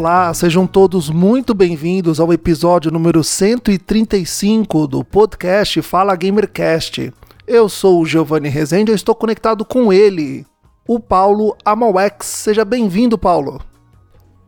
Olá, 0.00 0.32
sejam 0.32 0.66
todos 0.66 1.10
muito 1.10 1.52
bem-vindos 1.52 2.18
ao 2.20 2.32
episódio 2.32 2.90
número 2.90 3.22
135 3.22 4.86
do 4.86 5.04
podcast 5.04 5.82
Fala 5.82 6.16
Gamercast. 6.16 7.12
Eu 7.46 7.68
sou 7.68 8.00
o 8.00 8.06
Giovanni 8.06 8.48
Rezende 8.48 8.90
e 8.90 8.94
estou 8.94 9.14
conectado 9.14 9.62
com 9.62 9.92
ele, 9.92 10.46
o 10.88 10.98
Paulo 10.98 11.54
Amauex. 11.62 12.24
Seja 12.24 12.64
bem-vindo, 12.64 13.18
Paulo. 13.18 13.60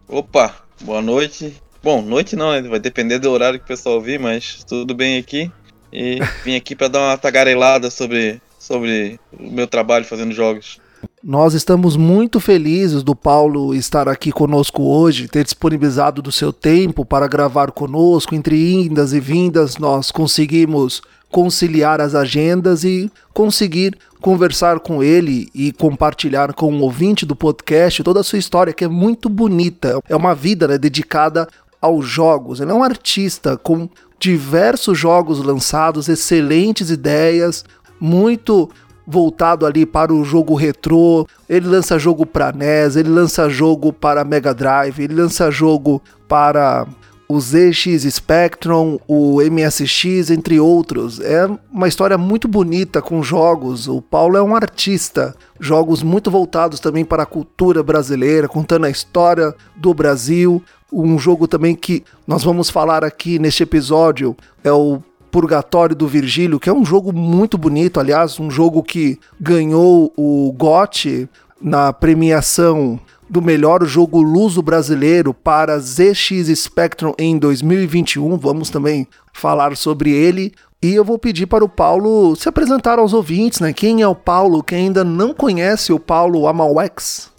Opa, 0.08 0.56
boa 0.80 1.02
noite. 1.02 1.54
Bom, 1.82 2.00
noite 2.00 2.34
não, 2.34 2.50
né? 2.50 2.62
Vai 2.62 2.80
depender 2.80 3.18
do 3.18 3.30
horário 3.30 3.58
que 3.58 3.66
o 3.66 3.68
pessoal 3.68 3.96
ouvir, 3.96 4.18
mas 4.18 4.64
tudo 4.64 4.94
bem 4.94 5.18
aqui. 5.18 5.52
E 5.92 6.18
vim 6.42 6.56
aqui 6.56 6.74
para 6.74 6.88
dar 6.88 7.10
uma 7.10 7.18
tagarelada 7.18 7.90
sobre, 7.90 8.40
sobre 8.58 9.20
o 9.38 9.52
meu 9.52 9.66
trabalho 9.66 10.06
fazendo 10.06 10.32
jogos. 10.32 10.80
Nós 11.22 11.54
estamos 11.54 11.96
muito 11.96 12.40
felizes 12.40 13.02
do 13.02 13.14
Paulo 13.14 13.74
estar 13.74 14.08
aqui 14.08 14.32
conosco 14.32 14.82
hoje, 14.82 15.28
ter 15.28 15.44
disponibilizado 15.44 16.20
do 16.20 16.32
seu 16.32 16.52
tempo 16.52 17.04
para 17.04 17.28
gravar 17.28 17.70
conosco. 17.70 18.34
Entre 18.34 18.72
indas 18.74 19.12
e 19.12 19.20
vindas, 19.20 19.76
nós 19.76 20.10
conseguimos 20.10 21.00
conciliar 21.30 22.00
as 22.00 22.14
agendas 22.14 22.84
e 22.84 23.10
conseguir 23.32 23.96
conversar 24.20 24.80
com 24.80 25.02
ele 25.02 25.48
e 25.54 25.72
compartilhar 25.72 26.52
com 26.52 26.72
o 26.74 26.82
ouvinte 26.82 27.24
do 27.24 27.34
podcast 27.34 28.02
toda 28.02 28.20
a 28.20 28.24
sua 28.24 28.38
história, 28.38 28.72
que 28.72 28.84
é 28.84 28.88
muito 28.88 29.28
bonita. 29.28 30.00
É 30.08 30.14
uma 30.14 30.34
vida 30.34 30.68
né, 30.68 30.76
dedicada 30.76 31.48
aos 31.80 32.06
jogos. 32.06 32.60
Ele 32.60 32.70
é 32.70 32.74
um 32.74 32.84
artista 32.84 33.56
com 33.56 33.88
diversos 34.18 34.96
jogos 34.96 35.42
lançados, 35.42 36.08
excelentes 36.08 36.90
ideias, 36.90 37.64
muito 37.98 38.70
voltado 39.06 39.66
ali 39.66 39.84
para 39.84 40.12
o 40.12 40.24
jogo 40.24 40.54
retrô. 40.54 41.26
Ele 41.48 41.68
lança 41.68 41.98
jogo 41.98 42.24
para 42.24 42.52
NES, 42.52 42.96
ele 42.96 43.08
lança 43.10 43.48
jogo 43.48 43.92
para 43.92 44.24
Mega 44.24 44.54
Drive, 44.54 45.00
ele 45.00 45.14
lança 45.14 45.50
jogo 45.50 46.02
para 46.28 46.86
o 47.28 47.40
ZX 47.40 48.02
Spectrum, 48.10 48.98
o 49.08 49.40
MSX, 49.40 50.30
entre 50.30 50.60
outros. 50.60 51.18
É 51.18 51.48
uma 51.72 51.88
história 51.88 52.18
muito 52.18 52.46
bonita 52.46 53.00
com 53.00 53.22
jogos. 53.22 53.88
O 53.88 54.02
Paulo 54.02 54.36
é 54.36 54.42
um 54.42 54.54
artista. 54.54 55.34
Jogos 55.58 56.02
muito 56.02 56.30
voltados 56.30 56.78
também 56.78 57.06
para 57.06 57.22
a 57.22 57.26
cultura 57.26 57.82
brasileira, 57.82 58.48
contando 58.48 58.84
a 58.84 58.90
história 58.90 59.54
do 59.74 59.94
Brasil. 59.94 60.62
Um 60.92 61.18
jogo 61.18 61.48
também 61.48 61.74
que 61.74 62.04
nós 62.26 62.44
vamos 62.44 62.68
falar 62.68 63.02
aqui 63.02 63.38
neste 63.38 63.62
episódio 63.62 64.36
é 64.62 64.70
o 64.70 65.00
Purgatório 65.32 65.96
do 65.96 66.06
Virgílio, 66.06 66.60
que 66.60 66.68
é 66.68 66.72
um 66.72 66.84
jogo 66.84 67.10
muito 67.10 67.56
bonito, 67.56 67.98
aliás, 67.98 68.38
um 68.38 68.50
jogo 68.50 68.82
que 68.82 69.18
ganhou 69.40 70.12
o 70.14 70.52
GOT 70.52 71.26
na 71.58 71.90
premiação 71.90 73.00
do 73.30 73.40
melhor 73.40 73.82
jogo 73.86 74.20
luso 74.20 74.60
brasileiro 74.60 75.32
para 75.32 75.78
ZX 75.78 76.48
Spectrum 76.54 77.14
em 77.18 77.38
2021. 77.38 78.36
Vamos 78.36 78.68
também 78.68 79.08
falar 79.32 79.74
sobre 79.74 80.10
ele. 80.10 80.52
E 80.82 80.92
eu 80.94 81.04
vou 81.04 81.18
pedir 81.18 81.46
para 81.46 81.64
o 81.64 81.68
Paulo 81.68 82.36
se 82.36 82.46
apresentar 82.46 82.98
aos 82.98 83.14
ouvintes, 83.14 83.60
né? 83.60 83.72
Quem 83.72 84.02
é 84.02 84.06
o 84.06 84.14
Paulo? 84.14 84.62
Quem 84.62 84.86
ainda 84.86 85.02
não 85.02 85.32
conhece 85.32 85.94
o 85.94 85.98
Paulo 85.98 86.46
Amauex? 86.46 87.30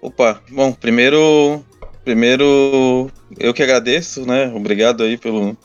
Opa, 0.00 0.40
bom, 0.52 0.72
primeiro, 0.72 1.64
primeiro 2.04 3.10
eu 3.40 3.52
que 3.52 3.62
agradeço, 3.62 4.24
né? 4.24 4.52
Obrigado 4.54 5.02
aí 5.02 5.16
pelo, 5.18 5.56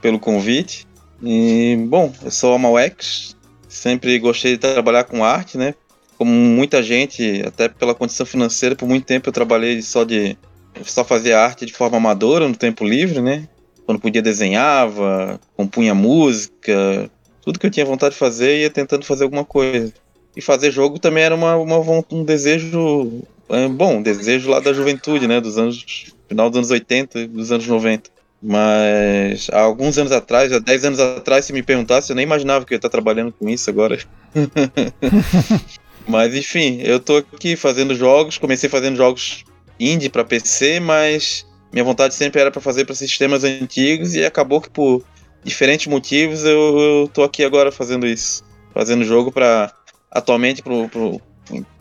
pelo 0.00 0.18
convite. 0.18 0.86
E, 1.22 1.76
bom, 1.88 2.12
eu 2.22 2.30
sou 2.30 2.54
a 2.54 2.58
Mauex, 2.58 3.36
sempre 3.68 4.18
gostei 4.18 4.52
de 4.52 4.58
trabalhar 4.58 5.04
com 5.04 5.24
arte, 5.24 5.58
né? 5.58 5.74
Como 6.16 6.30
muita 6.30 6.82
gente, 6.82 7.42
até 7.46 7.68
pela 7.68 7.94
condição 7.94 8.26
financeira, 8.26 8.74
por 8.74 8.88
muito 8.88 9.04
tempo 9.04 9.28
eu 9.28 9.32
trabalhei 9.32 9.80
só 9.82 10.04
de 10.04 10.36
só 10.84 11.04
fazia 11.04 11.38
arte 11.40 11.66
de 11.66 11.72
forma 11.72 11.96
amadora 11.96 12.48
no 12.48 12.56
tempo 12.56 12.84
livre, 12.84 13.20
né? 13.20 13.48
Quando 13.84 14.00
podia 14.00 14.22
desenhava, 14.22 15.40
compunha 15.56 15.94
música, 15.94 17.10
tudo 17.42 17.58
que 17.58 17.66
eu 17.66 17.70
tinha 17.70 17.86
vontade 17.86 18.12
de 18.12 18.18
fazer 18.18 18.60
ia 18.60 18.70
tentando 18.70 19.04
fazer 19.04 19.24
alguma 19.24 19.44
coisa. 19.44 19.92
E 20.36 20.40
fazer 20.40 20.70
jogo 20.70 20.98
também 20.98 21.24
era 21.24 21.34
uma, 21.34 21.56
uma 21.56 22.04
um 22.12 22.22
desejo, 22.22 23.22
é, 23.48 23.66
bom, 23.66 23.96
um 23.96 24.02
desejo 24.02 24.50
lá 24.50 24.60
da 24.60 24.72
juventude, 24.72 25.26
né? 25.26 25.40
Dos 25.40 25.58
anos 25.58 26.14
final 26.28 26.50
dos 26.50 26.58
anos 26.58 26.70
80 26.70 27.26
dos 27.28 27.50
anos 27.50 27.66
90. 27.66 28.10
Mas 28.40 29.48
há 29.52 29.60
alguns 29.60 29.98
anos 29.98 30.12
atrás, 30.12 30.52
há 30.52 30.60
10 30.60 30.84
anos 30.84 31.00
atrás, 31.00 31.44
se 31.44 31.52
me 31.52 31.62
perguntasse, 31.62 32.10
eu 32.10 32.16
nem 32.16 32.22
imaginava 32.22 32.64
que 32.64 32.72
eu 32.72 32.76
ia 32.76 32.78
estar 32.78 32.88
trabalhando 32.88 33.32
com 33.32 33.48
isso 33.48 33.68
agora. 33.68 33.98
mas 36.06 36.34
enfim, 36.34 36.80
eu 36.82 37.00
tô 37.00 37.16
aqui 37.16 37.56
fazendo 37.56 37.94
jogos, 37.94 38.38
comecei 38.38 38.68
fazendo 38.68 38.96
jogos 38.96 39.44
indie 39.78 40.08
para 40.08 40.24
PC, 40.24 40.78
mas 40.78 41.44
minha 41.72 41.84
vontade 41.84 42.14
sempre 42.14 42.40
era 42.40 42.50
para 42.50 42.60
fazer 42.60 42.84
para 42.84 42.94
sistemas 42.94 43.42
antigos 43.42 44.14
e 44.14 44.24
acabou 44.24 44.60
que 44.60 44.70
por 44.70 45.02
diferentes 45.42 45.86
motivos 45.88 46.44
eu, 46.44 46.78
eu 46.78 47.10
tô 47.12 47.24
aqui 47.24 47.44
agora 47.44 47.72
fazendo 47.72 48.06
isso. 48.06 48.44
Fazendo 48.72 49.04
jogo 49.04 49.32
para 49.32 49.72
atualmente 50.10 50.62
pro, 50.62 50.88
pro, 50.88 51.20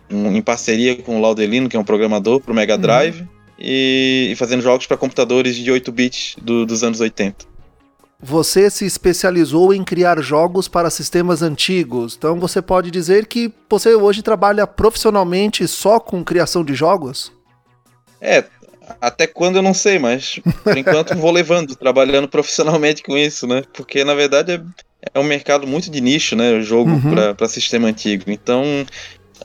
em 0.10 0.42
parceria 0.42 0.96
com 0.96 1.18
o 1.18 1.22
Laudelino, 1.22 1.70
que 1.70 1.78
é 1.78 1.80
um 1.80 1.84
programador 1.84 2.40
pro 2.42 2.54
Mega 2.54 2.74
uhum. 2.74 2.82
Drive. 2.82 3.22
Uhum 3.22 3.37
e, 3.58 4.30
e 4.32 4.36
fazendo 4.36 4.62
jogos 4.62 4.86
para 4.86 4.98
computadores 4.98 5.56
de 5.56 5.72
8 5.72 5.92
bits 5.92 6.36
do, 6.42 6.66
dos 6.66 6.84
anos 6.84 7.00
80. 7.00 7.58
Você 8.20 8.70
se 8.70 8.84
especializou 8.84 9.72
em 9.74 9.84
criar 9.84 10.20
jogos 10.22 10.68
para 10.68 10.90
sistemas 10.90 11.44
antigos, 11.44 12.16
então 12.18 12.40
você 12.40 12.62
pode 12.64 12.90
dizer 12.90 13.28
que 13.28 13.54
você 13.70 13.94
hoje 13.94 14.24
trabalha 14.24 14.66
profissionalmente 14.66 15.68
só 15.68 16.00
com 16.00 16.24
criação 16.24 16.66
de 16.66 16.74
jogos? 16.74 17.32
É, 18.20 18.44
até 19.00 19.28
quando 19.28 19.58
eu 19.58 19.62
não 19.62 19.74
sei, 19.74 20.00
mas 20.00 20.40
por 20.64 20.76
enquanto 20.78 21.16
vou 21.16 21.32
levando, 21.32 21.76
trabalhando 21.76 22.28
profissionalmente 22.28 23.04
com 23.04 23.16
isso, 23.18 23.46
né? 23.46 23.64
Porque 23.74 24.04
na 24.04 24.16
verdade 24.16 24.54
é, 24.54 24.62
é 25.14 25.20
um 25.20 25.24
mercado 25.24 25.68
muito 25.68 25.92
de 25.92 26.02
nicho, 26.02 26.36
né? 26.36 26.54
O 26.54 26.62
jogo 26.64 26.90
uhum. 26.90 27.36
para 27.36 27.48
sistema 27.48 27.88
antigo. 27.88 28.24
Então 28.28 28.64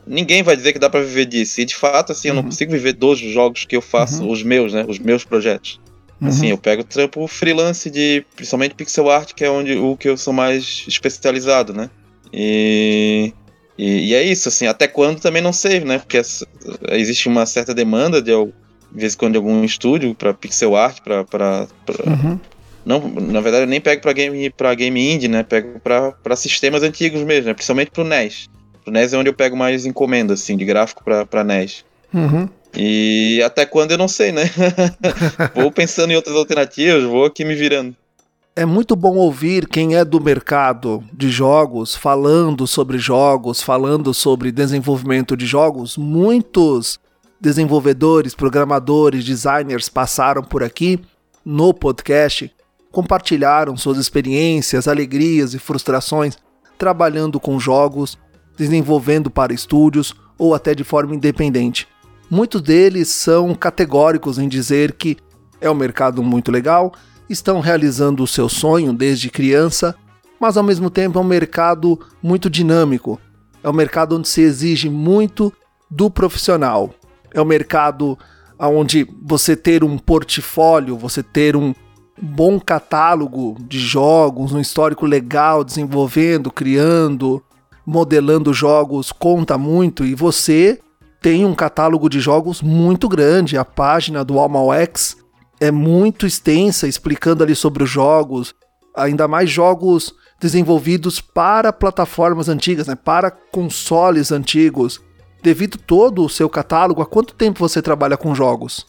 ninguém 0.07 0.43
vai 0.43 0.57
dizer 0.57 0.73
que 0.73 0.79
dá 0.79 0.91
para 0.91 1.01
viver 1.01 1.27
disso. 1.27 1.61
E 1.61 1.65
de 1.65 1.75
fato, 1.75 2.13
assim, 2.13 2.29
eu 2.29 2.35
não 2.35 2.43
uhum. 2.43 2.49
consigo 2.49 2.73
viver 2.73 2.93
dos 2.93 3.19
jogos 3.19 3.65
que 3.65 3.77
eu 3.77 3.83
faço, 3.83 4.23
uhum. 4.23 4.31
os 4.31 4.43
meus, 4.43 4.73
né? 4.73 4.85
Os 4.89 4.99
meus 4.99 5.25
projetos. 5.25 5.81
Uhum. 6.21 6.29
Assim, 6.29 6.49
eu 6.49 6.59
pego 6.59 6.85
trampo 6.85 7.27
freelance 7.27 7.91
de, 7.91 8.25
principalmente 8.37 8.75
pixel 8.75 9.11
art, 9.11 9.33
que 9.35 9.45
é 9.45 9.51
onde 9.51 9.77
o 9.77 9.97
que 9.97 10.09
eu 10.09 10.17
sou 10.17 10.33
mais 10.33 10.85
especializado, 10.87 11.73
né? 11.73 11.91
E, 12.33 13.33
e, 13.77 14.11
e 14.11 14.15
é 14.15 14.23
isso, 14.23 14.49
assim, 14.49 14.67
até 14.67 14.87
quando 14.87 15.21
também 15.21 15.43
não 15.43 15.53
sei, 15.53 15.81
né? 15.81 15.99
Porque 15.99 16.19
essa, 16.19 16.47
existe 16.91 17.29
uma 17.29 17.45
certa 17.45 17.75
demanda 17.75 18.23
de, 18.23 18.31
de 18.31 18.53
vez 18.93 19.15
em 19.15 19.17
quando 19.17 19.33
de 19.33 19.39
algum 19.39 19.65
estúdio 19.65 20.15
para 20.15 20.33
pixel 20.33 20.77
art, 20.77 21.01
para 21.03 21.67
uhum. 22.07 22.39
não, 22.87 23.01
na 23.09 23.41
verdade 23.41 23.65
eu 23.65 23.69
nem 23.69 23.81
pego 23.81 24.01
para 24.01 24.13
game 24.13 24.49
para 24.51 24.75
game 24.75 25.13
indie, 25.13 25.29
né? 25.29 25.43
Pego 25.43 25.81
para 25.81 26.37
sistemas 26.37 26.85
antigos 26.85 27.23
mesmo, 27.23 27.49
né? 27.49 27.55
principalmente 27.55 27.91
pro 27.91 28.05
NES. 28.05 28.49
Pro 28.85 28.93
NES 28.93 29.13
é 29.13 29.19
onde 29.19 29.29
eu 29.29 29.35
pego 29.35 29.57
mais 29.57 29.87
encomenda, 29.87 30.35
assim, 30.35 30.57
de 30.57 30.65
gráfico 30.65 31.05
pra, 31.05 31.25
pra 31.25 31.45
NES. 31.45 31.85
Uhum. 32.13 32.49
E 32.75 33.43
até 33.45 33.67
quando 33.67 33.93
eu 33.93 33.99
não 33.99 34.09
sei, 34.09 34.33
né? 34.33 34.45
vou 35.55 35.71
pensando 35.71 36.11
em 36.11 36.17
outras 36.17 36.37
alternativas, 36.37 37.05
vou 37.05 37.25
aqui 37.25 37.45
me 37.45 37.55
virando. 37.55 37.95
É 38.55 38.67
muito 38.67 38.95
bom 38.95 39.17
ouvir 39.17 39.67
quem 39.67 39.97
é 39.97 40.05
do 40.05 40.21
mercado 40.21 41.03
de 41.13 41.31
jogos 41.31 41.95
falando 41.95 42.67
sobre 42.67 42.99
jogos, 42.99 43.63
falando 43.63 44.13
sobre 44.13 44.53
desenvolvimento 44.53 45.35
de 45.37 45.47
jogos. 45.47 45.97
Muitos 45.97 47.01
desenvolvedores, 47.41 48.35
programadores, 48.35 49.25
designers 49.25 49.89
passaram 49.89 50.43
por 50.43 50.63
aqui 50.63 51.01
no 51.45 51.73
podcast, 51.73 52.55
compartilharam 52.91 53.77
suas 53.77 53.97
experiências, 53.97 54.87
alegrias 54.87 55.55
e 55.55 55.59
frustrações 55.59 56.37
trabalhando 56.77 57.41
com 57.41 57.59
jogos, 57.59 58.19
desenvolvendo 58.57 59.31
para 59.31 59.53
estúdios 59.53 60.15
ou 60.39 60.55
até 60.55 60.75
de 60.75 60.85
forma 60.85 61.15
independente. 61.15 61.87
Muitos 62.31 62.63
deles 62.63 63.09
são 63.09 63.55
categóricos 63.55 64.39
em 64.39 64.49
dizer 64.49 64.93
que 64.93 65.17
é 65.61 65.71
um 65.71 65.75
mercado 65.75 66.23
muito 66.23 66.51
legal, 66.51 66.93
estão 67.29 67.61
realizando 67.61 68.23
o 68.23 68.27
seu 68.27 68.49
sonho 68.49 68.93
desde 68.93 69.31
criança, 69.31 69.95
mas 70.41 70.57
ao 70.57 70.63
mesmo 70.63 70.91
tempo 70.91 71.19
é 71.19 71.23
um 71.23 71.25
mercado 71.25 71.99
muito 72.23 72.51
dinâmico. 72.51 73.21
É 73.63 73.71
um 73.71 73.73
mercado 73.73 74.17
onde 74.17 74.29
se 74.29 74.41
exige 74.41 74.89
muito 74.89 75.53
do 75.91 76.11
profissional. 76.11 76.93
É 77.33 77.41
um 77.41 77.45
mercado 77.45 78.19
onde 78.59 79.07
você 79.23 79.55
ter 79.55 79.85
um 79.85 79.97
portfólio, 79.99 80.97
você 80.97 81.23
ter 81.23 81.57
um 81.57 81.75
bom 82.21 82.59
catálogo 82.59 83.57
de 83.61 83.79
jogos, 83.79 84.53
um 84.53 84.61
histórico 84.61 85.07
legal 85.07 85.65
desenvolvendo, 85.65 86.51
criando, 86.51 87.43
modelando 87.85 88.53
jogos 88.53 89.13
conta 89.13 89.59
muito 89.59 90.05
e 90.05 90.15
você 90.15 90.81
tem 91.21 91.45
um 91.45 91.55
catálogo 91.55 92.09
de 92.09 92.21
jogos 92.21 92.61
muito 92.61 93.09
grande. 93.09 93.57
A 93.57 93.65
página 93.65 94.25
do 94.25 94.39
Almax 94.39 95.17
é 95.61 95.71
muito 95.71 96.27
extensa, 96.27 96.89
explicando 96.89 97.45
ali 97.45 97.55
sobre 97.55 97.85
os 97.85 97.91
jogos, 97.91 98.55
ainda 98.95 99.29
mais 99.29 99.49
jogos 99.49 100.15
desenvolvidos 100.41 101.21
para 101.21 101.73
plataformas 101.73 102.49
antigas, 102.49 102.89
né, 102.89 102.97
para 102.97 103.31
consoles 103.31 104.33
antigos. 104.33 105.01
Devido 105.41 105.79
todo 105.79 106.25
o 106.25 106.29
seu 106.29 106.49
catálogo, 106.49 107.01
há 107.01 107.07
quanto 107.07 107.35
tempo 107.35 107.61
você 107.61 107.81
trabalha 107.81 108.17
com 108.17 108.35
jogos? 108.35 108.87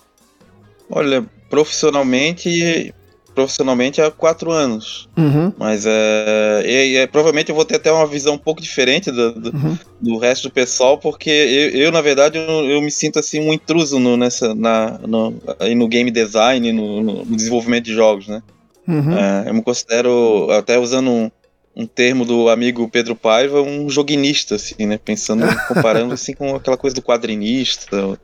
Olha, 0.90 1.24
profissionalmente 1.50 2.94
profissionalmente 3.34 4.02
há 4.02 4.10
quatro 4.10 4.52
anos. 4.52 5.10
Uhum. 5.18 5.52
Mas 5.58 5.86
é, 5.86 6.64
e, 6.66 6.98
e, 6.98 7.08
Provavelmente 7.08 7.50
eu 7.50 7.56
vou 7.56 7.66
ter 7.66 7.76
até 7.76 7.92
uma 7.92 8.08
visão 8.08 8.36
um 8.36 8.38
pouco 8.38 8.62
diferente 8.62 9.12
do, 9.12 9.32
do, 9.32 9.50
uhum. 9.56 9.78
do 10.00 10.18
resto 10.18 10.48
do 10.48 10.54
pessoal, 10.54 10.98
porque 10.98 11.30
eu, 11.30 11.82
eu 11.82 11.92
na 11.92 12.02
verdade, 12.02 12.38
eu, 12.38 12.70
eu, 12.70 12.82
me 12.82 12.92
sinto 12.92 13.20
assim 13.20 13.40
um 13.40 13.54
intruso 13.54 14.00
no, 14.00 14.16
nessa, 14.16 14.54
na, 14.54 15.00
no, 15.00 15.34
no 15.76 15.88
game 15.88 16.12
design, 16.12 16.72
no, 16.72 17.02
no, 17.02 17.26
desenvolvimento 17.26 17.86
de 17.86 17.94
jogos, 17.94 18.28
né? 18.28 18.42
Uhum. 18.88 19.18
É, 19.18 19.50
eu 19.50 19.54
me 19.54 19.62
considero, 19.62 20.50
até 20.52 20.78
usando 20.78 21.10
um, 21.10 21.32
um 21.76 21.86
termo 21.86 22.26
do 22.26 22.50
amigo 22.50 22.88
Pedro 22.90 23.16
Paiva, 23.16 23.62
um 23.62 23.90
joguinista, 23.90 24.56
assim, 24.56 24.86
né? 24.86 25.00
Pensando, 25.04 25.46
comparando 25.68 26.14
assim 26.16 26.34
com 26.34 26.56
aquela 26.56 26.78
coisa 26.78 26.96
do 26.96 27.02
quadrinista, 27.02 28.18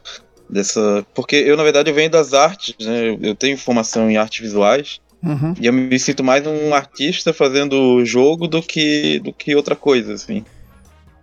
dessa. 0.50 1.06
Porque 1.14 1.36
eu, 1.36 1.56
na 1.56 1.64
verdade, 1.64 1.90
eu 1.90 1.96
venho 1.96 2.10
das 2.10 2.34
artes, 2.34 2.76
né? 2.80 3.18
Eu 3.22 3.36
tenho 3.36 3.58
formação 3.58 4.10
em 4.10 4.18
artes 4.18 4.40
visuais. 4.40 5.00
Uhum. 5.22 5.54
E 5.60 5.66
eu 5.66 5.74
me 5.74 6.00
sinto 6.00 6.24
mais 6.24 6.46
um 6.48 6.74
artista 6.74 7.34
fazendo 7.34 8.04
jogo 8.06 8.48
do 8.48 8.62
que, 8.62 9.20
do 9.20 9.34
que 9.34 9.56
outra 9.56 9.76
coisa, 9.76 10.14
assim. 10.14 10.46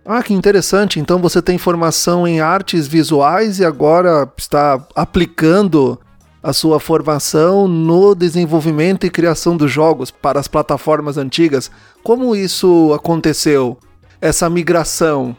Ah, 0.05 0.23
que 0.23 0.33
interessante. 0.33 0.99
Então 0.99 1.19
você 1.19 1.41
tem 1.41 1.57
formação 1.57 2.27
em 2.27 2.39
artes 2.39 2.87
visuais 2.87 3.59
e 3.59 3.65
agora 3.65 4.31
está 4.37 4.85
aplicando 4.95 5.99
a 6.41 6.53
sua 6.53 6.79
formação 6.79 7.67
no 7.67 8.15
desenvolvimento 8.15 9.05
e 9.05 9.09
criação 9.09 9.57
dos 9.57 9.69
jogos 9.69 10.09
para 10.11 10.39
as 10.39 10.47
plataformas 10.47 11.17
antigas. 11.17 11.69
Como 12.03 12.35
isso 12.35 12.93
aconteceu? 12.93 13.77
Essa 14.21 14.49
migração 14.49 15.35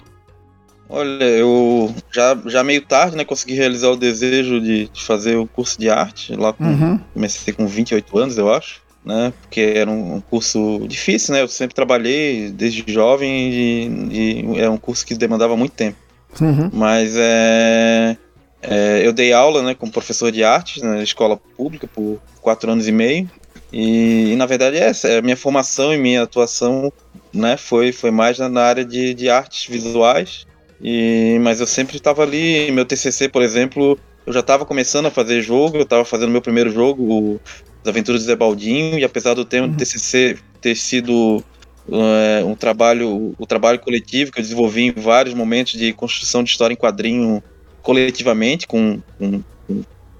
Olha, 0.89 1.25
eu 1.25 1.95
já, 2.11 2.37
já 2.47 2.65
meio 2.65 2.81
tarde, 2.81 3.15
né, 3.15 3.25
consegui 3.25 3.55
realizar 3.55 3.91
o 3.91 3.97
desejo 3.97 4.59
de, 4.59 4.89
de 4.89 5.05
fazer 5.05 5.37
o 5.37 5.47
curso 5.47 5.79
de 5.79 5.91
arte. 5.91 6.35
Lá 6.35 6.53
com, 6.53 6.65
uhum. 6.65 6.99
comecei 7.13 7.53
com 7.53 7.67
28 7.67 8.19
anos, 8.19 8.39
eu 8.39 8.53
acho, 8.53 8.81
né? 9.05 9.33
Porque 9.43 9.61
era 9.61 9.91
um, 9.91 10.21
curso 10.21 10.87
difícil, 10.89 11.35
né? 11.35 11.43
Eu 11.43 11.49
sempre 11.49 11.75
trabalhei 11.75 12.51
desde 12.51 12.91
jovem 12.91 13.31
e, 13.31 13.87
e 14.11 14.59
era 14.59 14.71
um 14.71 14.79
curso 14.79 15.05
que 15.05 15.15
demandava 15.15 15.57
muito 15.57 15.73
tempo. 15.73 15.99
Uhum. 16.41 16.71
Mas 16.73 17.15
é, 17.17 18.17
é, 18.63 19.07
eu 19.07 19.13
dei 19.13 19.33
aula, 19.33 19.63
né, 19.63 19.75
como 19.75 19.93
professor 19.93 20.33
de 20.33 20.43
arte 20.43 20.83
na 20.83 21.03
escola 21.03 21.37
pública 21.37 21.87
por 21.87 22.19
quatro 22.41 22.73
anos 22.73 22.89
e 22.89 22.93
meio. 22.93 23.31
E, 23.71 24.33
e 24.33 24.37
na 24.37 24.47
verdade 24.47 24.79
é 24.79 24.85
essa, 24.85 25.07
é 25.07 25.19
a 25.19 25.23
minha 25.23 25.37
formação 25.37 25.93
e 25.93 25.99
minha 25.99 26.23
atuação, 26.23 26.91
né, 27.31 27.59
foi, 27.59 27.93
foi 27.93 28.11
mais 28.11 28.39
na, 28.39 28.49
na 28.49 28.63
área 28.63 28.85
de, 28.87 29.13
de 29.13 29.29
artes 29.29 29.67
visuais 29.69 30.48
e, 30.81 31.39
mas 31.41 31.61
eu 31.61 31.67
sempre 31.67 31.97
estava 31.97 32.23
ali, 32.23 32.71
meu 32.71 32.85
TCC, 32.85 33.29
por 33.29 33.43
exemplo, 33.43 33.99
eu 34.27 34.33
já 34.33 34.41
estava 34.41 34.65
começando 34.65 35.07
a 35.07 35.11
fazer 35.11 35.43
jogo, 35.43 35.79
eu 35.79 35.83
estava 35.83 36.05
fazendo 36.05 36.31
meu 36.31 36.43
primeiro 36.43 36.71
jogo, 36.71 37.03
o 37.03 37.41
As 37.83 37.89
Aventuras 37.89 38.21
de 38.21 38.27
Zé 38.27 38.37
Baldinho, 38.37 38.99
e 38.99 39.05
apesar 39.05 39.35
do 39.35 39.45
tema 39.45 39.67
uhum. 39.67 39.73
do 39.73 39.79
TCC 39.79 40.39
ter 40.61 40.77
sido 40.77 41.43
é, 41.91 42.45
um 42.45 42.55
trabalho, 42.55 43.35
o 43.39 43.47
trabalho 43.47 43.79
coletivo 43.79 44.31
que 44.31 44.39
eu 44.39 44.43
desenvolvi 44.43 44.83
em 44.83 44.93
vários 44.93 45.35
momentos 45.35 45.73
de 45.73 45.93
construção 45.93 46.45
de 46.45 46.51
história 46.51 46.75
em 46.75 46.77
quadrinho 46.77 47.43
coletivamente, 47.83 48.67
com, 48.67 49.01
com, 49.19 49.43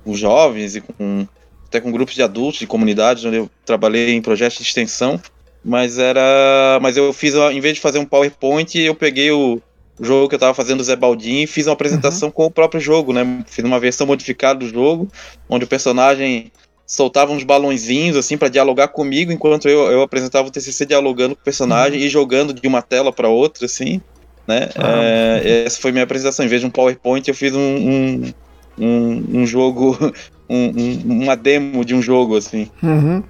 com 0.05 0.15
jovens 0.15 0.77
e 0.77 0.81
com 0.81 1.27
até 1.67 1.81
com 1.81 1.93
grupos 1.93 2.15
de 2.15 2.23
adultos, 2.23 2.61
de 2.61 2.67
comunidades, 2.67 3.27
onde 3.27 3.37
eu 3.37 3.51
trabalhei 3.65 4.15
em 4.15 4.23
projetos 4.23 4.57
de 4.57 4.65
extensão, 4.65 5.21
mas 5.63 5.99
era, 5.99 6.79
mas 6.81 6.97
eu 6.97 7.13
fiz, 7.13 7.35
em 7.35 7.61
vez 7.61 7.75
de 7.75 7.81
fazer 7.81 7.99
um 7.99 8.07
PowerPoint, 8.07 8.79
eu 8.79 8.95
peguei 8.95 9.31
o 9.31 9.61
o 9.99 10.05
jogo 10.05 10.29
que 10.29 10.35
eu 10.35 10.39
tava 10.39 10.55
fazendo 10.55 10.81
o 10.81 10.85
Zé 10.85 10.95
Baldin 10.95 11.43
e 11.43 11.47
fiz 11.47 11.67
uma 11.67 11.73
apresentação 11.73 12.29
uhum. 12.29 12.33
com 12.33 12.47
o 12.47 12.51
próprio 12.51 12.81
jogo, 12.81 13.13
né? 13.13 13.45
Fiz 13.47 13.65
uma 13.65 13.81
versão 13.81 14.07
modificada 14.07 14.61
do 14.61 14.69
jogo, 14.69 15.09
onde 15.49 15.65
o 15.65 15.69
personagem 15.69 16.53
soltava 16.87 17.33
uns 17.33 17.45
balãozinhos 17.45 18.17
assim 18.17 18.39
para 18.39 18.49
dialogar 18.49 18.89
comigo, 18.89 19.31
enquanto 19.31 19.69
eu, 19.69 19.91
eu 19.91 20.03
apresentava 20.03 20.49
o 20.49 20.51
TCC 20.51 20.87
dialogando 20.87 21.35
com 21.35 21.43
o 21.43 21.45
personagem 21.45 22.01
uhum. 22.01 22.07
e 22.07 22.09
jogando 22.09 22.55
de 22.55 22.67
uma 22.67 22.81
tela 22.81 23.13
para 23.13 23.29
outra, 23.29 23.67
assim, 23.67 24.01
né? 24.47 24.71
Ah. 24.77 25.03
É, 25.03 25.65
essa 25.67 25.81
foi 25.81 25.93
minha 25.93 26.05
apresentação. 26.05 26.45
Em 26.45 26.49
vez 26.49 26.61
de 26.61 26.67
um 26.67 26.71
PowerPoint, 26.71 27.29
eu 27.29 27.35
fiz 27.35 27.55
um, 27.55 27.61
um, 27.61 28.33
um, 28.79 29.25
um 29.41 29.47
jogo, 29.47 29.99
um, 30.49 31.23
uma 31.23 31.37
demo 31.37 31.85
de 31.85 31.95
um 31.95 32.01
jogo, 32.01 32.37
assim. 32.37 32.71
Uhum. 32.83 33.23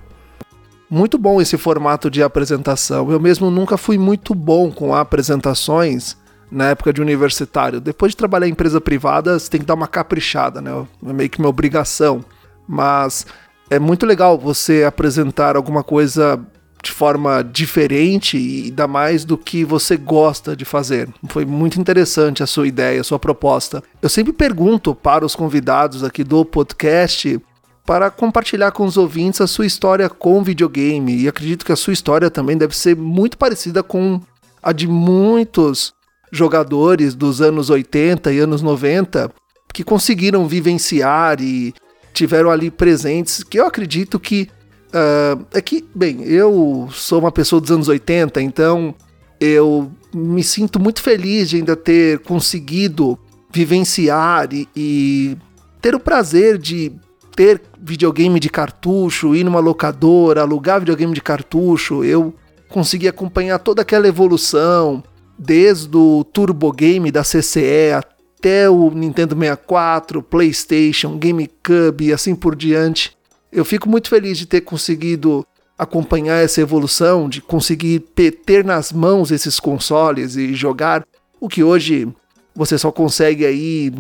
Muito 0.90 1.18
bom 1.18 1.40
esse 1.40 1.58
formato 1.58 2.10
de 2.10 2.22
apresentação. 2.22 3.10
Eu 3.10 3.20
mesmo 3.20 3.50
nunca 3.50 3.76
fui 3.76 3.98
muito 3.98 4.34
bom 4.34 4.70
com 4.70 4.94
apresentações 4.94 6.16
na 6.50 6.70
época 6.70 6.92
de 6.92 7.00
universitário. 7.00 7.80
Depois 7.80 8.12
de 8.12 8.16
trabalhar 8.16 8.46
em 8.46 8.52
empresa 8.52 8.80
privada, 8.80 9.38
você 9.38 9.50
tem 9.50 9.60
que 9.60 9.66
dar 9.66 9.74
uma 9.74 9.88
caprichada, 9.88 10.60
né? 10.60 10.86
É 11.06 11.12
meio 11.12 11.30
que 11.30 11.38
uma 11.38 11.48
obrigação. 11.48 12.24
Mas 12.66 13.26
é 13.70 13.78
muito 13.78 14.06
legal 14.06 14.38
você 14.38 14.84
apresentar 14.84 15.56
alguma 15.56 15.82
coisa 15.82 16.40
de 16.82 16.92
forma 16.92 17.42
diferente 17.42 18.38
e 18.38 18.64
ainda 18.66 18.86
mais 18.86 19.24
do 19.24 19.36
que 19.36 19.64
você 19.64 19.96
gosta 19.96 20.56
de 20.56 20.64
fazer. 20.64 21.08
Foi 21.28 21.44
muito 21.44 21.80
interessante 21.80 22.42
a 22.42 22.46
sua 22.46 22.68
ideia, 22.68 23.00
a 23.00 23.04
sua 23.04 23.18
proposta. 23.18 23.82
Eu 24.00 24.08
sempre 24.08 24.32
pergunto 24.32 24.94
para 24.94 25.26
os 25.26 25.34
convidados 25.34 26.04
aqui 26.04 26.22
do 26.22 26.44
podcast 26.44 27.40
para 27.84 28.10
compartilhar 28.10 28.70
com 28.70 28.84
os 28.84 28.96
ouvintes 28.96 29.40
a 29.40 29.46
sua 29.46 29.66
história 29.66 30.08
com 30.08 30.42
videogame 30.42 31.16
e 31.16 31.28
acredito 31.28 31.64
que 31.64 31.72
a 31.72 31.76
sua 31.76 31.92
história 31.92 32.30
também 32.30 32.56
deve 32.56 32.76
ser 32.76 32.94
muito 32.94 33.38
parecida 33.38 33.82
com 33.82 34.20
a 34.62 34.72
de 34.72 34.86
muitos 34.86 35.94
jogadores 36.30 37.14
dos 37.14 37.40
anos 37.40 37.70
80 37.70 38.32
e 38.32 38.38
anos 38.38 38.62
90 38.62 39.30
que 39.72 39.84
conseguiram 39.84 40.46
vivenciar 40.48 41.40
e 41.40 41.74
tiveram 42.12 42.50
ali 42.50 42.70
presentes, 42.70 43.42
que 43.44 43.60
eu 43.60 43.66
acredito 43.66 44.18
que 44.18 44.48
uh, 44.88 45.44
é 45.52 45.60
que, 45.60 45.84
bem, 45.94 46.22
eu 46.24 46.88
sou 46.92 47.20
uma 47.20 47.30
pessoa 47.30 47.60
dos 47.60 47.70
anos 47.70 47.88
80, 47.88 48.42
então 48.42 48.94
eu 49.40 49.90
me 50.12 50.42
sinto 50.42 50.80
muito 50.80 51.00
feliz 51.00 51.48
de 51.48 51.56
ainda 51.56 51.76
ter 51.76 52.18
conseguido 52.20 53.18
vivenciar 53.52 54.52
e, 54.52 54.68
e 54.74 55.36
ter 55.80 55.94
o 55.94 56.00
prazer 56.00 56.58
de 56.58 56.92
ter 57.36 57.62
videogame 57.80 58.40
de 58.40 58.50
cartucho, 58.50 59.36
ir 59.36 59.44
numa 59.44 59.60
locadora, 59.60 60.40
alugar 60.40 60.80
videogame 60.80 61.14
de 61.14 61.20
cartucho, 61.20 62.02
eu 62.02 62.34
consegui 62.68 63.06
acompanhar 63.06 63.60
toda 63.60 63.82
aquela 63.82 64.08
evolução, 64.08 65.02
desde 65.38 65.96
o 65.96 66.24
Turbo 66.24 66.72
Game 66.72 67.10
da 67.10 67.22
CCE 67.22 67.92
até 67.92 68.68
o 68.68 68.90
Nintendo 68.90 69.34
64, 69.34 70.22
PlayStation, 70.22 71.18
GameCube 71.18 72.06
e 72.06 72.12
assim 72.12 72.34
por 72.34 72.56
diante. 72.56 73.16
Eu 73.52 73.64
fico 73.64 73.88
muito 73.88 74.08
feliz 74.08 74.36
de 74.36 74.46
ter 74.46 74.60
conseguido 74.62 75.46
acompanhar 75.78 76.42
essa 76.42 76.60
evolução, 76.60 77.28
de 77.28 77.40
conseguir 77.40 78.00
ter 78.00 78.64
nas 78.64 78.92
mãos 78.92 79.30
esses 79.30 79.60
consoles 79.60 80.34
e 80.34 80.54
jogar 80.54 81.06
o 81.40 81.48
que 81.48 81.62
hoje 81.62 82.08
você 82.54 82.76
só 82.76 82.90
consegue 82.90 83.46
aí 83.46 83.92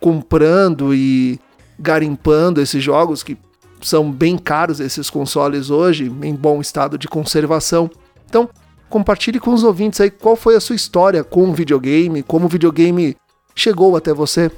comprando 0.00 0.92
e 0.92 1.38
garimpando 1.78 2.60
esses 2.60 2.82
jogos 2.82 3.22
que 3.22 3.38
são 3.80 4.10
bem 4.10 4.36
caros 4.36 4.80
esses 4.80 5.08
consoles 5.08 5.70
hoje 5.70 6.12
em 6.22 6.34
bom 6.34 6.60
estado 6.60 6.98
de 6.98 7.08
conservação. 7.08 7.90
Então, 8.28 8.48
Compartilhe 8.90 9.38
com 9.38 9.54
os 9.54 9.62
ouvintes 9.62 10.00
aí 10.00 10.10
qual 10.10 10.36
foi 10.36 10.56
a 10.56 10.60
sua 10.60 10.76
história 10.76 11.24
com 11.24 11.48
o 11.48 11.54
videogame, 11.54 12.22
como 12.22 12.46
o 12.46 12.48
videogame 12.48 13.16
chegou 13.54 13.96
até 13.96 14.12
você. 14.12 14.50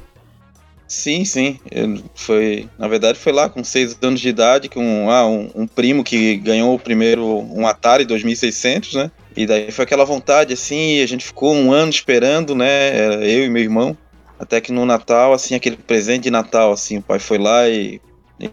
Sim, 0.89 1.25
sim. 1.25 1.59
Eu, 1.71 2.03
foi, 2.15 2.69
na 2.79 2.89
verdade, 2.89 3.19
foi 3.19 3.33
lá 3.33 3.49
com 3.49 3.63
seis 3.63 3.97
anos 4.03 4.21
de 4.21 4.29
idade 4.29 4.69
com 4.69 5.11
ah, 5.11 5.27
um, 5.27 5.51
um, 5.55 5.67
primo 5.67 6.03
que 6.03 6.37
ganhou 6.37 6.75
o 6.75 6.79
primeiro 6.79 7.25
um 7.25 7.67
Atari 7.67 8.05
2600, 8.05 8.95
né? 8.95 9.11
E 9.37 9.47
daí 9.47 9.71
foi 9.71 9.85
aquela 9.85 10.05
vontade 10.05 10.53
assim, 10.53 11.01
a 11.01 11.07
gente 11.07 11.25
ficou 11.25 11.55
um 11.55 11.73
ano 11.73 11.91
esperando, 11.91 12.55
né? 12.55 13.17
Eu 13.23 13.45
e 13.45 13.49
meu 13.49 13.63
irmão, 13.63 13.97
até 14.39 14.61
que 14.61 14.73
no 14.73 14.85
Natal, 14.85 15.33
assim, 15.33 15.55
aquele 15.55 15.77
presente 15.77 16.25
de 16.25 16.31
Natal, 16.31 16.73
assim, 16.73 16.99
o 16.99 17.03
pai 17.03 17.19
foi 17.19 17.39
lá 17.39 17.69
e 17.69 18.01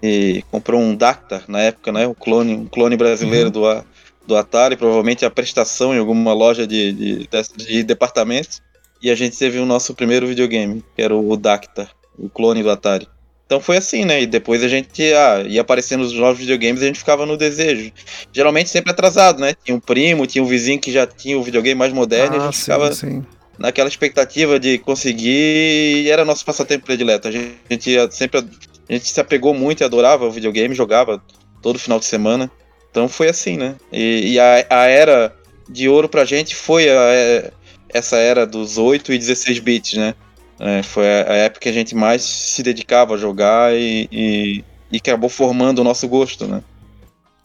e 0.04 0.44
comprou 0.52 0.80
um 0.80 0.96
Dactar 0.96 1.46
na 1.48 1.62
época, 1.62 1.92
né? 1.92 2.06
O 2.06 2.14
clone, 2.14 2.54
um 2.54 2.66
clone 2.66 2.96
brasileiro 2.96 3.48
uhum. 3.48 3.52
do, 3.52 3.86
do 4.30 4.38
Atari, 4.38 4.78
provavelmente 4.78 5.26
a 5.26 5.30
prestação 5.30 5.94
em 5.94 5.98
alguma 5.98 6.34
loja 6.34 6.66
de, 6.66 6.94
de, 6.94 7.28
de, 7.28 7.66
de 7.66 7.84
departamentos. 7.84 8.62
E 9.02 9.10
a 9.10 9.16
gente 9.16 9.38
teve 9.38 9.60
o 9.60 9.66
nosso 9.66 9.94
primeiro 9.96 10.28
videogame, 10.28 10.84
que 10.96 11.02
era 11.02 11.16
o 11.16 11.36
Dactar, 11.36 11.90
o 12.18 12.30
clone 12.30 12.62
do 12.62 12.70
Atari. 12.70 13.08
Então 13.46 13.60
foi 13.60 13.78
assim, 13.78 14.06
né? 14.06 14.22
E 14.22 14.28
depois 14.28 14.64
a 14.64 14.68
gente 14.68 15.02
ah, 15.14 15.44
ia 15.48 15.62
aparecendo 15.62 16.02
os 16.02 16.14
novos 16.14 16.38
videogames 16.38 16.82
e 16.82 16.84
a 16.84 16.88
gente 16.88 17.00
ficava 17.00 17.26
no 17.26 17.36
desejo. 17.36 17.92
Geralmente 18.32 18.70
sempre 18.70 18.92
atrasado, 18.92 19.42
né? 19.42 19.56
Tinha 19.64 19.76
um 19.76 19.80
primo, 19.80 20.28
tinha 20.28 20.44
um 20.44 20.48
vizinho 20.48 20.80
que 20.80 20.92
já 20.92 21.08
tinha 21.08 21.38
o 21.38 21.42
videogame 21.42 21.80
mais 21.80 21.92
moderno 21.92 22.36
ah, 22.36 22.38
e 22.38 22.42
a 22.42 22.46
gente 22.46 22.58
sim, 22.58 22.62
ficava 22.62 22.94
sim. 22.94 23.26
naquela 23.58 23.90
expectativa 23.90 24.60
de 24.60 24.78
conseguir 24.78 26.04
e 26.04 26.12
era 26.12 26.24
nosso 26.24 26.46
passatempo 26.46 26.86
predileto. 26.86 27.28
A 27.28 27.32
gente, 27.32 27.98
a 27.98 28.02
gente 28.02 28.16
sempre 28.16 28.46
a 28.88 28.94
gente 28.94 29.10
se 29.10 29.20
apegou 29.20 29.54
muito 29.56 29.82
e 29.82 29.84
adorava 29.84 30.26
o 30.26 30.32
videogame, 30.32 30.76
jogava 30.76 31.20
todo 31.62 31.80
final 31.80 32.00
de 32.00 32.06
semana. 32.06 32.52
Então 32.92 33.08
foi 33.08 33.30
assim, 33.30 33.58
né? 33.58 33.76
E, 33.92 34.34
e 34.34 34.40
a, 34.40 34.66
a, 34.70 34.86
era 34.86 35.34
de 35.68 35.88
ouro 35.88 36.10
pra 36.10 36.26
gente 36.26 36.56
foi 36.56 36.90
a, 36.90 37.00
a, 37.00 37.52
essa 37.90 38.18
era 38.18 38.46
dos 38.46 38.78
8 38.78 39.14
e 39.14 39.18
16 39.18 39.60
bits, 39.60 39.98
né? 39.98 40.16
É, 40.60 40.84
foi 40.84 41.06
a, 41.06 41.32
a, 41.32 41.36
época 41.36 41.62
que 41.62 41.70
a 41.70 41.74
gente 41.74 41.96
mais 41.96 42.22
se 42.24 42.62
dedicava 42.64 43.14
a 43.14 43.18
jogar 43.18 43.74
e, 43.74 44.08
e, 44.12 44.64
e 44.92 44.98
acabou 44.98 45.30
formando 45.30 45.80
o 45.80 45.84
nosso 45.84 46.08
gosto, 46.08 46.48
né? 46.48 46.64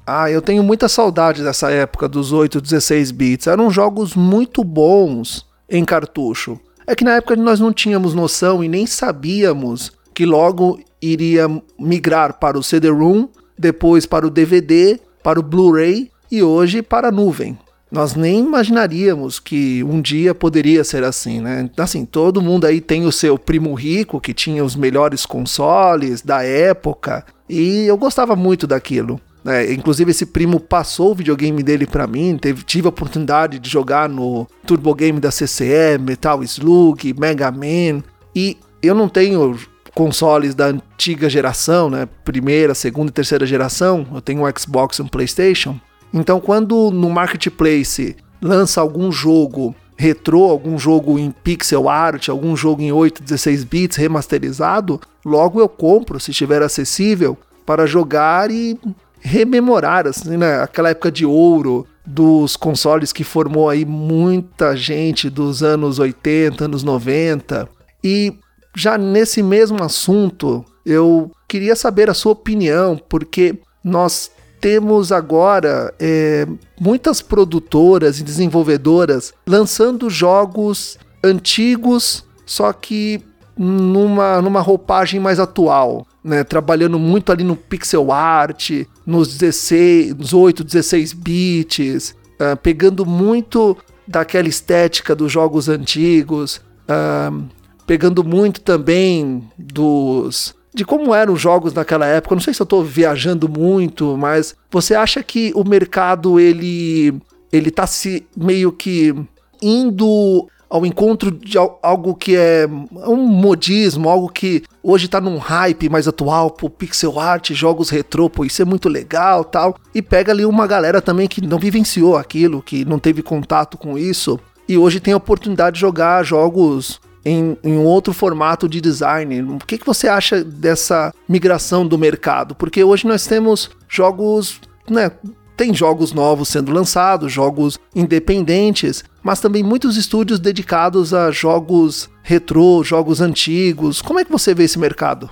Ah, 0.06 0.30
eu 0.30 0.42
tenho 0.42 0.62
muita 0.62 0.88
saudade 0.88 1.42
dessa 1.42 1.70
época 1.70 2.08
dos 2.08 2.30
8 2.30 2.58
e 2.58 2.60
16 2.60 3.10
bits. 3.10 3.46
Eram 3.46 3.70
jogos 3.70 4.14
muito 4.14 4.62
bons 4.62 5.46
em 5.68 5.84
cartucho. 5.84 6.60
É 6.86 6.94
que 6.94 7.04
na 7.04 7.16
época 7.16 7.34
nós 7.36 7.58
não 7.58 7.72
tínhamos 7.72 8.12
noção 8.12 8.62
e 8.62 8.68
nem 8.68 8.86
sabíamos 8.86 9.92
que 10.12 10.26
logo 10.26 10.78
iria 11.00 11.48
migrar 11.78 12.38
para 12.38 12.58
o 12.58 12.62
CD-ROM, 12.62 13.28
depois 13.58 14.04
para 14.04 14.26
o 14.26 14.30
DVD, 14.30 15.00
para 15.24 15.40
o 15.40 15.42
Blu-ray 15.42 16.10
e 16.30 16.42
hoje 16.42 16.82
para 16.82 17.08
a 17.08 17.10
nuvem. 17.10 17.58
Nós 17.90 18.14
nem 18.14 18.40
imaginaríamos 18.40 19.40
que 19.40 19.82
um 19.84 20.02
dia 20.02 20.34
poderia 20.34 20.84
ser 20.84 21.02
assim, 21.02 21.40
né? 21.40 21.70
Assim, 21.78 22.04
todo 22.04 22.42
mundo 22.42 22.66
aí 22.66 22.80
tem 22.80 23.06
o 23.06 23.12
seu 23.12 23.38
primo 23.38 23.72
rico 23.72 24.20
que 24.20 24.34
tinha 24.34 24.62
os 24.62 24.76
melhores 24.76 25.24
consoles 25.24 26.20
da 26.20 26.42
época 26.42 27.24
e 27.48 27.86
eu 27.86 27.96
gostava 27.96 28.36
muito 28.36 28.66
daquilo. 28.66 29.18
É, 29.46 29.72
inclusive 29.72 30.10
esse 30.10 30.26
primo 30.26 30.58
passou 30.58 31.12
o 31.12 31.14
videogame 31.14 31.62
dele 31.62 31.86
para 31.86 32.06
mim, 32.06 32.36
teve, 32.36 32.62
tive 32.62 32.86
a 32.86 32.88
oportunidade 32.88 33.58
de 33.58 33.70
jogar 33.70 34.08
no 34.08 34.46
Turbo 34.66 34.94
Game 34.94 35.20
da 35.20 35.30
CCE, 35.30 35.98
Metal 36.00 36.42
Slug, 36.42 37.14
Mega 37.18 37.50
Man 37.50 38.02
e 38.34 38.58
eu 38.82 38.94
não 38.94 39.08
tenho 39.08 39.56
consoles 39.94 40.54
da 40.54 40.66
antiga 40.66 41.30
geração, 41.30 41.88
né? 41.88 42.08
Primeira, 42.24 42.74
segunda 42.74 43.10
e 43.10 43.12
terceira 43.12 43.46
geração. 43.46 44.06
Eu 44.12 44.20
tenho 44.20 44.44
um 44.44 44.58
Xbox 44.58 44.98
e 44.98 45.02
um 45.02 45.08
PlayStation. 45.08 45.78
Então, 46.12 46.40
quando 46.40 46.90
no 46.90 47.08
marketplace 47.10 48.16
lança 48.42 48.80
algum 48.80 49.10
jogo 49.10 49.74
retrô, 49.96 50.50
algum 50.50 50.78
jogo 50.78 51.18
em 51.18 51.30
pixel 51.30 51.88
art, 51.88 52.28
algum 52.28 52.56
jogo 52.56 52.82
em 52.82 52.92
8, 52.92 53.22
16 53.22 53.64
bits 53.64 53.96
remasterizado, 53.96 55.00
logo 55.24 55.60
eu 55.60 55.68
compro, 55.68 56.18
se 56.18 56.32
estiver 56.32 56.62
acessível, 56.62 57.38
para 57.64 57.86
jogar 57.86 58.50
e 58.50 58.78
rememorar 59.20 60.06
assim, 60.06 60.36
né, 60.36 60.60
aquela 60.60 60.90
época 60.90 61.10
de 61.10 61.24
ouro 61.24 61.86
dos 62.04 62.56
consoles 62.56 63.12
que 63.12 63.24
formou 63.24 63.70
aí 63.70 63.84
muita 63.84 64.76
gente 64.76 65.30
dos 65.30 65.62
anos 65.62 65.98
80, 65.98 66.66
anos 66.66 66.82
90. 66.82 67.66
E 68.02 68.34
já 68.74 68.98
nesse 68.98 69.42
mesmo 69.42 69.82
assunto, 69.82 70.64
eu 70.84 71.30
queria 71.48 71.76
saber 71.76 72.10
a 72.10 72.14
sua 72.14 72.32
opinião, 72.32 73.00
porque 73.08 73.58
nós 73.82 74.30
temos 74.60 75.12
agora 75.12 75.94
é, 76.00 76.46
muitas 76.80 77.20
produtoras 77.20 78.18
e 78.18 78.24
desenvolvedoras 78.24 79.34
lançando 79.46 80.08
jogos 80.08 80.98
antigos, 81.22 82.24
só 82.46 82.72
que 82.72 83.22
numa, 83.56 84.40
numa 84.42 84.60
roupagem 84.60 85.20
mais 85.20 85.38
atual. 85.38 86.06
Né, 86.24 86.42
trabalhando 86.42 86.98
muito 86.98 87.30
ali 87.30 87.44
no 87.44 87.54
pixel 87.54 88.10
art, 88.10 88.70
nos 89.04 89.36
16, 89.36 90.14
18, 90.14 90.64
16 90.64 91.12
bits, 91.12 92.16
uh, 92.40 92.56
pegando 92.62 93.04
muito 93.04 93.76
daquela 94.08 94.48
estética 94.48 95.14
dos 95.14 95.30
jogos 95.30 95.68
antigos, 95.68 96.62
uh, 96.88 97.46
pegando 97.86 98.24
muito 98.24 98.60
também 98.60 99.42
dos 99.58 100.54
de 100.74 100.84
como 100.84 101.14
eram 101.14 101.34
os 101.34 101.40
jogos 101.40 101.72
naquela 101.72 102.04
época. 102.06 102.34
Não 102.34 102.42
sei 102.42 102.52
se 102.52 102.60
eu 102.60 102.64
estou 102.64 102.82
viajando 102.82 103.48
muito, 103.48 104.16
mas 104.16 104.56
você 104.70 104.94
acha 104.94 105.22
que 105.22 105.52
o 105.54 105.62
mercado 105.62 106.40
ele 106.40 107.14
ele 107.52 107.70
tá 107.70 107.86
se 107.86 108.26
meio 108.36 108.72
que 108.72 109.14
indo 109.62 110.48
ao 110.68 110.84
encontro 110.84 111.30
de 111.30 111.56
algo 111.56 112.16
que 112.16 112.34
é 112.34 112.66
um 113.06 113.28
modismo, 113.28 114.08
algo 114.08 114.28
que 114.28 114.64
hoje 114.82 115.06
tá 115.06 115.20
num 115.20 115.38
hype 115.38 115.88
mais 115.88 116.08
atual, 116.08 116.50
pô, 116.50 116.68
pixel 116.68 117.20
art, 117.20 117.52
jogos 117.52 117.90
retrô, 117.90 118.28
pô, 118.28 118.44
isso 118.44 118.60
é 118.60 118.64
muito 118.64 118.88
legal, 118.88 119.44
tal. 119.44 119.76
E 119.94 120.02
pega 120.02 120.32
ali 120.32 120.44
uma 120.44 120.66
galera 120.66 121.00
também 121.00 121.28
que 121.28 121.40
não 121.40 121.60
vivenciou 121.60 122.16
aquilo, 122.16 122.60
que 122.60 122.84
não 122.84 122.98
teve 122.98 123.22
contato 123.22 123.78
com 123.78 123.96
isso 123.96 124.40
e 124.68 124.78
hoje 124.78 125.00
tem 125.00 125.12
a 125.12 125.18
oportunidade 125.18 125.74
de 125.74 125.80
jogar 125.80 126.22
jogos 126.24 127.00
em, 127.24 127.56
em 127.64 127.78
outro 127.78 128.12
formato 128.12 128.68
de 128.68 128.80
design. 128.80 129.42
O 129.42 129.58
que, 129.58 129.78
que 129.78 129.86
você 129.86 130.08
acha 130.08 130.44
dessa 130.44 131.12
migração 131.28 131.86
do 131.86 131.98
mercado? 131.98 132.54
Porque 132.54 132.84
hoje 132.84 133.06
nós 133.06 133.26
temos 133.26 133.70
jogos, 133.88 134.60
né? 134.88 135.10
Tem 135.56 135.72
jogos 135.72 136.12
novos 136.12 136.48
sendo 136.48 136.72
lançados, 136.72 137.32
jogos 137.32 137.78
independentes, 137.94 139.04
mas 139.22 139.40
também 139.40 139.62
muitos 139.62 139.96
estúdios 139.96 140.40
dedicados 140.40 141.14
a 141.14 141.30
jogos 141.30 142.10
retrô, 142.24 142.82
jogos 142.82 143.20
antigos. 143.20 144.02
Como 144.02 144.18
é 144.18 144.24
que 144.24 144.32
você 144.32 144.52
vê 144.52 144.64
esse 144.64 144.78
mercado? 144.78 145.30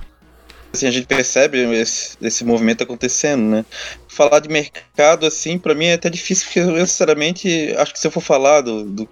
Assim, 0.73 0.87
a 0.87 0.91
gente 0.91 1.07
percebe 1.07 1.59
esse, 1.75 2.17
esse 2.23 2.45
movimento 2.45 2.83
acontecendo, 2.83 3.43
né? 3.43 3.65
Falar 4.09 4.39
de 4.39 4.49
mercado, 4.49 5.27
assim, 5.27 5.59
para 5.59 5.75
mim 5.75 5.87
é 5.87 5.95
até 5.95 6.09
difícil, 6.09 6.47
porque 6.47 6.61
eu, 6.61 6.87
sinceramente, 6.87 7.75
acho 7.77 7.93
que 7.93 7.99
se 7.99 8.07
eu 8.07 8.11
for 8.11 8.23
falar 8.23 8.63
do, 8.63 8.85
do 8.85 9.09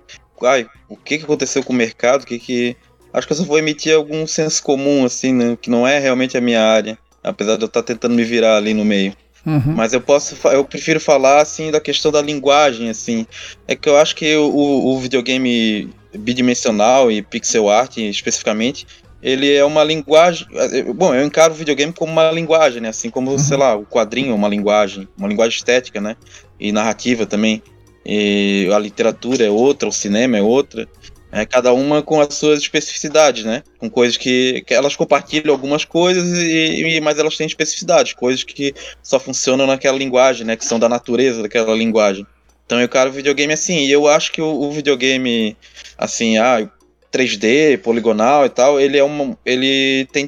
ai, 0.47 0.67
o 0.89 0.97
que, 0.97 1.19
que 1.19 1.25
aconteceu 1.25 1.63
com 1.63 1.73
o 1.73 1.77
mercado, 1.77 2.23
o 2.23 2.27
que 2.27 2.39
que... 2.39 2.77
Acho 3.13 3.27
que 3.27 3.33
eu 3.33 3.37
só 3.37 3.45
vou 3.45 3.59
emitir 3.59 3.95
algum 3.95 4.27
senso 4.27 4.63
comum, 4.63 5.05
assim, 5.05 5.33
né, 5.33 5.59
que 5.61 5.69
não 5.69 5.87
é 5.87 5.99
realmente 5.99 6.37
a 6.39 6.41
minha 6.41 6.63
área, 6.63 6.97
apesar 7.25 7.57
de 7.57 7.63
eu 7.63 7.67
estar 7.67 7.83
tentando 7.83 8.15
me 8.15 8.23
virar 8.23 8.57
ali 8.57 8.73
no 8.73 8.85
meio. 8.85 9.15
Uhum. 9.45 9.75
Mas 9.75 9.93
eu 9.93 10.01
posso, 10.01 10.37
eu 10.49 10.65
prefiro 10.65 11.01
falar 11.01 11.41
assim 11.41 11.71
da 11.71 11.81
questão 11.81 12.13
da 12.13 12.21
linguagem, 12.21 12.91
assim. 12.91 13.27
É 13.67 13.75
que 13.75 13.89
eu 13.89 13.97
acho 13.97 14.15
que 14.15 14.37
o, 14.37 14.45
o 14.55 14.99
videogame 14.99 15.91
bidimensional 16.15 17.11
e 17.11 17.23
pixel 17.23 17.71
art 17.71 17.97
especificamente, 17.97 18.87
ele 19.23 19.53
é 19.53 19.65
uma 19.65 19.83
linguagem. 19.83 20.47
Bom, 20.95 21.15
eu 21.15 21.25
encaro 21.25 21.53
o 21.53 21.57
videogame 21.57 21.93
como 21.93 22.13
uma 22.13 22.31
linguagem, 22.31 22.81
né? 22.81 22.89
Assim 22.89 23.11
como, 23.11 23.33
uhum. 23.33 23.39
sei 23.39 23.57
lá, 23.57 23.75
o 23.77 23.87
quadrinho 23.87 24.33
é 24.33 24.35
uma 24.35 24.49
linguagem, 24.49 25.09
uma 25.17 25.29
linguagem 25.29 25.57
estética, 25.57 26.01
né? 26.01 26.17
E 26.59 26.73
narrativa 26.73 27.25
também 27.27 27.63
e 28.05 28.69
a 28.73 28.79
literatura 28.79 29.45
é 29.45 29.51
outra, 29.51 29.89
o 29.89 29.93
cinema 29.93 30.37
é 30.37 30.43
outra. 30.43 30.89
É, 31.33 31.47
cada 31.47 31.73
uma 31.73 32.03
com 32.03 32.21
as 32.21 32.35
suas 32.35 32.59
especificidades, 32.59 33.45
né? 33.45 33.63
Com 33.79 33.89
coisas 33.89 34.17
que, 34.17 34.65
que 34.67 34.75
elas 34.75 34.97
compartilham 34.97 35.53
algumas 35.53 35.85
coisas, 35.85 36.25
e, 36.37 36.97
e, 36.97 37.01
mas 37.01 37.19
elas 37.21 37.37
têm 37.37 37.47
especificidades, 37.47 38.15
coisas 38.15 38.43
que 38.43 38.75
só 39.01 39.21
funcionam 39.21 39.67
naquela 39.67 39.97
linguagem, 39.97 40.45
né? 40.45 40.57
Que 40.57 40.65
são 40.65 40.79
da 40.79 40.89
natureza 40.89 41.43
daquela 41.43 41.75
linguagem. 41.75 42.27
Então 42.67 42.81
eu 42.81 42.89
quero 42.89 43.13
videogame 43.13 43.53
assim, 43.53 43.87
e 43.87 43.93
eu 43.93 44.09
acho 44.09 44.33
que 44.33 44.43
o, 44.43 44.47
o 44.47 44.73
videogame, 44.73 45.57
assim, 45.97 46.37
ah, 46.39 46.69
3D, 47.13 47.79
poligonal 47.79 48.45
e 48.47 48.49
tal, 48.49 48.81
ele 48.81 48.99
é 48.99 49.05
uma. 49.05 49.37
ele 49.45 50.07
tem 50.13 50.27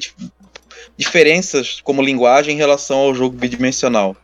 diferenças 0.97 1.81
como 1.81 2.01
linguagem 2.01 2.55
em 2.55 2.57
relação 2.57 2.97
ao 2.99 3.15
jogo 3.15 3.35
bidimensional. 3.35 4.15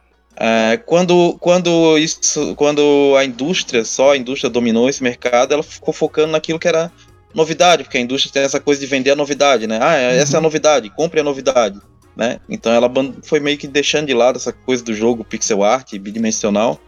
É, 0.41 0.77
quando, 0.77 1.38
quando, 1.41 1.98
isso, 1.98 2.55
quando 2.55 3.13
a 3.17 3.25
indústria, 3.25 3.84
só 3.84 4.13
a 4.13 4.17
indústria 4.17 4.50
dominou 4.50 4.88
esse 4.88 5.03
mercado, 5.03 5.53
ela 5.53 5.62
ficou 5.62 5.93
focando 5.93 6.31
naquilo 6.31 6.58
que 6.58 6.67
era 6.67 6.89
novidade, 7.36 7.84
porque 7.84 7.98
a 7.98 8.01
indústria 8.01 8.31
tem 8.31 8.43
essa 8.43 8.60
coisa 8.60 8.79
de 8.79 8.88
vender 8.88 9.12
a 9.12 9.17
novidade, 9.17 9.67
né? 9.67 9.79
Ah, 9.81 9.96
essa 9.96 10.31
uhum. 10.31 10.36
é 10.36 10.36
a 10.36 10.39
uhum. 10.39 10.43
novidade, 10.43 10.89
compre 10.91 11.19
a 11.19 11.24
novidade, 11.24 11.77
né? 12.15 12.39
Então 12.48 12.72
ela 12.72 12.89
foi 13.22 13.41
meio 13.41 13.58
que 13.58 13.67
deixando 13.67 14.08
de 14.08 14.13
lado 14.13 14.38
essa 14.38 14.53
coisa 14.53 14.81
do 14.81 14.93
jogo 14.93 15.25
pixel 15.25 15.62
art, 15.62 15.93
bidimensional, 15.98 16.79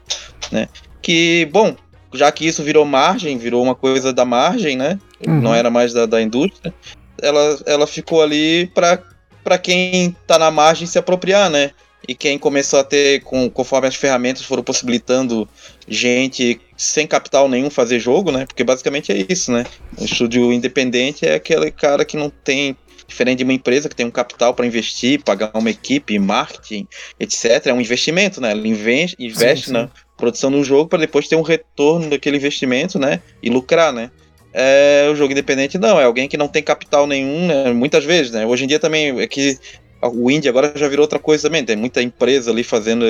né? 0.50 0.70
Que, 1.02 1.46
bom, 1.52 1.76
já 2.14 2.32
que 2.32 2.48
isso 2.48 2.64
virou 2.64 2.86
margem, 2.86 3.38
virou 3.38 3.62
uma 3.62 3.76
coisa 3.76 4.14
da 4.14 4.24
margem, 4.24 4.78
né? 4.78 4.98
Uhum. 5.28 5.42
Não 5.42 5.54
era 5.54 5.70
mais 5.70 5.92
da, 5.92 6.06
da 6.06 6.22
indústria, 6.22 6.74
ela, 7.22 7.60
ela 7.66 7.86
ficou 7.86 8.22
ali 8.22 8.68
para 8.74 9.58
quem 9.58 10.16
tá 10.26 10.40
na 10.40 10.50
margem 10.50 10.88
se 10.88 10.98
apropriar, 10.98 11.50
né? 11.50 11.72
E 12.12 12.16
quem 12.16 12.38
começou 12.38 12.80
a 12.80 12.84
ter, 12.84 13.22
com, 13.22 13.50
conforme 13.50 13.88
as 13.88 13.96
ferramentas 13.96 14.44
foram 14.44 14.64
possibilitando 14.64 15.48
gente 15.88 16.60
sem 16.78 17.08
capital 17.08 17.48
nenhum 17.48 17.70
fazer 17.70 18.00
jogo, 18.00 18.32
né? 18.32 18.46
Porque 18.46 18.64
basicamente 18.64 19.12
é 19.12 19.26
isso, 19.30 19.52
né? 19.52 19.66
O 19.98 20.04
estúdio 20.04 20.52
independente 20.52 21.26
é 21.26 21.36
aquele 21.36 21.72
cara 21.72 22.04
que 22.06 22.18
não 22.18 22.30
tem 22.30 22.76
Diferente 23.12 23.40
de 23.40 23.44
uma 23.44 23.52
empresa 23.52 23.90
que 23.90 23.96
tem 23.96 24.06
um 24.06 24.12
capital 24.12 24.54
para 24.54 24.66
investir, 24.66 25.22
pagar 25.22 25.52
uma 25.54 25.70
equipe, 25.70 26.18
marketing, 26.18 26.88
etc. 27.20 27.66
É 27.66 27.74
um 27.74 27.82
investimento, 27.82 28.40
né? 28.40 28.52
Ela 28.52 28.66
investe, 28.66 29.18
investe 29.20 29.66
sim, 29.66 29.72
sim. 29.72 29.74
na 29.74 29.90
produção 30.16 30.50
do 30.50 30.64
jogo 30.64 30.88
para 30.88 31.00
depois 31.00 31.28
ter 31.28 31.36
um 31.36 31.42
retorno 31.42 32.10
daquele 32.10 32.38
investimento, 32.38 32.98
né? 32.98 33.22
E 33.44 33.50
lucrar, 33.50 33.92
né? 33.92 34.12
É, 34.54 35.10
o 35.12 35.16
jogo 35.16 35.34
independente 35.34 35.78
não, 35.78 36.00
é 36.00 36.06
alguém 36.06 36.30
que 36.30 36.38
não 36.38 36.48
tem 36.48 36.64
capital 36.64 37.06
nenhum, 37.06 37.48
né? 37.48 37.74
muitas 37.74 38.06
vezes, 38.06 38.32
né? 38.32 38.46
Hoje 38.46 38.64
em 38.64 38.68
dia 38.68 38.80
também 38.80 39.20
é 39.20 39.28
que 39.28 39.58
o 40.02 40.32
indie 40.32 40.50
agora 40.50 40.74
já 40.76 40.88
virou 40.88 41.04
outra 41.04 41.20
coisa 41.20 41.44
também, 41.44 41.64
tem 41.64 41.76
muita 41.76 42.02
empresa 42.02 42.52
ali 42.52 42.64
fazendo, 42.64 43.06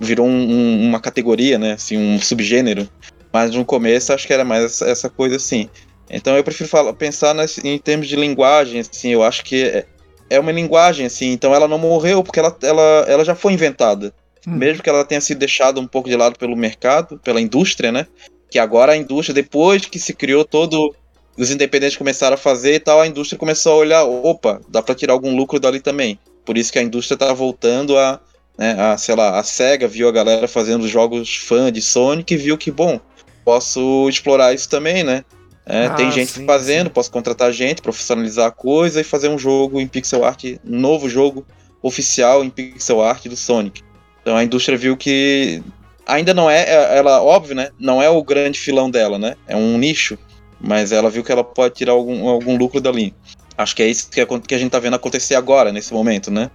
virou 0.00 0.26
um, 0.26 0.30
um, 0.30 0.88
uma 0.88 1.00
categoria, 1.00 1.58
né? 1.58 1.72
Assim, 1.72 1.96
um 1.96 2.20
subgênero. 2.20 2.88
Mas 3.32 3.54
no 3.54 3.64
começo 3.64 4.12
acho 4.12 4.26
que 4.26 4.32
era 4.32 4.44
mais 4.44 4.80
essa 4.80 5.08
coisa 5.10 5.36
assim. 5.36 5.68
Então 6.10 6.36
eu 6.36 6.44
prefiro 6.44 6.68
falar, 6.68 6.92
pensar 6.94 7.34
nas, 7.34 7.58
em 7.58 7.78
termos 7.78 8.08
de 8.08 8.16
linguagem, 8.16 8.80
assim, 8.80 9.10
eu 9.10 9.22
acho 9.22 9.44
que 9.44 9.62
é, 9.62 9.86
é 10.30 10.40
uma 10.40 10.52
linguagem, 10.52 11.06
assim, 11.06 11.32
então 11.32 11.54
ela 11.54 11.68
não 11.68 11.78
morreu 11.78 12.22
porque 12.22 12.40
ela, 12.40 12.56
ela, 12.62 13.04
ela 13.06 13.24
já 13.24 13.34
foi 13.34 13.52
inventada. 13.52 14.12
Hum. 14.46 14.56
Mesmo 14.56 14.82
que 14.82 14.88
ela 14.88 15.04
tenha 15.04 15.20
sido 15.20 15.38
deixada 15.38 15.78
um 15.78 15.86
pouco 15.86 16.08
de 16.08 16.16
lado 16.16 16.38
pelo 16.38 16.56
mercado, 16.56 17.18
pela 17.18 17.40
indústria, 17.40 17.92
né? 17.92 18.06
Que 18.50 18.58
agora 18.58 18.92
a 18.92 18.96
indústria, 18.96 19.34
depois 19.34 19.84
que 19.84 19.98
se 19.98 20.14
criou 20.14 20.44
todo. 20.44 20.94
Os 21.38 21.50
independentes 21.50 21.96
começaram 21.96 22.34
a 22.34 22.38
fazer 22.38 22.74
e 22.74 22.80
tal, 22.80 23.00
a 23.00 23.06
indústria 23.06 23.38
começou 23.38 23.72
a 23.72 23.76
olhar, 23.76 24.04
opa, 24.04 24.60
dá 24.68 24.82
para 24.82 24.94
tirar 24.94 25.12
algum 25.12 25.36
lucro 25.36 25.60
dali 25.60 25.80
também. 25.80 26.18
Por 26.44 26.58
isso 26.58 26.72
que 26.72 26.78
a 26.78 26.82
indústria 26.82 27.16
tá 27.16 27.32
voltando 27.32 27.96
a, 27.96 28.20
né, 28.58 28.74
a, 28.78 28.98
sei 28.98 29.14
lá, 29.14 29.38
a 29.38 29.42
SEGA 29.44 29.86
viu 29.86 30.08
a 30.08 30.12
galera 30.12 30.48
fazendo 30.48 30.88
jogos 30.88 31.36
fã 31.36 31.70
de 31.70 31.80
Sonic 31.80 32.34
e 32.34 32.36
viu 32.36 32.58
que, 32.58 32.72
bom, 32.72 33.00
posso 33.44 34.08
explorar 34.08 34.52
isso 34.52 34.68
também, 34.68 35.04
né? 35.04 35.24
É, 35.64 35.86
ah, 35.86 35.90
tem 35.90 36.10
gente 36.10 36.32
sim, 36.32 36.46
fazendo, 36.46 36.86
sim. 36.86 36.92
posso 36.92 37.10
contratar 37.10 37.52
gente, 37.52 37.82
profissionalizar 37.82 38.46
a 38.46 38.50
coisa 38.50 39.00
e 39.00 39.04
fazer 39.04 39.28
um 39.28 39.38
jogo 39.38 39.78
em 39.78 39.86
pixel 39.86 40.24
art, 40.24 40.44
um 40.44 40.58
novo 40.80 41.08
jogo 41.08 41.46
oficial 41.82 42.42
em 42.42 42.50
pixel 42.50 43.02
art 43.02 43.26
do 43.26 43.36
Sonic. 43.36 43.82
Então 44.22 44.34
a 44.36 44.42
indústria 44.42 44.76
viu 44.76 44.96
que 44.96 45.62
ainda 46.06 46.32
não 46.32 46.50
é, 46.50 46.62
é, 46.62 46.96
ela, 46.96 47.22
óbvio, 47.22 47.54
né? 47.54 47.68
Não 47.78 48.02
é 48.02 48.08
o 48.08 48.22
grande 48.22 48.58
filão 48.58 48.90
dela, 48.90 49.18
né? 49.18 49.36
É 49.46 49.54
um 49.54 49.76
nicho, 49.76 50.18
mas 50.60 50.92
ela 50.92 51.10
viu 51.10 51.22
que 51.22 51.32
ela 51.32 51.44
pode 51.44 51.74
tirar 51.74 51.92
algum, 51.92 52.28
algum 52.28 52.56
lucro 52.56 52.80
dali. 52.80 53.14
Acho 53.56 53.74
que 53.74 53.82
é 53.82 53.88
isso 53.88 54.08
que, 54.10 54.24
que 54.24 54.54
a 54.54 54.58
gente 54.58 54.70
tá 54.70 54.78
vendo 54.78 54.94
acontecer 54.94 55.34
agora, 55.34 55.72
nesse 55.72 55.92
momento, 55.92 56.30
né? 56.30 56.50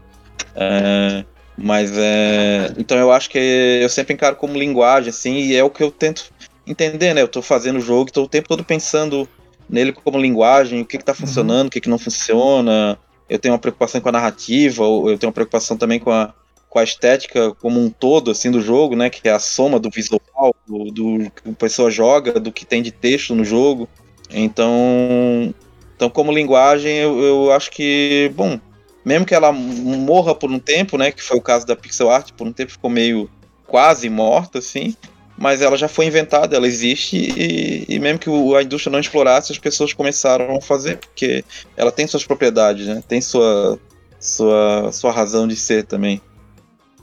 É, 0.56 1.26
mas 1.58 1.92
é. 1.98 2.74
Então 2.78 2.98
eu 2.98 3.12
acho 3.12 3.30
que 3.30 3.38
eu 3.38 3.90
sempre 3.90 4.14
encaro 4.14 4.36
como 4.36 4.58
linguagem, 4.58 5.10
assim, 5.10 5.36
e 5.36 5.56
é 5.56 5.64
o 5.64 5.70
que 5.70 5.84
eu 5.84 5.92
tento 5.92 6.32
entender, 6.66 7.14
né? 7.14 7.22
Eu 7.22 7.28
tô 7.28 7.42
fazendo 7.42 7.78
o 7.78 7.82
jogo, 7.82 8.12
tô 8.12 8.24
o 8.24 8.28
tempo 8.28 8.48
todo 8.48 8.64
pensando 8.64 9.28
nele 9.70 9.92
como 9.92 10.18
linguagem, 10.18 10.82
o 10.82 10.86
que 10.86 10.98
que 10.98 11.04
tá 11.04 11.14
funcionando, 11.14 11.62
uhum. 11.62 11.68
o 11.68 11.72
que 11.72 11.82
que 11.82 11.90
não 11.90 11.98
funciona. 11.98 12.98
Eu 13.30 13.40
tenho 13.40 13.54
uma 13.54 13.60
preocupação 13.60 14.00
com 14.02 14.10
a 14.10 14.12
narrativa, 14.12 14.84
eu 14.84 15.18
tenho 15.18 15.30
uma 15.30 15.34
preocupação 15.34 15.76
também 15.78 16.00
com 16.00 16.12
a, 16.12 16.34
com 16.74 16.80
a 16.80 16.84
estética 16.84 17.54
como 17.62 17.80
um 17.80 17.88
todo, 17.88 18.32
assim, 18.32 18.50
do 18.50 18.60
jogo, 18.60 18.96
né? 18.96 19.08
Que 19.08 19.30
é 19.30 19.32
a 19.32 19.38
soma 19.38 19.80
do 19.80 19.92
visual, 19.92 20.56
do, 20.68 20.86
do 20.86 21.30
que 21.30 21.52
a 21.52 21.54
pessoa 21.54 21.92
joga, 21.92 22.40
do 22.40 22.52
que 22.52 22.66
tem 22.66 22.82
de 22.82 22.90
texto 22.90 23.36
no 23.36 23.46
jogo. 23.46 23.88
Então, 24.32 25.54
então 25.96 26.10
como 26.10 26.32
linguagem, 26.32 26.98
eu, 26.98 27.22
eu 27.22 27.52
acho 27.52 27.70
que, 27.70 28.32
bom, 28.36 28.60
mesmo 29.06 29.24
que 29.24 29.36
ela 29.36 29.52
morra 29.52 30.34
por 30.34 30.50
um 30.50 30.58
tempo, 30.58 30.98
né? 30.98 31.12
Que 31.12 31.22
foi 31.22 31.38
o 31.38 31.42
caso 31.42 31.64
da 31.68 31.76
pixel 31.76 32.10
art, 32.10 32.32
por 32.32 32.48
um 32.48 32.52
tempo 32.52 32.72
ficou 32.72 32.90
meio 32.90 33.30
quase 33.68 34.10
morta, 34.10 34.58
assim 34.58 34.96
mas 35.36 35.64
ela 35.64 35.76
já 35.76 35.88
foi 35.88 36.06
inventada, 36.06 36.56
ela 36.56 36.68
existe 36.68 37.18
e, 37.18 37.86
e 37.90 38.00
mesmo 38.00 38.20
que 38.20 38.30
a 38.30 38.62
indústria 38.62 38.92
não 38.92 39.00
explorasse, 39.00 39.52
as 39.52 39.58
pessoas 39.58 39.92
começaram 39.92 40.56
a 40.56 40.62
fazer, 40.62 40.98
porque 40.98 41.44
ela 41.76 41.92
tem 41.92 42.06
suas 42.06 42.24
propriedades, 42.24 42.86
né? 42.86 43.04
Tem 43.08 43.20
sua, 43.20 43.80
sua, 44.20 44.92
sua 44.92 45.12
razão 45.12 45.48
de 45.48 45.56
ser 45.56 45.86
também. 45.86 46.22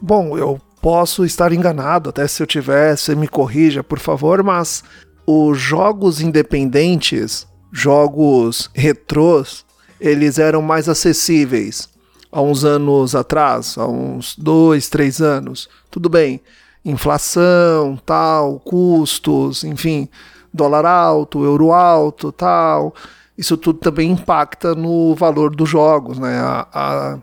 Bom, 0.00 0.36
eu 0.36 0.60
posso 0.80 1.24
estar 1.24 1.52
enganado, 1.52 2.10
até 2.10 2.26
se 2.26 2.42
eu 2.42 2.46
tiver, 2.46 2.96
você 2.96 3.14
me 3.14 3.28
corrija, 3.28 3.84
por 3.84 3.98
favor, 3.98 4.42
mas 4.42 4.82
os 5.26 5.58
jogos 5.58 6.20
independentes, 6.20 7.46
jogos 7.70 8.70
retrôs, 8.74 9.64
eles 10.00 10.38
eram 10.38 10.62
mais 10.62 10.88
acessíveis 10.88 11.88
há 12.32 12.40
uns 12.40 12.64
anos 12.64 13.14
atrás, 13.14 13.76
há 13.76 13.86
uns 13.86 14.36
dois, 14.36 14.88
três 14.88 15.20
anos. 15.20 15.68
Tudo 15.90 16.08
bem 16.08 16.40
inflação, 16.84 17.98
tal, 18.06 18.58
custos, 18.60 19.64
enfim, 19.64 20.08
dólar 20.52 20.86
alto, 20.86 21.44
euro 21.44 21.72
alto, 21.72 22.32
tal. 22.32 22.94
Isso 23.36 23.56
tudo 23.56 23.78
também 23.78 24.10
impacta 24.10 24.74
no 24.74 25.14
valor 25.14 25.54
dos 25.54 25.68
jogos, 25.68 26.18
né? 26.18 26.38
A, 26.40 26.68
a, 26.72 27.18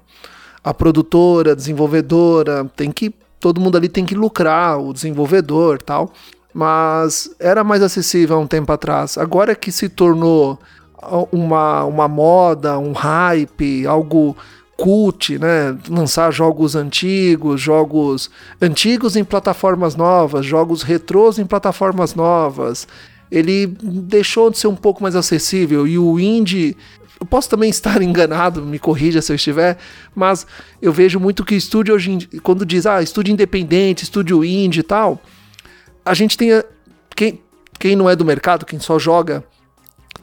a 0.68 0.74
produtora, 0.74 1.54
a 1.54 1.56
desenvolvedora, 1.56 2.70
tem 2.76 2.92
que 2.92 3.14
todo 3.40 3.62
mundo 3.62 3.78
ali 3.78 3.88
tem 3.88 4.06
que 4.06 4.16
lucrar, 4.16 4.78
o 4.80 4.92
desenvolvedor, 4.92 5.82
tal. 5.82 6.12
Mas 6.54 7.34
era 7.40 7.64
mais 7.64 7.82
acessível 7.82 8.36
há 8.36 8.40
um 8.40 8.48
tempo 8.48 8.72
atrás. 8.72 9.18
Agora 9.18 9.56
que 9.56 9.72
se 9.72 9.88
tornou 9.88 10.60
uma, 11.32 11.86
uma 11.86 12.08
moda, 12.08 12.78
um 12.78 12.92
hype, 12.92 13.86
algo 13.88 14.36
cult, 14.76 15.40
né? 15.40 15.78
Lançar 15.88 16.32
jogos 16.32 16.76
antigos, 16.76 17.62
jogos 17.62 18.30
antigos 18.62 19.16
em 19.16 19.24
plataformas 19.24 19.96
novas, 19.96 20.46
jogos 20.46 20.82
retrôs 20.82 21.40
em 21.40 21.46
plataformas 21.46 22.14
novas. 22.14 22.88
Ele 23.32 23.68
deixou 23.68 24.50
de 24.50 24.58
ser 24.58 24.68
um 24.68 24.76
pouco 24.76 25.02
mais 25.02 25.16
acessível 25.16 25.88
e 25.88 25.98
o 25.98 26.20
indie 26.20 26.76
eu 27.20 27.26
posso 27.26 27.50
também 27.50 27.70
estar 27.70 28.02
enganado, 28.04 28.62
me 28.62 28.80
corrija 28.80 29.22
se 29.22 29.32
eu 29.32 29.36
estiver, 29.36 29.78
mas 30.16 30.46
eu 30.82 30.92
vejo 30.92 31.20
muito 31.20 31.44
que 31.44 31.56
estúdio 31.56 31.96
hoje, 31.96 32.28
quando 32.44 32.66
diz, 32.66 32.86
ah, 32.86 33.02
estúdio 33.02 33.34
independente, 33.34 34.04
estúdio 34.04 34.44
indie 34.44 34.82
e 34.82 34.84
tal, 34.84 35.22
a 36.06 36.14
gente 36.14 36.38
tem. 36.38 36.54
A, 36.54 36.64
quem, 37.16 37.42
quem 37.80 37.96
não 37.96 38.10
é 38.10 38.16
do 38.16 38.26
mercado, 38.26 38.66
quem 38.66 38.80
só 38.80 38.98
joga, 38.98 39.44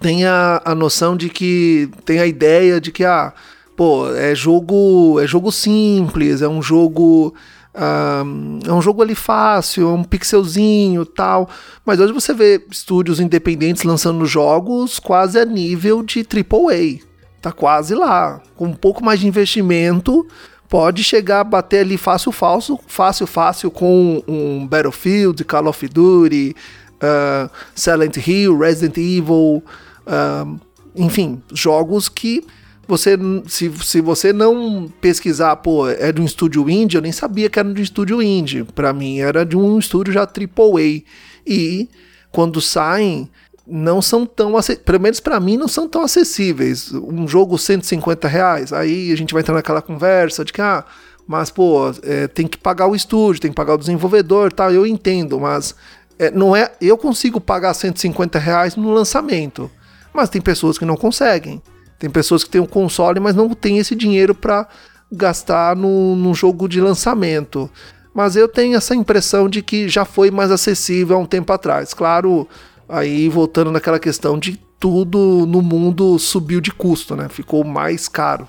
tem 0.01 0.25
a, 0.25 0.63
a 0.65 0.75
noção 0.75 1.17
de 1.17 1.29
que. 1.29 1.89
tem 2.05 2.19
a 2.21 2.27
ideia 2.27 2.81
de 2.81 2.91
que, 2.91 3.05
ah, 3.05 3.33
pô, 3.77 4.09
é 4.15 4.35
jogo, 4.35 5.21
é 5.21 5.27
jogo 5.27 5.51
simples, 5.53 6.43
é 6.43 6.49
um 6.49 6.63
jogo 6.63 7.35
é 7.75 8.73
um 8.73 8.81
jogo 8.81 9.03
ali 9.03 9.15
fácil, 9.15 9.89
é 9.89 9.93
um 9.93 10.05
pixelzinho 10.05 11.05
tal. 11.05 11.49
Mas 11.85 11.99
hoje 11.99 12.13
você 12.13 12.33
vê 12.33 12.65
estúdios 12.71 13.19
independentes 13.19 13.83
lançando 13.83 14.25
jogos 14.27 15.01
quase 15.01 15.39
a 15.39 15.45
nível 15.45 16.03
de 16.03 16.21
AAA. 16.21 17.01
Tá 17.43 17.51
quase 17.51 17.95
lá. 17.95 18.41
Com 18.57 18.67
um 18.67 18.75
pouco 18.75 19.05
mais 19.05 19.21
de 19.21 19.27
investimento, 19.27 20.27
pode 20.69 21.03
chegar 21.03 21.41
a 21.41 21.45
bater 21.45 21.81
ali 21.81 21.99
fácil, 21.99 22.31
fácil, 22.31 22.79
fácil, 22.87 23.27
fácil 23.27 23.71
com 23.71 24.23
um 24.27 24.67
Battlefield, 24.67 25.45
Call 25.45 25.67
of 25.67 25.89
Duty, 25.89 26.55
uh, 26.95 27.51
Silent 27.75 28.17
Hill, 28.17 28.57
Resident 28.57 28.97
Evil. 28.97 29.63
Uh, 30.07 30.61
enfim, 30.95 31.43
jogos 31.53 32.09
que 32.09 32.47
você 32.87 33.19
se, 33.47 33.71
se 33.83 34.01
você 34.01 34.33
não 34.33 34.91
pesquisar, 35.01 35.57
pô, 35.57 35.89
é 35.89 36.13
de 36.13 36.21
um 36.21 36.25
estúdio 36.25 36.69
indie, 36.69 36.97
eu 36.97 37.03
nem 37.03 37.13
sabia 37.13 37.49
que 37.49 37.59
era 37.59 37.73
de 37.73 37.81
um 37.81 37.85
estúdio 37.85 38.23
indie. 38.23 38.65
Para 38.65 38.93
mim 38.93 39.19
era 39.19 39.45
de 39.45 39.57
um 39.57 39.79
estúdio 39.79 40.13
já 40.13 40.23
AAA. 40.23 41.03
E 41.47 41.89
quando 42.31 42.61
saem, 42.61 43.31
não 43.67 44.03
são 44.03 44.27
tão 44.27 44.53
pelo 44.85 45.01
menos 45.01 45.21
para 45.21 45.41
mim 45.41 45.57
não 45.57 45.69
são 45.69 45.89
tão 45.89 46.03
acessíveis. 46.03 46.93
Um 46.93 47.27
jogo 47.27 47.59
150 47.59 48.29
reais, 48.29 48.73
aí 48.73 49.13
a 49.13 49.17
gente 49.17 49.33
vai 49.33 49.43
entrar 49.43 49.55
naquela 49.55 49.81
conversa 49.81 50.45
de 50.45 50.53
que 50.53 50.61
ah, 50.61 50.85
mas 51.27 51.51
pô, 51.51 51.91
é, 52.03 52.29
tem 52.29 52.47
que 52.47 52.59
pagar 52.59 52.87
o 52.87 52.95
estúdio, 52.95 53.41
tem 53.41 53.51
que 53.51 53.57
pagar 53.57 53.75
o 53.75 53.79
desenvolvedor, 53.79 54.53
tal. 54.53 54.71
Eu 54.71 54.87
entendo, 54.87 55.41
mas 55.41 55.75
é, 56.19 56.31
não 56.31 56.55
é. 56.55 56.73
Eu 56.81 56.99
consigo 56.99 57.41
pagar 57.41 57.75
150 57.75 58.39
reais 58.39 58.77
no 58.77 58.93
lançamento, 58.93 59.71
mas 60.13 60.29
tem 60.29 60.41
pessoas 60.41 60.77
que 60.77 60.85
não 60.85 60.97
conseguem. 60.97 61.63
Tem 61.99 62.11
pessoas 62.11 62.45
que 62.45 62.51
têm 62.51 62.61
um 62.61 62.67
console, 62.67 63.21
mas 63.21 63.35
não 63.35 63.49
tem 63.51 63.79
esse 63.79 63.95
dinheiro 63.95 64.35
para 64.35 64.69
gastar 65.11 65.77
no 65.77 66.35
jogo 66.35 66.69
de 66.69 66.81
lançamento. 66.81 67.71
Mas 68.15 68.37
eu 68.37 68.49
tenho 68.49 68.77
essa 68.77 68.95
impressão 68.95 69.49
de 69.49 69.61
que 69.61 69.89
já 69.89 70.05
foi 70.05 70.31
mais 70.31 70.51
acessível 70.51 71.17
há 71.17 71.19
um 71.19 71.27
tempo 71.27 71.53
atrás. 71.53 71.93
Claro, 71.93 72.49
aí 72.89 73.29
voltando 73.29 73.73
naquela 73.73 73.99
questão 73.99 74.39
de 74.39 74.59
tudo 74.79 75.47
no 75.47 75.63
mundo 75.63 76.19
subiu 76.19 76.61
de 76.61 76.71
custo, 76.71 77.17
né? 77.17 77.29
Ficou 77.29 77.65
mais 77.65 78.07
caro. 78.09 78.47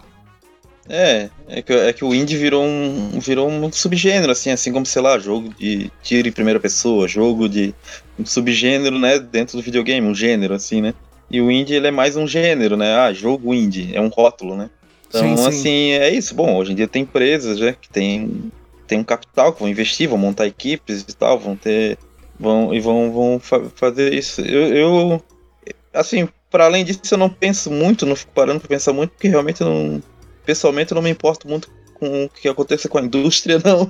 É, 0.87 1.29
é 1.47 1.61
que, 1.63 1.73
é 1.73 1.93
que 1.93 2.05
o 2.05 2.13
indie 2.13 2.37
virou 2.37 2.63
um, 2.63 3.19
virou 3.19 3.49
um 3.49 3.71
subgênero, 3.71 4.31
assim, 4.31 4.51
assim 4.51 4.71
como, 4.71 4.85
sei 4.85 5.01
lá, 5.01 5.17
jogo 5.17 5.49
de 5.57 5.91
tiro 6.03 6.27
em 6.27 6.31
primeira 6.31 6.59
pessoa, 6.59 7.07
jogo 7.07 7.49
de 7.49 7.73
um 8.19 8.25
subgênero, 8.25 8.99
né, 8.99 9.17
dentro 9.17 9.57
do 9.57 9.63
videogame, 9.63 10.05
um 10.05 10.13
gênero, 10.13 10.53
assim, 10.53 10.81
né? 10.81 10.93
E 11.29 11.41
o 11.41 11.51
indie 11.51 11.75
ele 11.75 11.87
é 11.87 11.91
mais 11.91 12.15
um 12.15 12.27
gênero, 12.27 12.77
né? 12.77 12.95
Ah, 12.95 13.13
jogo 13.13 13.53
indie, 13.53 13.95
é 13.95 14.01
um 14.01 14.09
rótulo, 14.09 14.55
né? 14.55 14.69
Então, 15.07 15.21
sim, 15.21 15.37
sim. 15.37 15.47
assim, 15.47 15.91
é 15.91 16.09
isso. 16.09 16.35
Bom, 16.35 16.55
hoje 16.55 16.71
em 16.71 16.75
dia 16.75 16.87
tem 16.87 17.03
empresas, 17.03 17.59
né, 17.59 17.75
que 17.79 17.89
tem, 17.89 18.51
tem 18.87 18.99
um 18.99 19.03
capital, 19.03 19.53
que 19.53 19.59
vão 19.59 19.69
investir, 19.69 20.09
vão 20.09 20.17
montar 20.17 20.45
equipes 20.45 21.01
e 21.01 21.15
tal, 21.15 21.39
vão 21.39 21.55
ter. 21.55 21.97
Vão, 22.37 22.73
e 22.73 22.79
vão, 22.81 23.11
vão 23.11 23.39
fa 23.39 23.61
fazer 23.75 24.13
isso. 24.13 24.41
Eu, 24.41 24.75
eu 24.75 25.23
assim, 25.93 26.27
para 26.51 26.65
além 26.65 26.83
disso, 26.83 27.01
eu 27.11 27.17
não 27.17 27.29
penso 27.29 27.71
muito, 27.71 28.05
não 28.05 28.15
fico 28.15 28.33
parando 28.33 28.59
pra 28.59 28.69
pensar 28.69 28.93
muito, 28.93 29.11
porque 29.11 29.27
realmente 29.27 29.61
eu 29.61 29.67
não. 29.67 30.03
Pessoalmente, 30.45 30.91
eu 30.91 30.95
não 30.95 31.01
me 31.01 31.09
importo 31.09 31.47
muito 31.47 31.69
com 31.95 32.25
o 32.25 32.29
que 32.29 32.47
aconteça 32.47 32.87
com 32.87 32.97
a 32.97 33.01
indústria, 33.01 33.59
não. 33.63 33.89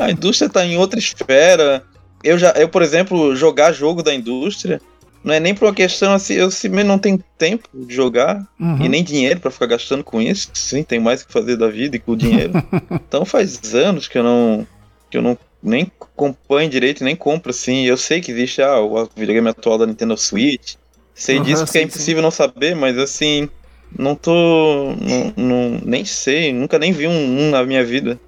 a 0.00 0.10
indústria 0.10 0.50
tá 0.50 0.64
em 0.64 0.76
outra 0.76 0.98
esfera. 0.98 1.84
Eu 2.24 2.36
já, 2.38 2.50
eu, 2.52 2.68
por 2.68 2.82
exemplo, 2.82 3.36
jogar 3.36 3.72
jogo 3.72 4.02
da 4.02 4.12
indústria 4.12 4.80
não 5.22 5.34
é 5.34 5.40
nem 5.40 5.54
por 5.54 5.66
uma 5.66 5.74
questão 5.74 6.12
assim, 6.12 6.34
eu 6.34 6.50
simplesmente 6.50 6.88
não 6.88 6.98
tenho 6.98 7.22
tempo 7.36 7.68
de 7.74 7.94
jogar 7.94 8.46
uhum. 8.58 8.84
e 8.84 8.88
nem 8.88 9.02
dinheiro 9.02 9.40
para 9.40 9.50
ficar 9.50 9.66
gastando 9.66 10.04
com 10.04 10.20
isso. 10.20 10.50
Sim, 10.54 10.82
tem 10.82 11.00
mais 11.00 11.22
que 11.22 11.32
fazer 11.32 11.56
da 11.56 11.68
vida 11.68 11.96
e 11.96 11.98
com 11.98 12.12
o 12.12 12.16
dinheiro. 12.16 12.52
então 12.90 13.24
faz 13.24 13.74
anos 13.74 14.08
que 14.08 14.18
eu 14.18 14.22
não 14.22 14.66
que 15.10 15.16
eu 15.16 15.22
não 15.22 15.38
nem 15.62 15.90
acompanho 16.00 16.70
direito, 16.70 17.02
nem 17.02 17.16
compro 17.16 17.50
assim. 17.50 17.84
Eu 17.84 17.96
sei 17.96 18.20
que 18.20 18.30
existe 18.30 18.62
ah, 18.62 18.80
o 18.80 19.08
videogame 19.16 19.48
atual 19.48 19.78
da 19.78 19.86
Nintendo 19.86 20.16
Switch. 20.16 20.74
Sei 21.14 21.38
uhum, 21.38 21.42
disso 21.42 21.64
porque 21.64 21.78
é 21.78 21.80
sim, 21.80 21.84
é 21.84 21.88
impossível 21.88 22.20
sim. 22.20 22.24
não 22.24 22.30
saber, 22.30 22.76
mas 22.76 22.96
assim, 22.96 23.48
não 23.96 24.14
tô. 24.14 24.94
Não, 25.00 25.32
não, 25.36 25.80
nem 25.84 26.04
sei, 26.04 26.52
nunca 26.52 26.78
nem 26.78 26.92
vi 26.92 27.06
um, 27.06 27.40
um 27.40 27.50
na 27.50 27.64
minha 27.64 27.84
vida. 27.84 28.18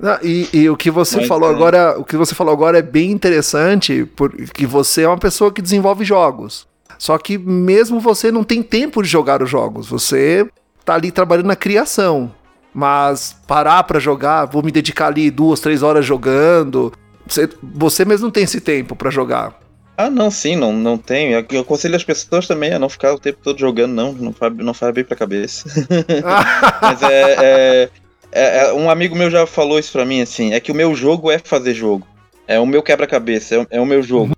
Não, 0.00 0.18
e, 0.22 0.48
e, 0.52 0.70
o 0.70 0.76
que 0.76 0.90
você 0.90 1.18
Mas, 1.18 1.28
falou 1.28 1.50
é. 1.50 1.54
agora, 1.54 1.98
o 1.98 2.04
que 2.04 2.16
você 2.16 2.34
falou 2.34 2.54
agora 2.54 2.78
é 2.78 2.82
bem 2.82 3.10
interessante, 3.10 4.06
porque 4.16 4.66
você 4.66 5.02
é 5.02 5.08
uma 5.08 5.18
pessoa 5.18 5.52
que 5.52 5.60
desenvolve 5.60 6.04
jogos. 6.04 6.66
Só 6.98 7.18
que 7.18 7.36
mesmo 7.36 8.00
você 8.00 8.32
não 8.32 8.42
tem 8.42 8.62
tempo 8.62 9.02
de 9.02 9.08
jogar 9.08 9.42
os 9.42 9.50
jogos, 9.50 9.88
você 9.88 10.48
tá 10.84 10.94
ali 10.94 11.10
trabalhando 11.10 11.46
na 11.46 11.56
criação. 11.56 12.32
Mas 12.72 13.36
parar 13.46 13.82
para 13.82 13.98
jogar, 13.98 14.46
vou 14.46 14.62
me 14.62 14.70
dedicar 14.70 15.08
ali 15.08 15.30
duas, 15.30 15.60
três 15.60 15.82
horas 15.82 16.06
jogando. 16.06 16.92
Você, 17.26 17.48
você 17.62 18.04
mesmo 18.04 18.26
não 18.26 18.30
tem 18.30 18.44
esse 18.44 18.60
tempo 18.60 18.96
para 18.96 19.10
jogar. 19.10 19.58
Ah, 19.96 20.08
não, 20.08 20.30
sim, 20.30 20.56
não, 20.56 20.72
não 20.72 20.96
tenho. 20.96 21.44
Eu 21.50 21.60
aconselho 21.60 21.94
as 21.94 22.04
pessoas 22.04 22.46
também 22.46 22.72
a 22.72 22.78
não 22.78 22.88
ficar 22.88 23.12
o 23.12 23.18
tempo 23.18 23.38
todo 23.42 23.58
jogando, 23.58 23.92
não. 23.92 24.12
Não 24.12 24.32
faz, 24.32 24.56
não 24.56 24.72
faz 24.72 24.94
bem 24.94 25.04
pra 25.04 25.16
cabeça. 25.16 25.68
Mas 26.80 27.02
é, 27.02 27.36
é, 27.38 27.90
é, 28.32 28.58
é, 28.58 28.72
Um 28.72 28.90
amigo 28.90 29.16
meu 29.16 29.30
já 29.30 29.46
falou 29.46 29.78
isso 29.78 29.92
pra 29.92 30.04
mim, 30.04 30.20
assim. 30.20 30.52
É 30.52 30.60
que 30.60 30.72
o 30.72 30.74
meu 30.74 30.94
jogo 30.94 31.30
é 31.30 31.38
fazer 31.38 31.74
jogo. 31.74 32.06
É 32.46 32.58
o 32.58 32.66
meu 32.66 32.82
quebra-cabeça, 32.82 33.56
é, 33.56 33.76
é, 33.76 33.80
o 33.80 33.86
meu 33.86 34.02
jogo. 34.02 34.34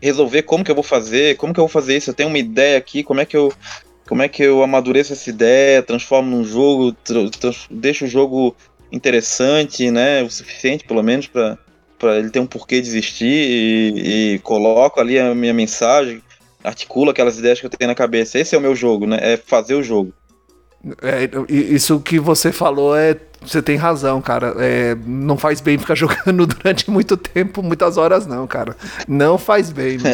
Resolver 0.00 0.42
como 0.42 0.64
que 0.64 0.70
eu 0.70 0.74
vou 0.74 0.84
fazer, 0.84 1.36
como 1.36 1.52
que 1.52 1.60
eu 1.60 1.64
vou 1.64 1.72
fazer 1.72 1.96
isso. 1.96 2.10
Eu 2.10 2.14
tenho 2.14 2.28
uma 2.28 2.38
ideia 2.38 2.78
aqui, 2.78 3.02
como 3.02 3.20
é 3.20 3.24
que 3.24 3.36
eu. 3.36 3.52
Como 4.06 4.20
é 4.20 4.28
que 4.28 4.42
eu 4.42 4.62
amadureço 4.62 5.14
essa 5.14 5.30
ideia, 5.30 5.82
transformo 5.82 6.36
num 6.36 6.44
jogo, 6.44 6.94
deixo 7.70 8.04
o 8.04 8.08
jogo 8.08 8.54
interessante, 8.92 9.90
né? 9.90 10.22
O 10.22 10.30
suficiente, 10.30 10.84
pelo 10.84 11.02
menos, 11.02 11.26
para 11.26 12.18
ele 12.18 12.28
ter 12.28 12.38
um 12.38 12.46
porquê 12.46 12.82
de 12.82 12.88
existir 12.88 13.24
e, 13.24 14.34
e, 14.34 14.38
coloco 14.40 15.00
ali 15.00 15.18
a 15.18 15.34
minha 15.34 15.54
mensagem, 15.54 16.22
articulo 16.62 17.10
aquelas 17.10 17.38
ideias 17.38 17.58
que 17.58 17.64
eu 17.64 17.70
tenho 17.70 17.88
na 17.88 17.94
cabeça. 17.94 18.38
Esse 18.38 18.54
é 18.54 18.58
o 18.58 18.60
meu 18.60 18.76
jogo, 18.76 19.06
né? 19.06 19.18
É 19.22 19.38
fazer 19.38 19.74
o 19.74 19.82
jogo. 19.82 20.12
É, 21.00 21.28
isso 21.48 22.00
que 22.00 22.18
você 22.18 22.52
falou 22.52 22.96
é. 22.96 23.16
Você 23.42 23.60
tem 23.60 23.76
razão, 23.76 24.22
cara. 24.22 24.54
É, 24.58 24.96
não 25.06 25.36
faz 25.36 25.60
bem 25.60 25.76
ficar 25.76 25.94
jogando 25.96 26.46
durante 26.46 26.90
muito 26.90 27.16
tempo, 27.16 27.62
muitas 27.62 27.96
horas, 27.96 28.26
não, 28.26 28.46
cara. 28.46 28.76
Não 29.06 29.36
faz 29.38 29.70
bem, 29.70 29.98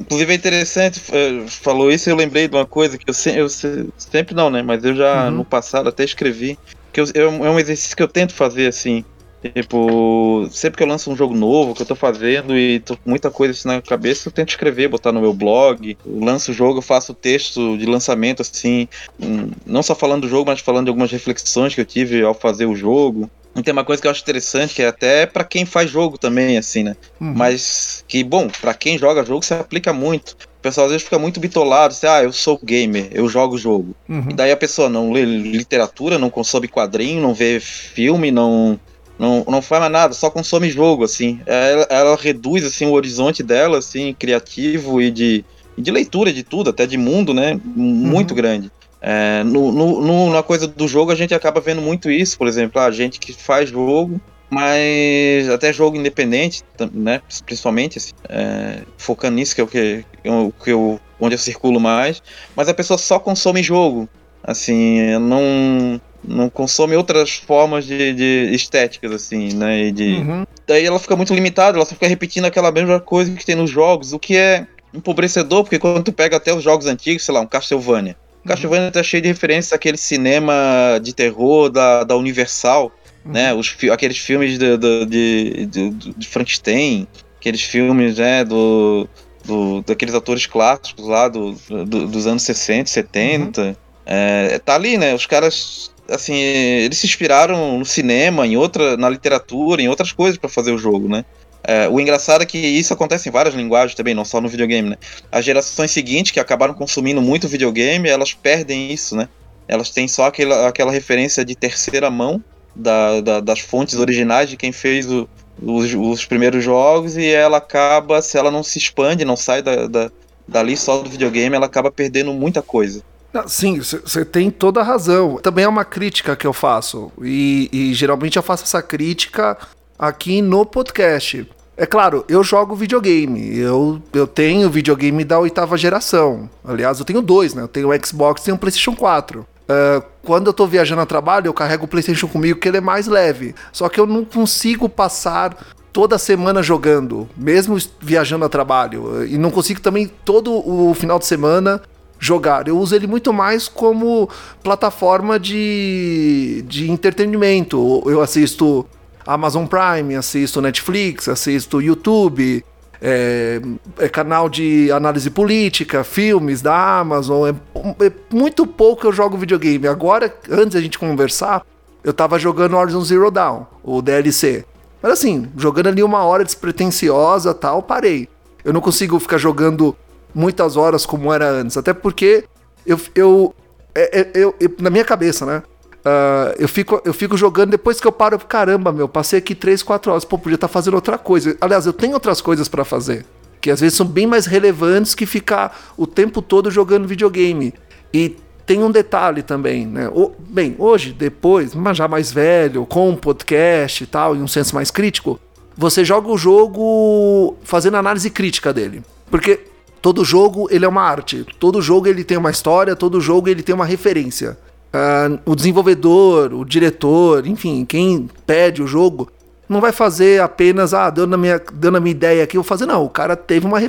Inclusive 0.00 0.32
é 0.32 0.34
interessante, 0.34 1.00
é, 1.12 1.44
falou 1.46 1.92
isso 1.92 2.10
eu 2.10 2.16
lembrei 2.16 2.48
de 2.48 2.56
uma 2.56 2.66
coisa 2.66 2.98
que 2.98 3.08
eu, 3.08 3.14
se, 3.14 3.36
eu 3.36 3.48
se, 3.48 3.88
sempre 3.96 4.34
não, 4.34 4.50
né? 4.50 4.60
Mas 4.60 4.82
eu 4.82 4.96
já 4.96 5.26
uhum. 5.26 5.30
no 5.30 5.44
passado 5.44 5.88
até 5.88 6.02
escrevi. 6.02 6.58
Que 6.92 7.00
eu, 7.00 7.06
é 7.14 7.50
um 7.50 7.58
exercício 7.58 7.96
que 7.96 8.02
eu 8.02 8.08
tento 8.08 8.34
fazer 8.34 8.66
assim. 8.66 9.04
Tipo, 9.50 10.48
sempre 10.50 10.76
que 10.76 10.82
eu 10.82 10.88
lanço 10.88 11.10
um 11.10 11.16
jogo 11.16 11.34
novo 11.34 11.74
que 11.74 11.82
eu 11.82 11.86
tô 11.86 11.96
fazendo 11.96 12.56
e 12.56 12.80
tô 12.80 12.96
com 12.96 13.10
muita 13.10 13.30
coisa 13.30 13.52
assim 13.52 13.68
na 13.68 13.82
cabeça, 13.82 14.28
eu 14.28 14.32
tento 14.32 14.50
escrever, 14.50 14.88
botar 14.88 15.10
no 15.10 15.20
meu 15.20 15.32
blog. 15.32 15.96
Lanço 16.06 16.52
o 16.52 16.54
jogo, 16.54 16.78
eu 16.78 16.82
faço 16.82 17.12
texto 17.12 17.76
de 17.76 17.86
lançamento, 17.86 18.42
assim, 18.42 18.88
hum, 19.20 19.50
não 19.66 19.82
só 19.82 19.94
falando 19.94 20.22
do 20.22 20.28
jogo, 20.28 20.50
mas 20.50 20.60
falando 20.60 20.84
de 20.84 20.90
algumas 20.90 21.10
reflexões 21.10 21.74
que 21.74 21.80
eu 21.80 21.84
tive 21.84 22.22
ao 22.22 22.34
fazer 22.34 22.66
o 22.66 22.76
jogo. 22.76 23.28
E 23.54 23.62
tem 23.62 23.72
uma 23.72 23.84
coisa 23.84 24.00
que 24.00 24.06
eu 24.08 24.10
acho 24.10 24.22
interessante, 24.22 24.74
que 24.74 24.82
é 24.82 24.86
até 24.86 25.26
para 25.26 25.44
quem 25.44 25.66
faz 25.66 25.90
jogo 25.90 26.16
também, 26.16 26.56
assim, 26.56 26.82
né? 26.82 26.96
Uhum. 27.20 27.34
Mas 27.34 28.02
que, 28.08 28.24
bom, 28.24 28.48
para 28.48 28.72
quem 28.72 28.96
joga 28.96 29.24
jogo, 29.24 29.44
se 29.44 29.52
aplica 29.52 29.92
muito. 29.92 30.30
O 30.30 30.62
pessoal 30.62 30.86
às 30.86 30.92
vezes 30.92 31.04
fica 31.04 31.18
muito 31.18 31.40
bitolado, 31.40 31.92
assim, 31.92 32.06
ah, 32.06 32.22
eu 32.22 32.32
sou 32.32 32.58
gamer, 32.62 33.08
eu 33.10 33.28
jogo 33.28 33.58
jogo. 33.58 33.94
Uhum. 34.08 34.28
E 34.30 34.34
daí 34.34 34.52
a 34.52 34.56
pessoa 34.56 34.88
não 34.88 35.12
lê 35.12 35.24
literatura, 35.24 36.18
não 36.18 36.30
consome 36.30 36.68
quadrinho, 36.68 37.20
não 37.20 37.34
vê 37.34 37.60
filme, 37.60 38.30
não 38.30 38.78
não, 39.18 39.44
não 39.48 39.62
faz 39.62 39.80
mais 39.80 39.92
nada, 39.92 40.14
só 40.14 40.30
consome 40.30 40.70
jogo, 40.70 41.04
assim. 41.04 41.40
Ela, 41.46 41.86
ela 41.90 42.16
reduz, 42.16 42.64
assim, 42.64 42.86
o 42.86 42.92
horizonte 42.92 43.42
dela, 43.42 43.78
assim, 43.78 44.14
criativo 44.14 45.00
e 45.00 45.10
de, 45.10 45.44
de 45.76 45.90
leitura 45.90 46.32
de 46.32 46.42
tudo, 46.42 46.70
até 46.70 46.86
de 46.86 46.96
mundo, 46.96 47.32
né? 47.32 47.58
Muito 47.64 48.30
uhum. 48.30 48.36
grande. 48.36 48.72
É, 49.00 49.42
no, 49.44 49.72
no, 49.72 50.00
no, 50.00 50.32
na 50.32 50.42
coisa 50.44 50.68
do 50.68 50.86
jogo 50.86 51.10
a 51.10 51.16
gente 51.16 51.34
acaba 51.34 51.60
vendo 51.60 51.82
muito 51.82 52.08
isso, 52.08 52.38
por 52.38 52.46
exemplo, 52.46 52.80
a 52.80 52.88
gente 52.92 53.18
que 53.18 53.32
faz 53.32 53.68
jogo, 53.68 54.20
mas 54.48 55.48
até 55.48 55.72
jogo 55.72 55.96
independente, 55.96 56.62
né? 56.92 57.20
Principalmente, 57.44 57.98
assim, 57.98 58.12
é, 58.28 58.82
focando 58.96 59.36
nisso, 59.36 59.54
que 59.54 59.60
é 59.60 59.64
o 59.64 59.66
que, 59.66 60.04
é 60.22 60.30
o 60.30 60.52
que 60.52 60.70
eu, 60.70 61.00
onde 61.18 61.34
eu 61.34 61.38
circulo 61.38 61.80
mais, 61.80 62.22
mas 62.54 62.68
a 62.68 62.74
pessoa 62.74 62.96
só 62.96 63.18
consome 63.18 63.62
jogo. 63.62 64.08
Assim, 64.44 65.18
não 65.18 66.00
não 66.24 66.48
consome 66.48 66.96
outras 66.96 67.34
formas 67.34 67.84
de, 67.84 68.12
de 68.12 68.50
estéticas, 68.54 69.12
assim, 69.12 69.52
né? 69.54 69.86
E 69.86 69.92
de... 69.92 70.14
Uhum. 70.14 70.46
Daí 70.66 70.84
ela 70.84 70.98
fica 70.98 71.16
muito 71.16 71.34
limitada, 71.34 71.76
ela 71.76 71.84
só 71.84 71.94
fica 71.94 72.06
repetindo 72.06 72.44
aquela 72.44 72.70
mesma 72.70 73.00
coisa 73.00 73.34
que 73.34 73.44
tem 73.44 73.56
nos 73.56 73.70
jogos, 73.70 74.12
o 74.12 74.18
que 74.18 74.36
é 74.36 74.66
empobrecedor, 74.94 75.64
porque 75.64 75.78
quando 75.78 76.04
tu 76.04 76.12
pega 76.12 76.36
até 76.36 76.54
os 76.54 76.62
jogos 76.62 76.86
antigos, 76.86 77.24
sei 77.24 77.34
lá, 77.34 77.40
um 77.40 77.46
Castlevania. 77.46 78.16
O 78.44 78.48
Castlevania 78.48 78.90
tá 78.90 79.02
cheio 79.02 79.22
de 79.22 79.28
referências 79.28 79.72
àquele 79.72 79.96
cinema 79.96 80.98
de 81.02 81.14
terror 81.14 81.70
da, 81.70 82.04
da 82.04 82.16
Universal, 82.16 82.92
uhum. 83.24 83.32
né? 83.32 83.54
Os, 83.54 83.76
aqueles 83.90 84.18
filmes 84.18 84.58
de, 84.58 84.76
de, 84.76 85.06
de, 85.06 85.66
de, 85.66 85.90
de 85.90 86.28
Frankenstein, 86.28 87.06
aqueles 87.38 87.62
filmes, 87.62 88.18
né, 88.18 88.44
do, 88.44 89.08
do, 89.44 89.82
daqueles 89.82 90.14
atores 90.14 90.46
clássicos 90.46 91.06
lá 91.06 91.28
do, 91.28 91.52
do 91.86 92.06
dos 92.06 92.26
anos 92.26 92.42
60, 92.42 92.88
70. 92.88 93.62
Uhum. 93.62 93.76
É, 94.04 94.58
tá 94.58 94.74
ali, 94.74 94.98
né? 94.98 95.14
Os 95.14 95.26
caras 95.26 95.91
assim, 96.08 96.34
eles 96.34 96.98
se 96.98 97.06
inspiraram 97.06 97.78
no 97.78 97.84
cinema, 97.84 98.46
em 98.46 98.56
outra, 98.56 98.96
na 98.96 99.08
literatura, 99.08 99.82
em 99.82 99.88
outras 99.88 100.12
coisas 100.12 100.38
para 100.38 100.48
fazer 100.48 100.72
o 100.72 100.78
jogo, 100.78 101.08
né? 101.08 101.24
É, 101.64 101.88
o 101.88 102.00
engraçado 102.00 102.42
é 102.42 102.46
que 102.46 102.58
isso 102.58 102.92
acontece 102.92 103.28
em 103.28 103.32
várias 103.32 103.54
linguagens 103.54 103.94
também, 103.94 104.14
não 104.14 104.24
só 104.24 104.40
no 104.40 104.48
videogame, 104.48 104.90
né? 104.90 104.96
As 105.30 105.44
gerações 105.44 105.90
seguintes 105.92 106.32
que 106.32 106.40
acabaram 106.40 106.74
consumindo 106.74 107.22
muito 107.22 107.46
videogame, 107.46 108.08
elas 108.08 108.32
perdem 108.34 108.92
isso, 108.92 109.14
né? 109.14 109.28
Elas 109.68 109.90
têm 109.90 110.08
só 110.08 110.26
aquela, 110.26 110.68
aquela 110.68 110.90
referência 110.90 111.44
de 111.44 111.54
terceira 111.54 112.10
mão 112.10 112.42
da, 112.74 113.20
da, 113.20 113.40
das 113.40 113.60
fontes 113.60 113.94
originais 113.94 114.50
de 114.50 114.56
quem 114.56 114.72
fez 114.72 115.10
o, 115.10 115.28
os, 115.60 115.94
os, 115.94 116.24
primeiros 116.24 116.64
jogos 116.64 117.16
e 117.16 117.26
ela 117.26 117.58
acaba, 117.58 118.20
se 118.20 118.36
ela 118.36 118.50
não 118.50 118.62
se 118.62 118.78
expande, 118.78 119.24
não 119.24 119.36
sai 119.36 119.62
da, 119.62 119.86
da, 119.86 120.10
dali 120.48 120.76
só 120.76 120.98
do 120.98 121.08
videogame, 121.08 121.54
ela 121.54 121.66
acaba 121.66 121.92
perdendo 121.92 122.32
muita 122.32 122.60
coisa. 122.60 123.04
Sim, 123.46 123.80
você 123.80 124.24
tem 124.24 124.50
toda 124.50 124.80
a 124.80 124.84
razão. 124.84 125.36
Também 125.36 125.64
é 125.64 125.68
uma 125.68 125.84
crítica 125.84 126.36
que 126.36 126.46
eu 126.46 126.52
faço. 126.52 127.10
E, 127.22 127.68
e, 127.72 127.94
geralmente 127.94 128.36
eu 128.36 128.42
faço 128.42 128.64
essa 128.64 128.82
crítica 128.82 129.56
aqui 129.98 130.42
no 130.42 130.66
podcast. 130.66 131.48
É 131.76 131.86
claro, 131.86 132.24
eu 132.28 132.44
jogo 132.44 132.74
videogame. 132.74 133.56
Eu, 133.58 134.02
eu 134.12 134.26
tenho 134.26 134.68
videogame 134.68 135.24
da 135.24 135.38
oitava 135.38 135.76
geração. 135.78 136.48
Aliás, 136.64 136.98
eu 136.98 137.04
tenho 137.04 137.22
dois, 137.22 137.54
né? 137.54 137.62
Eu 137.62 137.68
tenho 137.68 137.88
o 137.90 138.06
Xbox 138.06 138.46
e 138.46 138.52
o 138.52 138.58
PlayStation 138.58 138.94
4. 138.94 139.40
Uh, 139.40 139.44
é, 139.68 140.02
quando 140.22 140.48
eu 140.48 140.52
tô 140.52 140.66
viajando 140.66 141.00
a 141.00 141.06
trabalho, 141.06 141.46
eu 141.46 141.54
carrego 141.54 141.86
o 141.86 141.88
PlayStation 141.88 142.28
comigo, 142.28 142.60
que 142.60 142.68
ele 142.68 142.76
é 142.76 142.80
mais 142.80 143.06
leve. 143.06 143.54
Só 143.72 143.88
que 143.88 143.98
eu 143.98 144.06
não 144.06 144.24
consigo 144.24 144.88
passar 144.88 145.56
toda 145.92 146.18
semana 146.18 146.62
jogando, 146.62 147.28
mesmo 147.36 147.76
viajando 148.00 148.44
a 148.44 148.48
trabalho. 148.48 149.26
E 149.26 149.38
não 149.38 149.50
consigo 149.50 149.80
também 149.80 150.06
todo 150.06 150.52
o 150.52 150.92
final 150.94 151.18
de 151.18 151.26
semana 151.26 151.82
jogar. 152.22 152.68
Eu 152.68 152.78
uso 152.78 152.94
ele 152.94 153.08
muito 153.08 153.32
mais 153.32 153.66
como 153.66 154.30
plataforma 154.62 155.40
de, 155.40 156.64
de 156.68 156.88
entretenimento. 156.88 158.00
Eu 158.06 158.22
assisto 158.22 158.86
Amazon 159.26 159.66
Prime, 159.66 160.14
assisto 160.14 160.60
Netflix, 160.60 161.28
assisto 161.28 161.82
YouTube, 161.82 162.64
é, 163.00 163.60
é, 163.98 164.08
canal 164.08 164.48
de 164.48 164.92
análise 164.92 165.28
política, 165.30 166.04
filmes 166.04 166.62
da 166.62 167.00
Amazon. 167.00 167.50
É, 167.50 168.06
é, 168.06 168.12
muito 168.32 168.68
pouco 168.68 169.08
eu 169.08 169.12
jogo 169.12 169.36
videogame. 169.36 169.88
Agora, 169.88 170.32
antes 170.48 170.74
da 170.74 170.80
gente 170.80 171.00
conversar, 171.00 171.66
eu 172.04 172.12
tava 172.12 172.38
jogando 172.38 172.76
Horizon 172.76 173.02
Zero 173.02 173.32
Dawn, 173.32 173.64
o 173.82 174.00
DLC. 174.00 174.64
Mas 175.02 175.12
assim, 175.14 175.48
jogando 175.56 175.88
ali 175.88 176.04
uma 176.04 176.22
hora 176.22 176.44
despretensiosa 176.44 177.52
tal, 177.52 177.82
parei. 177.82 178.28
Eu 178.64 178.72
não 178.72 178.80
consigo 178.80 179.18
ficar 179.18 179.38
jogando 179.38 179.96
muitas 180.34 180.76
horas 180.76 181.06
como 181.06 181.32
era 181.32 181.48
antes. 181.48 181.76
Até 181.76 181.92
porque 181.92 182.44
eu, 182.86 182.98
eu, 183.14 183.54
é, 183.94 184.20
é, 184.20 184.30
eu, 184.34 184.54
eu 184.60 184.74
na 184.78 184.90
minha 184.90 185.04
cabeça, 185.04 185.46
né? 185.46 185.62
Uh, 186.04 186.54
eu, 186.58 186.68
fico, 186.68 187.00
eu 187.04 187.14
fico 187.14 187.36
jogando, 187.36 187.70
depois 187.70 188.00
que 188.00 188.06
eu 188.06 188.10
paro, 188.10 188.36
caramba, 188.40 188.90
meu, 188.90 189.08
passei 189.08 189.38
aqui 189.38 189.54
3, 189.54 189.84
4 189.84 190.10
horas, 190.10 190.24
pô, 190.24 190.36
podia 190.36 190.56
estar 190.56 190.66
tá 190.66 190.72
fazendo 190.72 190.94
outra 190.94 191.16
coisa. 191.16 191.56
Aliás, 191.60 191.86
eu 191.86 191.92
tenho 191.92 192.14
outras 192.14 192.40
coisas 192.40 192.68
para 192.68 192.84
fazer. 192.84 193.24
que 193.60 193.70
às 193.70 193.80
vezes 193.80 193.96
são 193.96 194.04
bem 194.04 194.26
mais 194.26 194.46
relevantes 194.46 195.14
que 195.14 195.24
ficar 195.24 195.92
o 195.96 196.04
tempo 196.04 196.42
todo 196.42 196.70
jogando 196.70 197.06
videogame. 197.06 197.72
E 198.12 198.36
tem 198.66 198.82
um 198.82 198.90
detalhe 198.90 199.42
também, 199.42 199.86
né? 199.86 200.08
O, 200.12 200.32
bem, 200.38 200.74
hoje, 200.78 201.12
depois, 201.12 201.72
mas 201.72 201.96
já 201.96 202.08
mais 202.08 202.32
velho, 202.32 202.84
com 202.86 203.10
um 203.10 203.16
podcast 203.16 204.02
e 204.02 204.06
tal, 204.06 204.34
e 204.34 204.40
um 204.40 204.48
senso 204.48 204.74
mais 204.74 204.90
crítico, 204.90 205.38
você 205.76 206.04
joga 206.04 206.28
o 206.28 206.36
jogo 206.36 207.56
fazendo 207.62 207.96
análise 207.96 208.28
crítica 208.28 208.72
dele. 208.72 209.02
Porque 209.30 209.60
todo 210.02 210.24
jogo 210.24 210.66
ele 210.70 210.84
é 210.84 210.88
uma 210.88 211.02
arte, 211.02 211.46
todo 211.60 211.80
jogo 211.80 212.08
ele 212.08 212.24
tem 212.24 212.36
uma 212.36 212.50
história, 212.50 212.96
todo 212.96 213.20
jogo 213.20 213.48
ele 213.48 213.62
tem 213.62 213.74
uma 213.74 213.86
referência. 213.86 214.58
Uh, 214.92 215.38
o 215.46 215.54
desenvolvedor, 215.54 216.52
o 216.52 216.64
diretor, 216.64 217.46
enfim, 217.46 217.84
quem 217.86 218.28
pede 218.44 218.82
o 218.82 218.86
jogo, 218.86 219.30
não 219.68 219.80
vai 219.80 219.92
fazer 219.92 220.42
apenas, 220.42 220.92
ah, 220.92 221.08
dando 221.08 221.34
a 221.34 221.38
minha, 221.38 221.62
dando 221.72 221.96
a 221.96 222.00
minha 222.00 222.10
ideia 222.10 222.44
aqui, 222.44 222.58
eu 222.58 222.62
vou 222.62 222.68
fazer, 222.68 222.84
não. 222.84 223.04
O 223.04 223.08
cara 223.08 223.34
teve 223.34 223.64
uma, 223.64 223.80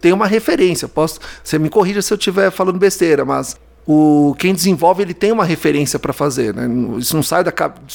tem 0.00 0.12
uma 0.12 0.26
referência. 0.26 0.86
Posso, 0.86 1.20
você 1.42 1.58
me 1.58 1.70
corrija 1.70 2.02
se 2.02 2.12
eu 2.12 2.18
estiver 2.18 2.50
falando 2.50 2.78
besteira, 2.78 3.24
mas 3.24 3.56
o 3.86 4.34
quem 4.38 4.52
desenvolve 4.52 5.02
ele 5.02 5.14
tem 5.14 5.32
uma 5.32 5.44
referência 5.44 5.98
para 5.98 6.12
fazer, 6.12 6.54
né? 6.54 6.68
Isso 6.98 7.16
não 7.16 7.22
sai 7.22 7.42
da 7.42 7.52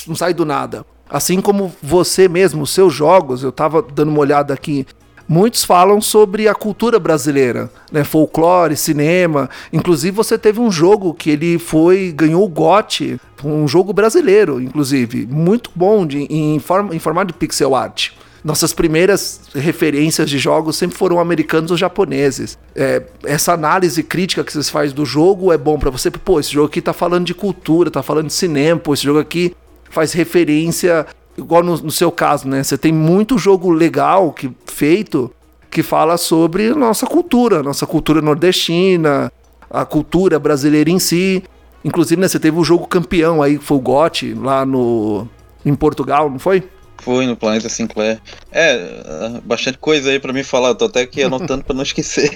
não 0.08 0.16
sai 0.16 0.34
do 0.34 0.46
nada. 0.46 0.84
Assim 1.08 1.40
como 1.40 1.72
você 1.84 2.28
mesmo, 2.28 2.64
os 2.64 2.72
seus 2.72 2.94
jogos, 2.94 3.44
eu 3.44 3.50
estava 3.50 3.82
dando 3.82 4.10
uma 4.10 4.20
olhada 4.20 4.54
aqui 4.54 4.88
muitos 5.28 5.64
falam 5.64 6.00
sobre 6.00 6.48
a 6.48 6.56
cultura 6.56 7.00
brasileira, 7.00 7.70
né? 7.92 8.04
Folclore, 8.04 8.76
cinema. 8.76 9.50
Inclusive 9.72 10.16
você 10.16 10.38
teve 10.38 10.60
um 10.60 10.72
jogo 10.72 11.14
que 11.14 11.30
ele 11.30 11.58
foi 11.60 12.12
ganhou 12.16 12.44
o 12.44 12.50
GOT, 12.50 13.20
um 13.44 13.68
jogo 13.68 13.94
brasileiro, 13.94 14.62
inclusive, 14.62 15.28
muito 15.28 15.70
bom 15.76 16.06
de, 16.06 16.20
em, 16.30 16.60
forma, 16.60 16.96
em 16.96 17.00
formato 17.00 17.28
de 17.28 17.34
pixel 17.34 17.76
art. 17.76 18.12
Nossas 18.44 18.74
primeiras 18.74 19.42
referências 19.56 20.30
de 20.30 20.38
jogos 20.38 20.78
sempre 20.78 20.96
foram 20.96 21.20
americanos 21.20 21.72
ou 21.72 21.78
japoneses. 21.78 22.60
É, 22.76 23.02
essa 23.24 23.54
análise 23.54 24.04
crítica 24.04 24.44
que 24.44 24.54
vocês 24.54 24.70
fazem 24.70 24.96
do 24.96 25.04
jogo 25.04 25.52
é 25.52 25.58
bom 25.58 25.80
para 25.80 25.90
você. 25.90 26.12
Pô, 26.12 26.40
esse 26.40 26.52
jogo 26.52 26.68
aqui 26.68 26.80
tá 26.80 26.94
falando 26.94 27.26
de 27.26 27.34
cultura, 27.34 27.90
tá 27.90 28.04
falando 28.04 28.28
de 28.28 28.34
cinema, 28.34 28.80
pô, 28.80 28.94
esse 28.94 29.04
jogo 29.04 29.20
aqui 29.20 29.56
faz 29.90 30.14
referência 30.14 31.08
igual 31.38 31.64
no, 31.64 31.78
no, 31.78 31.92
seu 31.92 32.12
caso, 32.12 32.48
né? 32.48 32.64
Você 32.64 32.78
tem 32.78 32.92
muito 32.92 33.38
jogo 33.38 33.70
legal 33.70 34.32
que 34.32 34.52
feito 34.66 35.32
que 35.70 35.84
fala 35.84 36.18
sobre 36.18 36.70
nossa 36.74 37.06
cultura, 37.06 37.62
nossa 37.62 37.86
cultura 37.86 38.22
nordestina, 38.22 39.32
a 39.70 39.86
cultura 39.86 40.40
brasileira 40.40 40.90
em 40.90 41.00
si. 41.00 41.44
Inclusive, 41.84 42.20
né, 42.20 42.28
você 42.28 42.40
teve 42.40 42.58
o 42.58 42.64
jogo 42.64 42.88
campeão 42.88 43.44
aí, 43.44 43.58
foi 43.58 43.78
o 43.78 43.82
GOT, 43.82 44.34
lá 44.34 44.66
no 44.66 45.28
em 45.66 45.76
Portugal, 45.76 46.30
não 46.30 46.40
foi? 46.40 46.64
Foi 46.98 47.26
no 47.26 47.36
Planeta 47.36 47.70
Sinclair. 47.70 48.20
É, 48.52 49.42
bastante 49.44 49.78
coisa 49.78 50.10
aí 50.12 50.20
para 50.20 50.32
mim 50.32 50.44
falar, 50.44 50.76
tô 50.76 50.86
até 50.86 51.02
aqui 51.02 51.22
anotando 51.24 51.64
para 51.64 51.76
não 51.76 51.84
esquecer. 51.84 52.32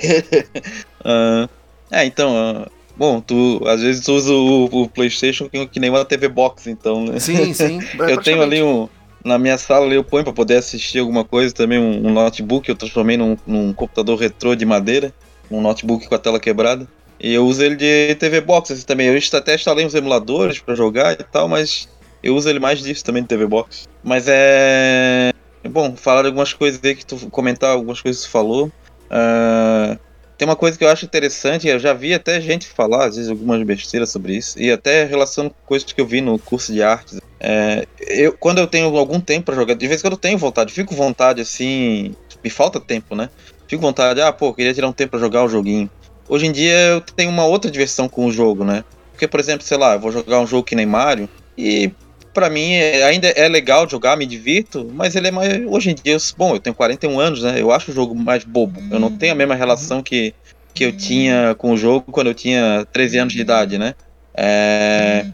uh, 1.02 1.50
é, 1.90 2.06
então, 2.06 2.34
uh, 2.34 2.72
Bom, 3.00 3.22
tu 3.22 3.62
às 3.66 3.82
vezes 3.82 4.04
tu 4.04 4.12
usa 4.12 4.34
o, 4.34 4.66
o 4.66 4.90
PlayStation 4.90 5.48
que, 5.48 5.66
que, 5.68 5.80
nem 5.80 5.90
uma 5.90 6.04
TV 6.04 6.28
Box, 6.28 6.70
então. 6.70 7.06
Né? 7.06 7.18
Sim, 7.18 7.54
sim. 7.54 7.80
eu 7.98 8.22
tenho 8.22 8.42
ali 8.42 8.62
um. 8.62 8.90
Na 9.24 9.40
minha 9.40 9.58
sala 9.58 9.86
ali 9.86 9.96
eu 9.96 10.04
ponho 10.04 10.26
para 10.26 10.34
poder 10.34 10.58
assistir 10.58 11.00
alguma 11.00 11.24
coisa 11.24 11.54
também, 11.54 11.80
um, 11.80 12.06
um 12.06 12.12
notebook. 12.12 12.68
Eu 12.68 12.76
transformei 12.76 13.16
num, 13.16 13.38
num 13.48 13.72
computador 13.72 14.20
retrô 14.20 14.54
de 14.54 14.66
madeira, 14.66 15.14
um 15.50 15.62
notebook 15.62 16.10
com 16.10 16.16
a 16.16 16.20
tela 16.20 16.42
quebrada. 16.42 16.86
E 17.18 17.34
eu 17.34 17.46
uso 17.46 17.64
ele 17.64 17.78
de 17.78 18.16
TV 18.16 18.42
Box 18.42 18.74
assim, 18.74 18.86
também. 18.86 19.08
Eu 19.08 19.18
até 19.34 19.56
instalei 19.56 19.86
uns 19.86 19.96
emuladores 19.96 20.60
para 20.60 20.76
jogar 20.76 21.14
e 21.14 21.24
tal, 21.24 21.48
mas 21.48 21.88
eu 22.22 22.36
uso 22.36 22.50
ele 22.50 22.60
mais 22.60 22.80
disso 22.80 23.06
também 23.06 23.22
de 23.22 23.30
TV 23.30 23.48
Box. 23.48 23.88
Mas 24.04 24.26
é. 24.28 25.32
Bom, 25.70 25.96
falar 25.96 26.26
algumas 26.26 26.52
coisas 26.52 26.82
aí 26.84 26.96
que 26.96 27.06
tu 27.06 27.16
comentar, 27.30 27.72
algumas 27.72 28.02
coisas 28.02 28.22
que 28.24 28.28
tu 28.28 28.32
falou. 28.32 28.70
Uh, 29.10 29.98
tem 30.40 30.48
uma 30.48 30.56
coisa 30.56 30.78
que 30.78 30.86
eu 30.86 30.90
acho 30.90 31.04
interessante, 31.04 31.68
eu 31.68 31.78
já 31.78 31.94
vi 31.94 32.14
até 32.14 32.40
gente 32.40 32.66
falar, 32.66 33.08
às 33.08 33.18
vezes, 33.18 33.30
algumas 33.30 33.62
besteiras 33.64 34.10
sobre 34.10 34.38
isso, 34.38 34.58
e 34.58 34.72
até 34.72 35.04
relação 35.04 35.50
com 35.50 35.56
coisas 35.66 35.92
que 35.92 36.00
eu 36.00 36.08
vi 36.08 36.22
no 36.22 36.40
curso 36.40 36.72
de 36.72 36.82
artes. 36.82 37.20
É, 37.42 37.86
eu, 38.08 38.32
quando 38.40 38.60
eu 38.60 38.66
tenho 38.66 38.96
algum 38.98 39.20
tempo 39.20 39.48
para 39.48 39.56
jogar, 39.56 39.74
de 39.74 39.86
vez 39.86 40.00
em 40.00 40.04
quando 40.04 40.14
eu 40.14 40.20
tenho 40.20 40.38
vontade, 40.38 40.72
fico 40.72 40.96
vontade 40.96 41.42
assim, 41.42 42.16
me 42.42 42.50
falta 42.50 42.80
tempo, 42.80 43.18
né? 43.18 43.30
Fico 43.68 43.82
vontade, 43.82 44.22
ah, 44.22 44.32
pô, 44.32 44.54
queria 44.54 44.74
tirar 44.74 44.88
um 44.88 44.94
tempo 44.94 45.12
para 45.12 45.20
jogar 45.20 45.44
o 45.44 45.50
joguinho. 45.50 45.90
Hoje 46.30 46.46
em 46.46 46.54
dia 46.54 46.74
eu 46.88 47.02
tenho 47.02 47.30
uma 47.30 47.46
outra 47.46 47.70
diversão 47.70 48.08
com 48.08 48.26
o 48.26 48.32
jogo, 48.32 48.64
né? 48.64 48.86
Porque, 49.12 49.28
por 49.28 49.42
exemplo, 49.42 49.66
sei 49.66 49.78
lá, 49.78 49.96
eu 49.96 50.00
vou 50.00 50.10
jogar 50.10 50.40
um 50.40 50.48
jogo 50.48 50.64
que 50.64 50.76
nem 50.76 50.86
Mario, 50.86 51.28
e 51.58 51.92
para 52.34 52.50
mim 52.50 52.74
é, 52.74 53.04
ainda 53.04 53.28
é 53.28 53.48
legal 53.48 53.90
jogar, 53.90 54.18
me 54.18 54.26
divirto, 54.26 54.90
mas 54.94 55.16
ele 55.16 55.28
é 55.28 55.32
mais. 55.32 55.66
Hoje 55.66 55.92
em 55.92 55.96
dia, 55.96 56.14
eu, 56.14 56.20
bom, 56.38 56.56
eu 56.56 56.60
tenho 56.60 56.76
41 56.76 57.20
anos, 57.20 57.44
né? 57.44 57.60
Eu 57.60 57.72
acho 57.72 57.92
o 57.92 57.94
jogo 57.94 58.16
mais 58.16 58.44
bobo. 58.44 58.82
Eu 58.92 59.00
não 59.00 59.12
tenho 59.12 59.34
a 59.34 59.36
mesma 59.36 59.56
relação 59.56 60.02
que, 60.02 60.34
que 60.74 60.86
eu 60.86 60.92
tinha 60.92 61.56
com 61.58 61.74
o 61.74 61.78
jogo 61.78 62.12
quando 62.12 62.28
eu 62.28 62.34
tinha 62.34 62.88
13 62.92 63.18
anos 63.18 63.34
de 63.34 63.42
idade, 63.42 63.78
né? 63.78 63.96
É. 64.34 65.26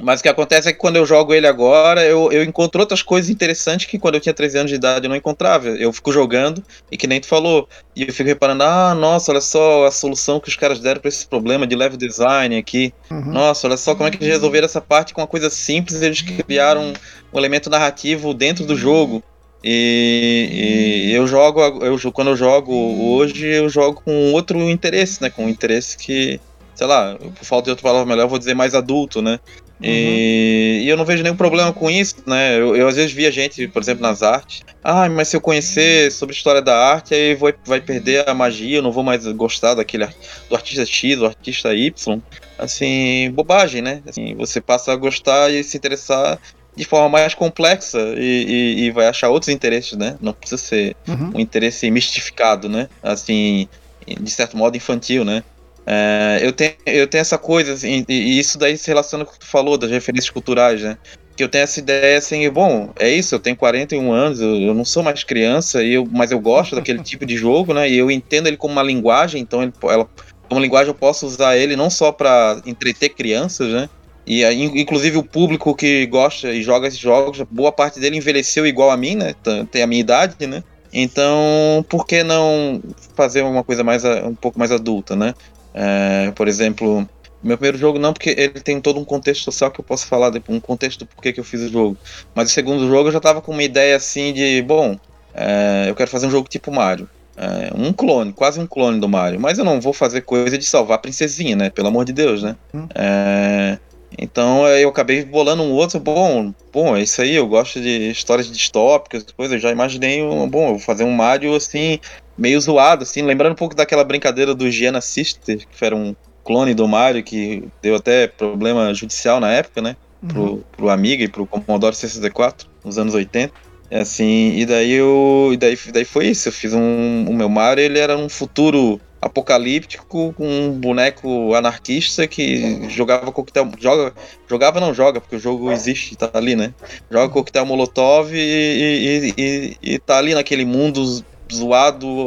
Mas 0.00 0.20
o 0.20 0.22
que 0.24 0.28
acontece 0.28 0.68
é 0.68 0.72
que 0.72 0.78
quando 0.78 0.96
eu 0.96 1.06
jogo 1.06 1.32
ele 1.32 1.46
agora, 1.46 2.04
eu, 2.04 2.32
eu 2.32 2.42
encontro 2.42 2.80
outras 2.80 3.00
coisas 3.00 3.30
interessantes 3.30 3.86
que 3.86 3.98
quando 3.98 4.16
eu 4.16 4.20
tinha 4.20 4.34
13 4.34 4.58
anos 4.58 4.70
de 4.70 4.76
idade 4.76 5.06
eu 5.06 5.08
não 5.08 5.16
encontrava. 5.16 5.68
Eu 5.68 5.92
fico 5.92 6.12
jogando, 6.12 6.62
e 6.90 6.96
que 6.96 7.06
nem 7.06 7.20
tu 7.20 7.26
falou, 7.26 7.68
e 7.94 8.02
eu 8.02 8.12
fico 8.12 8.28
reparando, 8.28 8.64
ah, 8.64 8.94
nossa, 8.94 9.30
olha 9.30 9.40
só 9.40 9.86
a 9.86 9.90
solução 9.92 10.40
que 10.40 10.48
os 10.48 10.56
caras 10.56 10.80
deram 10.80 11.00
para 11.00 11.08
esse 11.08 11.26
problema 11.26 11.66
de 11.66 11.76
level 11.76 11.96
design 11.96 12.56
aqui. 12.56 12.92
Uhum. 13.10 13.32
Nossa, 13.32 13.68
olha 13.68 13.76
só 13.76 13.94
como 13.94 14.08
é 14.08 14.10
que 14.10 14.16
eles 14.16 14.28
resolveram 14.28 14.64
essa 14.64 14.80
parte 14.80 15.14
com 15.14 15.20
uma 15.20 15.26
coisa 15.26 15.48
simples, 15.48 16.02
eles 16.02 16.22
criaram 16.22 16.92
um 17.32 17.38
elemento 17.38 17.70
narrativo 17.70 18.34
dentro 18.34 18.66
do 18.66 18.76
jogo. 18.76 19.22
E, 19.66 21.06
e, 21.08 21.14
eu 21.14 21.26
jogo, 21.26 21.60
eu, 21.60 22.12
quando 22.12 22.28
eu 22.28 22.36
jogo 22.36 22.74
hoje, 22.74 23.46
eu 23.46 23.66
jogo 23.70 24.02
com 24.04 24.32
outro 24.32 24.58
interesse, 24.68 25.22
né? 25.22 25.30
Com 25.30 25.46
um 25.46 25.48
interesse 25.48 25.96
que, 25.96 26.38
sei 26.74 26.86
lá, 26.86 27.16
por 27.16 27.44
falta 27.46 27.64
de 27.64 27.70
outra 27.70 27.82
palavra 27.82 28.06
melhor, 28.06 28.24
eu 28.24 28.28
vou 28.28 28.38
dizer 28.38 28.52
mais 28.52 28.74
adulto, 28.74 29.22
né? 29.22 29.40
Uhum. 29.80 29.90
E, 29.90 30.82
e, 30.84 30.88
eu 30.88 30.96
não 30.96 31.04
vejo 31.04 31.22
nenhum 31.22 31.36
problema 31.36 31.72
com 31.72 31.90
isso, 31.90 32.16
né? 32.26 32.56
Eu, 32.58 32.76
eu, 32.76 32.88
às 32.88 32.96
vezes 32.96 33.12
via 33.12 33.30
gente, 33.30 33.66
por 33.68 33.82
exemplo, 33.82 34.02
nas 34.02 34.22
artes. 34.22 34.62
Ah, 34.82 35.08
mas 35.08 35.28
se 35.28 35.36
eu 35.36 35.40
conhecer 35.40 36.12
sobre 36.12 36.34
a 36.34 36.36
história 36.36 36.62
da 36.62 36.76
arte, 36.76 37.14
aí 37.14 37.34
vou, 37.34 37.52
vai 37.64 37.80
perder 37.80 38.28
a 38.28 38.34
magia, 38.34 38.78
eu 38.78 38.82
não 38.82 38.92
vou 38.92 39.02
mais 39.02 39.26
gostar 39.28 39.74
daquele 39.74 40.06
do 40.48 40.54
artista 40.54 40.86
X, 40.86 41.18
do 41.18 41.26
artista 41.26 41.74
Y. 41.74 42.20
Assim, 42.58 43.30
bobagem, 43.32 43.82
né? 43.82 44.00
Assim, 44.06 44.34
você 44.36 44.60
passa 44.60 44.92
a 44.92 44.96
gostar 44.96 45.50
e 45.50 45.64
se 45.64 45.76
interessar 45.76 46.38
de 46.76 46.84
forma 46.84 47.08
mais 47.08 47.34
complexa 47.34 47.98
e, 48.16 48.44
e, 48.46 48.84
e 48.84 48.90
vai 48.90 49.06
achar 49.06 49.28
outros 49.28 49.48
interesses, 49.48 49.96
né? 49.96 50.16
Não 50.20 50.32
precisa 50.32 50.60
ser 50.60 50.96
uhum. 51.06 51.32
um 51.34 51.40
interesse 51.40 51.90
mistificado, 51.90 52.68
né? 52.68 52.88
Assim, 53.02 53.68
de 54.06 54.30
certo 54.30 54.56
modo 54.56 54.76
infantil, 54.76 55.24
né? 55.24 55.42
É, 55.86 56.40
eu, 56.42 56.52
tenho, 56.52 56.74
eu 56.86 57.06
tenho 57.06 57.20
essa 57.20 57.36
coisa, 57.36 57.74
assim, 57.74 58.04
e 58.08 58.38
isso 58.38 58.58
daí 58.58 58.76
se 58.76 58.88
relaciona 58.88 59.24
com 59.24 59.30
o 59.30 59.34
que 59.34 59.40
tu 59.40 59.46
falou, 59.46 59.76
das 59.76 59.90
referências 59.90 60.30
culturais, 60.30 60.80
né? 60.82 60.96
Que 61.36 61.44
eu 61.44 61.48
tenho 61.48 61.64
essa 61.64 61.78
ideia 61.80 62.16
assim, 62.16 62.48
bom, 62.48 62.92
é 62.98 63.10
isso, 63.10 63.34
eu 63.34 63.40
tenho 63.40 63.56
41 63.56 64.12
anos, 64.12 64.40
eu, 64.40 64.54
eu 64.56 64.74
não 64.74 64.84
sou 64.84 65.02
mais 65.02 65.24
criança, 65.24 65.82
eu, 65.82 66.06
mas 66.10 66.30
eu 66.30 66.38
gosto 66.40 66.74
daquele 66.74 67.02
tipo 67.04 67.26
de 67.26 67.36
jogo, 67.36 67.74
né? 67.74 67.88
E 67.88 67.98
eu 67.98 68.10
entendo 68.10 68.46
ele 68.46 68.56
como 68.56 68.72
uma 68.72 68.82
linguagem, 68.82 69.42
então 69.42 69.62
ele, 69.62 69.72
ela, 69.84 70.08
como 70.48 70.60
linguagem 70.60 70.88
eu 70.88 70.94
posso 70.94 71.26
usar 71.26 71.56
ele 71.56 71.76
não 71.76 71.90
só 71.90 72.12
para 72.12 72.62
entreter 72.64 73.10
crianças, 73.10 73.68
né? 73.72 73.88
E 74.26 74.42
inclusive 74.80 75.18
o 75.18 75.22
público 75.22 75.74
que 75.74 76.06
gosta 76.06 76.50
e 76.50 76.62
joga 76.62 76.88
esses 76.88 76.98
jogos, 76.98 77.42
boa 77.50 77.70
parte 77.70 78.00
dele 78.00 78.16
envelheceu 78.16 78.66
igual 78.66 78.90
a 78.90 78.96
mim, 78.96 79.16
né? 79.16 79.34
Tem 79.70 79.82
a 79.82 79.86
minha 79.86 80.00
idade, 80.00 80.46
né? 80.46 80.62
Então, 80.96 81.84
por 81.88 82.06
que 82.06 82.22
não 82.22 82.80
fazer 83.16 83.42
uma 83.42 83.64
coisa 83.64 83.82
mais 83.82 84.04
um 84.04 84.34
pouco 84.34 84.58
mais 84.58 84.70
adulta, 84.70 85.14
né? 85.16 85.34
É, 85.74 86.30
por 86.30 86.46
exemplo, 86.46 87.06
meu 87.42 87.58
primeiro 87.58 87.76
jogo 87.76 87.98
não, 87.98 88.12
porque 88.12 88.30
ele 88.30 88.60
tem 88.60 88.80
todo 88.80 88.98
um 88.98 89.04
contexto 89.04 89.44
social 89.44 89.70
que 89.70 89.80
eu 89.80 89.84
posso 89.84 90.06
falar, 90.06 90.32
um 90.48 90.60
contexto 90.60 91.00
do 91.00 91.06
porquê 91.06 91.32
que 91.32 91.40
eu 91.40 91.44
fiz 91.44 91.60
o 91.60 91.68
jogo. 91.68 91.96
Mas 92.34 92.50
o 92.50 92.54
segundo 92.54 92.88
jogo 92.88 93.08
eu 93.08 93.12
já 93.12 93.20
tava 93.20 93.42
com 93.42 93.52
uma 93.52 93.62
ideia 93.62 93.96
assim 93.96 94.32
de, 94.32 94.62
bom, 94.62 94.96
é, 95.34 95.86
eu 95.88 95.94
quero 95.94 96.10
fazer 96.10 96.26
um 96.26 96.30
jogo 96.30 96.48
tipo 96.48 96.72
Mario. 96.72 97.08
É, 97.36 97.72
um 97.74 97.92
clone, 97.92 98.32
quase 98.32 98.60
um 98.60 98.66
clone 98.66 99.00
do 99.00 99.08
Mario. 99.08 99.40
Mas 99.40 99.58
eu 99.58 99.64
não 99.64 99.80
vou 99.80 99.92
fazer 99.92 100.20
coisa 100.20 100.56
de 100.56 100.64
salvar 100.64 100.94
a 100.96 101.00
princesinha, 101.00 101.56
né? 101.56 101.68
Pelo 101.68 101.88
amor 101.88 102.04
de 102.04 102.12
Deus, 102.12 102.42
né? 102.42 102.56
Hum. 102.72 102.86
É, 102.94 103.78
então 104.18 104.66
eu 104.66 104.88
acabei 104.88 105.24
bolando 105.24 105.62
um 105.62 105.72
outro. 105.72 105.98
Bom, 105.98 106.52
bom, 106.72 106.96
é 106.96 107.02
isso 107.02 107.20
aí. 107.20 107.34
Eu 107.34 107.46
gosto 107.46 107.80
de 107.80 108.10
histórias 108.10 108.50
distópicas, 108.50 109.24
coisas. 109.36 109.54
Eu 109.54 109.60
já 109.60 109.70
imaginei 109.70 110.22
um. 110.22 110.48
Bom, 110.48 110.64
eu 110.64 110.70
vou 110.70 110.78
fazer 110.78 111.04
um 111.04 111.10
Mario 111.10 111.54
assim, 111.54 111.98
meio 112.36 112.60
zoado, 112.60 113.02
assim, 113.02 113.22
lembrando 113.22 113.52
um 113.52 113.56
pouco 113.56 113.74
daquela 113.74 114.04
brincadeira 114.04 114.54
do 114.54 114.70
Giana 114.70 115.00
Sister, 115.00 115.66
que 115.66 115.84
era 115.84 115.94
um 115.94 116.14
clone 116.44 116.74
do 116.74 116.86
Mario, 116.86 117.22
que 117.22 117.64
deu 117.82 117.96
até 117.96 118.26
problema 118.26 118.92
judicial 118.94 119.40
na 119.40 119.50
época, 119.50 119.80
né? 119.80 119.96
Pro, 120.26 120.42
uhum. 120.42 120.62
pro 120.76 120.88
Amiga 120.88 121.24
e 121.24 121.28
pro 121.28 121.46
Commodore 121.46 121.94
64, 121.94 122.68
nos 122.84 122.98
anos 122.98 123.14
80. 123.14 123.52
É 123.90 124.00
assim, 124.00 124.56
e 124.56 124.64
daí 124.64 124.92
eu. 124.92 125.50
E 125.52 125.56
daí, 125.56 125.78
daí 125.92 126.04
foi 126.04 126.28
isso. 126.28 126.48
Eu 126.48 126.52
fiz 126.52 126.72
um. 126.72 127.26
O 127.28 127.34
meu 127.34 127.48
Mario 127.48 127.84
ele 127.84 127.98
era 127.98 128.16
um 128.16 128.28
futuro 128.28 129.00
apocalíptico 129.24 130.32
com 130.34 130.46
um 130.46 130.72
boneco 130.72 131.54
anarquista 131.54 132.26
que 132.26 132.88
jogava 132.90 133.32
coquetel. 133.32 133.70
Joga, 133.78 134.12
jogava 134.48 134.80
não 134.80 134.92
joga, 134.92 135.20
porque 135.20 135.36
o 135.36 135.40
jogo 135.40 135.72
existe, 135.72 136.14
tá 136.14 136.30
ali, 136.34 136.54
né? 136.54 136.74
Joga 137.10 137.32
coquetel 137.32 137.64
Molotov 137.64 138.32
e, 138.34 138.38
e, 138.38 139.34
e, 139.36 139.76
e 139.82 139.98
tá 139.98 140.18
ali 140.18 140.34
naquele 140.34 140.64
mundo 140.64 141.24
zoado, 141.52 142.26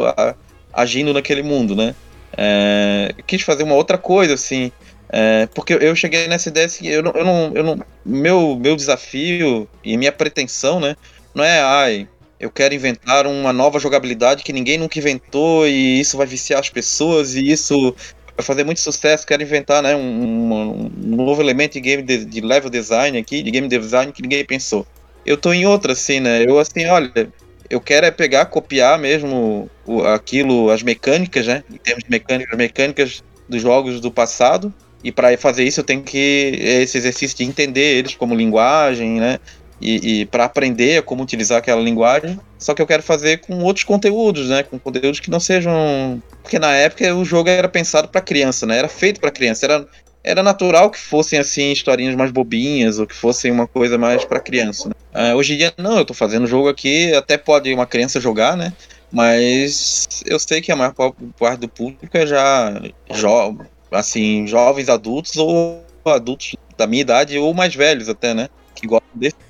agindo 0.73 1.13
naquele 1.13 1.43
mundo, 1.43 1.75
né? 1.75 1.93
É, 2.35 3.13
quis 3.25 3.41
fazer 3.41 3.63
uma 3.63 3.75
outra 3.75 3.97
coisa, 3.97 4.33
assim, 4.33 4.71
é, 5.09 5.47
porque 5.53 5.73
eu 5.73 5.95
cheguei 5.95 6.27
nessa 6.27 6.49
ideia 6.49 6.65
assim, 6.65 6.87
eu 6.87 7.01
não, 7.01 7.11
eu 7.13 7.25
não, 7.25 7.51
eu 7.55 7.63
não, 7.63 7.79
meu, 8.05 8.55
meu 8.59 8.75
desafio 8.75 9.67
e 9.83 9.95
minha 9.97 10.11
pretensão, 10.11 10.79
né, 10.79 10.95
não 11.33 11.43
é, 11.43 11.61
ai, 11.61 12.07
eu 12.39 12.51
quero 12.51 12.73
inventar 12.73 13.25
uma 13.25 13.51
nova 13.51 13.79
jogabilidade 13.79 14.43
que 14.43 14.53
ninguém 14.53 14.77
nunca 14.77 14.99
inventou 14.99 15.67
e 15.67 15.99
isso 15.99 16.17
vai 16.17 16.27
viciar 16.27 16.59
as 16.59 16.69
pessoas 16.69 17.35
e 17.35 17.51
isso 17.51 17.95
vai 18.35 18.45
fazer 18.45 18.63
muito 18.63 18.79
sucesso. 18.79 19.25
Quero 19.25 19.41
inventar, 19.41 19.81
né, 19.81 19.95
um, 19.95 20.89
um 21.03 21.15
novo 21.15 21.41
elemento 21.41 21.73
de 21.73 21.81
game 21.81 22.03
de, 22.03 22.25
de, 22.25 22.41
level 22.41 22.69
design 22.69 23.17
aqui, 23.17 23.41
de 23.41 23.49
game 23.49 23.67
design 23.67 24.11
que 24.11 24.21
ninguém 24.21 24.45
pensou. 24.45 24.85
Eu 25.25 25.35
tô 25.35 25.51
em 25.51 25.65
outra, 25.65 25.93
assim, 25.93 26.19
né, 26.19 26.43
eu 26.47 26.59
assim, 26.59 26.85
olha, 26.85 27.31
eu 27.69 27.81
quero 27.81 28.05
é 28.05 28.11
pegar, 28.11 28.45
copiar 28.45 28.97
mesmo 28.99 29.69
o, 29.85 30.03
aquilo, 30.03 30.69
as 30.69 30.83
mecânicas, 30.83 31.47
né, 31.47 31.63
em 31.69 31.77
termos 31.77 32.03
de 32.03 32.09
mecânicas, 32.09 32.57
mecânicas 32.57 33.23
dos 33.49 33.61
jogos 33.61 33.99
do 33.99 34.11
passado 34.11 34.73
e 35.03 35.11
para 35.11 35.37
fazer 35.37 35.63
isso 35.63 35.79
eu 35.79 35.83
tenho 35.83 36.01
que 36.01 36.51
esse 36.59 36.97
exercício 36.97 37.37
de 37.37 37.43
entender 37.43 37.97
eles 37.97 38.15
como 38.15 38.35
linguagem, 38.35 39.19
né? 39.19 39.39
E, 39.79 40.21
e 40.21 40.25
para 40.25 40.45
aprender 40.45 41.03
como 41.03 41.23
utilizar 41.23 41.59
aquela 41.59 41.81
linguagem. 41.81 42.39
Só 42.57 42.73
que 42.73 42.81
eu 42.81 42.87
quero 42.87 43.03
fazer 43.03 43.37
com 43.41 43.59
outros 43.63 43.83
conteúdos, 43.83 44.49
né? 44.49 44.63
Com 44.63 44.79
conteúdos 44.79 45.19
que 45.19 45.29
não 45.29 45.39
sejam, 45.39 46.21
porque 46.41 46.57
na 46.57 46.73
época 46.73 47.13
o 47.13 47.23
jogo 47.23 47.49
era 47.49 47.69
pensado 47.69 48.07
para 48.07 48.21
criança, 48.21 48.65
né? 48.65 48.77
Era 48.77 48.87
feito 48.87 49.19
para 49.19 49.31
criança. 49.31 49.65
Era 49.65 49.87
era 50.23 50.43
natural 50.43 50.91
que 50.91 50.99
fossem 50.99 51.39
assim 51.39 51.71
historinhas 51.71 52.15
mais 52.15 52.31
bobinhas 52.31 52.99
ou 52.99 53.07
que 53.07 53.15
fossem 53.15 53.49
uma 53.49 53.65
coisa 53.65 53.97
mais 53.97 54.25
para 54.25 54.41
criança. 54.41 54.89
Né? 54.89 55.33
Uh, 55.33 55.37
hoje 55.37 55.53
em 55.53 55.57
dia 55.57 55.73
não, 55.77 55.97
eu 55.97 56.03
tô 56.03 56.13
fazendo 56.13 56.45
jogo 56.45 56.67
aqui, 56.67 57.13
até 57.13 57.37
pode 57.37 57.73
uma 57.73 57.85
criança 57.85 58.19
jogar, 58.19 58.57
né? 58.57 58.73
Mas 59.09 60.05
eu 60.25 60.37
sei 60.37 60.59
que 60.59 60.69
a 60.69 60.75
maior 60.75 60.93
parte 61.39 61.61
do 61.61 61.69
público 61.69 62.17
é 62.17 62.27
já 62.27 62.73
jovem 63.13 63.67
assim, 63.91 64.45
jovens 64.47 64.89
adultos 64.89 65.37
ou 65.37 65.81
adultos 66.05 66.55
da 66.77 66.87
minha 66.87 67.01
idade 67.01 67.37
ou 67.37 67.53
mais 67.53 67.73
velhos 67.73 68.09
até, 68.09 68.33
né? 68.33 68.49
Que 68.75 68.87
gostam 68.87 69.09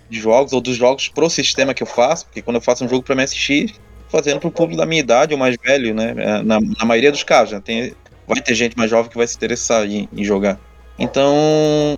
desses 0.10 0.24
jogos 0.24 0.54
ou 0.54 0.62
dos 0.62 0.76
jogos 0.76 1.08
pro 1.08 1.30
sistema 1.30 1.74
que 1.74 1.84
eu 1.84 1.88
faço, 1.88 2.26
porque 2.26 2.41
quando 2.41 2.58
eu 2.58 2.62
faço 2.62 2.84
um 2.84 2.89
jogo 2.89 3.04
para 3.04 3.15
MSX, 3.15 3.74
fazendo 4.10 4.39
pro 4.39 4.52
público 4.52 4.78
da 4.78 4.86
minha 4.86 5.02
idade 5.02 5.34
ou 5.34 5.39
mais 5.39 5.56
velho, 5.63 5.93
né? 5.93 6.13
É, 6.17 6.43
na, 6.43 6.60
na 6.60 6.86
maioria 6.86 7.12
dos 7.12 7.24
casos, 7.24 7.54
né? 7.54 7.62
Tem, 7.63 7.93
vai 8.28 8.41
ter 8.41 8.56
gente 8.56 8.78
mais 8.78 8.89
jovem 8.89 9.10
que 9.10 9.17
vai 9.17 9.28
se 9.28 9.36
interessar 9.36 9.86
em, 9.86 10.08
em 10.12 10.24
jogar. 10.24 10.60
Então, 10.98 11.98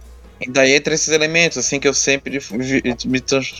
daí 0.49 0.73
entre 0.73 0.93
esses 0.93 1.09
elementos, 1.09 1.57
assim, 1.57 1.79
que 1.79 1.87
eu 1.87 1.93
sempre, 1.93 2.39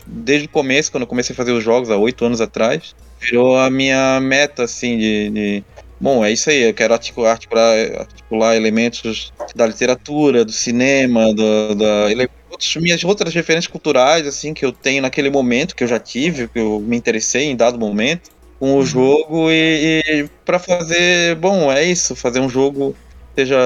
desde 0.05 0.45
o 0.47 0.49
começo, 0.49 0.91
quando 0.91 1.03
eu 1.03 1.07
comecei 1.07 1.33
a 1.33 1.37
fazer 1.37 1.51
os 1.51 1.63
jogos, 1.63 1.89
há 1.89 1.97
oito 1.97 2.25
anos 2.25 2.41
atrás, 2.41 2.95
virou 3.21 3.57
a 3.57 3.69
minha 3.69 4.19
meta, 4.19 4.63
assim, 4.63 4.97
de, 4.97 5.29
de 5.29 5.63
Bom, 6.01 6.23
é 6.23 6.31
isso 6.31 6.49
aí. 6.49 6.63
Eu 6.63 6.73
quero 6.73 6.93
articular, 6.93 7.31
articular, 7.31 8.55
elementos 8.55 9.33
da 9.53 9.67
literatura, 9.67 10.45
do 10.45 10.51
cinema, 10.51 11.33
da 11.35 12.09
outros, 12.59 12.75
minhas 12.75 13.03
outras 13.03 13.33
referências 13.33 13.71
culturais, 13.71 14.27
assim, 14.27 14.53
que 14.53 14.65
eu 14.65 14.71
tenho 14.71 15.01
naquele 15.01 15.29
momento, 15.29 15.75
que 15.75 15.83
eu 15.83 15.87
já 15.87 15.99
tive, 15.99 16.47
que 16.47 16.59
eu 16.59 16.79
me 16.79 16.97
interessei 16.97 17.45
em 17.45 17.55
dado 17.55 17.79
momento, 17.79 18.29
com 18.59 18.73
o 18.73 18.77
uhum. 18.77 18.85
jogo 18.85 19.51
e, 19.51 20.03
e 20.05 20.29
para 20.43 20.59
fazer, 20.59 21.35
bom, 21.35 21.71
é 21.71 21.83
isso, 21.83 22.15
fazer 22.15 22.41
um 22.41 22.49
jogo 22.49 22.95
que 23.33 23.41
seja, 23.41 23.57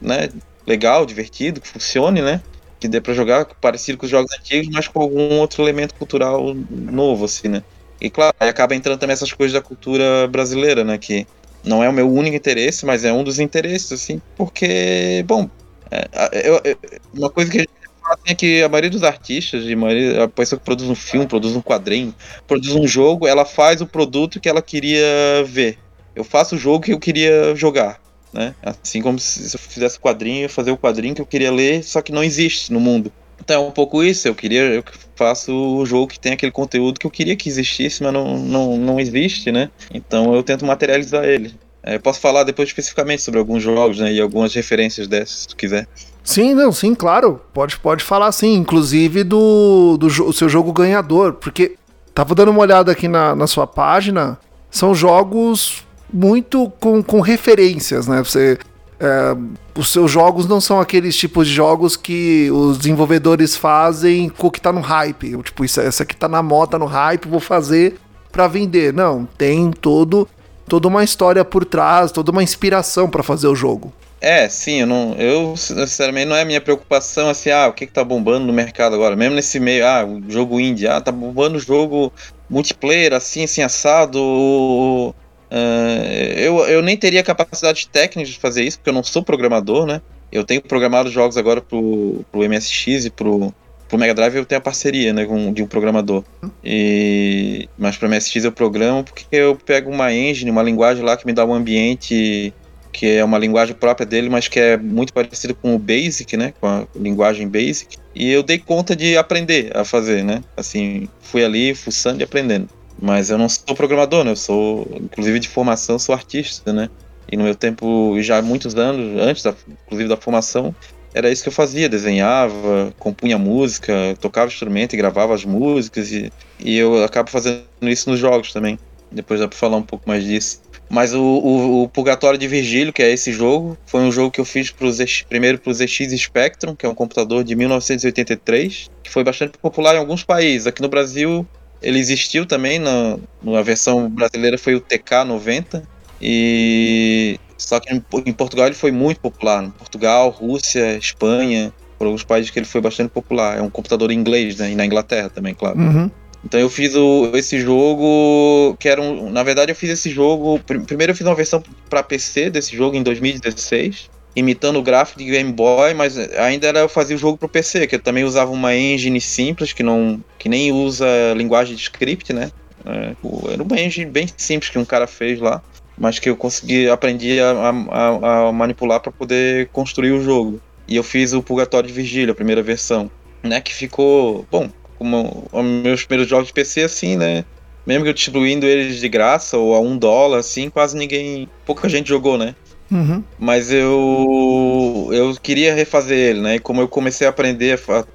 né, 0.00 0.28
legal, 0.66 1.06
divertido, 1.06 1.60
que 1.60 1.68
funcione, 1.68 2.20
né? 2.20 2.42
Que 2.78 2.86
dê 2.86 3.00
para 3.00 3.14
jogar 3.14 3.46
parecido 3.60 3.98
com 3.98 4.04
os 4.04 4.10
jogos 4.10 4.30
antigos, 4.38 4.68
mas 4.72 4.88
com 4.88 5.00
algum 5.00 5.38
outro 5.38 5.62
elemento 5.62 5.94
cultural 5.94 6.54
novo, 6.70 7.24
assim, 7.24 7.48
né? 7.48 7.62
E 8.00 8.08
claro, 8.08 8.34
aí 8.40 8.48
acaba 8.48 8.74
entrando 8.74 8.98
também 8.98 9.12
essas 9.12 9.32
coisas 9.32 9.52
da 9.52 9.60
cultura 9.60 10.26
brasileira, 10.28 10.84
né? 10.84 10.96
Que 10.96 11.26
não 11.62 11.82
é 11.82 11.88
o 11.88 11.92
meu 11.92 12.10
único 12.10 12.36
interesse, 12.36 12.86
mas 12.86 13.04
é 13.04 13.12
um 13.12 13.22
dos 13.22 13.38
interesses, 13.38 13.92
assim, 13.92 14.20
porque, 14.36 15.22
bom, 15.26 15.48
é, 15.90 16.48
eu, 16.48 16.60
eu, 16.64 16.78
uma 17.12 17.28
coisa 17.28 17.50
que 17.50 17.58
a 17.58 17.60
gente 17.60 17.79
assim, 18.12 18.32
é 18.32 18.34
que 18.34 18.62
a 18.62 18.68
maioria 18.68 18.90
dos 18.90 19.02
artistas, 19.02 19.64
de 19.64 19.74
maioria, 19.76 20.24
a 20.24 20.28
pessoa 20.28 20.58
que 20.58 20.64
produz 20.64 20.88
um 20.88 20.94
filme, 20.94 21.26
produz 21.26 21.54
um 21.54 21.62
quadrinho, 21.62 22.14
produz 22.46 22.74
um 22.74 22.86
jogo, 22.86 23.26
ela 23.26 23.44
faz 23.44 23.80
o 23.80 23.86
produto 23.86 24.40
que 24.40 24.48
ela 24.48 24.62
queria 24.62 25.04
ver. 25.46 25.78
Eu 26.14 26.24
faço 26.24 26.56
o 26.56 26.58
jogo 26.58 26.84
que 26.84 26.92
eu 26.92 26.98
queria 26.98 27.54
jogar, 27.54 28.00
né? 28.32 28.54
Assim 28.62 29.00
como 29.00 29.18
se 29.18 29.54
eu 29.54 29.58
fizesse 29.58 29.98
quadrinho, 29.98 30.44
eu 30.44 30.48
fazer 30.48 30.70
o 30.70 30.78
quadrinho 30.78 31.14
que 31.14 31.20
eu 31.20 31.26
queria 31.26 31.52
ler, 31.52 31.82
só 31.84 32.02
que 32.02 32.12
não 32.12 32.24
existe 32.24 32.72
no 32.72 32.80
mundo. 32.80 33.12
Então 33.40 33.64
é 33.64 33.68
um 33.68 33.70
pouco 33.70 34.02
isso, 34.02 34.28
eu 34.28 34.34
queria, 34.34 34.62
eu 34.62 34.84
faço 35.16 35.52
o 35.52 35.86
jogo 35.86 36.08
que 36.08 36.20
tem 36.20 36.32
aquele 36.32 36.52
conteúdo 36.52 37.00
que 37.00 37.06
eu 37.06 37.10
queria 37.10 37.34
que 37.34 37.48
existisse, 37.48 38.02
mas 38.02 38.12
não, 38.12 38.38
não, 38.38 38.76
não 38.76 39.00
existe, 39.00 39.50
né? 39.50 39.70
Então 39.92 40.34
eu 40.34 40.42
tento 40.42 40.64
materializar 40.64 41.24
ele. 41.24 41.54
É, 41.82 41.98
posso 41.98 42.20
falar 42.20 42.44
depois 42.44 42.68
especificamente 42.68 43.22
sobre 43.22 43.40
alguns 43.40 43.62
jogos, 43.62 43.98
né, 43.98 44.12
e 44.12 44.20
algumas 44.20 44.54
referências 44.54 45.08
dessas, 45.08 45.40
se 45.40 45.48
tu 45.48 45.56
quiser. 45.56 45.88
Sim, 46.22 46.54
não, 46.54 46.70
sim, 46.72 46.94
claro. 46.94 47.40
Pode, 47.52 47.78
pode 47.78 48.04
falar 48.04 48.30
sim, 48.32 48.54
inclusive 48.54 49.24
do, 49.24 49.96
do, 49.98 50.32
seu 50.32 50.48
jogo 50.48 50.72
ganhador, 50.72 51.34
porque 51.34 51.76
tava 52.14 52.34
dando 52.34 52.50
uma 52.50 52.60
olhada 52.60 52.92
aqui 52.92 53.08
na, 53.08 53.34
na 53.34 53.46
sua 53.46 53.66
página, 53.66 54.38
são 54.70 54.94
jogos 54.94 55.84
muito 56.12 56.70
com, 56.80 57.02
com 57.02 57.20
referências, 57.20 58.06
né? 58.06 58.22
Você 58.22 58.58
é, 59.00 59.34
os 59.74 59.90
seus 59.90 60.10
jogos 60.10 60.46
não 60.46 60.60
são 60.60 60.78
aqueles 60.78 61.16
tipos 61.16 61.48
de 61.48 61.54
jogos 61.54 61.96
que 61.96 62.50
os 62.50 62.76
desenvolvedores 62.76 63.56
fazem 63.56 64.28
com 64.28 64.48
o 64.48 64.50
que 64.50 64.60
tá 64.60 64.70
no 64.70 64.80
hype. 64.80 65.42
Tipo, 65.42 65.64
isso, 65.64 65.80
essa 65.80 66.02
aqui 66.02 66.14
tá 66.14 66.28
na 66.28 66.42
moda, 66.42 66.78
no 66.78 66.84
hype, 66.84 67.26
vou 67.26 67.40
fazer 67.40 67.96
para 68.30 68.46
vender. 68.46 68.92
Não, 68.92 69.26
tem 69.38 69.70
todo 69.70 70.28
toda 70.68 70.86
uma 70.86 71.02
história 71.02 71.44
por 71.44 71.64
trás, 71.64 72.12
toda 72.12 72.30
uma 72.30 72.44
inspiração 72.44 73.08
para 73.08 73.24
fazer 73.24 73.48
o 73.48 73.56
jogo. 73.56 73.92
É, 74.20 74.48
sim, 74.50 74.80
eu 74.80 74.86
não, 74.86 75.14
eu 75.14 75.56
sinceramente 75.56 76.26
não 76.26 76.36
é 76.36 76.44
minha 76.44 76.60
preocupação 76.60 77.30
assim, 77.30 77.50
ah, 77.50 77.68
o 77.68 77.72
que 77.72 77.86
que 77.86 77.92
tá 77.92 78.04
bombando 78.04 78.46
no 78.46 78.52
mercado 78.52 78.94
agora, 78.94 79.16
mesmo 79.16 79.34
nesse 79.34 79.58
meio, 79.58 79.86
ah, 79.86 80.04
o 80.04 80.30
jogo 80.30 80.60
indie, 80.60 80.86
ah, 80.86 81.00
tá 81.00 81.10
bombando 81.10 81.56
o 81.56 81.60
jogo 81.60 82.12
multiplayer 82.48 83.14
assim, 83.14 83.44
assim 83.44 83.62
assado, 83.62 85.14
Uh, 85.50 86.36
eu, 86.36 86.58
eu 86.68 86.80
nem 86.80 86.96
teria 86.96 87.24
capacidade 87.24 87.88
técnica 87.88 88.30
de 88.30 88.38
fazer 88.38 88.62
isso, 88.62 88.78
porque 88.78 88.90
eu 88.90 88.94
não 88.94 89.02
sou 89.02 89.22
programador, 89.24 89.84
né? 89.84 90.00
Eu 90.30 90.44
tenho 90.44 90.62
programado 90.62 91.10
jogos 91.10 91.36
agora 91.36 91.60
pro, 91.60 92.24
pro 92.30 92.48
MSX 92.48 93.06
e 93.06 93.10
pro, 93.10 93.52
pro 93.88 93.98
Mega 93.98 94.14
Drive 94.14 94.36
eu 94.36 94.46
tenho 94.46 94.60
a 94.60 94.62
parceria, 94.62 95.12
né, 95.12 95.26
com, 95.26 95.52
de 95.52 95.60
um 95.60 95.66
programador. 95.66 96.22
E, 96.62 97.68
mas 97.76 97.96
pro 97.96 98.08
MSX 98.08 98.44
eu 98.44 98.52
programo 98.52 99.02
porque 99.02 99.26
eu 99.32 99.56
pego 99.56 99.90
uma 99.90 100.12
engine, 100.12 100.52
uma 100.52 100.62
linguagem 100.62 101.04
lá 101.04 101.16
que 101.16 101.26
me 101.26 101.32
dá 101.32 101.44
um 101.44 101.52
ambiente 101.52 102.54
que 102.92 103.06
é 103.06 103.24
uma 103.24 103.38
linguagem 103.38 103.74
própria 103.74 104.06
dele, 104.06 104.28
mas 104.28 104.48
que 104.48 104.58
é 104.58 104.76
muito 104.76 105.12
parecido 105.12 105.54
com 105.54 105.74
o 105.74 105.78
Basic, 105.78 106.36
né, 106.36 106.52
com 106.60 106.66
a 106.66 106.86
linguagem 106.94 107.48
Basic. 107.48 107.96
E 108.14 108.30
eu 108.30 108.42
dei 108.42 108.58
conta 108.58 108.96
de 108.96 109.16
aprender 109.16 109.76
a 109.76 109.84
fazer, 109.84 110.24
né? 110.24 110.42
Assim, 110.56 111.08
fui 111.20 111.44
ali 111.44 111.74
fuçando 111.74 112.20
e 112.20 112.24
aprendendo. 112.24 112.68
Mas 113.00 113.30
eu 113.30 113.38
não 113.38 113.48
sou 113.48 113.74
programador, 113.74 114.24
né? 114.24 114.32
Eu 114.32 114.36
sou, 114.36 114.86
inclusive 115.00 115.38
de 115.38 115.48
formação, 115.48 115.98
sou 115.98 116.14
artista, 116.14 116.72
né? 116.72 116.90
E 117.30 117.36
no 117.36 117.44
meu 117.44 117.54
tempo, 117.54 118.20
já 118.20 118.38
há 118.38 118.42
muitos 118.42 118.74
anos, 118.74 119.20
antes, 119.22 119.42
da, 119.42 119.54
inclusive 119.86 120.08
da 120.08 120.16
formação, 120.16 120.74
era 121.14 121.30
isso 121.30 121.42
que 121.42 121.48
eu 121.48 121.52
fazia, 121.52 121.88
desenhava, 121.88 122.92
compunha 122.98 123.38
música, 123.38 123.92
tocava 124.20 124.48
instrumento 124.48 124.94
e 124.94 124.96
gravava 124.96 125.34
as 125.34 125.44
músicas, 125.44 126.10
e, 126.12 126.32
e 126.58 126.76
eu 126.76 127.04
acabo 127.04 127.30
fazendo 127.30 127.64
isso 127.82 128.10
nos 128.10 128.18
jogos 128.18 128.52
também. 128.52 128.78
Depois 129.10 129.40
dá 129.40 129.48
pra 129.48 129.58
falar 129.58 129.76
um 129.76 129.82
pouco 129.82 130.08
mais 130.08 130.24
disso. 130.24 130.60
Mas 130.90 131.14
o, 131.14 131.22
o, 131.22 131.82
o 131.84 131.88
Purgatório 131.88 132.36
de 132.36 132.48
Virgílio, 132.48 132.92
que 132.92 133.00
é 133.00 133.12
esse 133.12 133.32
jogo, 133.32 133.78
foi 133.86 134.00
um 134.00 134.10
jogo 134.10 134.32
que 134.32 134.40
eu 134.40 134.44
fiz 134.44 134.72
pro 134.72 134.90
primeiro 135.28 135.58
pro 135.58 135.72
ZX 135.72 136.10
Spectrum, 136.20 136.74
que 136.74 136.84
é 136.84 136.88
um 136.88 136.94
computador 136.96 137.44
de 137.44 137.54
1983, 137.54 138.90
que 139.00 139.08
foi 139.08 139.22
bastante 139.22 139.56
popular 139.56 139.94
em 139.94 139.98
alguns 139.98 140.24
países. 140.24 140.66
Aqui 140.66 140.82
no 140.82 140.88
Brasil, 140.88 141.46
ele 141.80 142.00
existiu 142.00 142.44
também, 142.44 142.80
na, 142.80 143.16
na 143.40 143.62
versão 143.62 144.10
brasileira 144.10 144.58
foi 144.58 144.74
o 144.74 144.80
TK90, 144.80 145.84
e 146.20 147.38
só 147.56 147.78
que 147.78 147.94
em, 147.94 148.02
em, 148.26 148.32
Portugal 148.32 148.66
ele 148.66 148.74
foi 148.74 148.90
muito 148.90 149.20
popular. 149.20 149.62
Em 149.62 149.70
Portugal, 149.70 150.28
Rússia, 150.30 150.98
Espanha, 150.98 151.72
por 151.96 152.06
alguns 152.06 152.24
países 152.24 152.50
que 152.50 152.58
ele 152.58 152.66
foi 152.66 152.80
bastante 152.80 153.10
popular. 153.10 153.58
É 153.58 153.62
um 153.62 153.70
computador 153.70 154.10
inglês, 154.10 154.56
né? 154.56 154.72
E 154.72 154.74
na 154.74 154.84
Inglaterra 154.84 155.30
também, 155.30 155.54
claro. 155.54 155.78
Uhum. 155.78 156.10
Então 156.44 156.58
eu 156.58 156.70
fiz 156.70 156.94
o, 156.94 157.30
esse 157.34 157.60
jogo, 157.60 158.76
que 158.78 158.88
era 158.88 159.00
um, 159.00 159.30
na 159.30 159.42
verdade 159.42 159.72
eu 159.72 159.76
fiz 159.76 159.90
esse 159.90 160.10
jogo, 160.10 160.58
primeiro 160.86 161.12
eu 161.12 161.16
fiz 161.16 161.26
uma 161.26 161.34
versão 161.34 161.62
para 161.88 162.02
PC 162.02 162.50
desse 162.50 162.74
jogo 162.74 162.96
em 162.96 163.02
2016, 163.02 164.10
imitando 164.34 164.78
o 164.78 164.82
gráfico 164.82 165.18
de 165.18 165.26
Game 165.26 165.52
Boy, 165.52 165.92
mas 165.92 166.16
ainda 166.38 166.68
era 166.68 166.80
eu 166.80 166.88
fazia 166.88 167.16
o 167.16 167.18
jogo 167.18 167.36
pro 167.36 167.48
PC, 167.48 167.86
que 167.86 167.96
eu 167.96 168.00
também 168.00 168.24
usava 168.24 168.50
uma 168.50 168.74
engine 168.74 169.20
simples, 169.20 169.72
que 169.72 169.82
não 169.82 170.22
que 170.38 170.48
nem 170.48 170.72
usa 170.72 171.06
linguagem 171.36 171.76
de 171.76 171.82
script, 171.82 172.32
né? 172.32 172.50
É, 172.86 173.14
era 173.52 173.62
uma 173.62 173.78
engine 173.78 174.10
bem 174.10 174.26
simples 174.36 174.70
que 174.70 174.78
um 174.78 174.84
cara 174.84 175.06
fez 175.06 175.38
lá, 175.38 175.62
mas 175.98 176.18
que 176.18 176.30
eu 176.30 176.36
consegui 176.36 176.88
aprendi 176.88 177.38
a, 177.38 177.50
a, 177.90 178.48
a 178.48 178.52
manipular 178.52 179.00
para 179.00 179.12
poder 179.12 179.68
construir 179.68 180.12
o 180.12 180.22
jogo. 180.22 180.60
E 180.88 180.96
eu 180.96 181.04
fiz 181.04 181.32
o 181.32 181.42
Purgatório 181.42 181.86
de 181.86 181.94
Virgília, 181.94 182.32
a 182.32 182.34
primeira 182.34 182.62
versão, 182.62 183.10
né? 183.42 183.60
Que 183.60 183.74
ficou, 183.74 184.46
bom, 184.50 184.68
como 185.00 185.48
os 185.50 185.64
meus 185.64 186.04
primeiros 186.04 186.30
jogos 186.30 186.48
de 186.48 186.52
PC 186.52 186.82
assim, 186.82 187.16
né? 187.16 187.44
mesmo 187.86 188.04
que 188.04 188.10
eu 188.10 188.14
distribuindo 188.14 188.66
eles 188.66 189.00
de 189.00 189.08
graça 189.08 189.56
ou 189.56 189.74
a 189.74 189.80
um 189.80 189.96
dólar, 189.96 190.38
assim, 190.38 190.70
quase 190.70 190.96
ninguém. 190.96 191.48
Pouca 191.64 191.88
gente 191.88 192.08
jogou, 192.08 192.36
né? 192.38 192.54
Uhum. 192.90 193.22
Mas 193.38 193.72
eu. 193.72 195.08
Eu 195.12 195.34
queria 195.40 195.74
refazer 195.74 196.18
ele, 196.18 196.40
né? 196.40 196.54
E 196.56 196.60
como 196.60 196.80
eu 196.80 196.88
comecei 196.88 197.26
a 197.26 197.30
aprender 197.30 197.74
a 197.74 197.78
fa 197.78 198.06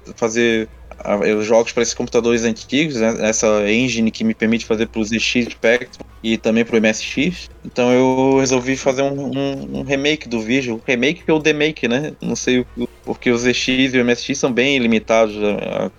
os 1.38 1.46
jogos 1.46 1.72
para 1.72 1.82
esses 1.82 1.94
computadores 1.94 2.42
antigos, 2.42 2.96
né? 2.96 3.16
essa 3.20 3.70
engine 3.70 4.10
que 4.10 4.24
me 4.24 4.34
permite 4.34 4.64
fazer 4.64 4.86
para 4.88 5.00
o 5.00 5.04
ZX 5.04 5.46
Spectrum 5.50 6.04
e 6.22 6.36
também 6.36 6.64
para 6.64 6.76
o 6.76 6.80
MSX. 6.80 7.48
Então 7.64 7.92
eu 7.92 8.38
resolvi 8.38 8.76
fazer 8.76 9.02
um, 9.02 9.30
um, 9.36 9.78
um, 9.78 9.82
remake 9.82 10.28
do 10.28 10.40
Visual, 10.40 10.80
remake 10.84 11.30
ou 11.30 11.38
demake, 11.38 11.86
né? 11.86 12.12
Não 12.20 12.34
sei 12.34 12.66
porque 13.04 13.30
o 13.30 13.38
ZX 13.38 13.68
e 13.68 14.00
o 14.00 14.04
MSX 14.04 14.38
são 14.38 14.52
bem 14.52 14.78
limitados 14.78 15.36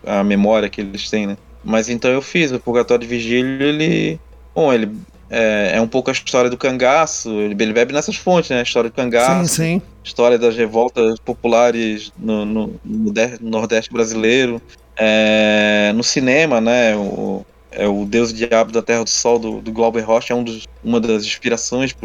a, 0.06 0.20
a 0.20 0.24
memória 0.24 0.70
que 0.70 0.82
eles 0.82 1.10
têm, 1.10 1.28
né? 1.28 1.38
Mas 1.64 1.90
então 1.90 2.12
eu 2.12 2.22
fiz 2.22 2.52
o 2.52 2.60
Purgatório 2.60 3.06
de 3.06 3.14
Vigílio, 3.14 3.62
ele. 3.62 4.20
Bom, 4.54 4.74
ele 4.74 4.92
é, 5.30 5.72
é, 5.76 5.82
um 5.82 5.88
pouco 5.88 6.10
a 6.10 6.14
história 6.14 6.50
do 6.50 6.58
cangaço, 6.58 7.30
ele, 7.42 7.54
bebe 7.56 7.94
nessas 7.94 8.16
fontes, 8.16 8.50
né? 8.50 8.60
A 8.60 8.64
história 8.64 8.90
do 8.90 8.94
cangaço, 8.94 9.56
sim, 9.56 9.80
sim. 9.80 9.82
história 10.04 10.38
das 10.38 10.56
revoltas 10.56 11.20
populares 11.20 12.12
no, 12.18 12.46
no, 12.46 12.80
no 12.84 13.14
Nordeste 13.42 13.92
brasileiro. 13.92 14.62
É, 14.98 15.92
no 15.96 16.04
cinema, 16.04 16.60
né? 16.60 16.96
O, 16.96 17.46
é 17.72 17.88
o 17.88 18.06
Deus 18.06 18.32
e 18.32 18.34
Diabo 18.34 18.72
da 18.72 18.82
Terra 18.82 19.04
do 19.04 19.10
Sol 19.10 19.38
do, 19.38 19.62
do 19.62 19.72
Glauber 19.72 20.02
Rocha 20.02 20.34
é 20.34 20.36
um 20.36 20.44
dos, 20.44 20.68
uma 20.84 21.00
das 21.00 21.24
inspirações 21.24 21.96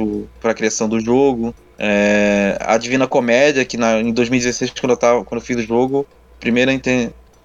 para 0.41 0.51
a 0.51 0.55
criação 0.55 0.89
do 0.89 1.01
jogo. 1.01 1.55
É, 1.79 2.59
a 2.61 2.77
Divina 2.77 3.07
Comédia, 3.07 3.65
que 3.65 3.77
na, 3.77 4.01
em 4.01 4.13
2016, 4.13 4.73
quando 4.79 4.91
eu, 4.91 4.97
tava, 4.97 5.25
quando 5.25 5.41
eu 5.41 5.47
fiz 5.47 5.57
o 5.57 5.63
jogo, 5.63 6.07
primeira 6.39 6.73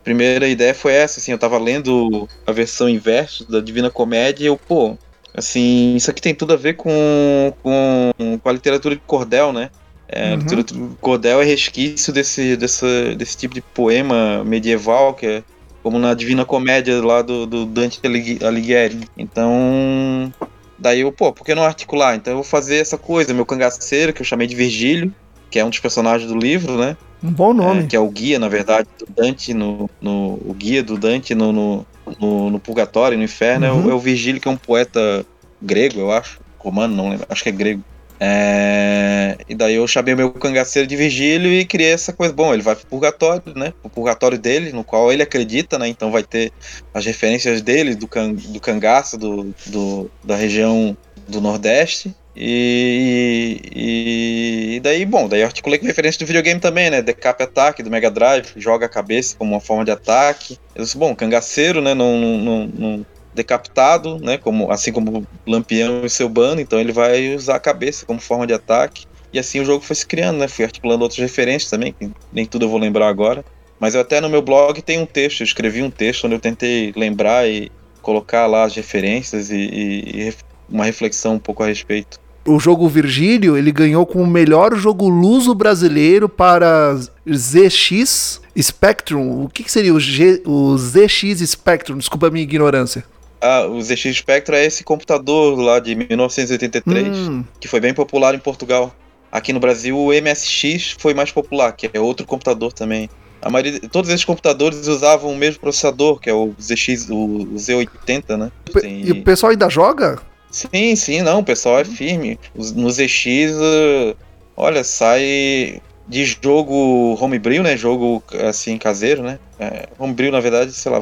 primeira 0.04 0.48
ideia 0.48 0.74
foi 0.74 0.93
essa, 0.93 1.20
assim, 1.20 1.32
eu 1.32 1.38
tava 1.38 1.58
lendo 1.58 2.30
a 2.45 2.52
versão 2.52 2.88
inversa 2.88 3.45
da 3.45 3.60
Divina 3.60 3.89
Comédia 3.89 4.45
e 4.45 4.48
eu, 4.48 4.58
pô, 4.58 4.98
assim, 5.34 5.95
isso 5.95 6.10
aqui 6.10 6.22
tem 6.22 6.34
tudo 6.34 6.54
a 6.54 6.56
ver 6.56 6.76
com, 6.76 7.54
com, 7.62 8.12
com 8.41 8.50
a 8.50 8.52
literatura 8.52 8.95
de 8.95 9.02
cordel, 9.02 9.52
né? 9.52 9.70
É, 10.10 10.32
uhum. 10.32 10.38
Literatura 10.38 10.64
de 10.64 10.95
cordel 11.01 11.41
é 11.41 11.45
resquício 11.45 12.14
desse, 12.14 12.55
desse, 12.55 13.16
desse 13.16 13.38
tipo 13.38 13.53
de 13.53 13.62
poema 13.62 14.43
medieval, 14.43 15.14
que 15.14 15.26
é 15.26 15.43
como 15.84 15.99
na 15.99 16.14
Divina 16.14 16.45
Comédia 16.45 17.03
lá 17.03 17.22
do, 17.22 17.45
do 17.45 17.66
Dante 17.66 17.99
Alighieri. 18.43 19.08
Então, 19.18 20.32
daí 20.78 21.01
eu, 21.01 21.12
pô, 21.12 21.32
por 21.32 21.45
que 21.45 21.55
não 21.55 21.64
articular? 21.64 22.16
Então 22.16 22.32
eu 22.32 22.38
vou 22.38 22.43
fazer 22.43 22.78
essa 22.78 22.97
coisa, 22.97 23.34
meu 23.34 23.45
cangaceiro, 23.45 24.14
que 24.14 24.22
eu 24.22 24.26
chamei 24.26 24.47
de 24.47 24.55
Virgílio, 24.55 25.14
que 25.49 25.60
é 25.60 25.66
um 25.66 25.70
dos 25.70 25.80
personagens 25.80 26.30
do 26.30 26.38
livro, 26.38 26.78
né? 26.78 26.97
Um 27.24 27.32
bom 27.32 27.53
nome. 27.53 27.84
É, 27.84 27.88
que 27.88 27.95
é 27.95 27.99
o 27.99 28.10
guia, 28.10 28.38
na 28.38 28.47
verdade, 28.47 28.88
do 28.99 29.08
Dante, 29.14 29.53
no, 29.53 29.89
no, 30.01 30.39
o 30.45 30.53
guia 30.55 30.84
do 30.84 30.97
Dante 30.97 31.34
no, 31.34 31.51
no, 31.51 31.86
no, 32.20 32.49
no 32.51 32.60
Purgatório, 32.60 33.18
no 33.18 33.24
Inferno, 33.24 33.66
uhum. 33.66 33.72
é, 33.72 33.74
o, 33.74 33.84
uhum. 33.84 33.91
é 33.91 33.93
o 33.93 33.99
Virgílio, 33.99 34.39
que 34.39 34.47
é 34.47 34.51
um 34.51 34.58
poeta 34.58 35.26
grego, 35.62 35.99
eu 35.99 36.12
acho. 36.12 36.39
Romano, 36.60 36.95
não 36.95 37.10
lembro, 37.10 37.26
acho 37.30 37.43
que 37.43 37.49
é 37.49 37.51
grego. 37.51 37.84
É... 38.20 39.38
E 39.47 39.55
daí 39.55 39.76
eu 39.76 39.88
chamei 39.88 40.15
meu 40.15 40.32
cangaceiro 40.32 40.88
de 40.88 40.95
Virgílio 40.95 41.51
e 41.51 41.65
criei 41.65 41.91
essa 41.91 42.11
coisa. 42.11 42.34
Bom, 42.34 42.53
ele 42.53 42.63
vai 42.63 42.76
pro 42.76 42.88
purgatório, 42.88 43.43
né? 43.55 43.74
O 43.84 43.89
purgatório 43.89 44.38
dele, 44.38 44.72
no 44.72 44.84
qual 44.84 45.11
ele 45.11 45.24
acredita, 45.24 45.78
né? 45.78 45.88
Então 45.88 46.11
vai 46.11 46.24
ter 46.24 46.51
as 46.93 47.05
referências 47.05 47.61
dele, 47.61 47.95
do, 47.95 48.07
can... 48.07 48.34
do 48.34 48.59
cangaço, 48.59 49.18
do, 49.18 49.53
do, 49.68 50.11
da 50.24 50.36
região 50.36 50.97
do 51.28 51.41
Nordeste. 51.41 52.15
E, 52.39 53.59
e, 53.76 54.76
e, 54.76 54.80
daí, 54.80 55.05
bom, 55.05 55.28
daí 55.28 55.41
articulei 55.41 55.80
com 55.80 55.88
referência 55.88 56.20
do 56.20 56.28
videogame 56.28 56.59
também, 56.59 56.89
né? 56.91 57.01
Decap 57.01 57.41
Attack 57.41 57.82
do 57.82 57.89
Mega 57.89 58.11
Drive, 58.11 58.53
joga 58.55 58.86
a 58.86 58.89
cabeça 58.89 59.36
como 59.36 59.55
uma 59.55 59.59
forma 59.59 59.84
de 59.84 59.89
ataque. 59.89 60.57
Eu 60.76 60.84
disse, 60.84 60.95
bom, 60.95 61.15
cangaceiro, 61.15 61.82
né? 61.82 61.95
Não, 61.95 62.15
não, 62.15 62.68
não, 62.68 63.05
decapitado, 63.38 64.20
né? 64.20 64.38
Como, 64.38 64.70
assim 64.72 64.92
como 64.92 65.26
Lampião 65.46 66.06
e 66.06 66.10
seu 66.10 66.28
bando, 66.28 66.60
então 66.60 66.80
ele 66.80 66.92
vai 66.92 67.34
usar 67.36 67.56
a 67.56 67.60
cabeça 67.60 68.06
como 68.06 68.20
forma 68.20 68.46
de 68.46 68.54
ataque. 68.54 69.06
E 69.32 69.40
assim 69.40 69.60
o 69.60 69.66
jogo 69.66 69.84
foi 69.84 69.96
se 69.96 70.06
criando, 70.06 70.40
né? 70.40 70.48
Fui 70.48 70.66
articulando 70.66 71.04
outras 71.04 71.20
referências 71.20 71.70
também, 71.70 71.94
que 71.94 72.12
nem 72.34 72.46
tudo 72.46 72.66
eu 72.66 72.70
vou 72.70 72.80
lembrar 72.80 73.08
agora. 73.08 73.46
Mas 73.80 73.94
eu 73.96 74.02
até 74.02 74.20
no 74.20 74.30
meu 74.30 74.42
blog 74.42 74.82
tem 74.82 75.00
um 75.00 75.06
texto, 75.06 75.42
eu 75.42 75.46
escrevi 75.46 75.82
um 75.82 75.92
texto 75.92 76.26
onde 76.26 76.36
eu 76.36 76.40
tentei 76.40 76.92
lembrar 76.96 77.48
e 77.48 77.72
colocar 78.02 78.48
lá 78.48 78.64
as 78.64 78.76
referências 78.76 79.52
e, 79.52 79.56
e, 79.56 80.28
e 80.28 80.34
uma 80.70 80.84
reflexão 80.84 81.36
um 81.36 81.40
pouco 81.40 81.64
a 81.64 81.68
respeito 81.68 82.20
o 82.48 82.60
jogo 82.60 82.88
Virgílio 82.88 83.58
ele 83.58 83.72
ganhou 83.72 84.06
como 84.06 84.24
o 84.24 84.28
melhor 84.28 84.76
jogo 84.76 85.10
luso 85.10 85.54
brasileiro 85.54 86.30
para 86.30 86.98
ZX 87.30 88.42
Spectrum. 88.60 89.44
O 89.44 89.50
que, 89.50 89.64
que 89.64 89.72
seria 89.72 89.94
o, 89.94 90.00
G, 90.00 90.42
o 90.46 90.76
ZX 90.78 91.42
Spectrum? 91.46 91.98
Desculpa 91.98 92.28
a 92.28 92.32
minha 92.32 92.44
ignorância. 92.44 93.04
Ah, 93.42 93.66
o 93.68 93.82
ZX 93.82 94.18
Spectrum 94.18 94.56
é 94.56 94.66
esse 94.66 94.84
computador 94.84 95.60
lá 95.60 95.80
de 95.80 95.96
1983, 95.96 97.08
hum. 97.18 97.44
que 97.60 97.68
foi 97.68 97.80
bem 97.80 97.94
popular 97.94 98.34
em 98.34 98.40
Portugal. 98.40 98.94
Aqui 99.32 99.54
no 99.54 99.60
Brasil, 99.60 99.98
o 99.98 100.12
MSX 100.12 100.96
foi 100.98 101.14
mais 101.14 101.32
popular, 101.32 101.72
que 101.74 101.90
é 101.94 102.00
outro 102.00 102.26
computador 102.26 102.74
também. 102.74 103.10
A 103.42 103.50
maioria, 103.50 103.80
todos 103.92 104.10
esses 104.10 104.26
computadores 104.26 104.88
usavam 104.88 105.32
o 105.32 105.36
mesmo 105.36 105.60
processador, 105.60 106.20
que 106.20 106.30
é 106.30 106.34
o 106.34 106.54
ZX, 106.60 107.10
o, 107.10 107.48
Z80, 107.56 108.38
né? 108.38 108.52
E 108.84 109.12
o 109.12 109.24
pessoal 109.24 109.52
ainda 109.52 109.70
joga? 109.70 110.20
Sim, 110.50 110.96
sim, 110.96 111.22
não, 111.22 111.40
o 111.40 111.44
pessoal 111.44 111.80
é 111.80 111.86
firme. 111.86 112.40
No 112.56 112.90
ZX, 112.90 113.52
uh, 113.54 114.18
olha, 114.56 114.84
sai 114.84 115.82
de 116.08 116.26
jogo 116.26 117.18
homebrew, 117.22 117.62
né? 117.62 117.78
Jogo 117.78 118.24
assim 118.48 118.78
caseiro, 118.78 119.22
né? 119.22 119.38
É, 119.60 119.88
homebrew, 120.00 120.32
na 120.32 120.40
verdade, 120.40 120.72
sei 120.72 120.92
lá, 120.92 121.00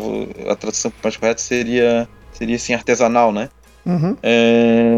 a 0.50 0.56
tradução 0.56 0.92
mais 1.04 1.16
correta 1.16 1.42
seria 1.42 2.10
seria 2.38 2.56
assim 2.56 2.74
artesanal, 2.74 3.32
né? 3.32 3.50
Uhum. 3.86 4.18
É, 4.24 4.94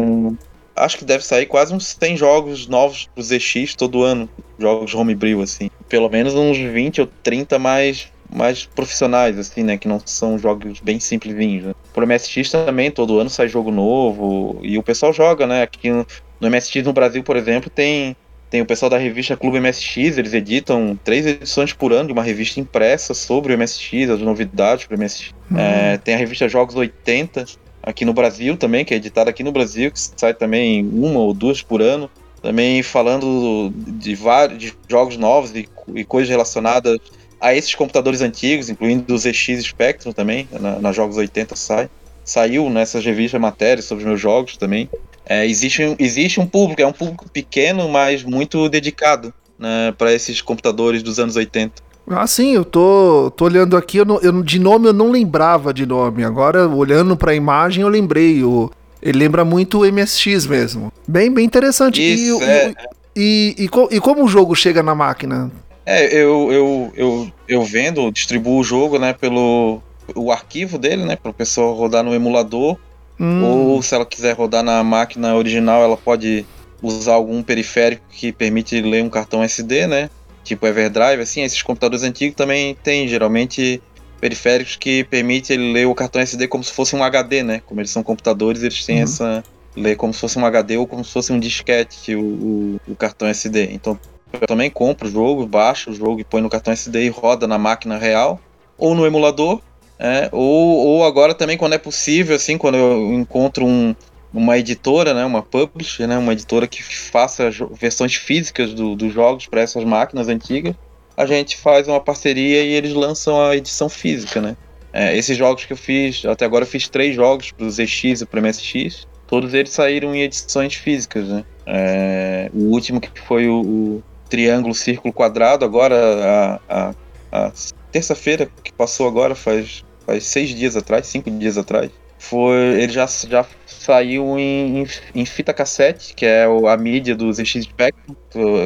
acho 0.76 0.98
que 0.98 1.04
deve 1.04 1.24
sair 1.24 1.46
quase 1.46 1.74
uns 1.74 1.96
100 2.00 2.16
jogos 2.16 2.66
novos 2.66 3.08
pro 3.14 3.22
ZX 3.22 3.74
todo 3.76 4.02
ano, 4.02 4.28
jogos 4.58 4.94
homebrew 4.94 5.42
assim. 5.42 5.70
Pelo 5.88 6.08
menos 6.08 6.34
uns 6.34 6.58
20 6.58 7.02
ou 7.02 7.08
30 7.22 7.58
mais 7.58 8.08
mais 8.30 8.66
profissionais, 8.66 9.38
assim, 9.38 9.62
né? 9.62 9.78
Que 9.78 9.88
não 9.88 10.00
são 10.04 10.38
jogos 10.38 10.80
bem 10.80 11.00
simplesinhos. 11.00 11.64
Né? 11.64 11.74
Pro 11.94 12.06
MSX 12.06 12.50
também, 12.50 12.90
todo 12.90 13.18
ano 13.18 13.30
sai 13.30 13.48
jogo 13.48 13.70
novo 13.70 14.58
e 14.62 14.76
o 14.76 14.82
pessoal 14.82 15.12
joga, 15.12 15.46
né? 15.46 15.62
Aqui 15.62 15.90
no, 15.90 16.06
no 16.38 16.50
MSX 16.50 16.84
no 16.84 16.92
Brasil, 16.92 17.22
por 17.22 17.36
exemplo, 17.36 17.70
tem, 17.70 18.14
tem 18.50 18.62
o 18.62 18.66
pessoal 18.66 18.88
da 18.88 18.96
revista 18.96 19.36
Clube 19.36 19.60
MSX, 19.60 20.16
eles 20.16 20.32
editam 20.32 20.98
três 21.04 21.26
edições 21.26 21.72
por 21.72 21.92
ano 21.92 22.06
de 22.06 22.12
uma 22.12 22.22
revista 22.22 22.58
impressa 22.58 23.12
sobre 23.12 23.54
o 23.54 23.58
MSX, 23.58 24.10
as 24.10 24.20
novidades 24.20 24.86
pro 24.86 24.98
MSX. 24.98 25.34
Uhum. 25.50 25.58
É, 25.58 25.98
tem 25.98 26.14
a 26.14 26.18
revista 26.18 26.48
Jogos 26.48 26.74
80, 26.74 27.44
aqui 27.82 28.04
no 28.04 28.12
Brasil 28.14 28.56
também, 28.56 28.84
que 28.84 28.94
é 28.94 28.96
editada 28.96 29.30
aqui 29.30 29.42
no 29.42 29.52
Brasil, 29.52 29.90
que 29.90 30.00
sai 30.16 30.32
também 30.32 30.86
uma 30.86 31.20
ou 31.20 31.34
duas 31.34 31.62
por 31.62 31.82
ano. 31.82 32.10
Também 32.40 32.82
falando 32.82 33.72
de 33.74 34.14
vários 34.14 34.58
de 34.58 34.72
jogos 34.88 35.16
novos 35.16 35.54
e, 35.54 35.68
e 35.94 36.04
coisas 36.04 36.30
relacionadas 36.30 36.98
a 37.40 37.54
esses 37.54 37.74
computadores 37.74 38.20
antigos, 38.20 38.68
incluindo 38.70 39.12
o 39.12 39.18
ZX 39.18 39.64
Spectrum 39.64 40.12
também, 40.12 40.48
na, 40.52 40.78
na 40.78 40.92
Jogos 40.92 41.16
80 41.16 41.56
sai. 41.56 41.90
Saiu 42.24 42.68
nessas 42.70 43.04
revistas 43.04 43.40
matérias 43.40 43.86
sobre 43.86 44.04
os 44.04 44.08
meus 44.08 44.20
jogos 44.20 44.56
também. 44.56 44.88
É, 45.28 45.46
existe, 45.46 45.94
existe 45.98 46.40
um 46.40 46.46
público, 46.46 46.80
é 46.80 46.86
um 46.86 46.92
público 46.92 47.28
pequeno, 47.28 47.88
mas 47.88 48.24
muito 48.24 48.68
dedicado 48.68 49.32
né, 49.58 49.92
para 49.96 50.12
esses 50.12 50.40
computadores 50.40 51.02
dos 51.02 51.18
anos 51.18 51.36
80. 51.36 51.82
Ah, 52.10 52.26
sim, 52.26 52.54
eu 52.54 52.64
tô, 52.64 53.30
tô 53.36 53.44
olhando 53.44 53.76
aqui, 53.76 53.98
eu, 53.98 54.04
não, 54.06 54.18
eu 54.20 54.42
de 54.42 54.58
nome 54.58 54.88
eu 54.88 54.94
não 54.94 55.10
lembrava 55.10 55.74
de 55.74 55.84
nome. 55.84 56.24
Agora, 56.24 56.66
olhando 56.66 57.16
para 57.16 57.32
a 57.32 57.34
imagem, 57.34 57.82
eu 57.82 57.88
lembrei. 57.88 58.42
O, 58.42 58.70
ele 59.02 59.18
lembra 59.18 59.44
muito 59.44 59.82
o 59.82 59.92
MSX 59.92 60.46
mesmo. 60.46 60.90
Bem, 61.06 61.30
bem 61.30 61.44
interessante. 61.44 62.00
Isso, 62.00 62.42
e, 62.42 62.44
é. 62.44 62.74
e, 63.14 63.54
e, 63.58 63.64
e, 63.64 63.96
e 63.96 64.00
como 64.00 64.24
o 64.24 64.28
jogo 64.28 64.56
chega 64.56 64.82
na 64.82 64.94
máquina? 64.94 65.50
É, 65.84 66.06
eu, 66.14 66.50
eu, 66.50 66.92
eu, 66.96 67.32
eu 67.46 67.64
vendo, 67.64 68.10
distribuo 68.10 68.58
o 68.58 68.64
jogo, 68.64 68.98
né, 68.98 69.12
pelo 69.12 69.82
o 70.14 70.32
arquivo 70.32 70.78
dele, 70.78 71.04
né, 71.04 71.16
para 71.16 71.30
o 71.30 71.34
pessoal 71.34 71.74
rodar 71.74 72.02
no 72.02 72.14
emulador. 72.14 72.78
Hum. 73.20 73.42
Ou 73.42 73.82
se 73.82 73.94
ela 73.94 74.06
quiser 74.06 74.34
rodar 74.36 74.62
na 74.62 74.82
máquina 74.84 75.34
original, 75.34 75.82
ela 75.82 75.96
pode 75.96 76.46
usar 76.82 77.14
algum 77.14 77.42
periférico 77.42 78.04
que 78.10 78.32
permite 78.32 78.80
ler 78.80 79.02
um 79.02 79.10
cartão 79.10 79.42
SD, 79.42 79.86
né? 79.86 80.10
Tipo 80.44 80.66
Everdrive, 80.66 81.22
assim, 81.22 81.42
esses 81.42 81.62
computadores 81.62 82.04
antigos 82.04 82.36
também 82.36 82.76
tem 82.82 83.08
geralmente 83.08 83.82
periféricos 84.20 84.76
que 84.76 85.04
permitem 85.04 85.56
ele 85.56 85.72
ler 85.72 85.86
o 85.86 85.94
cartão 85.94 86.20
SD 86.20 86.48
como 86.48 86.64
se 86.64 86.72
fosse 86.72 86.94
um 86.94 87.02
HD, 87.02 87.42
né? 87.42 87.62
Como 87.66 87.80
eles 87.80 87.90
são 87.90 88.02
computadores, 88.02 88.62
eles 88.62 88.84
têm 88.84 88.98
uhum. 88.98 89.04
essa 89.04 89.44
ler 89.76 89.96
como 89.96 90.12
se 90.12 90.20
fosse 90.20 90.38
um 90.38 90.44
HD 90.44 90.76
ou 90.76 90.86
como 90.86 91.04
se 91.04 91.12
fosse 91.12 91.32
um 91.32 91.38
disquete 91.38 92.14
o, 92.14 92.20
o, 92.20 92.80
o 92.88 92.96
cartão 92.96 93.28
SD. 93.28 93.68
Então 93.72 93.98
eu 94.32 94.46
também 94.46 94.70
compro 94.70 95.08
o 95.08 95.10
jogo, 95.10 95.46
baixo 95.46 95.90
o 95.90 95.94
jogo 95.94 96.20
e 96.20 96.24
põe 96.24 96.40
no 96.40 96.50
cartão 96.50 96.72
SD 96.72 97.04
e 97.04 97.08
roda 97.08 97.46
na 97.46 97.58
máquina 97.58 97.96
real, 97.96 98.40
ou 98.76 98.94
no 98.94 99.06
emulador, 99.06 99.60
é, 99.98 100.28
ou, 100.32 100.86
ou 100.86 101.04
agora 101.04 101.34
também 101.34 101.56
quando 101.56 101.74
é 101.74 101.78
possível, 101.78 102.36
assim, 102.36 102.56
quando 102.56 102.76
eu 102.76 103.12
encontro 103.14 103.66
um, 103.66 103.94
uma 104.32 104.56
editora, 104.58 105.12
né, 105.12 105.24
uma 105.24 105.42
publisher, 105.42 106.06
né, 106.06 106.16
uma 106.16 106.32
editora 106.32 106.66
que 106.66 106.82
faça 106.82 107.50
versões 107.72 108.14
físicas 108.14 108.72
do, 108.72 108.94
dos 108.94 109.12
jogos 109.12 109.46
para 109.46 109.60
essas 109.60 109.84
máquinas 109.84 110.28
antigas, 110.28 110.74
a 111.16 111.26
gente 111.26 111.56
faz 111.56 111.88
uma 111.88 112.00
parceria 112.00 112.62
e 112.62 112.72
eles 112.72 112.94
lançam 112.94 113.40
a 113.40 113.56
edição 113.56 113.88
física, 113.88 114.40
né? 114.40 114.56
É, 114.92 115.16
esses 115.16 115.36
jogos 115.36 115.64
que 115.64 115.72
eu 115.72 115.76
fiz, 115.76 116.24
até 116.24 116.44
agora 116.44 116.62
eu 116.62 116.68
fiz 116.68 116.88
três 116.88 117.14
jogos 117.14 117.50
pro 117.50 117.68
ZX 117.68 118.20
e 118.20 118.26
pro 118.26 118.40
MSX. 118.40 119.06
Todos 119.26 119.52
eles 119.52 119.72
saíram 119.72 120.14
em 120.14 120.22
edições 120.22 120.74
físicas, 120.74 121.26
né? 121.26 121.44
É, 121.66 122.50
o 122.54 122.72
último 122.72 123.00
que 123.00 123.10
foi 123.20 123.48
o, 123.48 123.60
o 123.60 124.02
Triângulo 124.30 124.74
Círculo 124.74 125.12
Quadrado, 125.12 125.64
agora 125.64 125.96
a, 125.96 126.60
a, 126.68 126.94
a 127.32 127.52
terça-feira 127.90 128.48
que 128.62 128.72
passou 128.72 129.08
agora, 129.08 129.34
faz, 129.34 129.84
faz 130.08 130.24
seis 130.24 130.48
dias 130.54 130.74
atrás, 130.74 131.06
cinco 131.06 131.30
dias 131.30 131.58
atrás, 131.58 131.90
foi 132.18 132.82
ele 132.82 132.92
já, 132.92 133.06
já 133.06 133.44
saiu 133.66 134.38
em, 134.38 134.80
em, 134.80 134.86
em 135.14 135.24
fita 135.26 135.52
cassete, 135.52 136.14
que 136.14 136.24
é 136.24 136.44
a 136.44 136.76
mídia 136.78 137.14
do 137.14 137.30
ZX 137.30 137.62
Spectrum, 137.62 138.14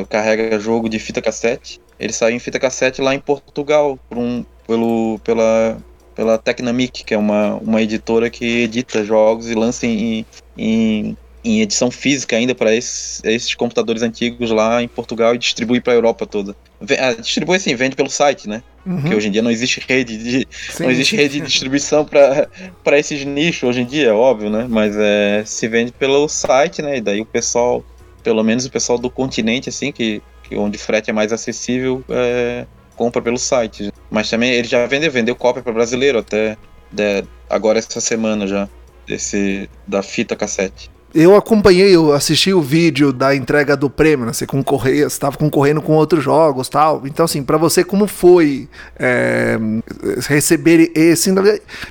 carrega 0.08 0.58
jogo 0.60 0.88
de 0.88 1.00
fita 1.00 1.20
cassete. 1.20 1.80
Ele 1.98 2.12
saiu 2.12 2.36
em 2.36 2.38
fita 2.38 2.60
cassete 2.60 3.02
lá 3.02 3.12
em 3.14 3.18
Portugal, 3.18 3.98
por 4.08 4.18
um, 4.18 4.44
pelo, 4.66 5.18
pela, 5.24 5.76
pela 6.14 6.38
Tecnamic, 6.38 7.04
que 7.04 7.12
é 7.12 7.18
uma, 7.18 7.56
uma 7.56 7.82
editora 7.82 8.30
que 8.30 8.62
edita 8.62 9.04
jogos 9.04 9.50
e 9.50 9.54
lança 9.54 9.84
em, 9.84 10.24
em, 10.56 11.16
em 11.44 11.60
edição 11.60 11.90
física 11.90 12.36
ainda 12.36 12.54
para 12.54 12.74
esses, 12.74 13.20
esses 13.24 13.54
computadores 13.54 14.02
antigos 14.02 14.50
lá 14.50 14.82
em 14.82 14.88
Portugal 14.88 15.34
e 15.34 15.38
distribui 15.38 15.80
para 15.80 15.92
a 15.92 15.96
Europa 15.96 16.26
toda. 16.26 16.54
Ah, 16.98 17.14
distribui 17.14 17.56
assim, 17.56 17.74
vende 17.74 17.96
pelo 17.96 18.08
site, 18.08 18.48
né? 18.48 18.62
Uhum. 18.86 19.00
Porque 19.00 19.14
hoje 19.14 19.28
em 19.28 19.30
dia 19.30 19.42
não 19.42 19.50
existe 19.50 19.80
rede 19.86 20.16
de, 20.16 20.48
sim, 20.50 20.82
não 20.84 20.90
existe 20.90 21.16
rede 21.16 21.40
de 21.40 21.46
distribuição 21.46 22.04
para 22.04 22.98
esses 22.98 23.24
nichos 23.24 23.68
hoje 23.68 23.80
em 23.80 23.86
dia, 23.86 24.08
é 24.08 24.12
óbvio, 24.12 24.50
né? 24.50 24.66
Mas 24.68 24.96
é, 24.96 25.42
se 25.44 25.66
vende 25.68 25.92
pelo 25.92 26.28
site, 26.28 26.82
né? 26.82 26.98
E 26.98 27.00
daí 27.00 27.20
o 27.20 27.26
pessoal, 27.26 27.84
pelo 28.22 28.42
menos 28.42 28.64
o 28.64 28.70
pessoal 28.70 28.98
do 28.98 29.10
continente, 29.10 29.68
assim, 29.68 29.90
que, 29.90 30.22
que 30.44 30.56
onde 30.56 30.78
frete 30.78 31.10
é 31.10 31.12
mais 31.12 31.32
acessível, 31.32 32.04
é, 32.08 32.66
compra 32.96 33.20
pelo 33.20 33.38
site. 33.38 33.92
Mas 34.10 34.30
também 34.30 34.52
ele 34.52 34.68
já 34.68 34.86
vendeu, 34.86 35.10
vendeu 35.10 35.34
cópia 35.34 35.62
para 35.62 35.72
brasileiro 35.72 36.18
até 36.18 36.56
de, 36.90 37.24
agora 37.48 37.78
essa 37.78 38.00
semana 38.00 38.46
já 38.46 38.68
desse 39.06 39.68
da 39.86 40.02
fita 40.02 40.36
cassete. 40.36 40.91
Eu 41.14 41.36
acompanhei, 41.36 41.94
eu 41.94 42.12
assisti 42.12 42.54
o 42.54 42.62
vídeo 42.62 43.12
da 43.12 43.34
entrega 43.36 43.76
do 43.76 43.90
prêmio, 43.90 44.24
né? 44.24 44.32
Você 44.32 44.46
concorria, 44.46 45.06
estava 45.06 45.36
concorrendo 45.36 45.82
com 45.82 45.92
outros 45.92 46.24
jogos 46.24 46.68
tal. 46.68 47.02
Então, 47.06 47.24
assim, 47.24 47.42
para 47.42 47.58
você, 47.58 47.84
como 47.84 48.06
foi 48.06 48.68
é, 48.98 49.58
receber 50.26 50.90
esse. 50.94 51.30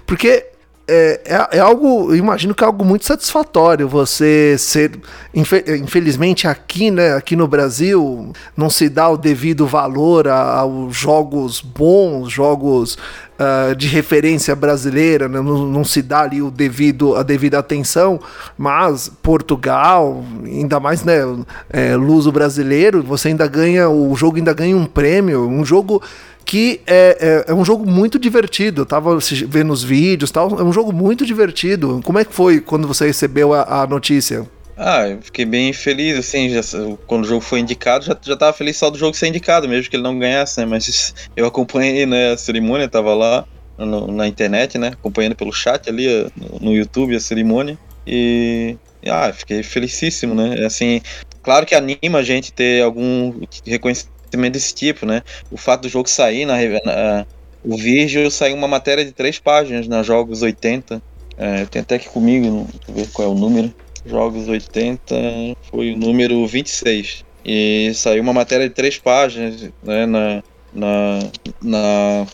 Porque 0.08 0.52
é, 0.88 1.22
é, 1.26 1.58
é, 1.58 1.60
algo, 1.60 2.14
imagino 2.14 2.54
que 2.54 2.64
é 2.64 2.68
algo 2.68 2.84
muito 2.84 3.06
satisfatório 3.06 3.88
você 3.88 4.58
ser, 4.58 5.00
infelizmente 5.34 6.50
aqui, 6.50 6.92
né, 6.92 7.14
aqui 7.14 7.34
no 7.34 7.48
Brasil, 7.48 8.34
não 8.58 8.70
se 8.70 8.90
dá 8.90 9.08
o 9.08 9.16
devido 9.16 9.66
valor 9.66 10.28
aos 10.28 10.94
jogos 10.94 11.62
bons, 11.62 12.30
jogos 12.30 12.98
uh, 13.42 13.76
de 13.76 13.88
referência 13.88 14.56
brasileira, 14.56 15.28
né, 15.28 15.42
não, 15.42 15.66
não, 15.66 15.84
se 15.84 16.02
dá 16.02 16.22
ali 16.22 16.42
o 16.42 16.52
devido, 16.52 17.16
a 17.16 17.24
devida 17.24 17.58
atenção, 17.60 18.20
mas 18.58 19.12
Portugal, 19.22 20.24
ainda 20.46 20.80
mais, 20.80 21.04
né, 21.04 21.22
é, 21.70 21.96
luso 21.96 22.32
brasileiro, 22.32 23.02
você 23.02 23.30
ainda 23.30 23.48
ganha, 23.48 23.90
o 23.90 24.16
jogo 24.16 24.38
ainda 24.38 24.54
ganha 24.54 24.78
um 24.78 24.86
prêmio, 24.86 25.48
um 25.48 25.66
jogo 25.66 26.02
que 26.46 26.82
é, 26.86 27.46
é, 27.48 27.52
é, 27.52 27.54
um 27.54 27.64
jogo 27.64 27.90
muito 27.90 28.20
divertido. 28.20 28.82
Eu 28.82 28.86
tava 28.86 29.18
vendo 29.48 29.72
os 29.72 29.84
vídeos 29.84 30.32
tal. 30.32 30.60
É 30.60 30.64
um 30.64 30.74
jogo 30.74 30.92
muito 30.92 31.26
divertido. 31.26 32.02
Como 32.04 32.18
é 32.20 32.26
que 32.26 32.34
foi 32.34 32.60
quando 32.60 32.88
você 32.88 33.06
recebeu 33.06 33.54
a, 33.54 33.84
a 33.84 33.88
notícia? 33.88 34.46
Ah, 34.84 35.08
eu 35.08 35.22
fiquei 35.22 35.46
bem 35.46 35.72
feliz, 35.72 36.18
assim, 36.18 36.50
já, 36.50 36.60
quando 37.06 37.24
o 37.24 37.28
jogo 37.28 37.42
foi 37.42 37.60
indicado, 37.60 38.04
já, 38.04 38.18
já 38.20 38.36
tava 38.36 38.52
feliz 38.52 38.78
só 38.78 38.90
do 38.90 38.98
jogo 38.98 39.16
ser 39.16 39.28
indicado, 39.28 39.70
mesmo 39.70 39.88
que 39.88 39.96
ele 39.96 40.02
não 40.02 40.18
ganhasse, 40.18 40.60
né? 40.60 40.66
Mas 40.66 41.14
eu 41.38 41.46
acompanhei 41.46 42.08
né, 42.08 42.32
a 42.32 42.38
cerimônia, 42.38 42.90
tava 42.90 43.14
lá 43.14 43.46
no, 43.78 44.08
na 44.08 44.28
internet, 44.28 44.80
né? 44.80 44.88
Acompanhando 44.88 45.36
pelo 45.36 45.54
chat 45.54 45.88
ali, 45.88 46.08
no, 46.36 46.60
no 46.60 46.74
YouTube, 46.74 47.16
a 47.16 47.20
cerimônia. 47.20 47.78
E. 48.08 48.76
Ah, 49.06 49.32
fiquei 49.32 49.62
felicíssimo, 49.62 50.34
né? 50.34 50.66
Assim, 50.66 51.00
claro 51.44 51.64
que 51.64 51.76
anima 51.76 52.18
a 52.18 52.24
gente 52.24 52.52
ter 52.52 52.84
algum 52.84 53.40
reconhecimento 53.64 54.54
desse 54.54 54.74
tipo, 54.74 55.06
né? 55.06 55.22
O 55.52 55.58
fato 55.58 55.82
do 55.82 55.90
jogo 55.90 56.10
sair 56.10 56.46
na, 56.46 56.56
na 56.84 57.26
o 57.64 57.78
Virgil 57.78 58.32
saiu 58.32 58.56
uma 58.56 58.68
matéria 58.68 59.06
de 59.06 59.12
três 59.12 59.38
páginas 59.38 59.88
na 59.88 60.02
Jogos 60.02 60.42
80. 60.42 61.00
É, 61.38 61.62
eu 61.62 61.68
tenho 61.68 61.84
até 61.84 61.96
aqui 61.96 62.10
comigo, 62.10 62.66
deixa 62.66 62.80
eu 62.90 62.96
ver 62.96 63.12
qual 63.12 63.28
é 63.28 63.32
o 63.32 63.36
número. 63.36 63.72
Jogos 64.06 64.48
80 64.48 65.16
foi 65.70 65.94
o 65.94 65.98
número 65.98 66.46
26. 66.46 67.24
E 67.44 67.92
saiu 67.96 68.22
uma 68.22 68.34
matéria 68.34 68.68
de 68.68 68.76
três 68.76 68.98
páginas 68.98 69.70
né, 69.84 70.06
na, 70.06 70.44
na, 70.74 71.20
na, 71.62 72.28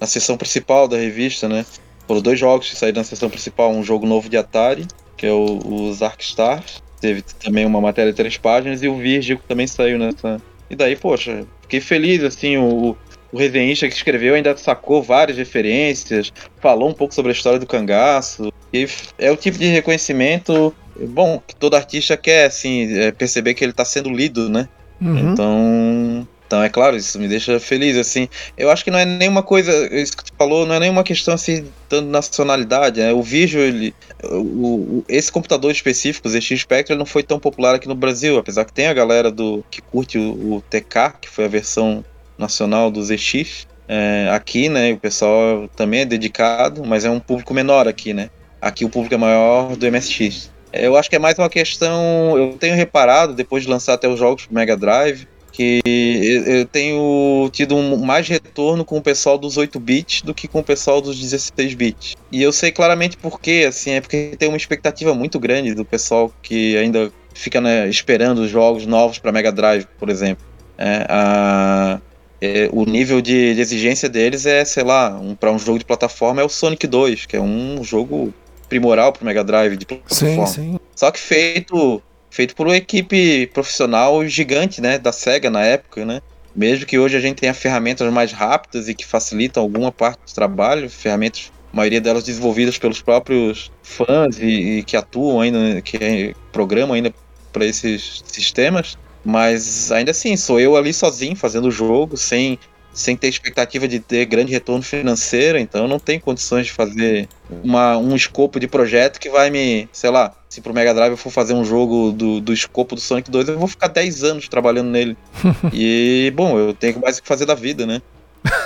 na 0.00 0.06
sessão 0.06 0.36
principal 0.36 0.88
da 0.88 0.96
revista, 0.96 1.48
né? 1.48 1.64
Foram 2.06 2.22
dois 2.22 2.38
jogos 2.38 2.68
que 2.68 2.76
saíram 2.76 2.98
na 2.98 3.04
sessão 3.04 3.28
principal, 3.28 3.70
um 3.70 3.84
jogo 3.84 4.06
novo 4.06 4.28
de 4.28 4.36
Atari, 4.36 4.86
que 5.16 5.26
é 5.26 5.32
o, 5.32 5.58
o 5.64 5.92
Zark 5.92 6.22
Stars. 6.22 6.82
Teve 7.00 7.22
também 7.22 7.64
uma 7.64 7.80
matéria 7.80 8.12
de 8.12 8.16
três 8.16 8.36
páginas, 8.36 8.82
e 8.82 8.88
o 8.88 8.96
Virgil 8.96 9.38
também 9.46 9.66
saiu 9.66 9.98
nessa, 9.98 10.40
e 10.70 10.76
daí, 10.76 10.94
poxa, 10.94 11.44
fiquei 11.62 11.80
feliz, 11.80 12.22
assim, 12.22 12.56
o, 12.56 12.96
o 13.32 13.36
resenhista 13.36 13.88
que 13.88 13.94
escreveu 13.94 14.36
ainda 14.36 14.56
sacou 14.56 15.02
várias 15.02 15.36
referências, 15.36 16.32
falou 16.60 16.88
um 16.88 16.94
pouco 16.94 17.12
sobre 17.12 17.32
a 17.32 17.34
história 17.34 17.58
do 17.58 17.66
cangaço. 17.66 18.52
E 18.72 18.86
é 19.18 19.32
o 19.32 19.36
tipo 19.36 19.58
de 19.58 19.66
reconhecimento, 19.66 20.72
bom, 21.06 21.42
que 21.46 21.54
todo 21.54 21.74
artista 21.74 22.16
quer, 22.16 22.46
assim, 22.46 22.98
é 22.98 23.12
perceber 23.12 23.54
que 23.54 23.64
ele 23.64 23.72
está 23.72 23.84
sendo 23.84 24.10
lido, 24.10 24.48
né? 24.48 24.68
Uhum. 25.00 25.32
Então, 25.32 26.28
então, 26.50 26.64
é 26.64 26.68
claro, 26.68 26.96
isso 26.96 27.16
me 27.16 27.28
deixa 27.28 27.60
feliz, 27.60 27.96
assim. 27.96 28.28
Eu 28.58 28.72
acho 28.72 28.82
que 28.82 28.90
não 28.90 28.98
é 28.98 29.04
nenhuma 29.04 29.40
coisa, 29.40 29.72
isso 29.94 30.16
que 30.16 30.24
tu 30.24 30.32
falou, 30.36 30.66
não 30.66 30.74
é 30.74 30.80
nenhuma 30.80 31.04
questão, 31.04 31.34
assim, 31.34 31.64
de 31.88 32.00
nacionalidade, 32.00 32.98
né? 32.98 33.12
O 33.12 33.22
vídeo, 33.22 33.60
ele, 33.60 33.94
o, 34.24 34.36
o, 34.36 35.04
esse 35.08 35.30
computador 35.30 35.70
específico, 35.70 36.26
o 36.26 36.30
ZX 36.30 36.62
Spectrum, 36.62 36.96
não 36.96 37.06
foi 37.06 37.22
tão 37.22 37.38
popular 37.38 37.76
aqui 37.76 37.86
no 37.86 37.94
Brasil, 37.94 38.36
apesar 38.36 38.64
que 38.64 38.72
tem 38.72 38.88
a 38.88 38.92
galera 38.92 39.30
do 39.30 39.64
que 39.70 39.80
curte 39.80 40.18
o, 40.18 40.56
o 40.56 40.64
TK, 40.68 41.20
que 41.20 41.28
foi 41.28 41.44
a 41.44 41.48
versão 41.48 42.04
nacional 42.36 42.90
do 42.90 43.00
ZX, 43.00 43.68
é, 43.86 44.28
aqui, 44.32 44.68
né, 44.68 44.92
o 44.92 44.98
pessoal 44.98 45.68
também 45.76 46.00
é 46.00 46.04
dedicado, 46.04 46.84
mas 46.84 47.04
é 47.04 47.10
um 47.10 47.20
público 47.20 47.54
menor 47.54 47.86
aqui, 47.86 48.12
né? 48.12 48.28
Aqui 48.60 48.84
o 48.84 48.88
público 48.88 49.14
é 49.14 49.18
maior 49.18 49.76
do 49.76 49.86
MSX. 49.86 50.50
Eu 50.72 50.96
acho 50.96 51.10
que 51.10 51.16
é 51.16 51.18
mais 51.18 51.38
uma 51.38 51.48
questão, 51.48 52.36
eu 52.36 52.56
tenho 52.58 52.76
reparado, 52.76 53.34
depois 53.34 53.64
de 53.64 53.68
lançar 53.68 53.94
até 53.94 54.08
os 54.08 54.18
jogos 54.18 54.46
pro 54.46 54.54
Mega 54.54 54.76
Drive, 54.76 55.26
que 55.52 55.80
eu 55.84 56.64
tenho 56.66 57.50
tido 57.52 57.76
um, 57.76 57.96
mais 57.98 58.28
retorno 58.28 58.84
com 58.84 58.98
o 58.98 59.02
pessoal 59.02 59.36
dos 59.36 59.56
8 59.56 59.78
bits 59.80 60.22
do 60.22 60.32
que 60.32 60.46
com 60.46 60.60
o 60.60 60.64
pessoal 60.64 61.00
dos 61.00 61.18
16 61.18 61.74
bits. 61.74 62.16
E 62.30 62.42
eu 62.42 62.52
sei 62.52 62.70
claramente 62.70 63.16
por 63.16 63.40
quê, 63.40 63.66
assim, 63.68 63.92
é 63.92 64.00
porque 64.00 64.32
tem 64.38 64.48
uma 64.48 64.56
expectativa 64.56 65.12
muito 65.14 65.38
grande 65.38 65.74
do 65.74 65.84
pessoal 65.84 66.32
que 66.40 66.76
ainda 66.76 67.12
fica 67.34 67.60
né, 67.60 67.88
esperando 67.88 68.38
os 68.38 68.50
jogos 68.50 68.86
novos 68.86 69.18
para 69.18 69.32
Mega 69.32 69.50
Drive, 69.50 69.86
por 69.98 70.08
exemplo. 70.08 70.44
É, 70.78 71.06
a, 71.08 72.00
é, 72.40 72.70
o 72.72 72.84
nível 72.84 73.20
de, 73.20 73.54
de, 73.54 73.60
exigência 73.60 74.08
deles 74.08 74.46
é, 74.46 74.64
sei 74.64 74.82
lá, 74.82 75.10
um, 75.10 75.34
para 75.34 75.52
um 75.52 75.58
jogo 75.58 75.78
de 75.78 75.84
plataforma 75.84 76.40
é 76.40 76.44
o 76.44 76.48
Sonic 76.48 76.86
2, 76.86 77.26
que 77.26 77.36
é 77.36 77.40
um 77.40 77.84
jogo 77.84 78.32
primoral 78.70 79.12
para 79.12 79.26
Mega 79.26 79.44
Drive 79.44 79.76
de 79.76 79.84
plataforma. 79.84 80.46
Sim, 80.46 80.62
sim. 80.62 80.80
Só 80.96 81.10
que 81.10 81.18
feito 81.18 82.02
feito 82.30 82.54
por 82.54 82.68
uma 82.68 82.76
equipe 82.76 83.48
profissional 83.48 84.24
gigante, 84.26 84.80
né, 84.80 84.96
da 84.96 85.10
SEGA 85.12 85.50
na 85.50 85.62
época, 85.62 86.06
né? 86.06 86.22
Mesmo 86.54 86.86
que 86.86 86.98
hoje 86.98 87.16
a 87.16 87.20
gente 87.20 87.38
tenha 87.38 87.52
ferramentas 87.52 88.10
mais 88.12 88.32
rápidas 88.32 88.88
e 88.88 88.94
que 88.94 89.04
facilitam 89.04 89.62
alguma 89.62 89.90
parte 89.90 90.20
do 90.26 90.34
trabalho, 90.34 90.88
ferramentas, 90.88 91.52
a 91.72 91.76
maioria 91.76 92.00
delas 92.00 92.24
desenvolvidas 92.24 92.78
pelos 92.78 93.02
próprios 93.02 93.70
fãs 93.82 94.38
e, 94.38 94.78
e 94.78 94.82
que 94.84 94.96
atuam 94.96 95.40
ainda, 95.40 95.80
que 95.82 96.34
programam 96.52 96.94
ainda 96.94 97.12
para 97.52 97.64
esses 97.64 98.22
sistemas, 98.26 98.96
mas 99.24 99.90
ainda 99.90 100.12
assim, 100.12 100.36
sou 100.36 100.60
eu 100.60 100.76
ali 100.76 100.92
sozinho 100.92 101.36
fazendo 101.36 101.68
o 101.68 101.70
jogo, 101.70 102.16
sem 102.16 102.58
sem 103.00 103.16
ter 103.16 103.28
expectativa 103.28 103.88
de 103.88 103.98
ter 103.98 104.26
grande 104.26 104.52
retorno 104.52 104.82
financeiro, 104.82 105.58
então 105.58 105.82
eu 105.82 105.88
não 105.88 105.98
tenho 105.98 106.20
condições 106.20 106.66
de 106.66 106.72
fazer 106.72 107.28
uma, 107.62 107.96
um 107.96 108.14
escopo 108.14 108.60
de 108.60 108.68
projeto 108.68 109.18
que 109.18 109.30
vai 109.30 109.50
me, 109.50 109.88
sei 109.92 110.10
lá, 110.10 110.34
se 110.48 110.60
pro 110.60 110.74
Mega 110.74 110.92
Drive 110.92 111.12
eu 111.12 111.16
for 111.16 111.30
fazer 111.30 111.54
um 111.54 111.64
jogo 111.64 112.12
do, 112.12 112.40
do 112.40 112.52
escopo 112.52 112.94
do 112.94 113.00
Sonic 113.00 113.30
2, 113.30 113.48
eu 113.48 113.58
vou 113.58 113.68
ficar 113.68 113.88
10 113.88 114.24
anos 114.24 114.48
trabalhando 114.48 114.90
nele. 114.90 115.16
e, 115.72 116.32
bom, 116.34 116.58
eu 116.58 116.74
tenho 116.74 117.00
mais 117.00 117.18
o 117.18 117.22
que 117.22 117.28
fazer 117.28 117.46
da 117.46 117.54
vida, 117.54 117.86
né? 117.86 118.02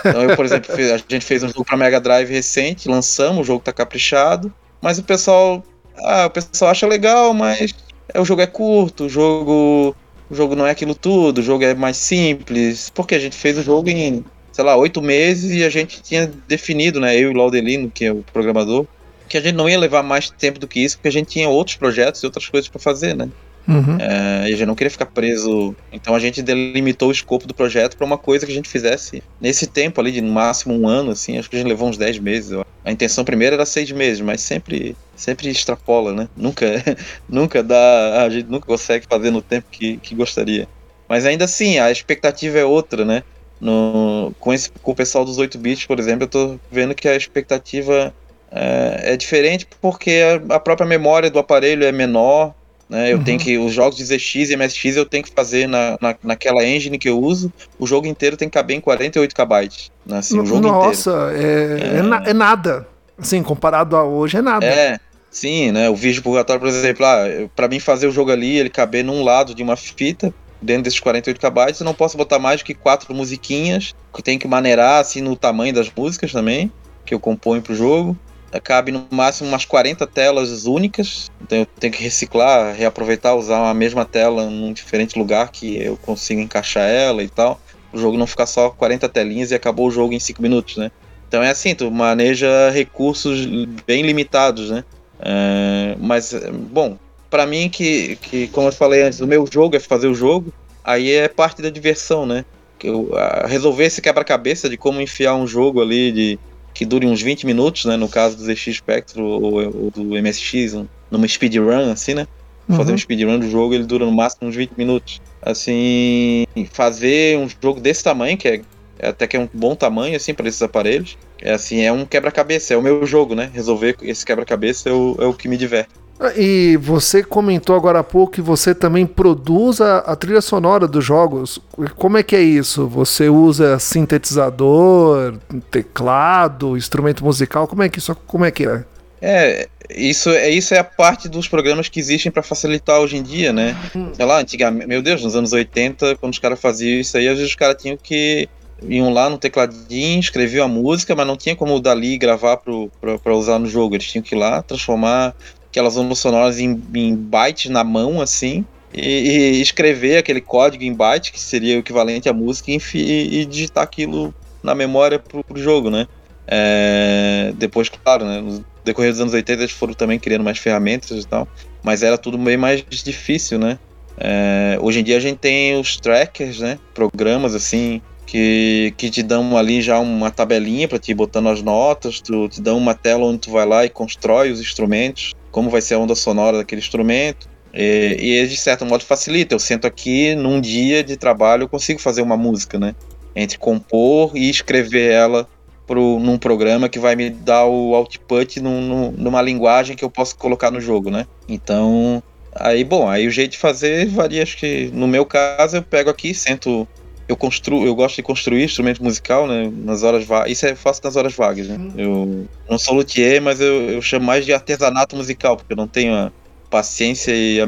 Então 0.00 0.22
eu, 0.22 0.36
por 0.36 0.44
exemplo, 0.44 0.74
a 0.74 0.98
gente 0.98 1.24
fez 1.24 1.42
um 1.42 1.48
jogo 1.48 1.64
pra 1.64 1.76
Mega 1.76 2.00
Drive 2.00 2.30
recente, 2.30 2.88
lançamos, 2.88 3.42
o 3.42 3.44
jogo 3.44 3.62
tá 3.62 3.72
caprichado, 3.72 4.52
mas 4.80 4.98
o 4.98 5.02
pessoal, 5.02 5.62
ah, 5.98 6.26
o 6.26 6.30
pessoal 6.30 6.70
acha 6.70 6.86
legal, 6.86 7.34
mas 7.34 7.74
é, 8.12 8.20
o 8.20 8.24
jogo 8.24 8.42
é 8.42 8.46
curto, 8.46 9.04
o 9.04 9.08
jogo 9.08 9.96
o 10.30 10.34
jogo 10.34 10.56
não 10.56 10.66
é 10.66 10.70
aquilo 10.70 10.94
tudo, 10.94 11.38
o 11.38 11.42
jogo 11.42 11.64
é 11.64 11.74
mais 11.74 11.96
simples, 11.96 12.90
porque 12.90 13.14
a 13.14 13.18
gente 13.18 13.36
fez 13.36 13.58
o 13.58 13.62
jogo 13.62 13.88
em, 13.90 14.24
sei 14.52 14.64
lá, 14.64 14.76
oito 14.76 15.02
meses 15.02 15.52
e 15.52 15.64
a 15.64 15.70
gente 15.70 16.02
tinha 16.02 16.30
definido, 16.48 17.00
né, 17.00 17.16
eu 17.16 17.30
e 17.30 17.34
o 17.34 17.36
Laudelino, 17.36 17.90
que 17.90 18.04
é 18.04 18.12
o 18.12 18.24
programador, 18.32 18.86
que 19.28 19.36
a 19.36 19.40
gente 19.40 19.54
não 19.54 19.68
ia 19.68 19.78
levar 19.78 20.02
mais 20.02 20.30
tempo 20.30 20.58
do 20.58 20.68
que 20.68 20.80
isso, 20.80 20.96
porque 20.96 21.08
a 21.08 21.12
gente 21.12 21.28
tinha 21.28 21.48
outros 21.48 21.76
projetos 21.76 22.22
e 22.22 22.26
outras 22.26 22.46
coisas 22.48 22.68
para 22.68 22.80
fazer, 22.80 23.14
né? 23.14 23.28
Uhum. 23.66 23.96
É, 23.98 24.50
e 24.50 24.54
a 24.54 24.56
gente 24.56 24.66
não 24.66 24.74
queria 24.74 24.90
ficar 24.90 25.06
preso. 25.06 25.74
Então 25.92 26.14
a 26.14 26.18
gente 26.18 26.42
delimitou 26.42 27.08
o 27.08 27.12
escopo 27.12 27.46
do 27.46 27.54
projeto 27.54 27.96
para 27.96 28.06
uma 28.06 28.18
coisa 28.18 28.44
que 28.44 28.52
a 28.52 28.54
gente 28.54 28.68
fizesse 28.68 29.22
nesse 29.40 29.66
tempo 29.66 30.00
ali, 30.00 30.12
de 30.12 30.20
no 30.20 30.32
máximo 30.32 30.74
um 30.74 30.86
ano, 30.86 31.10
assim. 31.10 31.38
Acho 31.38 31.48
que 31.48 31.56
a 31.56 31.58
gente 31.58 31.68
levou 31.68 31.88
uns 31.88 31.96
10 31.96 32.18
meses. 32.18 32.58
A 32.84 32.92
intenção 32.92 33.24
primeira 33.24 33.56
era 33.56 33.64
seis 33.64 33.90
meses, 33.90 34.20
mas 34.20 34.42
sempre, 34.42 34.94
sempre 35.16 35.48
extrapola, 35.48 36.12
né? 36.12 36.28
Nunca, 36.36 36.66
nunca 37.28 37.62
dá. 37.62 38.22
A 38.24 38.28
gente 38.28 38.48
nunca 38.48 38.66
consegue 38.66 39.06
fazer 39.08 39.30
no 39.30 39.40
tempo 39.40 39.66
que, 39.70 39.96
que 39.98 40.14
gostaria. 40.14 40.68
Mas 41.08 41.24
ainda 41.24 41.44
assim, 41.44 41.78
a 41.78 41.90
expectativa 41.90 42.58
é 42.58 42.64
outra, 42.64 43.04
né? 43.04 43.22
No, 43.60 44.34
com, 44.38 44.52
esse, 44.52 44.70
com 44.70 44.92
o 44.92 44.94
pessoal 44.94 45.24
dos 45.24 45.38
8 45.38 45.56
bits, 45.58 45.86
por 45.86 45.98
exemplo, 45.98 46.24
eu 46.24 46.28
tô 46.28 46.58
vendo 46.70 46.94
que 46.94 47.08
a 47.08 47.16
expectativa 47.16 48.12
é, 48.50 49.14
é 49.14 49.16
diferente 49.16 49.66
porque 49.80 50.22
a, 50.50 50.56
a, 50.56 50.60
própria 50.60 50.86
memória 50.86 51.30
do 51.30 51.38
aparelho 51.38 51.84
é 51.84 51.92
menor. 51.92 52.54
Né? 52.88 53.12
Eu 53.12 53.18
uhum. 53.18 53.24
tenho 53.24 53.38
que. 53.38 53.58
Os 53.58 53.72
jogos 53.72 53.96
de 53.96 54.04
ZX 54.04 54.50
e 54.50 54.56
MSX 54.56 54.96
eu 54.96 55.06
tenho 55.06 55.24
que 55.24 55.32
fazer 55.34 55.66
na, 55.66 55.96
na, 56.00 56.14
naquela 56.22 56.64
engine 56.64 56.98
que 56.98 57.08
eu 57.08 57.18
uso. 57.18 57.52
O 57.78 57.86
jogo 57.86 58.06
inteiro 58.06 58.36
tem 58.36 58.48
que 58.48 58.54
caber 58.54 58.76
em 58.76 58.80
48 58.80 59.34
KB. 59.34 59.70
Né? 60.06 60.18
Assim, 60.18 60.38
o 60.38 60.46
jogo 60.46 60.60
Nossa, 60.60 61.10
inteiro. 61.32 61.82
É, 61.82 61.96
é... 61.96 61.98
É, 61.98 62.02
na, 62.02 62.24
é 62.24 62.32
nada. 62.32 62.86
Assim, 63.18 63.42
comparado 63.42 63.96
a 63.96 64.04
hoje, 64.04 64.36
é 64.36 64.42
nada. 64.42 64.66
É. 64.66 64.98
Sim, 65.30 65.72
né? 65.72 65.90
O 65.90 65.96
vídeo 65.96 66.22
purgatório, 66.22 66.60
por 66.60 66.68
exemplo, 66.68 67.04
ah, 67.04 67.24
para 67.56 67.66
mim 67.66 67.80
fazer 67.80 68.06
o 68.06 68.12
jogo 68.12 68.30
ali, 68.30 68.56
ele 68.56 68.70
caber 68.70 69.02
num 69.02 69.24
lado 69.24 69.52
de 69.52 69.64
uma 69.64 69.74
fita, 69.74 70.32
dentro 70.62 70.84
desses 70.84 71.00
48 71.00 71.40
KB, 71.40 71.80
eu 71.80 71.84
não 71.84 71.92
posso 71.92 72.16
botar 72.16 72.38
mais 72.38 72.60
do 72.60 72.64
que 72.64 72.72
quatro 72.72 73.12
musiquinhas, 73.12 73.96
que 74.14 74.22
tem 74.22 74.38
que 74.38 74.46
maneirar 74.46 75.00
assim 75.00 75.20
no 75.20 75.34
tamanho 75.34 75.74
das 75.74 75.90
músicas 75.94 76.30
também, 76.30 76.70
que 77.04 77.12
eu 77.12 77.18
componho 77.18 77.60
pro 77.60 77.74
jogo 77.74 78.16
cabe 78.60 78.92
no 78.92 79.06
máximo 79.10 79.48
umas 79.48 79.64
40 79.64 80.06
telas 80.06 80.66
únicas, 80.66 81.30
então 81.40 81.58
eu 81.58 81.66
tenho 81.66 81.92
que 81.92 82.02
reciclar, 82.02 82.74
reaproveitar, 82.74 83.34
usar 83.34 83.68
a 83.68 83.74
mesma 83.74 84.04
tela 84.04 84.48
num 84.48 84.72
diferente 84.72 85.18
lugar 85.18 85.50
que 85.50 85.82
eu 85.82 85.96
consiga 85.96 86.40
encaixar 86.40 86.88
ela 86.88 87.22
e 87.22 87.28
tal. 87.28 87.60
O 87.92 87.98
jogo 87.98 88.16
não 88.16 88.26
ficar 88.26 88.46
só 88.46 88.70
40 88.70 89.08
telinhas 89.08 89.50
e 89.50 89.54
acabou 89.54 89.86
o 89.86 89.90
jogo 89.90 90.14
em 90.14 90.20
5 90.20 90.42
minutos, 90.42 90.76
né? 90.76 90.90
Então 91.28 91.42
é 91.42 91.50
assim, 91.50 91.74
tu 91.74 91.90
maneja 91.90 92.70
recursos 92.70 93.46
bem 93.86 94.02
limitados, 94.02 94.70
né? 94.70 94.84
É, 95.20 95.96
mas, 95.98 96.34
bom, 96.70 96.98
para 97.30 97.46
mim 97.46 97.68
que, 97.68 98.16
que, 98.16 98.48
como 98.48 98.68
eu 98.68 98.72
falei 98.72 99.02
antes, 99.02 99.20
o 99.20 99.26
meu 99.26 99.46
jogo 99.50 99.76
é 99.76 99.80
fazer 99.80 100.06
o 100.06 100.14
jogo, 100.14 100.52
aí 100.82 101.12
é 101.12 101.28
parte 101.28 101.62
da 101.62 101.70
diversão, 101.70 102.26
né? 102.26 102.44
Eu, 102.82 103.10
resolver 103.46 103.84
esse 103.84 104.02
quebra-cabeça 104.02 104.68
de 104.68 104.76
como 104.76 105.00
enfiar 105.00 105.34
um 105.34 105.46
jogo 105.46 105.80
ali 105.80 106.12
de 106.12 106.38
que 106.74 106.84
dure 106.84 107.06
uns 107.06 107.22
20 107.22 107.46
minutos, 107.46 107.84
né? 107.84 107.96
No 107.96 108.08
caso 108.08 108.36
do 108.36 108.42
ZX 108.42 108.76
Spectrum 108.76 109.22
ou, 109.22 109.84
ou 109.84 109.90
do 109.90 110.20
MSX, 110.20 110.84
numa 111.10 111.26
speedrun, 111.26 111.92
assim, 111.92 112.14
né? 112.14 112.26
Uhum. 112.68 112.76
Fazer 112.76 112.92
um 112.92 112.98
speedrun 112.98 113.38
do 113.38 113.48
jogo, 113.48 113.74
ele 113.74 113.84
dura 113.84 114.04
no 114.04 114.12
máximo 114.12 114.48
uns 114.48 114.56
20 114.56 114.72
minutos. 114.72 115.22
Assim, 115.40 116.44
fazer 116.72 117.38
um 117.38 117.48
jogo 117.62 117.80
desse 117.80 118.02
tamanho, 118.02 118.36
que 118.36 118.48
é, 118.48 118.60
é 118.98 119.08
até 119.08 119.26
que 119.26 119.36
é 119.36 119.40
um 119.40 119.48
bom 119.52 119.76
tamanho, 119.76 120.16
assim, 120.16 120.34
para 120.34 120.48
esses 120.48 120.62
aparelhos, 120.62 121.16
é 121.40 121.52
assim, 121.52 121.82
é 121.82 121.92
um 121.92 122.04
quebra-cabeça, 122.04 122.74
é 122.74 122.76
o 122.76 122.82
meu 122.82 123.06
jogo, 123.06 123.34
né? 123.34 123.50
Resolver 123.54 123.96
esse 124.02 124.24
quebra-cabeça 124.24 124.88
é 124.88 124.92
o, 124.92 125.16
é 125.20 125.26
o 125.26 125.34
que 125.34 125.46
me 125.46 125.56
diverte. 125.56 125.90
E 126.36 126.76
você 126.80 127.22
comentou 127.22 127.74
agora 127.74 127.98
há 127.98 128.04
pouco 128.04 128.34
que 128.34 128.40
você 128.40 128.74
também 128.74 129.04
produz 129.04 129.80
a, 129.80 129.98
a, 129.98 130.14
trilha 130.14 130.40
sonora 130.40 130.86
dos 130.86 131.04
jogos. 131.04 131.58
Como 131.96 132.16
é 132.16 132.22
que 132.22 132.36
é 132.36 132.42
isso? 132.42 132.86
Você 132.86 133.28
usa 133.28 133.78
sintetizador, 133.78 135.34
teclado, 135.70 136.76
instrumento 136.76 137.24
musical? 137.24 137.66
Como 137.66 137.82
é 137.82 137.88
que 137.88 137.98
isso 137.98 138.14
como 138.26 138.44
é 138.44 138.50
que 138.50 138.64
é? 138.64 138.84
É, 139.20 139.68
isso, 139.90 140.30
é, 140.30 140.50
isso 140.50 140.74
é 140.74 140.78
a 140.78 140.84
parte 140.84 141.28
dos 141.28 141.48
programas 141.48 141.88
que 141.88 141.98
existem 141.98 142.30
para 142.30 142.42
facilitar 142.42 143.00
hoje 143.00 143.16
em 143.16 143.22
dia, 143.22 143.52
né? 143.52 143.76
Hum. 143.96 144.10
Sei 144.12 144.24
lá, 144.24 144.38
antigamente, 144.38 144.86
meu 144.86 145.02
Deus, 145.02 145.22
nos 145.22 145.34
anos 145.34 145.52
80, 145.52 146.16
quando 146.16 146.32
os 146.32 146.38
caras 146.38 146.60
faziam 146.60 147.00
isso 147.00 147.16
aí, 147.16 147.26
às 147.26 147.36
vezes 147.36 147.50
os 147.50 147.56
caras 147.56 147.80
tinham 147.80 147.96
que 147.96 148.48
iam 148.88 149.12
lá 149.12 149.30
no 149.30 149.38
tecladinho, 149.38 150.20
escreviam 150.20 150.66
a 150.66 150.68
música, 150.68 151.14
mas 151.14 151.26
não 151.26 151.36
tinha 151.36 151.56
como 151.56 151.80
dali 151.80 152.18
gravar 152.18 152.58
para 152.58 153.34
usar 153.34 153.58
no 153.58 153.66
jogo. 153.66 153.94
Eles 153.94 154.10
tinham 154.10 154.22
que 154.22 154.34
ir 154.34 154.38
lá, 154.38 154.62
transformar 154.62 155.34
aquelas 155.74 155.96
ondas 155.96 156.20
sonoras 156.20 156.60
em, 156.60 156.80
em 156.94 157.16
bytes 157.16 157.68
na 157.68 157.82
mão, 157.82 158.20
assim, 158.20 158.64
e, 158.94 159.00
e, 159.00 159.60
escrever 159.60 160.18
aquele 160.18 160.40
código 160.40 160.84
em 160.84 160.94
byte, 160.94 161.32
que 161.32 161.40
seria 161.40 161.76
o 161.76 161.80
equivalente 161.80 162.28
à 162.28 162.32
música, 162.32 162.70
e, 162.70 163.40
e 163.40 163.44
digitar 163.44 163.82
aquilo 163.82 164.32
na 164.62 164.72
memória 164.72 165.18
pro, 165.18 165.42
pro 165.42 165.60
jogo, 165.60 165.90
né? 165.90 166.06
É, 166.46 167.52
depois, 167.56 167.88
claro, 167.88 168.24
né, 168.24 168.40
no 168.40 168.64
decorrer 168.84 169.10
dos 169.10 169.20
anos 169.20 169.34
80 169.34 169.62
eles 169.62 169.72
foram 169.72 169.94
também 169.94 170.18
criando 170.18 170.44
mais 170.44 170.58
ferramentas 170.58 171.24
e 171.24 171.26
tal, 171.26 171.48
mas 171.82 172.02
era 172.02 172.16
tudo 172.16 172.38
bem 172.38 172.56
mais 172.56 172.84
difícil, 172.88 173.58
né? 173.58 173.78
É, 174.16 174.78
hoje 174.80 175.00
em 175.00 175.02
dia 175.02 175.16
a 175.16 175.20
gente 175.20 175.38
tem 175.38 175.80
os 175.80 175.96
trackers, 175.96 176.60
né? 176.60 176.78
Programas 176.94 177.52
assim 177.52 178.00
que, 178.26 178.94
que 178.96 179.10
te 179.10 179.24
dão 179.24 179.56
ali 179.56 179.82
já 179.82 179.98
uma 179.98 180.30
tabelinha 180.30 180.86
para 180.86 181.00
te 181.00 181.12
botando 181.12 181.48
as 181.48 181.62
notas, 181.62 182.20
tu, 182.20 182.48
te 182.48 182.60
dão 182.60 182.78
uma 182.78 182.94
tela 182.94 183.24
onde 183.24 183.38
tu 183.38 183.50
vai 183.50 183.66
lá 183.66 183.84
e 183.84 183.88
constrói 183.88 184.52
os 184.52 184.60
instrumentos 184.60 185.32
como 185.54 185.70
vai 185.70 185.80
ser 185.80 185.94
a 185.94 185.98
onda 186.00 186.16
sonora 186.16 186.58
daquele 186.58 186.80
instrumento. 186.80 187.48
E, 187.72 188.40
e 188.42 188.46
de 188.48 188.56
certo 188.56 188.84
modo 188.84 189.04
facilita. 189.04 189.54
Eu 189.54 189.60
sento 189.60 189.86
aqui 189.86 190.34
num 190.34 190.60
dia 190.60 191.04
de 191.04 191.16
trabalho, 191.16 191.62
eu 191.62 191.68
consigo 191.68 192.00
fazer 192.00 192.22
uma 192.22 192.36
música, 192.36 192.76
né? 192.76 192.92
Entre 193.36 193.56
compor 193.56 194.32
e 194.36 194.50
escrever 194.50 195.12
ela 195.12 195.48
pro, 195.86 196.18
num 196.18 196.36
programa 196.36 196.88
que 196.88 196.98
vai 196.98 197.14
me 197.14 197.30
dar 197.30 197.66
o 197.66 197.94
output 197.94 198.60
num, 198.60 199.12
numa 199.12 199.40
linguagem 199.40 199.96
que 199.96 200.04
eu 200.04 200.10
posso 200.10 200.36
colocar 200.36 200.72
no 200.72 200.80
jogo, 200.80 201.08
né? 201.08 201.24
Então, 201.48 202.20
aí, 202.52 202.82
bom, 202.82 203.08
aí 203.08 203.28
o 203.28 203.30
jeito 203.30 203.52
de 203.52 203.58
fazer 203.58 204.06
varia. 204.06 204.42
Acho 204.42 204.56
que 204.56 204.90
no 204.92 205.06
meu 205.06 205.24
caso 205.24 205.76
eu 205.76 205.82
pego 205.84 206.10
aqui, 206.10 206.34
sento 206.34 206.86
eu 207.26 207.36
construo, 207.36 207.86
eu 207.86 207.94
gosto 207.94 208.16
de 208.16 208.22
construir 208.22 208.64
instrumento 208.64 209.02
musical, 209.02 209.46
né? 209.46 209.70
Nas 209.74 210.02
horas 210.02 210.24
vagas. 210.24 210.52
Isso 210.52 210.66
eu 210.66 210.76
faço 210.76 211.00
nas 211.02 211.16
horas 211.16 211.34
vagas, 211.34 211.68
né? 211.68 211.78
Eu 211.96 212.46
não 212.68 212.78
sou 212.78 212.94
luthier, 212.94 213.40
mas 213.40 213.60
eu, 213.60 213.90
eu 213.90 214.02
chamo 214.02 214.26
mais 214.26 214.44
de 214.44 214.52
artesanato 214.52 215.16
musical, 215.16 215.56
porque 215.56 215.72
eu 215.72 215.76
não 215.76 215.88
tenho 215.88 216.14
a 216.14 216.32
paciência 216.68 217.32
e 217.34 217.60
a 217.60 217.66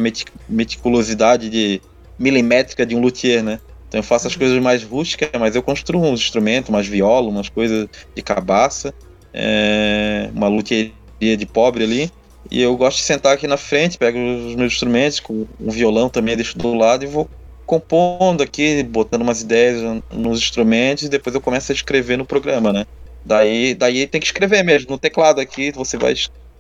meticulosidade 0.49 1.49
de 1.49 1.81
milimétrica 2.19 2.85
de 2.85 2.95
um 2.95 3.01
luthier, 3.01 3.43
né? 3.43 3.61
Então 3.89 4.01
eu 4.01 4.03
faço 4.05 4.27
as 4.27 4.35
uhum. 4.35 4.41
coisas 4.41 4.59
mais 4.63 4.83
rústicas, 4.83 5.31
mas 5.39 5.55
eu 5.57 5.63
construo 5.63 6.03
uns 6.03 6.21
instrumentos, 6.21 6.69
umas 6.69 6.87
violas, 6.87 7.31
umas 7.31 7.49
coisas 7.49 7.89
de 8.15 8.23
cabaça, 8.23 8.93
é, 9.33 10.29
uma 10.35 10.49
luthieria 10.49 11.37
de 11.37 11.47
pobre 11.47 11.85
ali. 11.85 12.11
E 12.51 12.61
eu 12.61 12.77
gosto 12.77 12.99
de 12.99 13.05
sentar 13.05 13.35
aqui 13.35 13.47
na 13.47 13.57
frente, 13.57 13.99
pego 13.99 14.19
os 14.19 14.55
meus 14.55 14.73
instrumentos, 14.73 15.19
com 15.19 15.47
um 15.61 15.71
violão 15.71 16.09
também 16.09 16.37
deixo 16.37 16.57
do 16.59 16.75
lado 16.75 17.05
e 17.05 17.07
vou 17.07 17.29
compondo 17.67 18.43
aqui, 18.43 18.83
botando 18.85 19.23
umas 19.23 19.43
ideias 19.43 19.83
nos 20.11 20.39
instrumentos 20.39 21.05
e 21.05 21.09
depois 21.09 21.35
eu 21.35 21.41
começo 21.41 21.73
a 21.73 21.75
escrever 21.75 22.17
no 22.17 22.27
programa, 22.27 22.73
né? 22.73 22.87
Daí, 23.25 23.75
daí 23.75 24.07
tem 24.07 24.21
que 24.21 24.27
escrever 24.27 24.63
mesmo. 24.63 24.91
No 24.93 24.99
teclado 24.99 25.41
aqui, 25.41 25.73
você 25.73 25.99
vai 25.99 26.15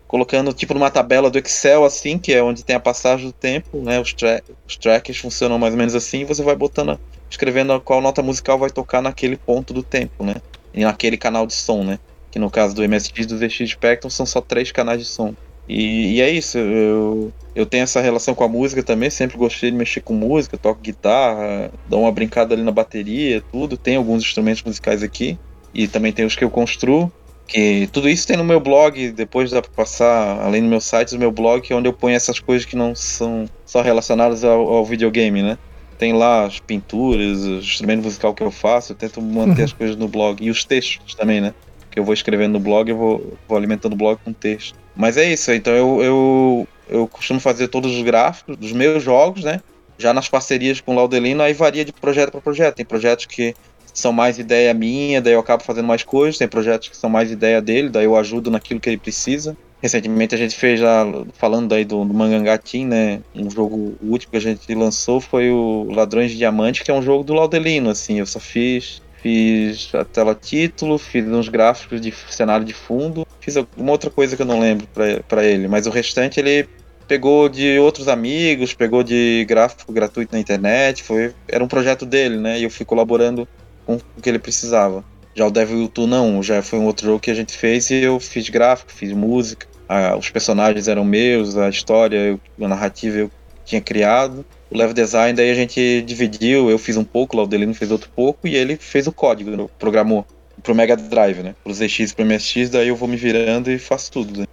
colocando 0.06 0.52
tipo 0.52 0.74
numa 0.74 0.90
tabela 0.90 1.30
do 1.30 1.38
Excel, 1.38 1.84
assim, 1.84 2.18
que 2.18 2.32
é 2.32 2.42
onde 2.42 2.64
tem 2.64 2.76
a 2.76 2.80
passagem 2.80 3.26
do 3.28 3.32
tempo, 3.32 3.82
né? 3.82 4.00
Os, 4.00 4.12
tra 4.12 4.42
os 4.68 4.76
tracks 4.76 5.16
funcionam 5.18 5.58
mais 5.58 5.74
ou 5.74 5.78
menos 5.78 5.94
assim, 5.94 6.20
e 6.20 6.24
você 6.24 6.42
vai 6.42 6.56
botando, 6.56 6.98
escrevendo 7.30 7.80
qual 7.80 8.00
nota 8.00 8.22
musical 8.22 8.58
vai 8.58 8.70
tocar 8.70 9.00
naquele 9.00 9.36
ponto 9.36 9.72
do 9.72 9.82
tempo, 9.82 10.24
né? 10.24 10.34
E 10.74 10.84
naquele 10.84 11.16
canal 11.16 11.46
de 11.46 11.54
som, 11.54 11.84
né? 11.84 11.98
Que 12.30 12.38
no 12.38 12.50
caso 12.50 12.74
do 12.74 12.82
MSX 12.82 13.26
do 13.26 13.38
ZX 13.38 13.70
Spectrum 13.70 14.10
são 14.10 14.26
só 14.26 14.40
três 14.40 14.72
canais 14.72 15.00
de 15.00 15.06
som. 15.06 15.34
E, 15.68 16.16
e, 16.16 16.20
é 16.20 16.30
isso, 16.30 16.58
eu, 16.58 17.32
eu 17.54 17.66
tenho 17.66 17.82
essa 17.82 18.00
relação 18.00 18.34
com 18.34 18.44
a 18.44 18.48
música 18.48 18.82
também, 18.82 19.10
sempre 19.10 19.36
gostei 19.36 19.70
de 19.70 19.76
mexer 19.76 20.00
com 20.00 20.14
música, 20.14 20.56
toco 20.56 20.80
guitarra, 20.80 21.72
dou 21.88 22.02
uma 22.02 22.12
brincada 22.12 22.54
ali 22.54 22.62
na 22.62 22.70
bateria, 22.70 23.42
tudo. 23.50 23.76
Tem 23.76 23.96
alguns 23.96 24.22
instrumentos 24.22 24.62
musicais 24.62 25.02
aqui, 25.02 25.38
e 25.74 25.88
também 25.88 26.12
tem 26.12 26.24
os 26.24 26.36
que 26.36 26.44
eu 26.44 26.50
construo. 26.50 27.12
Que 27.46 27.88
tudo 27.92 28.08
isso 28.08 28.26
tem 28.26 28.36
no 28.36 28.42
meu 28.42 28.58
blog, 28.58 29.12
depois 29.12 29.52
dá 29.52 29.62
pra 29.62 29.70
passar, 29.70 30.40
além 30.40 30.62
do 30.62 30.68
meu 30.68 30.80
site, 30.80 31.14
o 31.14 31.18
meu 31.18 31.30
blog, 31.30 31.64
é 31.70 31.76
onde 31.76 31.88
eu 31.88 31.92
ponho 31.92 32.16
essas 32.16 32.40
coisas 32.40 32.64
que 32.64 32.74
não 32.74 32.94
são 32.94 33.48
só 33.64 33.82
relacionadas 33.82 34.42
ao, 34.42 34.68
ao 34.68 34.84
videogame, 34.84 35.42
né? 35.42 35.56
Tem 35.96 36.12
lá 36.12 36.44
as 36.44 36.58
pinturas, 36.58 37.44
o 37.44 37.58
instrumento 37.58 38.02
musical 38.02 38.34
que 38.34 38.42
eu 38.42 38.50
faço, 38.50 38.92
eu 38.92 38.96
tento 38.96 39.22
manter 39.22 39.62
as 39.62 39.72
coisas 39.74 39.96
no 39.96 40.08
blog. 40.08 40.44
E 40.44 40.50
os 40.50 40.64
textos 40.64 41.14
também, 41.14 41.40
né? 41.40 41.54
Que 41.90 42.00
eu 42.00 42.04
vou 42.04 42.14
escrevendo 42.14 42.54
no 42.54 42.60
blog, 42.60 42.90
eu 42.90 42.96
vou, 42.96 43.38
vou 43.48 43.56
alimentando 43.56 43.92
o 43.92 43.96
blog 43.96 44.18
com 44.24 44.32
texto. 44.32 44.76
Mas 44.96 45.16
é 45.18 45.30
isso, 45.30 45.52
então 45.52 45.74
eu, 45.74 46.02
eu, 46.02 46.68
eu 46.88 47.06
costumo 47.06 47.38
fazer 47.38 47.68
todos 47.68 47.94
os 47.94 48.02
gráficos 48.02 48.56
dos 48.56 48.72
meus 48.72 49.02
jogos, 49.02 49.44
né? 49.44 49.60
Já 49.98 50.12
nas 50.12 50.28
parcerias 50.28 50.80
com 50.80 50.92
o 50.92 50.94
Laudelino, 50.94 51.42
aí 51.42 51.52
varia 51.52 51.84
de 51.84 51.92
projeto 51.92 52.32
para 52.32 52.40
projeto. 52.40 52.76
Tem 52.76 52.84
projetos 52.84 53.26
que 53.26 53.54
são 53.92 54.12
mais 54.12 54.38
ideia 54.38 54.72
minha, 54.74 55.20
daí 55.20 55.34
eu 55.34 55.40
acabo 55.40 55.62
fazendo 55.62 55.86
mais 55.86 56.02
coisas. 56.02 56.38
Tem 56.38 56.48
projetos 56.48 56.88
que 56.88 56.96
são 56.96 57.10
mais 57.10 57.30
ideia 57.30 57.60
dele, 57.60 57.88
daí 57.88 58.04
eu 58.04 58.16
ajudo 58.16 58.50
naquilo 58.50 58.80
que 58.80 58.88
ele 58.88 58.98
precisa. 58.98 59.56
Recentemente 59.82 60.34
a 60.34 60.38
gente 60.38 60.54
fez 60.54 60.80
já, 60.80 61.04
falando 61.34 61.74
aí 61.74 61.84
do, 61.84 62.04
do 62.04 62.14
Mangangá 62.14 62.56
Team, 62.56 62.88
né? 62.88 63.20
Um 63.34 63.50
jogo, 63.50 63.94
último 64.02 64.30
que 64.30 64.36
a 64.38 64.40
gente 64.40 64.74
lançou 64.74 65.20
foi 65.20 65.50
o 65.50 65.88
Ladrões 65.90 66.30
de 66.30 66.38
Diamante, 66.38 66.82
que 66.82 66.90
é 66.90 66.94
um 66.94 67.02
jogo 67.02 67.22
do 67.22 67.34
Laudelino, 67.34 67.90
assim. 67.90 68.18
Eu 68.18 68.26
só 68.26 68.40
fiz 68.40 69.02
fiz 69.26 69.92
a 69.92 70.04
tela 70.04 70.36
título, 70.36 70.98
fiz 70.98 71.26
uns 71.26 71.48
gráficos 71.48 72.00
de 72.00 72.14
cenário 72.30 72.64
de 72.64 72.72
fundo, 72.72 73.26
fiz 73.40 73.56
uma 73.76 73.90
outra 73.90 74.08
coisa 74.08 74.36
que 74.36 74.42
eu 74.42 74.46
não 74.46 74.60
lembro 74.60 74.86
para 75.26 75.44
ele, 75.44 75.66
mas 75.66 75.88
o 75.88 75.90
restante 75.90 76.38
ele 76.38 76.68
pegou 77.08 77.48
de 77.48 77.76
outros 77.80 78.06
amigos, 78.06 78.72
pegou 78.72 79.02
de 79.02 79.44
gráfico 79.48 79.92
gratuito 79.92 80.32
na 80.32 80.38
internet, 80.38 81.02
foi, 81.02 81.34
era 81.48 81.62
um 81.62 81.66
projeto 81.66 82.06
dele, 82.06 82.36
né? 82.36 82.60
E 82.60 82.62
eu 82.62 82.70
fui 82.70 82.86
colaborando 82.86 83.48
com 83.84 83.96
o 83.96 84.22
que 84.22 84.28
ele 84.28 84.38
precisava. 84.38 85.04
Já 85.34 85.44
o 85.44 85.50
Devil 85.50 85.90
2 85.92 86.08
não, 86.08 86.40
já 86.40 86.62
foi 86.62 86.78
um 86.78 86.86
outro 86.86 87.06
jogo 87.06 87.18
que 87.18 87.30
a 87.30 87.34
gente 87.34 87.52
fez 87.52 87.90
e 87.90 88.02
eu 88.02 88.20
fiz 88.20 88.48
gráfico, 88.48 88.92
fiz 88.92 89.12
música, 89.12 89.66
a, 89.88 90.16
os 90.16 90.30
personagens 90.30 90.86
eram 90.86 91.04
meus, 91.04 91.56
a 91.56 91.68
história, 91.68 92.38
a 92.60 92.68
narrativa 92.68 93.18
eu 93.18 93.30
tinha 93.64 93.80
criado. 93.80 94.46
O 94.70 94.76
level 94.76 94.94
design 94.94 95.36
daí 95.36 95.50
a 95.50 95.54
gente 95.54 96.02
dividiu, 96.02 96.68
eu 96.70 96.78
fiz 96.78 96.96
um 96.96 97.04
pouco, 97.04 97.36
o 97.36 97.40
Laudelino 97.40 97.74
fez 97.74 97.90
outro 97.90 98.10
pouco 98.14 98.48
e 98.48 98.56
ele 98.56 98.76
fez 98.76 99.06
o 99.06 99.12
código, 99.12 99.70
programou 99.78 100.26
pro 100.62 100.74
Mega 100.74 100.96
Drive, 100.96 101.42
né? 101.42 101.54
Pro 101.62 101.72
ZX 101.72 102.12
pro 102.12 102.24
MSX, 102.24 102.70
daí 102.70 102.88
eu 102.88 102.96
vou 102.96 103.08
me 103.08 103.16
virando 103.16 103.70
e 103.70 103.78
faço 103.78 104.10
tudo. 104.10 104.40
Né? 104.40 104.46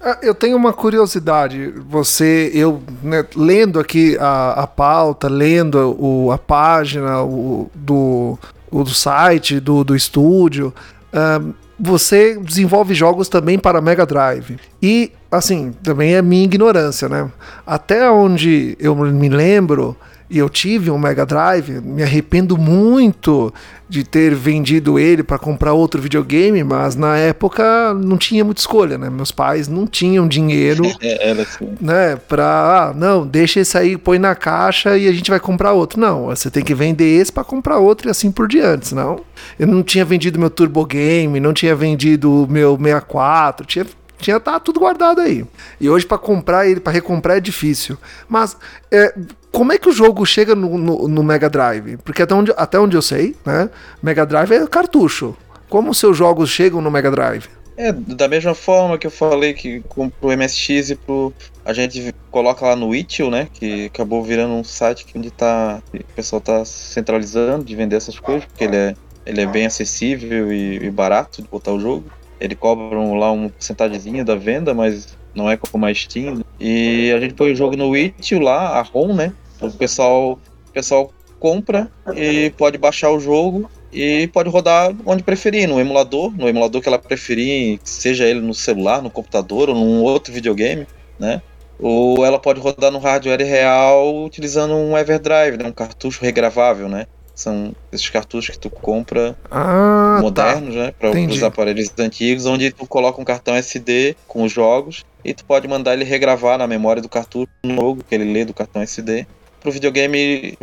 Ah, 0.00 0.18
eu 0.22 0.34
tenho 0.34 0.56
uma 0.56 0.72
curiosidade. 0.72 1.72
Você, 1.88 2.50
eu 2.54 2.82
né, 3.02 3.24
lendo 3.34 3.80
aqui 3.80 4.16
a, 4.20 4.62
a 4.62 4.66
pauta, 4.66 5.28
lendo 5.28 5.96
o, 5.98 6.30
a 6.30 6.38
página 6.38 7.22
o, 7.22 7.70
do, 7.74 8.38
o, 8.70 8.84
do 8.84 8.90
site, 8.90 9.58
do, 9.58 9.82
do 9.82 9.96
estúdio, 9.96 10.74
uh, 11.12 11.54
você 11.78 12.38
desenvolve 12.38 12.94
jogos 12.94 13.28
também 13.28 13.58
para 13.58 13.80
Mega 13.80 14.06
Drive. 14.06 14.56
E, 14.82 15.12
assim, 15.30 15.72
também 15.82 16.14
é 16.14 16.22
minha 16.22 16.44
ignorância, 16.44 17.08
né? 17.08 17.30
Até 17.66 18.10
onde 18.10 18.76
eu 18.80 18.94
me 18.94 19.28
lembro, 19.28 19.96
e 20.28 20.38
eu 20.38 20.48
tive 20.48 20.90
um 20.90 20.98
Mega 20.98 21.24
Drive, 21.24 21.80
me 21.80 22.02
arrependo 22.02 22.58
muito 22.58 23.52
de 23.88 24.02
ter 24.02 24.34
vendido 24.34 24.98
ele 24.98 25.22
para 25.22 25.38
comprar 25.38 25.72
outro 25.72 26.02
videogame, 26.02 26.64
mas 26.64 26.96
na 26.96 27.16
época 27.16 27.94
não 27.94 28.18
tinha 28.18 28.44
muita 28.44 28.60
escolha, 28.60 28.98
né? 28.98 29.08
Meus 29.08 29.30
pais 29.30 29.68
não 29.68 29.86
tinham 29.86 30.26
dinheiro, 30.26 30.82
é, 31.00 31.30
assim. 31.30 31.74
né, 31.80 32.16
para, 32.16 32.88
ah, 32.88 32.92
não, 32.94 33.24
deixa 33.24 33.60
esse 33.60 33.78
aí, 33.78 33.96
põe 33.96 34.18
na 34.18 34.34
caixa 34.34 34.98
e 34.98 35.06
a 35.06 35.12
gente 35.12 35.30
vai 35.30 35.38
comprar 35.38 35.72
outro. 35.72 36.00
Não, 36.00 36.26
você 36.26 36.50
tem 36.50 36.64
que 36.64 36.74
vender 36.74 37.20
esse 37.20 37.32
para 37.32 37.44
comprar 37.44 37.78
outro 37.78 38.08
e 38.08 38.10
assim 38.10 38.32
por 38.32 38.48
diante, 38.48 38.94
não. 38.94 39.20
Eu 39.58 39.68
não 39.68 39.82
tinha 39.82 40.04
vendido 40.04 40.40
meu 40.40 40.50
Turbo 40.50 40.84
Game, 40.84 41.38
não 41.38 41.52
tinha 41.52 41.76
vendido 41.76 42.44
o 42.44 42.50
meu 42.50 42.76
64, 42.76 43.64
tinha 43.64 43.86
tinha 44.18 44.40
tá 44.40 44.58
tudo 44.58 44.80
guardado 44.80 45.20
aí. 45.20 45.44
E 45.80 45.88
hoje 45.88 46.06
para 46.06 46.18
comprar 46.18 46.66
ele, 46.66 46.80
para 46.80 46.92
recomprar 46.92 47.36
é 47.36 47.40
difícil. 47.40 47.96
Mas 48.28 48.56
é, 48.90 49.14
como 49.52 49.72
é 49.72 49.78
que 49.78 49.88
o 49.88 49.92
jogo 49.92 50.24
chega 50.26 50.54
no, 50.54 50.76
no, 50.76 51.08
no, 51.08 51.22
Mega 51.22 51.48
Drive? 51.48 51.96
Porque 51.98 52.22
até 52.22 52.34
onde, 52.34 52.52
até 52.56 52.78
onde 52.78 52.96
eu 52.96 53.02
sei, 53.02 53.34
né? 53.44 53.70
Mega 54.02 54.26
Drive 54.26 54.52
é 54.52 54.66
cartucho. 54.66 55.36
Como 55.68 55.90
os 55.90 55.98
seus 55.98 56.16
jogos 56.16 56.50
chegam 56.50 56.80
no 56.80 56.90
Mega 56.90 57.10
Drive? 57.10 57.48
É, 57.76 57.92
da 57.92 58.26
mesma 58.26 58.54
forma 58.54 58.96
que 58.96 59.06
eu 59.06 59.10
falei 59.10 59.52
que 59.52 59.82
pro 60.20 60.36
MSX 60.36 60.90
e 60.90 60.96
pro. 60.96 61.32
A 61.64 61.72
gente 61.74 62.14
coloca 62.30 62.64
lá 62.64 62.74
no 62.74 62.94
Itch.io, 62.94 63.30
né? 63.30 63.48
Que 63.52 63.86
acabou 63.86 64.22
virando 64.22 64.54
um 64.54 64.64
site 64.64 65.04
que 65.04 65.18
onde 65.18 65.30
tá. 65.30 65.82
O 65.92 66.14
pessoal 66.14 66.40
tá 66.40 66.64
centralizando 66.64 67.64
de 67.64 67.76
vender 67.76 67.96
essas 67.96 68.18
coisas, 68.18 68.46
porque 68.46 68.64
ele 68.64 68.76
é, 68.76 68.94
ele 69.26 69.42
é 69.42 69.46
bem 69.46 69.66
acessível 69.66 70.50
e, 70.50 70.86
e 70.86 70.90
barato 70.90 71.42
de 71.42 71.48
botar 71.48 71.72
o 71.72 71.80
jogo. 71.80 72.04
Ele 72.40 72.54
cobra 72.54 72.98
lá 72.98 73.32
uma 73.32 73.48
porcentagemzinha 73.48 74.24
da 74.24 74.34
venda, 74.34 74.74
mas 74.74 75.16
não 75.34 75.50
é 75.50 75.56
como 75.56 75.86
a 75.86 75.94
Steam. 75.94 76.42
E 76.58 77.12
a 77.12 77.20
gente 77.20 77.34
põe 77.34 77.52
o 77.52 77.56
jogo 77.56 77.76
no 77.76 77.96
itch 77.96 78.32
lá, 78.32 78.78
a 78.78 78.82
ROM, 78.82 79.14
né? 79.14 79.32
O 79.60 79.70
pessoal, 79.70 80.32
o 80.68 80.72
pessoal 80.72 81.10
compra 81.38 81.90
e 82.14 82.50
pode 82.56 82.78
baixar 82.78 83.10
o 83.10 83.20
jogo 83.20 83.70
e 83.92 84.26
pode 84.28 84.48
rodar 84.48 84.94
onde 85.04 85.22
preferir, 85.22 85.68
no 85.68 85.80
emulador, 85.80 86.36
no 86.36 86.48
emulador 86.48 86.82
que 86.82 86.88
ela 86.88 86.98
preferir, 86.98 87.78
seja 87.84 88.26
ele 88.26 88.40
no 88.40 88.52
celular, 88.52 89.02
no 89.02 89.10
computador 89.10 89.68
ou 89.68 89.74
num 89.74 90.02
outro 90.02 90.32
videogame, 90.32 90.86
né? 91.18 91.40
Ou 91.78 92.24
ela 92.24 92.38
pode 92.38 92.60
rodar 92.60 92.90
no 92.90 92.98
hardware 92.98 93.44
real 93.44 94.24
utilizando 94.24 94.74
um 94.74 94.96
Everdrive, 94.96 95.58
né? 95.58 95.68
um 95.68 95.72
cartucho 95.72 96.22
regravável, 96.22 96.88
né? 96.88 97.06
São 97.36 97.72
esses 97.92 98.08
cartuchos 98.08 98.50
que 98.50 98.58
tu 98.58 98.70
compra 98.70 99.36
ah, 99.50 100.16
tá. 100.16 100.22
modernos, 100.22 100.74
tá. 100.74 100.80
né? 100.80 100.94
Para 100.98 101.10
os 101.10 101.42
aparelhos 101.42 101.92
antigos, 101.98 102.46
onde 102.46 102.72
tu 102.72 102.86
coloca 102.86 103.20
um 103.20 103.24
cartão 103.24 103.54
SD 103.54 104.16
com 104.26 104.42
os 104.42 104.50
jogos 104.50 105.04
e 105.22 105.32
tu 105.34 105.44
pode 105.44 105.68
mandar 105.68 105.92
ele 105.92 106.04
regravar 106.04 106.58
na 106.58 106.66
memória 106.66 107.02
do 107.02 107.08
cartucho 107.08 107.48
no 107.62 107.74
jogo 107.74 108.02
que 108.02 108.14
ele 108.14 108.32
lê 108.32 108.44
do 108.44 108.54
cartão 108.54 108.80
SD 108.82 109.26
pro 109.66 109.72
videogame 109.72 110.56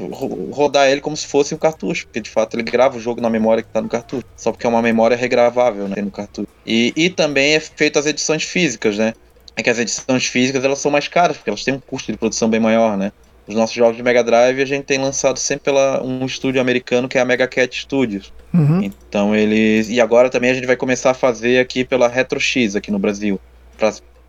rodar 0.51 0.87
ele 0.89 1.01
como 1.01 1.17
se 1.17 1.27
fosse 1.27 1.53
um 1.53 1.57
cartucho, 1.57 2.05
porque 2.05 2.21
de 2.21 2.29
fato 2.29 2.55
ele 2.55 2.63
grava 2.63 2.97
o 2.97 3.01
jogo 3.01 3.19
na 3.19 3.29
memória 3.29 3.61
que 3.61 3.69
tá 3.69 3.81
no 3.81 3.89
cartucho, 3.89 4.23
só 4.37 4.49
porque 4.49 4.65
é 4.65 4.69
uma 4.69 4.81
memória 4.81 5.17
regravável, 5.17 5.89
né, 5.89 6.01
no 6.01 6.09
cartucho. 6.09 6.47
E, 6.65 6.93
e 6.95 7.09
também 7.09 7.53
é 7.53 7.59
feito 7.59 7.99
as 7.99 8.05
edições 8.05 8.43
físicas, 8.43 8.97
né? 8.97 9.13
É 9.57 9.61
que 9.61 9.69
as 9.69 9.77
edições 9.77 10.25
físicas 10.25 10.63
elas 10.63 10.79
são 10.79 10.89
mais 10.89 11.09
caras, 11.09 11.35
porque 11.35 11.49
elas 11.49 11.63
têm 11.65 11.73
um 11.73 11.79
custo 11.79 12.11
de 12.13 12.17
produção 12.17 12.49
bem 12.49 12.61
maior, 12.61 12.97
né? 12.97 13.11
Os 13.47 13.55
nossos 13.55 13.75
jogos 13.75 13.97
de 13.97 14.03
Mega 14.03 14.23
Drive 14.23 14.61
a 14.61 14.65
gente 14.65 14.85
tem 14.85 14.97
lançado 14.97 15.37
sempre 15.37 15.65
pela 15.65 16.01
um 16.01 16.25
estúdio 16.25 16.61
americano 16.61 17.09
que 17.09 17.17
é 17.17 17.21
a 17.21 17.25
Mega 17.25 17.47
Cat 17.47 17.77
Studios. 17.77 18.31
Uhum. 18.53 18.83
Então 18.83 19.35
eles. 19.35 19.89
E 19.89 19.99
agora 19.99 20.29
também 20.29 20.51
a 20.51 20.53
gente 20.53 20.67
vai 20.67 20.77
começar 20.77 21.11
a 21.11 21.13
fazer 21.13 21.59
aqui 21.59 21.83
pela 21.83 22.07
Retro 22.07 22.39
X 22.39 22.75
aqui 22.75 22.91
no 22.91 22.99
Brasil. 22.99 23.39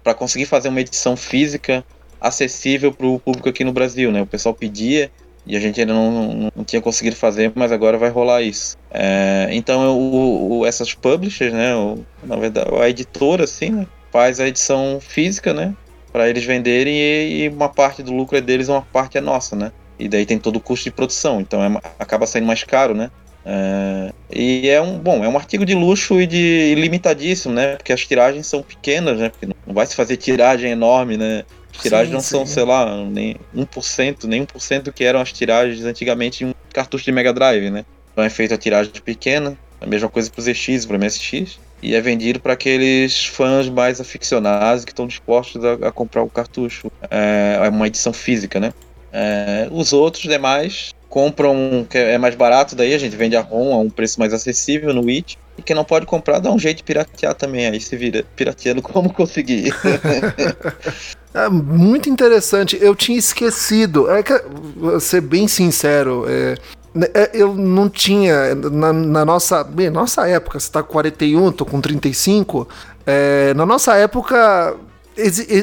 para 0.03 0.15
conseguir 0.15 0.47
fazer 0.47 0.69
uma 0.69 0.81
edição 0.81 1.17
física 1.17 1.85
acessível 2.21 2.93
para 2.93 3.07
o 3.07 3.21
público 3.21 3.49
aqui 3.49 3.63
no 3.63 3.73
Brasil, 3.73 4.11
né? 4.11 4.23
O 4.23 4.27
pessoal 4.27 4.55
pedia 4.55 5.11
e 5.47 5.57
a 5.57 5.61
gente 5.61 5.79
ainda 5.79 5.93
não, 5.93 6.11
não, 6.11 6.53
não 6.57 6.65
tinha 6.65 6.81
conseguido 6.81 7.17
fazer, 7.17 7.53
mas 7.55 7.71
agora 7.71 7.99
vai 7.99 8.09
rolar 8.09 8.43
isso. 8.43 8.77
É, 8.91 9.49
então 9.53 9.97
o, 9.97 10.61
o, 10.61 10.67
essas 10.67 10.95
publishers, 10.95 11.53
né? 11.53 11.75
O, 11.77 11.99
na 12.23 12.37
verdade, 12.37 12.71
a 12.81 12.89
editora, 12.89 13.45
assim, 13.45 13.71
né, 13.71 13.87
faz 14.11 14.41
a 14.41 14.49
edição 14.49 14.99
física, 15.01 15.53
né? 15.53 15.75
Para 16.15 16.31
eles 16.31 16.45
venderem 16.45 16.95
e, 16.95 17.43
e, 17.43 17.49
uma 17.49 17.69
parte 17.69 18.01
do 18.01 18.13
lucro 18.13 18.39
é 18.39 18.41
deles, 18.41 18.69
uma 18.69 18.83
parte 18.83 19.19
é 19.19 19.21
nossa, 19.21 19.57
né? 19.57 19.73
E 19.99 20.09
daí 20.09 20.25
tem 20.25 20.39
todo 20.39 20.57
o 20.57 20.61
custo 20.61 20.85
de 20.85 20.93
produção, 20.93 21.41
então 21.41 21.61
é, 21.61 21.81
acaba 21.99 22.25
saindo 22.25 22.47
mais 22.47 22.63
caro, 22.63 22.95
né? 22.95 23.11
É, 23.45 24.13
e 24.33 24.69
é 24.69 24.81
um 24.81 24.97
bom, 24.97 25.25
é 25.25 25.29
um 25.29 25.37
artigo 25.37 25.67
de 25.67 25.75
luxo 25.75 26.21
e 26.21 26.27
de 26.29 26.77
limitadíssimo, 26.77 27.53
né? 27.53 27.75
Porque 27.75 27.93
as 27.93 28.07
tiragens 28.07 28.47
são 28.47 28.63
pequenas, 28.63 29.19
né? 29.19 29.29
Porque 29.29 29.45
não 29.45 29.75
vai 29.75 29.87
se 29.87 29.97
fazer 29.97 30.17
tiragem 30.17 30.71
enorme, 30.71 31.17
né? 31.17 31.45
As 31.75 31.83
tiragens 31.83 32.11
sim, 32.11 32.15
não 32.15 32.21
sim. 32.21 32.29
são, 32.29 32.47
sei 32.47 32.65
lá, 32.65 33.05
nem 33.05 33.37
1%, 33.53 34.25
nem 34.27 34.47
1% 34.47 34.83
do 34.83 34.93
que 34.93 35.03
eram 35.03 35.21
as 35.21 35.33
tiragens 35.33 35.85
antigamente 35.85 36.45
em 36.45 36.51
um 36.51 36.55
cartucho 36.73 37.05
de 37.05 37.11
Mega 37.11 37.33
Drive, 37.33 37.71
né? 37.71 37.85
Então 38.13 38.23
é 38.23 38.31
feita 38.31 38.55
a 38.55 38.59
tiragem 38.59 38.93
pequena, 39.05 39.59
a 39.81 39.87
mesma 39.87 40.09
coisa 40.09 40.31
para 40.31 40.39
o 40.39 40.45
ZX, 40.45 40.87
para 40.87 40.97
o 40.97 41.01
MSX 41.01 41.59
e 41.85 41.95
é 41.95 42.01
vendido 42.01 42.41
para 42.41 42.55
aqueles 42.55 43.27
fãs 43.27 43.69
mais 43.69 44.01
aficionados 44.01 44.87
que 44.87 44.91
estão 44.91 45.07
dispostos 45.07 45.63
a, 45.63 45.75
a 45.89 45.93
comprar 45.93 46.23
o 46.23 46.31
cartucho. 46.31 46.91
É, 47.11 47.61
é, 47.63 47.69
uma 47.69 47.87
edição 47.87 48.13
física, 48.13 48.59
né? 48.59 48.73
É, 49.13 49.69
os 49.71 49.93
outros 49.93 50.23
demais 50.23 50.95
compram, 51.11 51.87
que 51.89 51.99
é 51.99 52.17
mais 52.17 52.35
barato, 52.35 52.75
daí 52.75 52.95
a 52.95 52.99
gente 52.99 53.15
vende 53.15 53.37
a 53.37 53.43
ROM 53.43 53.75
a 53.75 53.79
um 53.79 53.91
preço 53.91 54.19
mais 54.19 54.33
acessível 54.33 54.95
no 54.95 55.07
It. 55.09 55.39
E 55.59 55.63
quem 55.63 55.77
não 55.77 55.85
pode 55.85 56.07
comprar, 56.07 56.41
dá 56.41 56.51
um 56.51 56.59
jeito 56.59 56.79
de 56.79 56.85
piratear 56.85 57.35
também, 57.35 57.67
aí 57.67 57.79
se 57.79 57.95
vira 57.97 58.25
pirateando 58.35 58.81
como 58.83 59.13
conseguir. 59.13 59.73
é 61.35 61.49
muito 61.51 62.09
interessante, 62.09 62.79
eu 62.81 62.97
tinha 62.97 63.19
esquecido. 63.19 64.11
É 64.11 64.23
que, 64.23 64.33
vou 64.75 64.99
ser 64.99 65.21
bem 65.21 65.47
sincero, 65.47 66.25
é, 66.27 66.57
eu 67.33 67.55
não 67.55 67.89
tinha, 67.89 68.55
na, 68.55 68.93
na 68.93 69.25
nossa, 69.25 69.65
bem, 69.65 69.91
nossa 69.91 70.29
época, 70.29 70.61
você 70.61 70.71
tá 70.71 70.83
com 70.83 70.93
41, 70.93 71.53
tô 71.53 71.67
com 71.67 71.81
35, 71.81 72.69
é, 73.07 73.53
na 73.55 73.67
nossa 73.67 73.95
época 73.97 74.77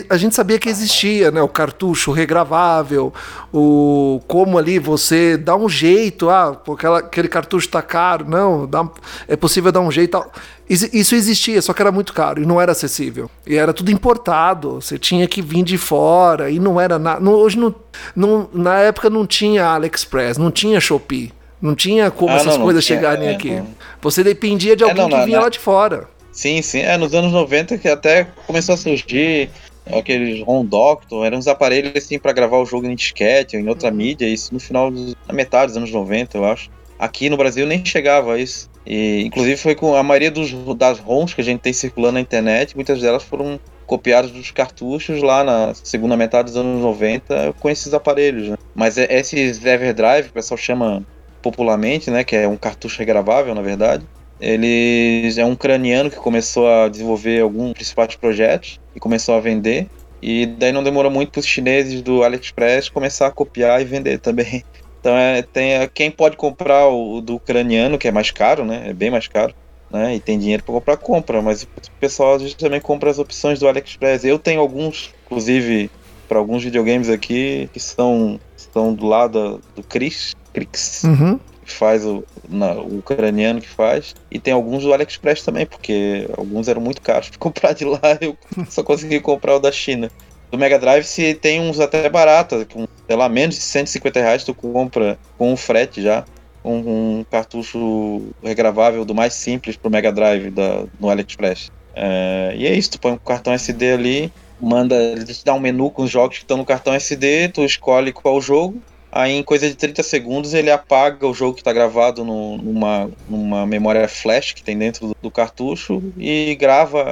a 0.09 0.17
gente 0.17 0.33
sabia 0.33 0.57
que 0.57 0.69
existia, 0.69 1.29
né? 1.29 1.41
O 1.41 1.47
cartucho 1.47 2.11
regravável, 2.11 3.13
o 3.53 4.21
como 4.27 4.57
ali 4.57 4.79
você 4.79 5.37
dá 5.37 5.55
um 5.55 5.67
jeito, 5.67 6.29
ah, 6.29 6.57
aquela, 6.73 6.99
aquele 6.99 7.27
cartucho 7.27 7.67
tá 7.67 7.81
caro, 7.81 8.25
não, 8.29 8.65
dá, 8.65 8.87
é 9.27 9.35
possível 9.35 9.71
dar 9.71 9.81
um 9.81 9.91
jeito. 9.91 10.23
Isso 10.69 11.15
existia, 11.15 11.61
só 11.61 11.73
que 11.73 11.81
era 11.81 11.91
muito 11.91 12.13
caro 12.13 12.41
e 12.41 12.45
não 12.45 12.61
era 12.61 12.71
acessível. 12.71 13.29
E 13.45 13.57
era 13.57 13.73
tudo 13.73 13.91
importado, 13.91 14.75
você 14.75 14.97
tinha 14.97 15.27
que 15.27 15.41
vir 15.41 15.63
de 15.63 15.77
fora 15.77 16.49
e 16.49 16.59
não 16.59 16.79
era 16.79 16.97
nada. 16.97 17.29
Hoje 17.29 17.59
não, 17.59 17.75
não, 18.15 18.49
na 18.53 18.79
época 18.79 19.09
não 19.09 19.27
tinha 19.27 19.65
AliExpress, 19.65 20.37
não 20.37 20.49
tinha 20.49 20.79
Shopee. 20.79 21.33
Não 21.61 21.75
tinha 21.75 22.09
como 22.09 22.31
ah, 22.31 22.37
essas 22.37 22.57
não, 22.57 22.63
coisas 22.63 22.83
não 22.83 22.87
chegarem 22.87 23.27
é, 23.27 23.35
aqui. 23.35 23.51
Não. 23.51 23.67
Você 24.01 24.23
dependia 24.23 24.75
de 24.75 24.83
é, 24.83 24.89
alguém 24.89 25.07
que 25.07 25.25
vinha 25.25 25.39
lá 25.39 25.49
de 25.49 25.59
fora. 25.59 26.07
Sim, 26.31 26.61
sim. 26.61 26.79
É, 26.79 26.97
nos 26.97 27.13
anos 27.13 27.31
90 27.31 27.77
que 27.77 27.87
até 27.87 28.25
começou 28.47 28.75
a 28.75 28.77
surgir 28.77 29.49
aqueles 29.91 30.43
ROM 30.43 30.65
Doctor, 30.65 31.25
eram 31.25 31.37
uns 31.37 31.47
aparelhos 31.47 31.91
assim 31.95 32.19
para 32.19 32.31
gravar 32.31 32.57
o 32.57 32.65
jogo 32.65 32.87
em 32.87 32.95
disquete 32.95 33.57
ou 33.57 33.63
em 33.63 33.67
outra 33.67 33.89
uhum. 33.89 33.95
mídia, 33.95 34.27
isso 34.27 34.53
no 34.53 34.59
final, 34.59 34.91
na 34.91 35.33
metade 35.33 35.67
dos 35.67 35.77
anos 35.77 35.91
90, 35.91 36.37
eu 36.37 36.45
acho. 36.45 36.69
Aqui 36.97 37.29
no 37.29 37.37
Brasil 37.37 37.65
nem 37.65 37.83
chegava 37.83 38.35
a 38.35 38.37
isso. 38.37 38.69
E, 38.85 39.23
inclusive 39.25 39.57
foi 39.57 39.75
com 39.75 39.95
a 39.95 40.03
maioria 40.03 40.31
dos, 40.31 40.51
das 40.75 40.99
ROMs 40.99 41.33
que 41.33 41.41
a 41.41 41.43
gente 41.43 41.59
tem 41.59 41.73
circulando 41.73 42.13
na 42.13 42.21
internet, 42.21 42.75
muitas 42.75 43.01
delas 43.01 43.23
foram 43.23 43.59
copiadas 43.85 44.31
dos 44.31 44.51
cartuchos 44.51 45.21
lá 45.21 45.43
na 45.43 45.73
segunda 45.73 46.15
metade 46.15 46.45
dos 46.45 46.57
anos 46.57 46.81
90 46.81 47.53
com 47.59 47.69
esses 47.69 47.93
aparelhos. 47.93 48.49
Né? 48.49 48.57
Mas 48.73 48.97
é, 48.97 49.07
esses 49.09 49.63
Everdrive, 49.63 50.23
que 50.23 50.29
o 50.29 50.33
pessoal 50.33 50.57
chama 50.57 51.05
popularmente, 51.41 52.09
né, 52.09 52.23
que 52.23 52.35
é 52.35 52.47
um 52.47 52.55
cartucho 52.55 52.99
regravável, 52.99 53.53
na 53.55 53.61
verdade, 53.61 54.05
ele 54.41 55.31
é 55.37 55.45
um 55.45 55.51
ucraniano 55.51 56.09
que 56.09 56.17
começou 56.17 56.67
a 56.67 56.89
desenvolver 56.89 57.41
alguns 57.41 57.73
principais 57.73 58.15
projetos 58.15 58.79
e 58.95 58.99
começou 58.99 59.35
a 59.35 59.39
vender. 59.39 59.87
E 60.21 60.45
daí 60.45 60.71
não 60.71 60.83
demorou 60.83 61.11
muito 61.11 61.31
para 61.31 61.39
os 61.39 61.45
chineses 61.45 62.01
do 62.01 62.23
AliExpress 62.23 62.89
começar 62.89 63.27
a 63.27 63.31
copiar 63.31 63.81
e 63.81 63.85
vender 63.85 64.19
também. 64.19 64.63
Então 65.01 65.17
é, 65.17 65.41
tem 65.41 65.73
é, 65.73 65.87
quem 65.87 66.11
pode 66.11 66.37
comprar 66.37 66.87
o 66.87 67.21
do 67.21 67.37
ucraniano, 67.37 67.97
que 67.97 68.07
é 68.07 68.11
mais 68.11 68.29
caro, 68.29 68.63
né? 68.63 68.83
É 68.85 68.93
bem 68.93 69.09
mais 69.09 69.27
caro, 69.27 69.51
né? 69.89 70.13
E 70.13 70.19
tem 70.19 70.37
dinheiro 70.37 70.61
para 70.61 70.75
comprar, 70.75 70.97
compra. 70.97 71.41
Mas 71.41 71.63
o 71.63 71.67
pessoal 71.99 72.35
às 72.35 72.43
vezes 72.43 72.55
também 72.55 72.79
compra 72.79 73.09
as 73.09 73.17
opções 73.17 73.57
do 73.57 73.67
AliExpress. 73.67 74.23
Eu 74.23 74.37
tenho 74.37 74.61
alguns, 74.61 75.11
inclusive, 75.25 75.89
para 76.29 76.37
alguns 76.37 76.63
videogames 76.63 77.09
aqui 77.09 77.67
que 77.73 77.79
são, 77.79 78.39
estão 78.55 78.93
do 78.93 79.07
lado 79.07 79.59
do 79.75 79.81
Chris, 79.81 80.35
Crix, 80.53 81.03
uhum. 81.03 81.39
Que 81.71 81.77
faz 81.77 82.05
o, 82.05 82.23
na, 82.47 82.73
o 82.73 82.99
ucraniano 82.99 83.61
que 83.61 83.69
faz. 83.69 84.13
E 84.29 84.39
tem 84.39 84.53
alguns 84.53 84.83
do 84.83 84.93
AliExpress 84.93 85.43
também, 85.43 85.65
porque 85.65 86.29
alguns 86.37 86.67
eram 86.67 86.81
muito 86.81 87.01
caros 87.01 87.29
para 87.29 87.39
comprar 87.39 87.73
de 87.73 87.85
lá. 87.85 87.99
Eu 88.19 88.37
só 88.69 88.83
consegui 88.83 89.19
comprar 89.19 89.55
o 89.55 89.59
da 89.59 89.71
China 89.71 90.11
do 90.51 90.57
Mega 90.57 90.77
Drive 90.77 91.05
se 91.05 91.33
tem 91.33 91.61
uns 91.61 91.79
até 91.79 92.09
baratos, 92.09 92.65
com, 92.71 92.85
sei 93.07 93.15
lá, 93.15 93.29
menos 93.29 93.55
de 93.55 93.61
150 93.61 94.19
reais 94.19 94.43
tu 94.43 94.53
compra 94.53 95.17
com 95.37 95.51
um 95.51 95.57
frete 95.57 96.01
já. 96.01 96.25
Um, 96.63 97.19
um 97.19 97.25
cartucho 97.31 98.21
regravável 98.43 99.03
do 99.03 99.15
mais 99.15 99.33
simples 99.33 99.75
pro 99.75 99.89
Mega 99.89 100.11
Drive 100.11 100.51
da, 100.51 100.85
no 100.99 101.09
AliExpress. 101.09 101.71
É, 101.95 102.53
e 102.55 102.67
é 102.67 102.75
isso, 102.75 102.91
tu 102.91 102.99
põe 102.99 103.13
um 103.13 103.17
cartão 103.17 103.51
SD 103.51 103.93
ali, 103.93 104.33
manda, 104.59 104.95
ele 104.95 105.25
te 105.25 105.43
dá 105.43 105.53
um 105.53 105.59
menu 105.59 105.89
com 105.89 106.03
os 106.03 106.11
jogos 106.11 106.37
que 106.37 106.43
estão 106.43 106.57
no 106.57 106.65
cartão 106.65 106.93
SD, 106.93 107.49
tu 107.49 107.63
escolhe 107.63 108.11
qual 108.11 108.39
jogo, 108.39 108.79
aí 109.11 109.33
em 109.33 109.43
coisa 109.43 109.67
de 109.67 109.75
30 109.75 110.01
segundos 110.03 110.53
ele 110.53 110.71
apaga 110.71 111.27
o 111.27 111.33
jogo 111.33 111.55
que 111.55 111.61
está 111.61 111.73
gravado 111.73 112.23
no, 112.23 112.57
numa, 112.57 113.11
numa 113.27 113.65
memória 113.67 114.07
flash 114.07 114.53
que 114.53 114.63
tem 114.63 114.77
dentro 114.77 115.07
do, 115.07 115.17
do 115.21 115.31
cartucho 115.31 116.01
e 116.17 116.55
grava 116.55 117.03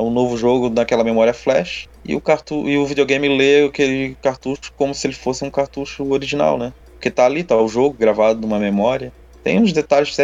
o 0.00 0.08
um 0.08 0.10
novo 0.10 0.36
jogo 0.36 0.70
naquela 0.70 1.02
memória 1.02 1.34
flash 1.34 1.88
e 2.04 2.14
o, 2.14 2.20
cartu 2.20 2.68
e 2.68 2.78
o 2.78 2.86
videogame 2.86 3.28
lê 3.28 3.66
aquele 3.66 4.16
cartucho 4.22 4.72
como 4.76 4.94
se 4.94 5.06
ele 5.06 5.14
fosse 5.14 5.44
um 5.44 5.50
cartucho 5.50 6.10
original, 6.10 6.56
né? 6.56 6.72
Porque 6.92 7.10
tá 7.10 7.26
ali, 7.26 7.42
tá 7.42 7.56
o 7.56 7.68
jogo 7.68 7.96
gravado 7.98 8.40
numa 8.40 8.58
memória. 8.58 9.12
Tem 9.42 9.58
uns 9.58 9.72
detalhes 9.72 10.14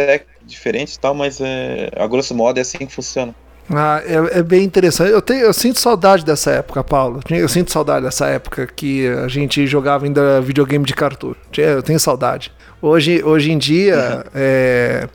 diferentes 0.43 0.95
e 0.95 0.99
tal, 0.99 1.15
mas 1.15 1.41
é, 1.41 1.89
a 1.95 2.05
grosso 2.05 2.35
modo 2.35 2.57
é 2.59 2.61
assim 2.61 2.79
que 2.79 2.93
funciona. 2.93 3.33
Ah, 3.69 4.01
é, 4.05 4.39
é, 4.39 4.43
bem 4.43 4.63
interessante. 4.63 5.11
Eu, 5.11 5.21
tenho, 5.21 5.41
eu 5.41 5.53
sinto 5.53 5.79
saudade 5.79 6.23
dessa 6.23 6.51
época, 6.51 6.83
Paulo. 6.83 7.19
Eu 7.29 7.49
sinto 7.49 7.71
saudade 7.71 8.05
dessa 8.05 8.27
época 8.27 8.67
que 8.67 9.07
a 9.07 9.27
gente 9.27 9.67
jogava 9.67 10.05
ainda 10.05 10.39
videogame 10.41 10.85
de 10.85 10.93
cartucho. 10.93 11.37
Eu 11.57 11.83
tenho 11.83 11.99
saudade. 11.99 12.51
Hoje, 12.81 13.21
hoje 13.23 13.51
em 13.51 13.57
dia, 13.57 14.23
uhum. 14.23 14.31
é, 14.35 15.09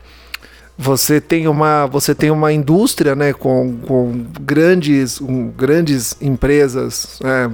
você 0.77 1.21
tem 1.21 1.47
uma, 1.47 1.87
você 1.87 2.15
tem 2.15 2.31
uma 2.31 2.53
indústria 2.53 3.15
né, 3.15 3.33
com, 3.33 3.77
com 3.87 4.25
grandes, 4.41 5.21
um, 5.21 5.49
grandes 5.49 6.17
empresas, 6.21 7.19
né, 7.23 7.51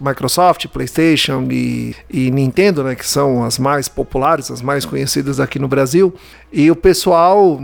Microsoft, 0.00 0.66
PlayStation 0.68 1.46
e, 1.50 1.94
e 2.10 2.30
Nintendo, 2.30 2.82
né, 2.82 2.94
que 2.94 3.06
são 3.06 3.44
as 3.44 3.58
mais 3.58 3.86
populares, 3.88 4.50
as 4.50 4.62
mais 4.62 4.84
conhecidas 4.84 5.38
aqui 5.38 5.58
no 5.58 5.68
Brasil. 5.68 6.14
E 6.52 6.70
o 6.70 6.76
pessoal 6.76 7.60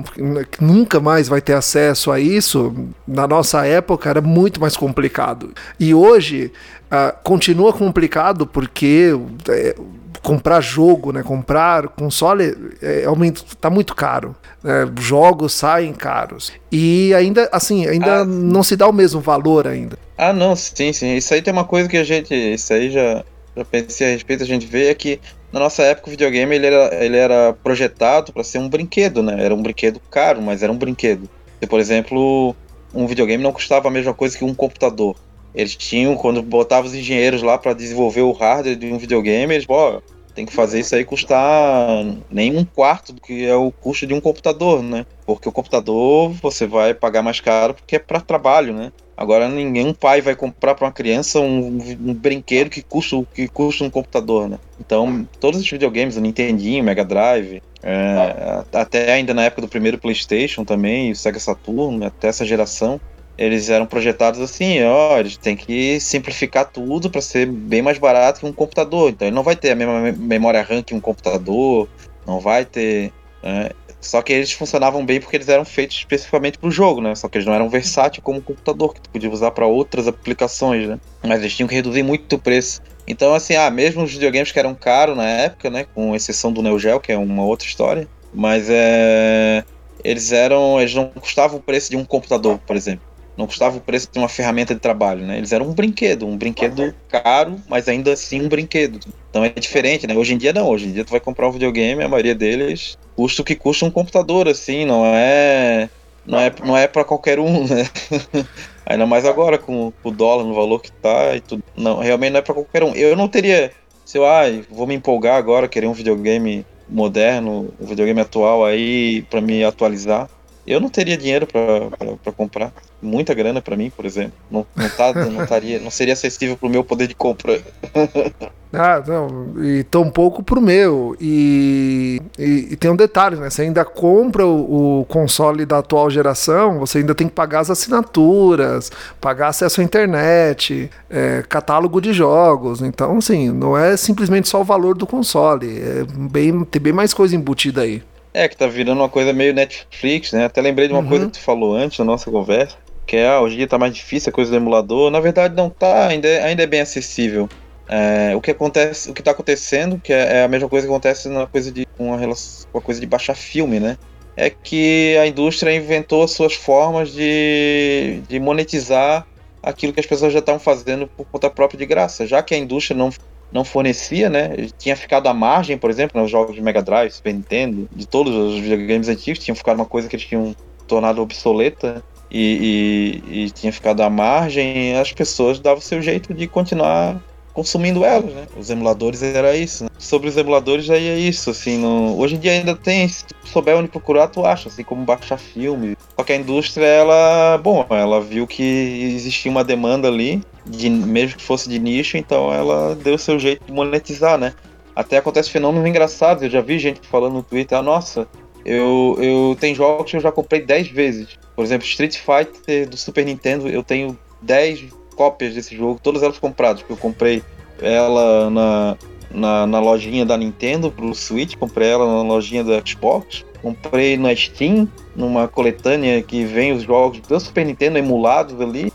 que 0.51 0.63
nunca 0.63 1.01
mais 1.01 1.29
vai 1.29 1.41
ter 1.41 1.55
acesso 1.55 2.11
a 2.11 2.21
isso, 2.21 2.75
na 3.09 3.27
nossa 3.27 3.65
época 3.65 4.11
era 4.11 4.21
muito 4.21 4.61
mais 4.61 4.77
complicado. 4.77 5.51
E 5.81 5.95
hoje 5.95 6.53
uh, 6.87 7.17
continua 7.23 7.73
complicado 7.73 8.47
porque. 8.47 9.19
É, 9.49 9.75
comprar 10.23 10.61
jogo, 10.61 11.13
né? 11.13 11.23
Comprar 11.23 11.89
console 11.89 12.73
é, 12.81 13.05
aumento, 13.05 13.45
tá 13.57 13.69
muito 13.69 13.95
caro. 13.95 14.35
Né? 14.63 14.91
Jogos 15.01 15.53
saem 15.53 15.93
caros. 15.93 16.53
E 16.71 17.13
ainda, 17.15 17.49
assim, 17.53 17.87
ainda 17.87 18.21
ah, 18.21 18.25
não 18.25 18.63
se 18.63 18.77
dá 18.77 18.89
o 18.89 18.93
mesmo 18.93 19.21
valor 19.21 19.67
ainda. 19.67 19.99
Ah, 20.17 20.33
não, 20.33 20.55
sim, 20.55 20.93
sim. 20.93 21.17
Isso 21.17 21.35
aí 21.35 21.43
tem 21.43 21.53
uma 21.53 21.65
coisa 21.65 21.89
que 21.89 21.97
a 21.97 22.05
gente. 22.05 22.35
Isso 22.35 22.73
aí 22.73 22.91
já, 22.91 23.25
já 23.57 23.65
pensei 23.65 24.07
a 24.07 24.11
respeito, 24.11 24.43
a 24.43 24.47
gente 24.47 24.67
vê 24.67 24.89
é 24.89 24.95
que 24.95 25.21
na 25.53 25.61
nossa 25.61 25.83
época 25.83 26.09
o 26.09 26.11
videogame 26.13 26.55
ele 26.55 26.67
era, 26.67 27.05
ele 27.05 27.17
era 27.17 27.53
projetado 27.53 28.33
para 28.33 28.45
ser 28.45 28.59
um 28.59 28.69
brinquedo, 28.69 29.23
né? 29.23 29.45
Era 29.45 29.55
um 29.55 29.63
brinquedo 29.63 30.01
caro, 30.11 30.41
mas 30.41 30.63
era 30.63 30.73
um 30.73 30.79
brinquedo. 30.79 31.29
E, 31.61 31.67
por 31.67 31.79
exemplo, 31.79 32.57
um 32.95 33.07
videogame 33.07 33.43
não 33.43 33.53
custava 33.53 33.89
a 33.89 33.91
mesma 33.91 34.15
coisa 34.15 34.37
que 34.37 34.45
um 34.45 34.55
computador. 34.55 35.17
Eles 35.55 35.77
tinham, 35.77 36.17
quando 36.17 36.43
botavam 36.43 36.87
os 36.87 36.95
engenheiros 36.95 37.43
lá 37.43 37.59
para 37.59 37.73
desenvolver 37.73 38.23
o 38.23 38.33
hardware 38.33 38.77
de 38.77 38.93
um 38.93 38.99
videogame, 38.99 39.55
eles, 39.55 39.67
pô, 39.67 40.03
tem 40.35 40.47
que 40.47 40.53
fazer 40.53 40.81
isso 40.81 40.95
aí 40.95 41.05
custar 41.05 42.05
nem 42.31 42.57
um 42.57 42.65
quarto 42.65 43.13
do 43.13 43.21
que 43.21 43.45
é 43.45 43.55
o 43.55 43.71
custo 43.71 44.07
de 44.07 44.15
um 44.15 44.21
computador, 44.21 44.83
né? 44.83 45.05
Porque 45.27 45.49
o 45.49 45.53
computador 45.53 46.31
você 46.43 46.67
vai 46.67 46.95
pagar 46.95 47.23
mais 47.23 47.41
caro 47.41 47.75
porque 47.75 47.97
é 47.97 47.99
para 47.99 48.21
trabalho, 48.21 48.73
né? 48.73 48.93
Agora 49.15 49.49
nenhum 49.49 49.93
pai 49.93 50.21
vai 50.21 50.35
comprar 50.35 50.75
para 50.75 50.87
uma 50.87 50.93
criança 50.93 51.39
um, 51.39 51.79
um, 52.01 52.15
brinquedo 52.15 52.71
que 52.71 52.83
custa, 52.83 53.23
que 53.35 53.47
custa 53.47 53.85
um 53.85 53.91
computador, 53.91 54.49
né? 54.49 54.59
Então, 54.81 55.29
todos 55.39 55.61
os 55.61 55.71
videogames, 55.71 56.17
o 56.17 56.21
Nintendinho, 56.21 56.83
Mega 56.83 57.05
Drive, 57.05 57.63
é, 57.83 58.65
até 58.73 59.13
ainda 59.13 59.35
na 59.35 59.45
época 59.45 59.63
do 59.63 59.69
primeiro 59.69 59.99
PlayStation 59.99 60.65
também, 60.65 61.13
o 61.13 61.17
Sega 61.17 61.39
Saturn, 61.39 62.05
até 62.05 62.29
essa 62.29 62.45
geração, 62.45 63.01
eles 63.43 63.69
eram 63.69 63.87
projetados 63.87 64.41
assim, 64.41 64.85
ó, 64.85 65.19
eles 65.19 65.37
têm 65.37 65.57
que 65.57 65.99
simplificar 65.99 66.65
tudo 66.65 67.11
para 67.11 67.21
ser 67.21 67.47
bem 67.47 67.83
mais 67.83 67.99
barato 67.99 68.39
que 68.39 68.47
um 68.47 68.53
computador. 68.53 69.11
Então 69.11 69.27
ele 69.27 69.35
não 69.35 69.43
vai 69.43 69.57
ter 69.57 69.73
a 69.73 69.75
mesma 69.75 70.13
memória 70.13 70.63
RAM 70.63 70.81
que 70.81 70.95
um 70.95 71.01
computador, 71.01 71.89
não 72.25 72.39
vai 72.39 72.65
ter. 72.65 73.13
Né? 73.43 73.71
Só 74.01 74.23
que 74.23 74.33
eles 74.33 74.53
funcionavam 74.53 75.05
bem 75.05 75.21
porque 75.21 75.37
eles 75.37 75.49
eram 75.49 75.65
feitos 75.65 75.97
especificamente 75.97 76.57
para 76.57 76.69
o 76.69 76.71
jogo, 76.71 77.01
né? 77.01 77.17
Só 77.17 77.29
que 77.29 77.37
eles 77.39 77.47
não 77.47 77.55
eram 77.55 77.69
versáteis 77.69 78.23
como 78.23 78.39
um 78.39 78.43
computador, 78.43 78.95
que 78.95 79.01
tu 79.01 79.11
podia 79.11 79.31
usar 79.31 79.51
para 79.51 79.67
outras 79.67 80.07
aplicações, 80.07 80.89
né? 80.89 81.01
Mas 81.23 81.41
eles 81.41 81.57
tinham 81.57 81.69
que 81.69 81.75
reduzir 81.75 82.05
muito 82.05 82.37
o 82.37 82.39
preço. 82.39 82.81
Então, 83.09 83.35
assim, 83.35 83.57
ah, 83.57 83.71
mesmo 83.71 84.05
os 84.05 84.13
videogames 84.13 84.53
que 84.53 84.59
eram 84.59 84.75
caros 84.75 85.17
na 85.17 85.29
época, 85.29 85.69
né? 85.69 85.87
Com 85.95 86.15
exceção 86.15 86.53
do 86.53 86.63
Neo 86.63 86.79
Geo, 86.79 87.01
que 87.01 87.11
é 87.11 87.19
uma 87.19 87.45
outra 87.45 87.67
história. 87.67 88.09
Mas 88.33 88.69
é. 88.71 89.65
Eles 90.05 90.33
eram. 90.33 90.81
Eles 90.81 90.95
não 90.95 91.09
custavam 91.09 91.59
o 91.59 91.63
preço 91.63 91.91
de 91.91 91.97
um 91.97 92.05
computador, 92.05 92.59
por 92.59 92.75
exemplo 92.75 93.12
não 93.37 93.47
custava 93.47 93.77
o 93.77 93.81
preço 93.81 94.09
de 94.13 94.19
uma 94.19 94.29
ferramenta 94.29 94.75
de 94.75 94.81
trabalho, 94.81 95.25
né? 95.25 95.39
Eles 95.39 95.53
eram 95.53 95.67
um 95.67 95.73
brinquedo, 95.73 96.27
um 96.27 96.37
brinquedo 96.37 96.95
caro, 97.09 97.57
mas 97.69 97.89
ainda 97.89 98.13
assim 98.13 98.43
um 98.43 98.49
brinquedo. 98.49 99.01
Então 99.31 99.45
é 99.45 99.49
diferente, 99.49 100.07
né? 100.07 100.15
Hoje 100.15 100.35
em 100.35 100.39
dia 100.39 100.53
não, 100.53 100.69
hoje 100.69 100.87
em 100.87 100.93
dia 100.93 101.05
tu 101.05 101.11
vai 101.11 101.21
comprar 101.21 101.49
um 101.49 101.53
videogame, 101.53 102.03
a 102.03 102.09
maioria 102.09 102.35
deles 102.35 102.99
custa 103.17 103.43
o 103.43 103.45
que 103.45 103.55
custa 103.55 103.85
um 103.85 103.91
computador, 103.91 104.49
assim, 104.49 104.85
não 104.85 105.05
é 105.07 105.89
não 106.27 106.39
é 106.39 106.53
não 106.65 106.77
é 106.77 106.87
para 106.87 107.05
qualquer 107.05 107.39
um, 107.39 107.67
né? 107.67 107.89
Ainda 108.85 109.07
mais 109.07 109.25
agora 109.25 109.59
com 109.59 109.93
o 110.03 110.11
dólar 110.11 110.45
no 110.45 110.55
valor 110.55 110.81
que 110.81 110.91
tá 110.93 111.35
e 111.37 111.41
tudo. 111.41 111.63
Não, 111.77 111.99
realmente 111.99 112.33
não 112.33 112.39
é 112.39 112.43
para 112.43 112.55
qualquer 112.55 112.83
um. 112.83 112.95
Eu 112.95 113.17
não 113.17 113.29
teria, 113.29 113.73
se 114.05 114.19
eu, 114.19 114.27
ah, 114.27 114.43
vou 114.71 114.87
me 114.87 114.95
empolgar 114.95 115.37
agora, 115.37 115.69
querer 115.69 115.87
um 115.87 115.93
videogame 115.93 116.67
moderno, 116.89 117.73
um 117.81 117.87
videogame 117.87 118.21
atual 118.21 118.65
aí 118.65 119.23
para 119.31 119.41
me 119.41 119.65
atualizar. 119.65 120.29
Eu 120.67 120.81
não 120.81 120.89
teria 120.89 121.17
dinheiro 121.17 121.47
para 121.47 122.33
comprar 122.33 122.73
muita 123.01 123.35
grana 123.35 123.61
para 123.61 123.77
mim, 123.77 123.91
por 123.91 124.05
exemplo. 124.05 124.35
Não, 124.49 124.65
não, 124.77 124.89
tá, 124.91 125.13
não, 125.13 125.45
taria, 125.45 125.81
não 125.81 125.91
seria 125.91 126.15
acessível 126.15 126.57
pro 126.57 126.69
meu 126.69 126.85
poder 126.85 127.09
de 127.09 127.17
compra. 127.17 127.61
ah, 128.73 129.03
não. 129.05 129.61
E 129.65 129.83
tão 129.83 130.09
pouco 130.09 130.41
pro 130.41 130.61
meu. 130.61 131.17
E, 131.21 132.23
e, 132.39 132.69
e, 132.71 132.77
tem 132.77 132.93
um 132.93 132.97
detalhe, 132.97 133.35
né? 133.35 133.51
Você 133.51 133.63
ainda 133.63 133.85
compra 133.85 134.47
o, 134.47 135.01
o, 135.01 135.05
console 135.07 135.67
da 135.67 135.79
atual 135.79 136.09
geração, 136.09 136.79
você 136.79 136.99
ainda 136.99 137.15
tem 137.15 137.27
que 137.27 137.35
pagar 137.35 137.61
as 137.61 137.71
assinaturas, 137.71 138.93
pagar 139.21 139.49
acesso 139.49 139.81
à 139.81 139.85
internet, 139.85 140.89
é, 141.11 141.43
catálogo 141.49 142.01
de 142.01 142.13
jogos. 142.13 142.83
Então, 142.83 143.19
assim, 143.19 143.51
não 143.51 143.77
é 143.77 143.97
simplesmente 143.97 144.49
só 144.49 144.61
o 144.61 144.65
valor 144.65 144.95
do 144.97 145.09
console. 145.09 145.81
É 145.81 146.05
bem, 146.07 146.65
tem 146.65 146.81
bem 146.81 146.93
mais 146.93 147.13
coisa 147.13 147.35
embutida 147.35 147.81
aí. 147.81 148.01
É, 148.35 148.49
que 148.49 148.57
tá 148.57 148.67
virando 148.67 149.01
uma 149.01 149.09
coisa 149.09 149.33
meio 149.33 149.53
Netflix, 149.53 150.33
né? 150.33 150.47
Até 150.47 150.61
lembrei 150.61 150.89
de 150.89 150.95
uma 150.95 151.03
uhum. 151.03 151.09
coisa 151.09 151.27
que 151.27 151.33
tu 151.33 151.41
falou 151.41 151.75
antes 151.75 151.99
na 151.99 152.05
nossa 152.05 152.31
conversa 152.31 152.77
que 153.07 153.17
é, 153.17 153.29
ah, 153.29 153.41
hoje 153.41 153.55
em 153.55 153.59
dia 153.59 153.69
tá 153.69 153.79
mais 153.79 153.95
difícil 153.95 154.31
a 154.31 154.33
coisa 154.33 154.51
do 154.51 154.57
emulador. 154.57 155.11
Na 155.11 155.21
verdade 155.21 155.55
não 155.55 155.69
tá, 155.69 156.07
ainda, 156.07 156.29
é, 156.29 156.43
ainda 156.45 156.63
é 156.63 156.67
bem 156.67 156.81
acessível. 156.81 157.49
É, 157.89 158.35
o 158.35 158.41
que 158.41 158.51
acontece, 158.51 159.11
o 159.11 159.15
que 159.15 159.23
tá 159.23 159.33
acontecendo, 159.33 160.01
que 160.03 160.13
é, 160.13 160.39
é, 160.39 160.45
a 160.45 160.49
mesma 160.49 160.69
coisa 160.69 160.87
que 160.87 160.93
acontece 160.93 161.29
na 161.29 161.47
coisa 161.47 161.71
de 161.71 161.85
com 161.99 162.15
a, 162.15 162.17
relação, 162.17 162.67
com 162.73 162.79
a 162.79 162.81
coisa 162.81 163.01
de 163.01 163.07
baixar 163.07 163.35
filme, 163.35 163.79
né? 163.81 163.99
É 164.35 164.49
que 164.49 165.17
a 165.21 165.27
indústria 165.27 165.75
inventou 165.75 166.27
suas 166.27 166.55
formas 166.55 167.13
de, 167.13 168.23
de 168.27 168.41
monetizar 168.41 169.27
aquilo 169.63 169.93
que 169.93 170.01
as 170.01 170.07
pessoas 170.07 170.33
já 170.33 170.39
estavam 170.39 170.59
fazendo 170.59 171.07
por 171.07 171.27
conta 171.27 171.51
própria 171.51 171.79
de 171.79 171.85
graça. 171.85 172.27
Já 172.27 172.43
que 172.43 172.55
a 172.55 172.59
indústria 172.59 172.97
não, 172.97 173.11
não 173.53 173.65
fornecia, 173.65 174.31
né? 174.31 174.69
Tinha 174.79 174.97
ficado 174.97 175.27
à 175.29 175.35
margem, 175.35 175.77
por 175.77 175.91
exemplo, 175.91 176.21
nos 176.21 176.31
jogos 176.31 176.55
de 176.55 176.63
Mega 176.63 176.83
Drive, 176.83 177.11
Super 177.13 177.35
Nintendo, 177.35 177.89
de 177.95 178.07
todos 178.07 178.35
os 178.35 178.61
videogames 178.61 179.09
antigos, 179.09 179.43
tinham 179.43 179.55
ficado 179.55 179.77
uma 179.77 179.87
coisa 179.87 180.09
que 180.09 180.17
eles 180.17 180.27
tinham 180.27 180.55
tornado 180.87 181.21
obsoleta 181.21 182.03
e, 182.31 183.21
e, 183.29 183.45
e, 183.45 183.51
tinha 183.51 183.73
ficado 183.73 184.01
à 184.01 184.09
margem, 184.09 184.97
as 184.97 185.13
pessoas 185.13 185.61
davam 185.61 185.83
seu 185.83 186.01
jeito 186.01 186.33
de 186.33 186.47
continuar 186.47 187.21
consumindo 187.53 188.05
elas, 188.05 188.33
né? 188.33 188.47
Os 188.57 188.71
emuladores 188.71 189.23
era 189.23 189.57
isso. 189.57 189.85
Né? 189.85 189.91
Sobre 189.99 190.29
os 190.29 190.37
emuladores 190.37 190.89
aí 190.91 191.09
é 191.09 191.19
isso, 191.19 191.51
assim, 191.51 191.79
no... 191.79 192.19
hoje 192.19 192.37
em 192.37 192.39
dia 192.39 192.53
ainda 192.53 192.75
tem, 192.75 193.07
se 193.07 193.25
tu 193.25 193.35
souber 193.45 193.77
onde 193.77 193.89
procurar, 193.89 194.29
tu 194.29 194.45
acha, 194.45 194.69
assim, 194.69 194.83
como 194.83 195.05
baixar 195.05 195.39
filme. 195.39 195.97
Só 196.17 196.25
que 196.25 196.33
a 196.33 196.37
indústria, 196.37 196.87
ela, 196.87 197.59
bom, 197.59 197.87
ela 197.91 198.21
viu 198.21 198.47
que 198.47 199.13
existia 199.15 199.51
uma 199.51 199.65
demanda 199.65 200.09
ali, 200.09 200.43
de, 200.67 200.89
mesmo 200.89 201.37
que 201.37 201.45
fosse 201.45 201.69
de 201.69 201.79
nicho, 201.79 202.17
então 202.17 202.53
ela 202.53 202.95
deu 202.97 203.15
o 203.15 203.19
seu 203.19 203.39
jeito 203.39 203.65
de 203.65 203.73
monetizar, 203.73 204.39
né? 204.39 204.55
Até 204.95 205.17
acontece 205.19 205.51
fenômenos 205.51 205.89
engraçados, 205.89 206.43
eu 206.43 206.51
já 206.51 206.61
vi 206.61 206.79
gente 206.79 207.01
falando 207.07 207.35
no 207.35 207.43
Twitter, 207.43 207.79
ah, 207.79 207.83
nossa, 207.83 208.29
eu, 208.65 209.17
eu 209.19 209.57
tenho 209.59 209.75
jogos 209.75 210.11
que 210.11 210.17
eu 210.17 210.21
já 210.21 210.31
comprei 210.31 210.61
10 210.61 210.89
vezes. 210.89 211.39
Por 211.55 211.65
exemplo, 211.65 211.87
Street 211.87 212.17
Fighter 212.17 212.89
do 212.89 212.97
Super 212.97 213.25
Nintendo, 213.25 213.69
eu 213.69 213.83
tenho 213.83 214.19
10 214.41 214.85
cópias 215.13 215.55
desse 215.55 215.77
jogo, 215.77 216.01
todas 216.03 216.23
elas 216.23 216.39
compradas, 216.39 216.81
porque 216.81 216.93
eu 216.93 216.97
comprei 216.97 217.43
ela 217.81 218.51
na, 218.51 218.97
na, 219.31 219.67
na 219.67 219.81
lojinha 219.81 220.25
da 220.25 220.37
Nintendo 220.37 220.91
pro 220.91 221.15
Switch, 221.15 221.57
comprei 221.57 221.89
ela 221.89 222.07
na 222.07 222.23
lojinha 222.23 222.63
da 222.63 222.81
Xbox, 222.85 223.45
comprei 223.63 224.17
na 224.17 224.35
Steam, 224.35 224.89
numa 225.15 225.47
coletânea 225.47 226.21
que 226.23 226.45
vem 226.45 226.73
os 226.73 226.83
jogos 226.83 227.21
do 227.21 227.41
Super 227.41 227.65
Nintendo 227.65 227.99
emulados 227.99 228.61
ali. 228.61 228.93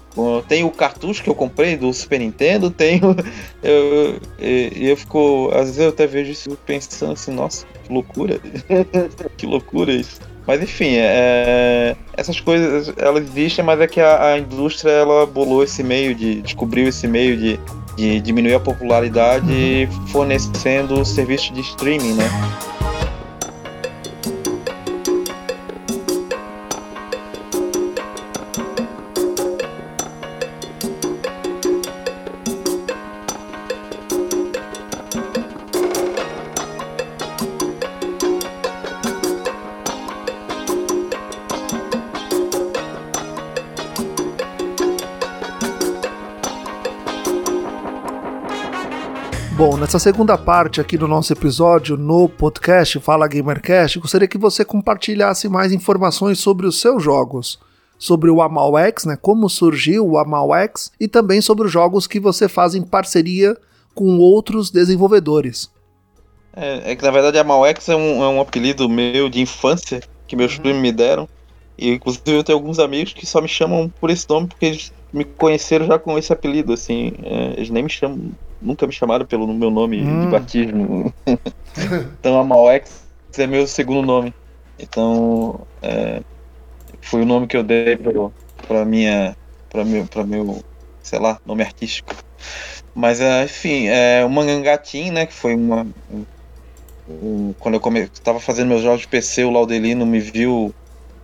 Tem 0.48 0.64
o 0.64 0.70
cartucho 0.70 1.24
que 1.24 1.30
eu 1.30 1.36
comprei 1.36 1.78
do 1.78 1.92
Super 1.94 2.20
Nintendo, 2.20 2.70
tenho. 2.70 3.16
Eu, 3.64 4.20
eu, 4.40 4.90
eu 4.90 4.98
fico. 4.98 5.50
Às 5.52 5.66
vezes 5.66 5.78
eu 5.80 5.90
até 5.90 6.08
vejo 6.08 6.32
isso 6.32 6.58
pensando 6.66 7.14
assim, 7.14 7.34
nossa, 7.34 7.66
que 7.84 7.92
loucura. 7.92 8.40
que 9.36 9.46
loucura 9.46 9.92
isso. 9.92 10.22
Mas 10.48 10.64
enfim, 10.64 10.94
é, 10.96 11.94
essas 12.14 12.40
coisas 12.40 12.94
elas 12.98 13.24
existem, 13.24 13.66
mas 13.66 13.82
é 13.82 13.88
que 13.88 14.00
a, 14.00 14.32
a, 14.32 14.40
indústria 14.40 14.92
ela 14.92 15.26
bolou 15.26 15.62
esse 15.62 15.84
meio 15.84 16.16
de. 16.16 16.42
descobriu 16.42 16.88
esse 16.88 17.06
meio 17.06 17.36
de, 17.36 17.60
de 17.98 18.22
diminuir 18.22 18.54
a 18.54 18.60
popularidade 18.60 19.90
fornecendo 20.08 21.04
serviços 21.04 21.54
de 21.54 21.60
streaming, 21.60 22.14
né? 22.14 22.24
Bom, 49.88 49.94
nessa 49.94 50.00
segunda 50.00 50.38
parte 50.38 50.82
aqui 50.82 50.98
do 50.98 51.08
nosso 51.08 51.32
episódio 51.32 51.96
no 51.96 52.28
podcast 52.28 53.00
Fala 53.00 53.26
Gamercast, 53.26 53.98
gostaria 54.00 54.28
que 54.28 54.38
você 54.38 54.66
compartilhasse 54.66 55.48
mais 55.48 55.72
informações 55.72 56.40
sobre 56.40 56.68
os 56.68 56.82
seus 56.82 57.02
jogos, 57.02 57.58
sobre 57.98 58.30
o 58.30 58.42
Amalx, 58.42 59.06
né, 59.06 59.18
como 59.20 59.48
surgiu 59.48 60.06
o 60.06 60.18
Amalx 60.18 60.92
e 61.00 61.08
também 61.08 61.40
sobre 61.40 61.68
os 61.68 61.72
jogos 61.72 62.06
que 62.06 62.20
você 62.20 62.50
faz 62.50 62.76
em 62.76 62.82
parceria 62.82 63.56
com 63.96 64.20
outros 64.20 64.70
desenvolvedores. 64.70 65.72
É, 66.54 66.92
é 66.92 66.96
que 66.96 67.04
na 67.04 67.12
verdade 67.12 67.40
Amalx 67.40 67.88
é 67.88 67.96
um, 67.96 68.22
é 68.22 68.28
um 68.28 68.42
apelido 68.42 68.90
meu 68.90 69.30
de 69.30 69.40
infância 69.40 70.02
que 70.28 70.36
meus 70.36 70.58
uhum. 70.58 70.64
primos 70.64 70.82
me 70.82 70.92
deram. 70.92 71.30
E 71.78 71.94
inclusive 71.94 72.34
eu 72.34 72.44
tenho 72.44 72.58
alguns 72.58 72.78
amigos 72.78 73.14
que 73.14 73.26
só 73.26 73.40
me 73.40 73.48
chamam 73.48 73.90
por 74.02 74.10
esse 74.10 74.30
nome 74.30 74.48
porque 74.48 74.66
eles 74.66 74.92
me 75.14 75.24
conheceram 75.24 75.86
já 75.86 75.98
com 75.98 76.18
esse 76.18 76.34
apelido, 76.34 76.74
assim. 76.74 77.14
É, 77.24 77.54
eles 77.56 77.70
nem 77.70 77.84
me 77.84 77.90
chamam 77.90 78.32
nunca 78.62 78.88
me 78.88 78.94
chamaram 78.94 79.26
pelo 79.26 79.48
meu 79.54 79.70
nome 79.70 80.02
hum. 80.02 80.22
de 80.22 80.28
batismo. 80.28 81.14
então 82.20 82.40
a 82.40 82.44
Mauex 82.44 83.04
é 83.38 83.48
meu 83.48 83.68
segundo 83.68 84.06
nome. 84.06 84.34
Então 84.80 85.62
é, 85.82 86.22
foi 87.02 87.22
o 87.22 87.26
nome 87.26 87.48
que 87.48 87.58
eu 87.58 87.64
dei 87.64 87.98
para 88.68 88.86
minha 88.86 89.36
para 89.70 89.84
meu 89.84 90.06
para 90.06 90.24
meu 90.24 90.64
sei 91.02 91.20
lá 91.20 91.40
nome 91.46 91.64
artístico. 91.64 92.14
Mas 92.94 93.22
é, 93.22 93.44
enfim, 93.44 93.88
é 93.88 94.26
o 94.26 94.30
Mangangatim, 94.30 95.12
né, 95.12 95.26
que 95.26 95.34
foi 95.34 95.56
uma 95.56 95.86
um, 97.10 97.54
quando 97.60 97.76
eu 97.76 97.80
come, 97.80 98.08
tava 98.24 98.40
fazendo 98.40 98.68
meus 98.68 98.82
jogos 98.82 99.02
de 99.02 99.08
PC, 99.08 99.44
o 99.46 99.52
Laudelino 99.52 100.06
me 100.06 100.20
viu 100.20 100.74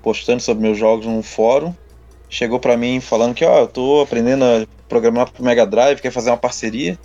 postando 0.02 0.42
sobre 0.42 0.64
meus 0.64 0.78
jogos 0.78 1.06
num 1.06 1.22
fórum. 1.22 1.74
Chegou 2.30 2.60
para 2.60 2.78
mim 2.78 3.00
falando 3.00 3.36
que, 3.36 3.46
ó, 3.46 3.60
eu 3.60 3.68
tô 3.68 4.02
aprendendo 4.02 4.44
a 4.44 4.66
programar 4.88 5.32
pro 5.32 5.44
Mega 5.44 5.66
Drive, 5.66 6.02
quer 6.02 6.12
fazer 6.12 6.30
uma 6.32 6.38
parceria. 6.38 6.98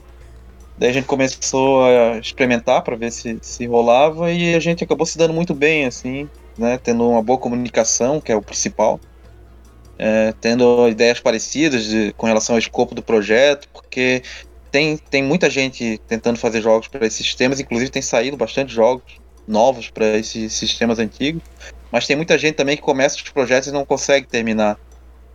Daí 0.78 0.90
a 0.90 0.92
gente 0.92 1.06
começou 1.06 1.84
a 1.84 2.18
experimentar 2.18 2.82
para 2.82 2.94
ver 2.94 3.10
se, 3.10 3.36
se 3.42 3.66
rolava 3.66 4.30
e 4.30 4.54
a 4.54 4.60
gente 4.60 4.84
acabou 4.84 5.04
se 5.04 5.18
dando 5.18 5.34
muito 5.34 5.52
bem, 5.52 5.86
assim, 5.86 6.28
né? 6.56 6.78
Tendo 6.78 7.08
uma 7.08 7.22
boa 7.22 7.38
comunicação, 7.38 8.20
que 8.20 8.30
é 8.30 8.36
o 8.36 8.42
principal. 8.42 9.00
É, 9.98 10.32
tendo 10.40 10.88
ideias 10.88 11.18
parecidas 11.18 11.84
de, 11.84 12.14
com 12.16 12.26
relação 12.26 12.54
ao 12.54 12.60
escopo 12.60 12.94
do 12.94 13.02
projeto, 13.02 13.68
porque 13.72 14.22
tem, 14.70 14.96
tem 14.96 15.24
muita 15.24 15.50
gente 15.50 16.00
tentando 16.06 16.38
fazer 16.38 16.62
jogos 16.62 16.86
para 16.86 17.04
esses 17.04 17.26
sistemas, 17.26 17.58
inclusive 17.58 17.90
tem 17.90 18.00
saído 18.00 18.36
bastante 18.36 18.72
jogos 18.72 19.18
novos 19.48 19.90
para 19.90 20.16
esses 20.16 20.52
sistemas 20.52 21.00
antigos, 21.00 21.42
mas 21.90 22.06
tem 22.06 22.14
muita 22.14 22.38
gente 22.38 22.54
também 22.54 22.76
que 22.76 22.82
começa 22.82 23.16
os 23.16 23.22
projetos 23.22 23.70
e 23.70 23.72
não 23.72 23.84
consegue 23.84 24.28
terminar, 24.28 24.78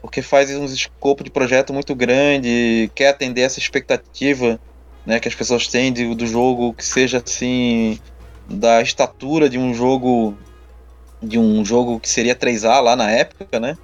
porque 0.01 0.21
faz 0.21 0.49
um 0.55 0.63
escopo 0.63 1.25
de 1.25 1.29
projeto 1.29 1.73
muito 1.73 1.93
grande, 1.93 2.89
quer 2.95 3.09
atender 3.09 3.41
essa 3.41 3.59
expectativa 3.59 4.57
né, 5.05 5.19
que 5.19 5.27
as 5.27 5.35
pessoas 5.35 5.67
têm 5.67 5.91
de, 5.91 6.13
do 6.15 6.25
jogo 6.25 6.73
que 6.73 6.85
seja 6.85 7.21
assim 7.23 7.99
da 8.47 8.81
estatura 8.81 9.49
de 9.49 9.57
um 9.57 9.73
jogo 9.73 10.37
de 11.21 11.39
um 11.39 11.63
jogo 11.63 11.99
que 11.99 12.09
seria 12.09 12.35
3A 12.35 12.81
lá 12.81 12.95
na 12.95 13.09
época, 13.09 13.59
né? 13.59 13.77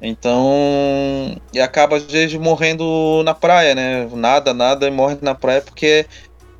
Então, 0.00 1.36
e 1.52 1.60
acaba 1.60 1.96
às 1.96 2.04
vezes 2.04 2.38
morrendo 2.38 3.22
na 3.24 3.34
praia, 3.34 3.74
né? 3.74 4.08
Nada, 4.12 4.54
nada 4.54 4.86
e 4.86 4.90
morre 4.90 5.18
na 5.20 5.34
praia 5.34 5.60
porque 5.60 6.06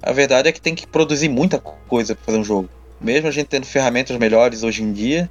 a 0.03 0.12
verdade 0.12 0.49
é 0.49 0.53
que 0.53 0.61
tem 0.61 0.74
que 0.74 0.86
produzir 0.86 1.28
muita 1.28 1.59
coisa 1.59 2.14
para 2.14 2.24
fazer 2.24 2.38
um 2.38 2.45
jogo. 2.45 2.68
Mesmo 3.01 3.28
a 3.28 3.30
gente 3.30 3.47
tendo 3.47 3.64
ferramentas 3.66 4.16
melhores 4.18 4.62
hoje 4.62 4.82
em 4.82 4.93
dia, 4.93 5.30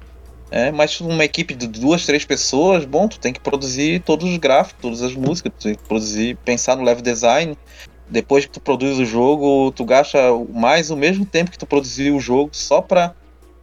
é, 0.50 0.72
mas 0.72 1.00
uma 1.00 1.24
equipe 1.24 1.54
de 1.54 1.68
duas, 1.68 2.04
três 2.04 2.24
pessoas, 2.24 2.84
bom, 2.84 3.06
tu 3.06 3.20
tem 3.20 3.32
que 3.32 3.38
produzir 3.38 4.00
todos 4.00 4.28
os 4.28 4.36
gráficos, 4.38 4.82
todas 4.82 5.02
as 5.02 5.14
músicas, 5.14 5.52
tu 5.56 5.62
tem 5.62 5.74
que 5.76 5.84
produzir, 5.84 6.36
pensar 6.44 6.76
no 6.76 6.82
level 6.82 7.02
design, 7.02 7.56
depois 8.10 8.44
que 8.44 8.50
tu 8.50 8.60
produz 8.60 8.98
o 8.98 9.04
jogo, 9.04 9.70
tu 9.72 9.84
gasta 9.84 10.18
mais 10.52 10.90
o 10.90 10.96
mesmo 10.96 11.24
tempo 11.24 11.50
que 11.50 11.58
tu 11.58 11.66
produziu 11.66 12.16
o 12.16 12.20
jogo 12.20 12.50
só 12.52 12.82
para 12.82 13.14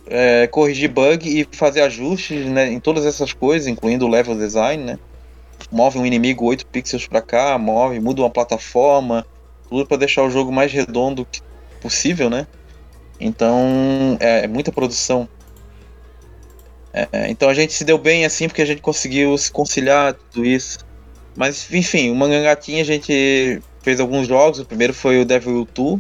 é, 0.08 0.48
corrigir 0.48 0.89
bug 0.89 1.28
e 1.28 1.45
fazer 1.56 1.82
ajustes 1.82 2.45
né, 2.45 2.72
em 2.72 2.80
todas 2.80 3.06
essas 3.06 3.34
coisas, 3.34 3.68
incluindo 3.68 4.06
o 4.06 4.10
level 4.10 4.36
design, 4.36 4.84
né? 4.84 5.00
Move 5.70 6.00
um 6.00 6.06
inimigo 6.06 6.45
8 6.45 6.66
pixels 6.68 7.08
para 7.08 7.22
cá, 7.22 7.58
move, 7.58 8.00
muda 8.00 8.22
uma 8.22 8.30
plataforma, 8.30 9.26
tudo 9.70 9.86
para 9.86 9.98
deixar 9.98 10.24
o 10.24 10.30
jogo 10.30 10.52
mais 10.52 10.72
redondo 10.72 11.28
possível, 11.82 12.30
né? 12.30 12.48
Então 13.20 14.18
é, 14.22 14.45
é 14.45 14.48
muita 14.48 14.72
produção. 14.72 15.28
É, 16.93 17.30
então 17.30 17.50
a 17.50 17.54
gente 17.54 17.74
se 17.74 17.84
deu 17.84 17.98
bem 17.98 18.24
assim 18.24 18.48
porque 18.48 18.62
a 18.62 18.66
gente 18.66 18.82
conseguiu 18.82 19.38
se 19.38 19.52
conciliar 19.52 20.14
tudo 20.14 20.45
isso. 20.45 20.80
Mas 21.36 21.70
enfim, 21.72 22.10
o 22.10 22.16
Mangangatinha 22.16 22.82
a 22.82 22.86
gente 22.86 23.62
fez 23.88 24.02
alguns 24.02 24.28
jogos. 24.28 24.60
O 24.60 24.66
primeiro 24.66 24.94
foi 24.94 25.22
o 25.22 25.26
Devil 25.26 25.66
2, 25.74 26.00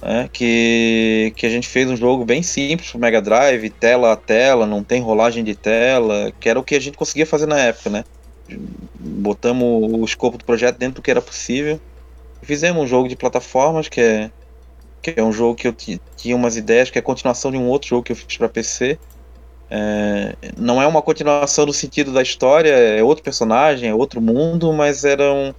né, 0.00 0.30
que, 0.32 1.30
que 1.36 1.44
a 1.44 1.50
gente 1.50 1.68
fez 1.68 1.90
um 1.90 1.96
jogo 1.96 2.24
bem 2.24 2.42
simples 2.42 2.90
pro 2.90 2.98
Mega 2.98 3.20
Drive, 3.20 3.68
tela 3.68 4.12
a 4.12 4.16
tela, 4.16 4.66
não 4.66 4.82
tem 4.82 5.02
rolagem 5.02 5.44
de 5.44 5.54
tela, 5.54 6.32
que 6.40 6.48
era 6.48 6.58
o 6.58 6.64
que 6.64 6.74
a 6.74 6.80
gente 6.80 6.96
conseguia 6.96 7.26
fazer 7.26 7.44
na 7.44 7.58
época, 7.58 7.90
né? 7.90 8.04
Botamos 8.98 9.92
o 9.92 10.02
escopo 10.06 10.38
do 10.38 10.44
projeto 10.46 10.78
dentro 10.78 10.96
do 10.96 11.02
que 11.02 11.10
era 11.10 11.20
possível. 11.20 11.78
Fizemos 12.40 12.82
um 12.82 12.86
jogo 12.86 13.08
de 13.08 13.16
plataformas, 13.16 13.90
que 13.90 14.00
é, 14.00 14.30
que 15.02 15.12
é 15.18 15.22
um 15.22 15.32
jogo 15.32 15.54
que 15.54 15.68
eu 15.68 15.74
tinha 16.16 16.34
umas 16.34 16.56
ideias, 16.56 16.88
que 16.88 16.96
é 16.96 17.00
a 17.00 17.04
continuação 17.04 17.50
de 17.50 17.58
um 17.58 17.66
outro 17.68 17.90
jogo 17.90 18.04
que 18.04 18.12
eu 18.12 18.16
fiz 18.16 18.38
para 18.38 18.48
PC. 18.48 18.98
É, 19.68 20.34
não 20.56 20.80
é 20.80 20.86
uma 20.86 21.02
continuação 21.02 21.66
no 21.66 21.74
sentido 21.74 22.10
da 22.10 22.22
história, 22.22 22.70
é 22.70 23.02
outro 23.02 23.22
personagem, 23.22 23.90
é 23.90 23.94
outro 23.94 24.18
mundo, 24.18 24.72
mas 24.72 25.04
era 25.04 25.30
um, 25.30 25.52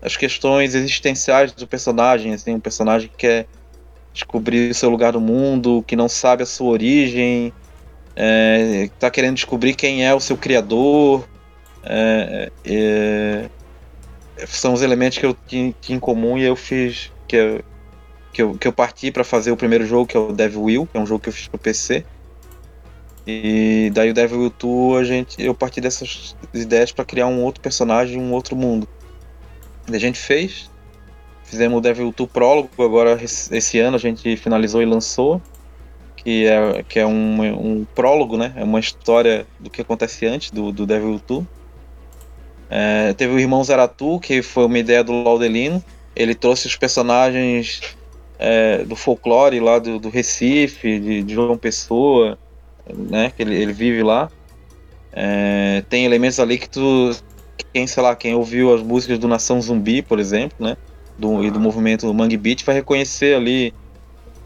as 0.00 0.16
questões 0.16 0.74
existenciais 0.74 1.52
do 1.52 1.66
personagem, 1.66 2.32
assim, 2.32 2.54
um 2.54 2.60
personagem 2.60 3.08
que 3.08 3.16
quer 3.16 3.46
descobrir 4.12 4.70
o 4.70 4.74
seu 4.74 4.90
lugar 4.90 5.12
no 5.12 5.20
mundo, 5.20 5.84
que 5.86 5.96
não 5.96 6.08
sabe 6.08 6.42
a 6.42 6.46
sua 6.46 6.68
origem, 6.68 7.52
é, 8.14 8.90
tá 8.98 9.10
querendo 9.10 9.34
descobrir 9.34 9.74
quem 9.74 10.06
é 10.06 10.14
o 10.14 10.20
seu 10.20 10.36
criador. 10.36 11.26
É, 11.84 12.50
é, 12.64 13.48
são 14.46 14.72
os 14.72 14.82
elementos 14.82 15.18
que 15.18 15.26
eu 15.26 15.36
tinha, 15.46 15.74
tinha, 15.80 15.96
em 15.96 16.00
comum 16.00 16.38
e 16.38 16.42
eu 16.42 16.56
fiz 16.56 17.12
que 17.26 17.36
eu, 17.36 17.64
que 18.32 18.42
eu, 18.42 18.54
que 18.54 18.68
eu 18.68 18.72
parti 18.72 19.10
para 19.10 19.24
fazer 19.24 19.50
o 19.50 19.56
primeiro 19.56 19.86
jogo 19.86 20.06
que 20.06 20.16
é 20.16 20.20
o 20.20 20.32
Devil 20.32 20.62
Will, 20.62 20.86
que 20.86 20.96
é 20.96 21.00
um 21.00 21.06
jogo 21.06 21.20
que 21.20 21.28
eu 21.28 21.32
fiz 21.32 21.48
pro 21.48 21.58
PC. 21.58 22.04
E 23.26 23.90
daí 23.92 24.10
o 24.10 24.14
Devil 24.14 24.40
Will 24.40 24.54
2 24.58 25.00
a 25.00 25.04
gente 25.04 25.42
eu 25.42 25.54
parti 25.54 25.80
dessas 25.80 26.36
ideias 26.54 26.90
para 26.90 27.04
criar 27.04 27.26
um 27.26 27.42
outro 27.42 27.60
personagem, 27.60 28.18
um 28.18 28.32
outro 28.32 28.56
mundo 28.56 28.88
a 29.96 30.00
gente 30.00 30.18
fez. 30.18 30.70
fizemos 31.44 31.78
o 31.78 31.80
Devil 31.80 32.12
2 32.16 32.30
prólogo, 32.30 32.70
agora 32.78 33.18
esse 33.22 33.78
ano 33.78 33.96
a 33.96 34.00
gente 34.00 34.36
finalizou 34.36 34.82
e 34.82 34.86
lançou, 34.86 35.40
que 36.16 36.46
é, 36.46 36.82
que 36.82 36.98
é 36.98 37.06
um, 37.06 37.80
um 37.80 37.86
prólogo, 37.94 38.36
né? 38.36 38.52
É 38.56 38.64
uma 38.64 38.80
história 38.80 39.46
do 39.58 39.70
que 39.70 39.80
acontece 39.80 40.26
antes 40.26 40.50
do, 40.50 40.72
do 40.72 40.86
Devil 40.86 41.20
2. 41.26 41.44
É, 42.70 43.12
teve 43.14 43.32
o 43.32 43.38
Irmão 43.38 43.64
Zaratu, 43.64 44.20
que 44.20 44.42
foi 44.42 44.66
uma 44.66 44.78
ideia 44.78 45.02
do 45.02 45.22
Laudelino. 45.22 45.82
Ele 46.14 46.34
trouxe 46.34 46.66
os 46.66 46.76
personagens 46.76 47.80
é, 48.38 48.84
do 48.84 48.94
folclore 48.94 49.58
lá 49.58 49.78
do, 49.78 49.98
do 49.98 50.08
Recife, 50.08 50.98
de, 51.00 51.22
de, 51.22 51.34
João 51.34 51.56
Pessoa, 51.56 52.38
né? 52.94 53.32
Que 53.34 53.42
ele, 53.42 53.54
ele 53.54 53.72
vive 53.72 54.02
lá. 54.02 54.30
É, 55.12 55.82
tem 55.88 56.04
elementos 56.04 56.38
ali 56.38 56.58
que 56.58 56.68
tu. 56.68 57.10
Quem, 57.72 57.86
sei 57.86 58.02
lá, 58.02 58.14
quem 58.14 58.34
ouviu 58.34 58.74
as 58.74 58.82
músicas 58.82 59.18
do 59.18 59.28
Nação 59.28 59.60
Zumbi, 59.60 60.02
por 60.02 60.18
exemplo, 60.18 60.56
né? 60.60 60.76
Do, 61.18 61.42
e 61.44 61.50
do 61.50 61.58
movimento 61.58 62.12
Mangue 62.14 62.36
Beat 62.36 62.64
vai 62.64 62.76
reconhecer 62.76 63.34
ali 63.34 63.72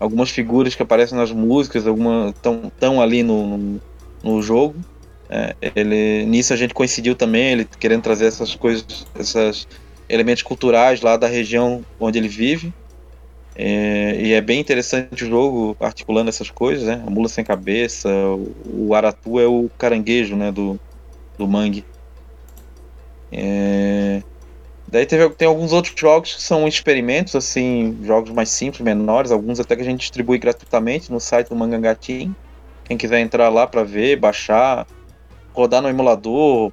algumas 0.00 0.30
figuras 0.30 0.74
que 0.74 0.82
aparecem 0.82 1.16
nas 1.16 1.30
músicas, 1.30 1.86
alguma 1.86 2.34
tão, 2.42 2.70
tão 2.78 3.00
ali 3.00 3.22
no, 3.22 3.56
no, 3.56 3.80
no 4.22 4.42
jogo. 4.42 4.80
É, 5.28 5.54
ele, 5.76 6.26
nisso 6.26 6.52
a 6.52 6.56
gente 6.56 6.74
coincidiu 6.74 7.14
também, 7.14 7.52
ele 7.52 7.68
querendo 7.78 8.02
trazer 8.02 8.26
essas 8.26 8.54
coisas, 8.54 8.84
esses 9.18 9.66
elementos 10.08 10.42
culturais 10.42 11.00
lá 11.00 11.16
da 11.16 11.26
região 11.26 11.82
onde 11.98 12.18
ele 12.18 12.28
vive. 12.28 12.72
É, 13.54 14.20
e 14.20 14.32
é 14.32 14.40
bem 14.40 14.60
interessante 14.60 15.24
o 15.24 15.28
jogo 15.28 15.76
articulando 15.78 16.30
essas 16.30 16.50
coisas, 16.50 16.86
né? 16.86 17.02
A 17.06 17.10
mula 17.10 17.28
sem 17.28 17.44
cabeça, 17.44 18.08
o, 18.08 18.88
o 18.88 18.94
aratu 18.94 19.38
é 19.38 19.46
o 19.46 19.68
caranguejo, 19.78 20.36
né? 20.36 20.50
Do, 20.50 20.76
do 21.38 21.46
mangue. 21.46 21.84
É... 23.32 24.22
Daí 24.86 25.06
teve, 25.06 25.30
tem 25.30 25.48
alguns 25.48 25.72
outros 25.72 25.94
jogos 25.98 26.34
que 26.34 26.42
são 26.42 26.68
experimentos, 26.68 27.34
assim, 27.34 27.98
jogos 28.02 28.30
mais 28.30 28.50
simples, 28.50 28.82
menores, 28.82 29.30
alguns 29.30 29.58
até 29.58 29.74
que 29.74 29.80
a 29.80 29.84
gente 29.84 30.00
distribui 30.00 30.38
gratuitamente 30.38 31.10
no 31.10 31.18
site 31.18 31.48
do 31.48 31.56
Mangangatim. 31.56 32.34
Quem 32.84 32.98
quiser 32.98 33.20
entrar 33.20 33.48
lá 33.48 33.66
para 33.66 33.84
ver, 33.84 34.16
baixar, 34.16 34.86
rodar 35.54 35.80
no 35.80 35.88
emulador. 35.88 36.70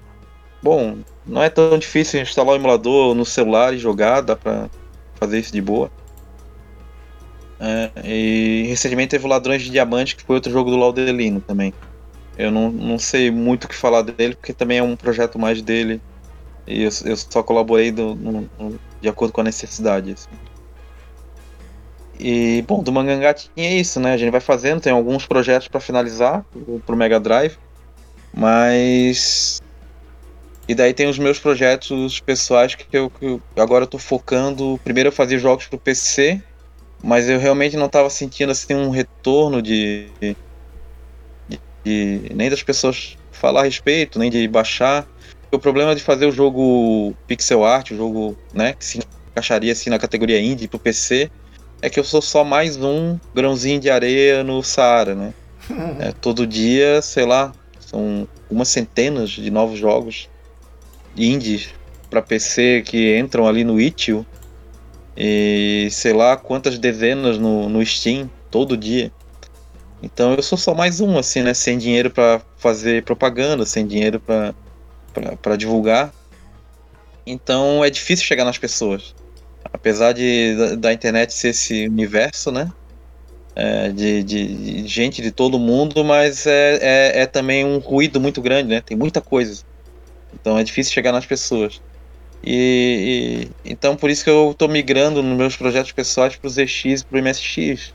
Bom, 0.61 0.97
não 1.25 1.41
é 1.41 1.49
tão 1.49 1.77
difícil 1.77 2.21
instalar 2.21 2.55
o 2.55 2.57
emulador 2.57 3.15
no 3.15 3.23
celular 3.23 3.73
e 3.73 3.77
jogar, 3.77 4.19
dá 4.19 4.35
pra 4.35 4.69
fazer 5.15 5.39
isso 5.39 5.53
de 5.53 5.61
boa. 5.61 5.89
É, 7.59 7.91
e 8.05 8.65
recentemente 8.67 9.09
teve 9.09 9.25
o 9.25 9.29
Ladrões 9.29 9.61
de 9.61 9.69
Diamante, 9.69 10.15
que 10.15 10.23
foi 10.23 10.35
outro 10.35 10.51
jogo 10.51 10.71
do 10.71 10.77
Laudelino 10.77 11.41
também. 11.41 11.73
Eu 12.37 12.51
não, 12.51 12.71
não 12.71 12.97
sei 12.97 13.29
muito 13.29 13.65
o 13.65 13.67
que 13.67 13.75
falar 13.75 14.01
dele, 14.01 14.35
porque 14.35 14.53
também 14.53 14.77
é 14.77 14.83
um 14.83 14.95
projeto 14.95 15.37
mais 15.37 15.61
dele. 15.61 16.01
E 16.69 16.83
eu, 16.83 16.89
eu 17.05 17.17
só 17.17 17.41
colaborei 17.41 17.91
do, 17.91 18.13
no, 18.13 18.49
no, 18.59 18.79
de 19.01 19.09
acordo 19.09 19.33
com 19.33 19.41
a 19.41 19.43
necessidade. 19.43 20.13
Assim. 20.13 20.29
E, 22.19 22.61
bom, 22.67 22.83
do 22.83 22.91
Mangangatinha 22.91 23.69
é 23.69 23.73
isso, 23.73 23.99
né? 23.99 24.13
A 24.13 24.17
gente 24.17 24.29
vai 24.29 24.39
fazendo, 24.39 24.79
tem 24.79 24.93
alguns 24.93 25.25
projetos 25.25 25.67
para 25.67 25.79
finalizar 25.79 26.45
pro 26.85 26.95
Mega 26.95 27.19
Drive. 27.19 27.57
Mas. 28.31 29.61
E 30.67 30.75
daí 30.75 30.93
tem 30.93 31.09
os 31.09 31.17
meus 31.17 31.39
projetos 31.39 32.19
pessoais 32.19 32.75
que 32.75 32.85
eu, 32.95 33.09
que 33.09 33.25
eu 33.25 33.41
agora 33.55 33.85
eu 33.85 33.87
tô 33.87 33.97
focando. 33.97 34.79
Primeiro 34.83 35.09
eu 35.09 35.13
fazia 35.13 35.39
jogos 35.39 35.65
pro 35.65 35.79
PC, 35.79 36.39
mas 37.03 37.27
eu 37.27 37.39
realmente 37.39 37.75
não 37.75 37.87
estava 37.87 38.07
sentindo 38.11 38.51
assim 38.51 38.75
um 38.75 38.91
retorno 38.91 39.63
de, 39.63 40.09
de, 40.21 41.59
de, 41.83 42.31
nem 42.35 42.51
das 42.51 42.61
pessoas 42.61 43.17
falar 43.31 43.61
a 43.61 43.63
respeito, 43.63 44.19
nem 44.19 44.29
de 44.29 44.47
baixar. 44.47 45.07
O 45.51 45.57
problema 45.57 45.95
de 45.95 46.03
fazer 46.03 46.25
o 46.25 46.31
jogo 46.31 47.13
pixel 47.27 47.65
art, 47.65 47.91
o 47.91 47.95
jogo, 47.95 48.37
né, 48.53 48.73
que 48.73 48.85
se 48.85 48.99
encaixaria 49.31 49.71
assim 49.71 49.89
na 49.89 49.97
categoria 49.97 50.39
indie 50.39 50.67
pro 50.67 50.77
PC, 50.77 51.29
é 51.81 51.89
que 51.89 51.99
eu 51.99 52.03
sou 52.03 52.21
só 52.21 52.43
mais 52.43 52.77
um 52.77 53.17
grãozinho 53.33 53.79
de 53.79 53.89
areia 53.89 54.43
no 54.43 54.61
Saara, 54.63 55.15
né? 55.15 55.33
É, 55.99 56.11
todo 56.11 56.47
dia, 56.47 57.01
sei 57.01 57.25
lá, 57.25 57.53
são 57.79 58.27
umas 58.49 58.69
centenas 58.69 59.29
de 59.29 59.51
novos 59.51 59.77
jogos 59.77 60.29
indies 61.15 61.69
para 62.09 62.21
PC 62.21 62.83
que 62.85 63.17
entram 63.17 63.47
ali 63.47 63.63
no 63.63 63.79
itch 63.79 64.09
e 65.15 65.87
sei 65.91 66.13
lá 66.13 66.37
quantas 66.37 66.77
dezenas 66.77 67.37
no, 67.37 67.69
no 67.69 67.85
Steam 67.85 68.29
todo 68.49 68.77
dia. 68.77 69.11
Então 70.01 70.33
eu 70.33 70.41
sou 70.41 70.57
só 70.57 70.73
mais 70.73 71.01
um, 71.01 71.17
assim, 71.17 71.41
né? 71.41 71.53
Sem 71.53 71.77
dinheiro 71.77 72.09
para 72.09 72.41
fazer 72.57 73.03
propaganda, 73.03 73.65
sem 73.65 73.85
dinheiro 73.85 74.19
para 74.19 74.55
divulgar. 75.57 76.13
Então 77.25 77.83
é 77.83 77.89
difícil 77.89 78.25
chegar 78.25 78.45
nas 78.45 78.57
pessoas. 78.57 79.15
Apesar 79.71 80.13
de, 80.13 80.55
da, 80.55 80.75
da 80.75 80.93
internet 80.93 81.33
ser 81.33 81.49
esse 81.49 81.87
universo, 81.87 82.51
né? 82.51 82.71
é, 83.59 83.89
de, 83.89 84.23
de, 84.23 84.47
de, 84.47 84.87
gente 84.87 85.21
de 85.21 85.31
todo 85.31 85.59
mundo, 85.59 86.01
mas 86.03 86.47
é, 86.47 86.79
é, 86.81 87.21
é, 87.21 87.25
também 87.25 87.65
um 87.65 87.79
ruído 87.79 88.17
muito 88.17 88.41
grande, 88.41 88.69
né? 88.69 88.79
Tem 88.79 88.95
muita 88.95 89.19
coisa. 89.19 89.63
Então 90.33 90.57
é 90.57 90.63
difícil 90.63 90.93
chegar 90.93 91.11
nas 91.11 91.25
pessoas. 91.25 91.81
E, 92.41 93.49
e 93.65 93.71
então 93.71 93.97
por 93.97 94.09
isso 94.09 94.23
que 94.23 94.29
eu 94.29 94.51
estou 94.51 94.69
migrando 94.69 95.21
nos 95.21 95.37
meus 95.37 95.57
projetos 95.57 95.91
pessoais 95.91 96.37
para 96.37 96.47
o 96.47 96.49
ZX 96.49 97.01
e 97.01 97.05
para 97.05 97.19
o 97.19 97.21
MSX. 97.21 97.93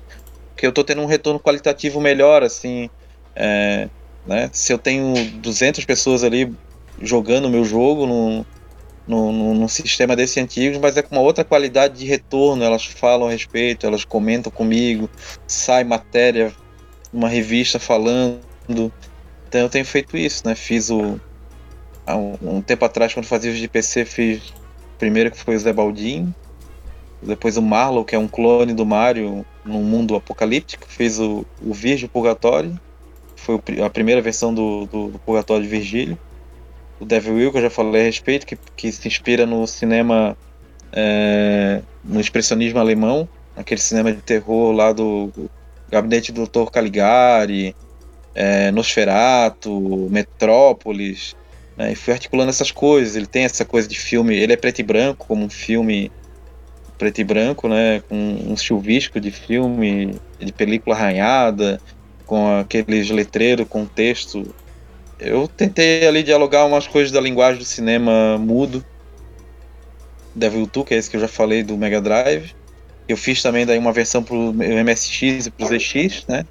Porque 0.50 0.66
eu 0.66 0.68
estou 0.68 0.84
tendo 0.84 1.00
um 1.00 1.06
retorno 1.06 1.40
qualitativo 1.40 1.98
melhor, 1.98 2.42
assim. 2.42 2.90
É, 3.34 3.88
né? 4.26 4.50
Se 4.52 4.70
eu 4.70 4.76
tenho 4.76 5.14
200 5.40 5.84
pessoas 5.86 6.22
ali 6.22 6.52
jogando 7.00 7.46
o 7.46 7.50
meu 7.50 7.64
jogo 7.64 8.06
no, 8.06 8.46
no, 9.06 9.54
no, 9.54 9.68
sistema 9.68 10.16
desse 10.16 10.40
antigo, 10.40 10.78
mas 10.80 10.96
é 10.96 11.02
com 11.02 11.14
uma 11.14 11.22
outra 11.22 11.44
qualidade 11.44 11.98
de 11.98 12.06
retorno. 12.06 12.62
Elas 12.62 12.84
falam 12.84 13.28
a 13.28 13.30
respeito, 13.30 13.86
elas 13.86 14.04
comentam 14.04 14.50
comigo, 14.50 15.08
sai 15.46 15.84
matéria, 15.84 16.52
uma 17.12 17.28
revista 17.28 17.78
falando. 17.78 18.40
Então 19.48 19.60
eu 19.60 19.68
tenho 19.68 19.84
feito 19.84 20.16
isso, 20.16 20.42
né? 20.46 20.54
Fiz 20.54 20.90
o. 20.90 21.20
Há 22.06 22.16
um, 22.16 22.36
um 22.42 22.60
tempo 22.60 22.84
atrás, 22.84 23.14
quando 23.14 23.26
fazia 23.26 23.50
os 23.50 23.58
de 23.58 23.68
PC, 23.68 24.04
fiz 24.04 24.52
primeiro 24.98 25.30
que 25.30 25.38
foi 25.38 25.56
o 25.56 25.58
Zé 25.58 25.72
Baldin, 25.72 26.34
depois 27.22 27.56
o 27.56 27.62
Marlow, 27.62 28.04
que 28.04 28.14
é 28.14 28.18
um 28.18 28.28
clone 28.28 28.74
do 28.74 28.84
Mario 28.84 29.44
num 29.64 29.82
mundo 29.82 30.14
apocalíptico, 30.14 30.86
fez 30.86 31.18
o, 31.18 31.46
o 31.62 31.72
Virgil 31.72 32.08
Purgatório, 32.08 32.78
foi 33.36 33.60
a 33.82 33.88
primeira 33.88 34.20
versão 34.20 34.52
do, 34.54 34.86
do, 34.86 35.08
do 35.08 35.18
Purgatório 35.18 35.62
de 35.62 35.68
Virgílio 35.68 36.18
o 37.00 37.04
Devil 37.04 37.34
Will, 37.34 37.52
que 37.52 37.58
eu 37.58 37.62
já 37.62 37.70
falei 37.70 38.02
a 38.02 38.04
respeito, 38.04 38.46
que, 38.46 38.56
que 38.76 38.92
se 38.92 39.06
inspira 39.08 39.46
no 39.46 39.66
cinema, 39.66 40.36
é, 40.92 41.82
no 42.04 42.20
expressionismo 42.20 42.78
alemão, 42.78 43.28
aquele 43.56 43.80
cinema 43.80 44.12
de 44.12 44.22
terror 44.22 44.72
lá 44.72 44.92
do 44.92 45.32
Gabinete 45.90 46.32
do 46.32 46.46
Dr. 46.46 46.70
Caligari, 46.70 47.74
é, 48.34 48.70
Nosferatu, 48.70 50.08
Metrópolis, 50.10 51.36
né, 51.76 51.92
e 51.92 51.94
fui 51.94 52.12
articulando 52.12 52.50
essas 52.50 52.70
coisas. 52.70 53.16
Ele 53.16 53.26
tem 53.26 53.44
essa 53.44 53.64
coisa 53.64 53.88
de 53.88 53.98
filme, 53.98 54.36
ele 54.36 54.52
é 54.52 54.56
preto 54.56 54.80
e 54.80 54.82
branco, 54.82 55.26
como 55.26 55.44
um 55.44 55.50
filme 55.50 56.10
preto 56.98 57.20
e 57.20 57.24
branco, 57.24 57.68
né, 57.68 58.02
com 58.08 58.16
um 58.16 58.56
chuvisco 58.56 59.20
de 59.20 59.30
filme, 59.30 60.14
de 60.38 60.52
película 60.52 60.96
arranhada, 60.96 61.80
com 62.24 62.58
aqueles 62.58 63.10
letreiros 63.10 63.66
com 63.68 63.84
texto 63.84 64.54
eu 65.18 65.48
tentei 65.48 66.06
ali 66.06 66.22
dialogar 66.22 66.64
umas 66.64 66.86
coisas 66.86 67.12
da 67.12 67.20
linguagem 67.20 67.58
do 67.58 67.64
cinema 67.64 68.38
mudo. 68.38 68.84
Devil 70.34 70.66
2, 70.66 70.86
que 70.86 70.94
é 70.94 70.96
esse 70.98 71.08
que 71.08 71.16
eu 71.16 71.20
já 71.20 71.28
falei 71.28 71.62
do 71.62 71.76
Mega 71.76 72.00
Drive. 72.00 72.54
Eu 73.08 73.16
fiz 73.16 73.42
também 73.42 73.64
daí 73.66 73.78
uma 73.78 73.92
versão 73.92 74.22
pro 74.22 74.52
MSX 74.52 75.46
e 75.46 75.50
pro 75.50 75.66
ZX, 75.66 76.26
né? 76.26 76.44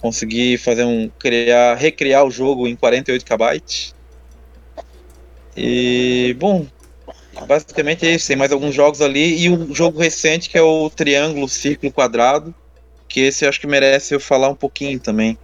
Consegui 0.00 0.56
fazer 0.56 0.84
um 0.84 1.10
criar, 1.18 1.74
recriar 1.74 2.24
o 2.24 2.30
jogo 2.30 2.66
em 2.66 2.74
48 2.74 3.24
KB. 3.24 3.62
E 5.56 6.34
bom, 6.38 6.66
basicamente 7.46 8.06
é 8.06 8.14
isso. 8.14 8.26
Tem 8.26 8.36
mais 8.36 8.50
alguns 8.50 8.74
jogos 8.74 9.00
ali 9.00 9.42
e 9.42 9.50
um 9.50 9.74
jogo 9.74 10.00
recente 10.00 10.48
que 10.48 10.56
é 10.56 10.62
o 10.62 10.88
Triângulo 10.88 11.48
Círculo 11.48 11.92
Quadrado, 11.92 12.54
que 13.06 13.20
esse 13.20 13.44
eu 13.44 13.48
acho 13.48 13.60
que 13.60 13.66
merece 13.66 14.14
eu 14.14 14.20
falar 14.20 14.48
um 14.48 14.54
pouquinho 14.54 14.98
também. 14.98 15.38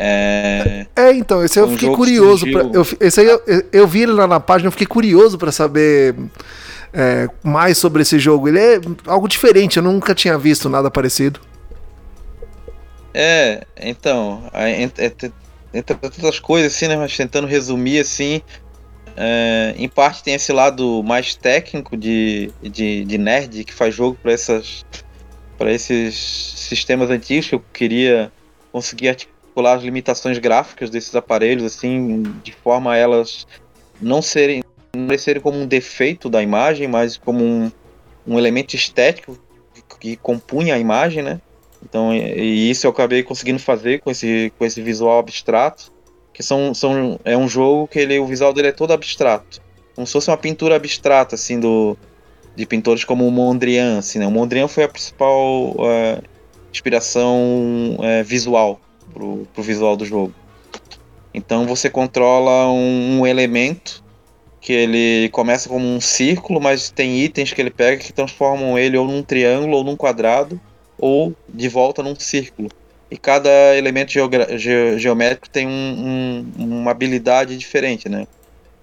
É, 0.00 0.86
é 0.94 1.12
então, 1.12 1.44
esse 1.44 1.58
eu 1.58 1.66
um 1.66 1.72
fiquei 1.72 1.92
curioso. 1.92 2.46
Pra, 2.50 2.62
eu, 2.72 2.86
esse 3.00 3.20
aí 3.20 3.26
eu, 3.26 3.42
eu 3.72 3.86
vi 3.86 4.02
ele 4.02 4.12
lá 4.12 4.28
na 4.28 4.38
página, 4.38 4.68
eu 4.68 4.72
fiquei 4.72 4.86
curioso 4.86 5.36
para 5.36 5.50
saber 5.50 6.14
é, 6.92 7.28
mais 7.42 7.78
sobre 7.78 8.02
esse 8.02 8.16
jogo. 8.16 8.48
Ele 8.48 8.60
é 8.60 8.80
algo 9.06 9.26
diferente, 9.26 9.78
eu 9.78 9.82
nunca 9.82 10.14
tinha 10.14 10.38
visto 10.38 10.68
nada 10.68 10.88
parecido. 10.88 11.40
É, 13.12 13.66
então, 13.76 14.48
entre, 14.54 15.32
entre 15.74 15.96
todas 15.96 16.38
coisas, 16.38 16.72
assim, 16.72 16.86
né, 16.86 16.96
mas 16.96 17.16
tentando 17.16 17.48
resumir, 17.48 17.98
assim, 17.98 18.40
é, 19.16 19.74
em 19.76 19.88
parte 19.88 20.22
tem 20.22 20.34
esse 20.34 20.52
lado 20.52 21.02
mais 21.02 21.34
técnico 21.34 21.96
de, 21.96 22.52
de, 22.62 23.04
de 23.04 23.18
nerd 23.18 23.64
que 23.64 23.74
faz 23.74 23.92
jogo 23.92 24.16
para 24.22 24.30
essas 24.30 24.86
para 25.58 25.72
esses 25.72 26.14
sistemas 26.14 27.10
antigos 27.10 27.48
que 27.48 27.54
eu 27.56 27.64
queria 27.72 28.30
conseguir 28.70 29.08
as 29.66 29.82
limitações 29.82 30.38
gráficas 30.38 30.90
desses 30.90 31.14
aparelhos, 31.14 31.64
assim, 31.64 32.22
de 32.42 32.52
forma 32.52 32.92
a 32.92 32.96
elas 32.96 33.46
não 34.00 34.22
serem 34.22 34.62
não 34.94 35.06
parecerem 35.06 35.40
como 35.40 35.58
um 35.58 35.66
defeito 35.66 36.28
da 36.28 36.42
imagem, 36.42 36.88
mas 36.88 37.16
como 37.16 37.44
um, 37.44 37.70
um 38.26 38.38
elemento 38.38 38.74
estético 38.74 39.38
que, 39.74 39.98
que 40.00 40.16
compunha 40.16 40.74
a 40.74 40.78
imagem, 40.78 41.22
né? 41.22 41.40
Então, 41.82 42.14
e, 42.14 42.18
e 42.18 42.70
isso 42.70 42.86
eu 42.86 42.90
acabei 42.90 43.22
conseguindo 43.22 43.58
fazer 43.58 44.00
com 44.00 44.10
esse, 44.10 44.52
com 44.58 44.64
esse 44.64 44.80
visual 44.82 45.18
abstrato, 45.18 45.92
que 46.32 46.42
são, 46.42 46.74
são, 46.74 47.18
é 47.24 47.36
um 47.36 47.48
jogo 47.48 47.86
que 47.86 47.98
ele, 47.98 48.18
o 48.18 48.26
visual 48.26 48.52
dele 48.52 48.68
é 48.68 48.72
todo 48.72 48.92
abstrato. 48.92 49.60
Como 49.94 50.06
se 50.06 50.12
fosse 50.12 50.30
uma 50.30 50.36
pintura 50.36 50.76
abstrata, 50.76 51.34
assim, 51.34 51.58
do, 51.58 51.96
de 52.54 52.66
pintores 52.66 53.04
como 53.04 53.26
o 53.26 53.30
Mondrian, 53.30 53.98
assim, 53.98 54.18
né? 54.18 54.26
O 54.26 54.30
Mondrian 54.30 54.68
foi 54.68 54.84
a 54.84 54.88
principal 54.88 55.70
uh, 55.72 56.22
inspiração 56.72 57.96
uh, 57.98 58.24
visual 58.24 58.80
pro, 59.18 59.46
pro 59.52 59.62
visual 59.62 59.96
do 59.96 60.04
jogo. 60.04 60.32
Então 61.34 61.66
você 61.66 61.90
controla 61.90 62.70
um, 62.70 63.20
um, 63.20 63.26
elemento 63.26 64.02
que 64.60 64.72
ele 64.72 65.28
começa 65.30 65.68
como 65.68 65.84
um 65.84 66.00
círculo, 66.00 66.60
mas 66.60 66.90
tem 66.90 67.18
itens 67.18 67.52
que 67.52 67.60
ele 67.60 67.70
pega 67.70 68.02
que 68.02 68.12
transformam 68.12 68.78
ele 68.78 68.96
ou 68.96 69.06
num 69.06 69.22
triângulo 69.22 69.76
ou 69.76 69.84
num 69.84 69.96
quadrado 69.96 70.60
ou 70.98 71.34
de 71.48 71.68
volta 71.68 72.02
num 72.02 72.18
círculo. 72.18 72.68
E 73.10 73.16
cada 73.16 73.48
elemento 73.76 74.12
ge 74.12 74.98
geométrico 74.98 75.48
tem 75.48 75.66
um, 75.66 76.44
um, 76.58 76.64
uma 76.64 76.90
habilidade 76.90 77.56
diferente, 77.56 78.08
né? 78.08 78.26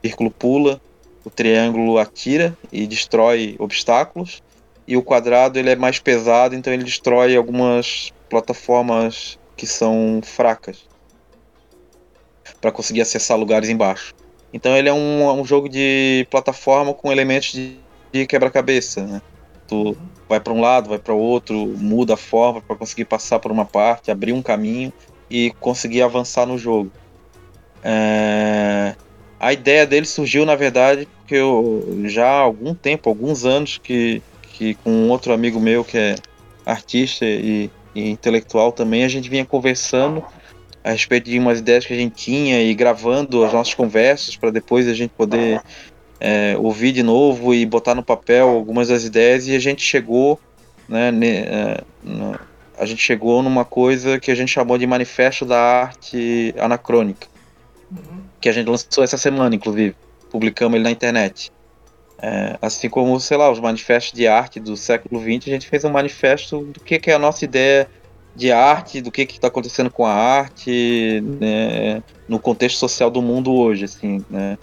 O 0.03 0.07
círculo 0.07 0.31
pula, 0.31 0.81
o 1.23 1.29
triângulo 1.29 1.97
atira 1.97 2.57
e 2.71 2.87
destrói 2.87 3.55
obstáculos, 3.59 4.41
e 4.87 4.95
o 4.95 5.03
quadrado 5.03 5.59
ele 5.59 5.71
é 5.71 5.75
mais 5.75 5.99
pesado, 5.99 6.55
então 6.55 6.71
ele 6.73 6.83
destrói 6.83 7.35
algumas 7.35 8.11
plataformas 8.29 9.37
que 9.56 9.65
são 9.65 10.22
fracas 10.23 10.86
para 12.61 12.72
conseguir 12.72 13.02
acessar 13.02 13.38
lugares 13.38 13.69
embaixo. 13.69 14.14
Então 14.53 14.76
ele 14.76 14.88
é 14.88 14.94
um, 14.94 15.40
um 15.40 15.45
jogo 15.45 15.68
de 15.68 16.26
plataforma 16.30 16.94
com 16.94 17.11
elementos 17.11 17.52
de, 17.52 17.77
de 18.11 18.26
quebra-cabeça, 18.26 19.06
né? 19.06 19.22
Tu 19.68 19.98
vai 20.30 20.40
para 20.40 20.53
um 20.53 20.61
lado, 20.61 20.90
vai 20.90 20.99
para 20.99 21.14
outro, 21.14 21.56
muda 21.77 22.14
a 22.14 22.18
forma 22.18 22.61
para 22.61 22.76
conseguir 22.76 23.06
passar 23.06 23.40
por 23.40 23.52
uma 23.52 23.65
parte, 23.65 24.11
abrir 24.11 24.32
um 24.32 24.41
caminho 24.41 24.94
e 25.30 25.52
conseguir 25.60 26.02
avançar 26.03 26.45
no 26.45 26.57
jogo. 26.57 26.91
É... 27.84 28.95
A 29.40 29.52
ideia 29.52 29.86
dele 29.86 30.06
surgiu, 30.06 30.45
na 30.45 30.56
verdade, 30.56 31.07
porque 31.18 31.36
eu 31.36 32.03
já 32.06 32.27
há 32.27 32.40
algum 32.40 32.73
tempo, 32.73 33.10
alguns 33.10 33.45
anos, 33.45 33.77
que, 33.77 34.22
que 34.41 34.76
com 34.76 35.10
outro 35.10 35.34
amigo 35.34 35.60
meu 35.60 35.84
que 35.84 35.98
é 35.98 36.15
artista 36.65 37.26
e, 37.26 37.69
e 37.95 38.09
intelectual 38.09 38.72
também, 38.72 39.03
a 39.03 39.07
gente 39.07 39.30
vinha 39.30 39.45
conversando 39.45 40.23
a 40.84 40.91
respeito 40.91 41.30
de 41.30 41.39
umas 41.39 41.59
ideias 41.59 41.85
que 41.85 41.93
a 41.93 41.95
gente 41.95 42.13
tinha 42.13 42.61
e 42.61 42.73
gravando 42.76 43.43
as 43.43 43.51
nossas 43.51 43.73
conversas 43.73 44.35
para 44.35 44.51
depois 44.51 44.88
a 44.88 44.93
gente 44.93 45.09
poder 45.11 45.59
é, 46.19 46.55
ouvir 46.57 46.91
de 46.91 47.01
novo 47.01 47.53
e 47.53 47.65
botar 47.65 47.95
no 47.95 48.03
papel 48.03 48.49
algumas 48.49 48.89
das 48.89 49.03
ideias 49.03 49.47
e 49.47 49.55
a 49.55 49.59
gente 49.59 49.81
chegou, 49.81 50.39
né, 50.88 51.11
ne, 51.11 51.27
é, 51.27 51.84
a 52.77 52.85
gente 52.85 53.01
chegou 53.01 53.41
numa 53.41 53.65
coisa 53.65 54.19
que 54.19 54.30
a 54.30 54.35
gente 54.35 54.51
chamou 54.51 54.77
de 54.77 54.85
Manifesto 54.85 55.45
da 55.45 55.59
Arte 55.59 56.53
Anacrônica, 56.57 57.27
uhum. 57.91 58.22
que 58.39 58.49
a 58.49 58.51
gente 58.51 58.67
lançou 58.67 59.03
essa 59.03 59.17
semana, 59.17 59.55
inclusive, 59.55 59.95
publicamos 60.30 60.76
ele 60.76 60.84
na 60.84 60.91
internet. 60.91 61.51
É, 62.17 62.57
assim 62.61 62.89
como, 62.89 63.19
sei 63.19 63.37
lá, 63.37 63.51
os 63.51 63.59
manifestos 63.59 64.13
de 64.13 64.25
arte 64.27 64.59
do 64.59 64.77
século 64.77 65.21
XX, 65.21 65.47
a 65.47 65.51
gente 65.51 65.67
fez 65.67 65.83
um 65.83 65.89
manifesto 65.89 66.61
do 66.61 66.79
que, 66.79 66.97
que 66.97 67.11
é 67.11 67.13
a 67.13 67.19
nossa 67.19 67.43
ideia 67.43 67.89
de 68.35 68.51
arte, 68.51 69.01
do 69.01 69.11
que 69.11 69.21
está 69.23 69.47
acontecendo 69.47 69.89
com 69.89 70.05
a 70.05 70.13
arte 70.13 71.21
né, 71.39 72.03
no 72.27 72.39
contexto 72.39 72.77
social 72.77 73.09
do 73.09 73.21
mundo 73.21 73.53
hoje, 73.53 73.85
assim, 73.85 74.23
né? 74.29 74.57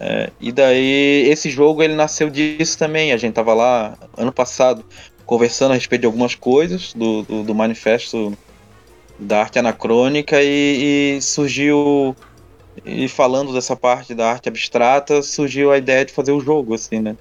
É, 0.00 0.30
e 0.40 0.52
daí 0.52 1.28
esse 1.28 1.50
jogo 1.50 1.82
ele 1.82 1.94
nasceu 1.94 2.30
disso 2.30 2.78
também. 2.78 3.12
A 3.12 3.16
gente 3.16 3.34
tava 3.34 3.52
lá 3.52 3.98
ano 4.16 4.32
passado 4.32 4.84
conversando 5.26 5.72
a 5.72 5.74
respeito 5.74 6.02
de 6.02 6.06
algumas 6.06 6.34
coisas 6.34 6.94
do, 6.94 7.22
do, 7.22 7.42
do 7.42 7.54
manifesto 7.54 8.36
da 9.18 9.40
arte 9.40 9.58
anacrônica 9.58 10.40
e, 10.40 11.16
e, 11.16 11.22
surgiu 11.22 12.14
e 12.84 13.08
falando 13.08 13.52
dessa 13.52 13.76
parte 13.76 14.14
da 14.14 14.30
arte 14.30 14.48
abstrata 14.48 15.22
surgiu 15.22 15.72
a 15.72 15.78
ideia 15.78 16.04
de 16.04 16.12
fazer 16.12 16.32
o 16.32 16.40
jogo 16.40 16.74
assim, 16.74 17.00
né? 17.00 17.16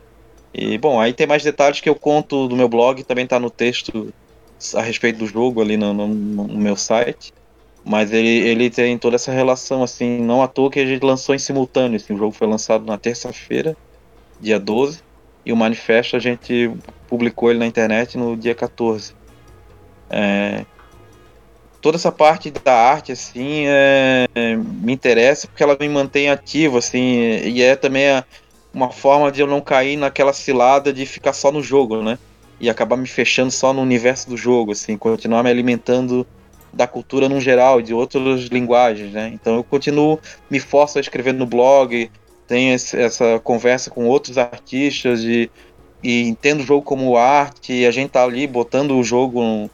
E 0.53 0.77
bom, 0.77 0.99
aí 0.99 1.13
tem 1.13 1.27
mais 1.27 1.43
detalhes 1.43 1.81
que 1.81 1.89
eu 1.89 1.95
conto 1.95 2.47
do 2.47 2.55
meu 2.55 2.67
blog, 2.67 3.03
também 3.03 3.25
está 3.25 3.39
no 3.39 3.49
texto 3.49 4.13
a 4.75 4.81
respeito 4.81 5.19
do 5.19 5.27
jogo 5.27 5.61
ali 5.61 5.77
no, 5.77 5.93
no, 5.93 6.07
no 6.07 6.57
meu 6.57 6.75
site. 6.75 7.31
Mas 7.84 8.11
ele, 8.11 8.27
ele 8.27 8.69
tem 8.69 8.97
toda 8.97 9.15
essa 9.15 9.31
relação, 9.31 9.81
assim, 9.81 10.19
não 10.19 10.41
à 10.41 10.47
toa 10.47 10.69
que 10.69 10.79
a 10.79 10.85
gente 10.85 11.03
lançou 11.03 11.34
em 11.34 11.39
simultâneo. 11.39 11.95
Assim, 11.95 12.13
o 12.13 12.17
jogo 12.17 12.34
foi 12.34 12.47
lançado 12.47 12.85
na 12.85 12.97
terça-feira, 12.97 13.77
dia 14.41 14.59
12, 14.59 14.99
e 15.45 15.53
o 15.53 15.55
manifesto 15.55 16.15
a 16.17 16.19
gente 16.19 16.69
publicou 17.07 17.49
ele 17.49 17.59
na 17.59 17.65
internet 17.65 18.17
no 18.17 18.35
dia 18.35 18.53
14. 18.53 19.13
É, 20.09 20.65
toda 21.81 21.97
essa 21.97 22.11
parte 22.11 22.51
da 22.51 22.73
arte, 22.73 23.11
assim, 23.11 23.65
é, 23.67 24.27
me 24.57 24.93
interessa 24.93 25.47
porque 25.47 25.63
ela 25.63 25.77
me 25.79 25.87
mantém 25.89 26.29
ativo, 26.29 26.77
assim, 26.77 27.19
e 27.43 27.61
é 27.61 27.75
também 27.75 28.09
a, 28.09 28.25
uma 28.73 28.89
forma 28.89 29.31
de 29.31 29.41
eu 29.41 29.47
não 29.47 29.61
cair 29.61 29.97
naquela 29.97 30.33
cilada 30.33 30.91
de 30.91 31.05
ficar 31.05 31.33
só 31.33 31.51
no 31.51 31.61
jogo, 31.61 32.01
né? 32.01 32.17
E 32.59 32.69
acabar 32.69 32.97
me 32.97 33.07
fechando 33.07 33.51
só 33.51 33.73
no 33.73 33.81
universo 33.81 34.29
do 34.29 34.37
jogo, 34.37 34.71
assim, 34.71 34.97
continuar 34.97 35.43
me 35.43 35.49
alimentando 35.49 36.25
da 36.73 36.87
cultura 36.87 37.29
no 37.29 37.39
geral, 37.39 37.81
de 37.81 37.93
outras 37.93 38.45
linguagens, 38.45 39.11
né? 39.11 39.31
Então 39.33 39.55
eu 39.55 39.63
continuo, 39.63 40.19
me 40.49 40.59
forço 40.59 40.97
a 40.97 41.01
escrever 41.01 41.33
no 41.33 41.45
blog, 41.45 42.09
tenho 42.47 42.73
esse, 42.73 42.99
essa 42.99 43.39
conversa 43.39 43.89
com 43.89 44.07
outros 44.07 44.37
artistas 44.37 45.21
e, 45.23 45.49
e 46.03 46.27
entendo 46.27 46.61
o 46.61 46.65
jogo 46.65 46.81
como 46.81 47.17
arte, 47.17 47.73
e 47.73 47.85
a 47.85 47.91
gente 47.91 48.11
tá 48.11 48.23
ali 48.23 48.47
botando 48.47 48.97
o 48.97 49.03
jogo 49.03 49.69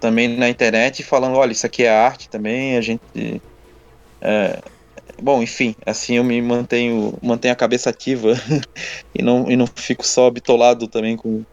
também 0.00 0.28
na 0.28 0.48
internet 0.48 1.02
falando, 1.02 1.36
olha, 1.36 1.52
isso 1.52 1.66
aqui 1.66 1.84
é 1.84 1.90
arte 1.90 2.28
também, 2.28 2.76
a 2.76 2.80
gente... 2.80 3.42
É, 4.20 4.58
bom, 5.22 5.42
enfim, 5.42 5.74
assim 5.84 6.16
eu 6.16 6.24
me 6.24 6.40
mantenho, 6.40 7.14
mantenho 7.22 7.52
a 7.52 7.56
cabeça 7.56 7.90
ativa 7.90 8.32
e, 9.14 9.22
não, 9.22 9.50
e 9.50 9.56
não 9.56 9.66
fico 9.66 10.06
só 10.06 10.30
bitolado 10.30 10.88
também 10.88 11.16
com, 11.16 11.44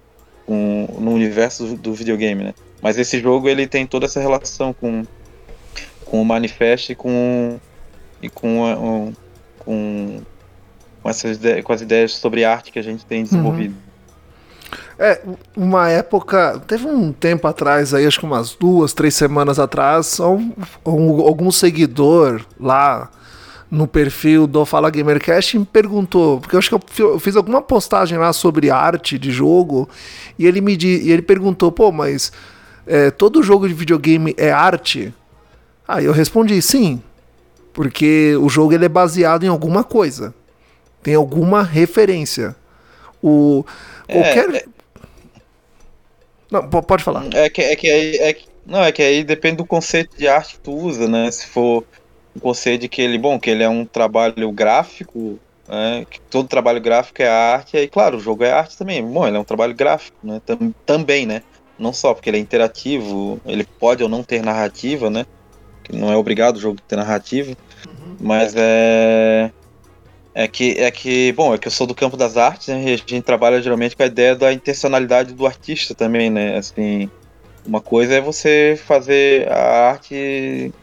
com, 0.46 0.88
no 1.00 1.12
universo 1.12 1.66
do, 1.66 1.76
do 1.76 1.94
videogame, 1.94 2.44
né? 2.44 2.54
Mas 2.82 2.98
esse 2.98 3.20
jogo 3.20 3.50
ele 3.50 3.68
tem 3.68 3.86
toda 3.86 4.06
essa 4.06 4.20
relação 4.20 4.74
com, 4.74 5.04
com 6.06 6.22
o 6.22 6.26
manifesto 6.26 6.92
e 6.92 6.96
com 6.96 7.60
e 8.22 8.30
com, 8.30 9.14
com, 9.60 10.22
com 11.02 11.10
essas 11.10 11.40
com 11.64 11.74
as 11.74 11.82
ideias 11.82 12.14
sobre 12.14 12.44
arte 12.44 12.72
que 12.72 12.80
a 12.80 12.84
gente 12.84 13.06
tem 13.06 13.24
desenvolvido. 13.24 13.74
Uhum. 13.74 13.87
É, 15.00 15.22
uma 15.56 15.90
época, 15.90 16.60
teve 16.68 16.88
um 16.88 17.12
tempo 17.12 17.48
atrás 17.48 17.94
aí, 17.94 18.06
acho 18.08 18.20
que 18.20 18.26
umas 18.26 18.56
duas, 18.56 18.94
três 18.94 19.14
semanas 19.14 19.60
atrás, 19.60 20.20
um, 20.20 20.52
um, 20.84 21.22
algum 21.22 21.52
seguidor 21.52 22.44
lá 22.60 23.12
no 23.70 23.86
perfil 23.86 24.48
do 24.48 24.66
Fala 24.66 24.90
Gamercast 24.90 25.60
me 25.60 25.66
perguntou, 25.66 26.40
porque 26.40 26.56
eu 26.56 26.60
acho 26.60 26.70
que 26.70 27.02
eu 27.02 27.20
fiz 27.20 27.36
alguma 27.36 27.62
postagem 27.62 28.18
lá 28.18 28.34
sobre 28.34 28.72
arte 28.72 29.20
de 29.20 29.30
jogo, 29.30 29.88
e 30.40 30.48
ele 30.48 30.62
me 30.62 30.76
e 30.76 31.12
ele 31.12 31.22
perguntou, 31.22 31.72
pô, 31.72 31.92
mas 31.92 32.32
é, 32.88 33.12
todo 33.12 33.44
jogo 33.44 33.68
de 33.68 33.76
videogame 33.76 34.34
é 34.36 34.52
arte? 34.52 35.14
Aí 35.88 36.06
eu 36.06 36.14
respondi 36.14 36.60
sim, 36.60 37.02
porque 37.72 38.36
o 38.42 38.50
jogo 38.50 38.74
ele 38.74 38.86
é 38.86 38.90
baseado 38.90 39.44
em 39.44 39.50
alguma 39.50 39.84
coisa, 39.84 40.34
tem 41.04 41.14
alguma 41.14 41.62
referência. 41.62 42.56
O 43.22 43.66
é, 44.08 44.14
qualquer 44.14 44.56
é, 44.56 44.66
não 46.52 46.68
pode 46.70 47.04
falar. 47.04 47.26
É 47.34 47.50
que 47.50 47.62
é 47.62 47.76
que 47.76 47.90
aí 47.90 48.16
é 48.18 48.34
que, 48.34 48.46
não 48.66 48.84
é 48.84 48.92
que 48.92 49.02
aí 49.02 49.24
depende 49.24 49.58
do 49.58 49.66
conceito 49.66 50.18
de 50.18 50.28
arte 50.28 50.56
que 50.56 50.60
tu 50.62 50.74
usa, 50.74 51.08
né? 51.08 51.30
Se 51.32 51.48
for 51.48 51.84
um 52.36 52.40
conceito 52.40 52.82
de 52.82 52.90
que 52.90 53.02
ele 53.02 53.18
bom 53.18 53.40
que 53.40 53.50
ele 53.50 53.64
é 53.64 53.70
um 53.70 53.86
trabalho 53.86 54.52
gráfico 54.52 55.40
né, 55.68 56.06
que 56.10 56.22
todo 56.22 56.48
trabalho 56.48 56.80
gráfico 56.80 57.22
é 57.22 57.28
arte, 57.28 57.76
aí, 57.76 57.90
claro, 57.90 58.16
o 58.16 58.22
jogo 58.22 58.42
é 58.42 58.52
arte 58.54 58.78
também. 58.78 59.06
Bom, 59.06 59.28
ele 59.28 59.36
é 59.36 59.40
um 59.40 59.44
trabalho 59.44 59.76
gráfico, 59.76 60.18
né, 60.24 60.42
tam, 60.46 60.74
também, 60.86 61.26
né? 61.26 61.44
não 61.78 61.94
só 61.94 62.14
porque 62.14 62.30
ele 62.30 62.38
é 62.38 62.42
interativo, 62.42 63.40
ele 63.46 63.64
pode 63.64 64.04
ou 64.04 64.10
não 64.10 64.24
ter 64.24 64.42
narrativa, 64.42 65.10
né? 65.10 65.26
Que 65.84 65.96
não 65.96 66.12
é 66.12 66.18
obrigado 66.18 66.58
o 66.58 66.60
jogo 66.60 66.82
ter 66.88 66.96
narrativa, 66.96 67.56
uhum. 67.88 68.18
mas 68.20 68.54
é 68.56 69.52
é 69.52 69.52
que 70.46 70.72
é 70.74 70.92
que 70.92 71.32
bom 71.32 71.54
é 71.54 71.58
que 71.58 71.68
eu 71.68 71.72
sou 71.72 71.88
do 71.88 71.96
campo 71.96 72.18
das 72.18 72.36
artes 72.36 72.68
né, 72.68 72.84
a 72.84 72.98
gente 72.98 73.22
trabalha 73.22 73.62
geralmente 73.62 73.96
com 73.96 74.04
a 74.04 74.08
ideia 74.08 74.36
da 74.36 74.52
intencionalidade 74.52 75.34
do 75.34 75.46
artista 75.48 75.96
também 75.96 76.30
né 76.30 76.58
assim 76.58 77.10
uma 77.66 77.80
coisa 77.80 78.16
é 78.16 78.22
você 78.22 78.78
fazer 78.86 79.50
a 79.50 79.90
arte 79.90 80.74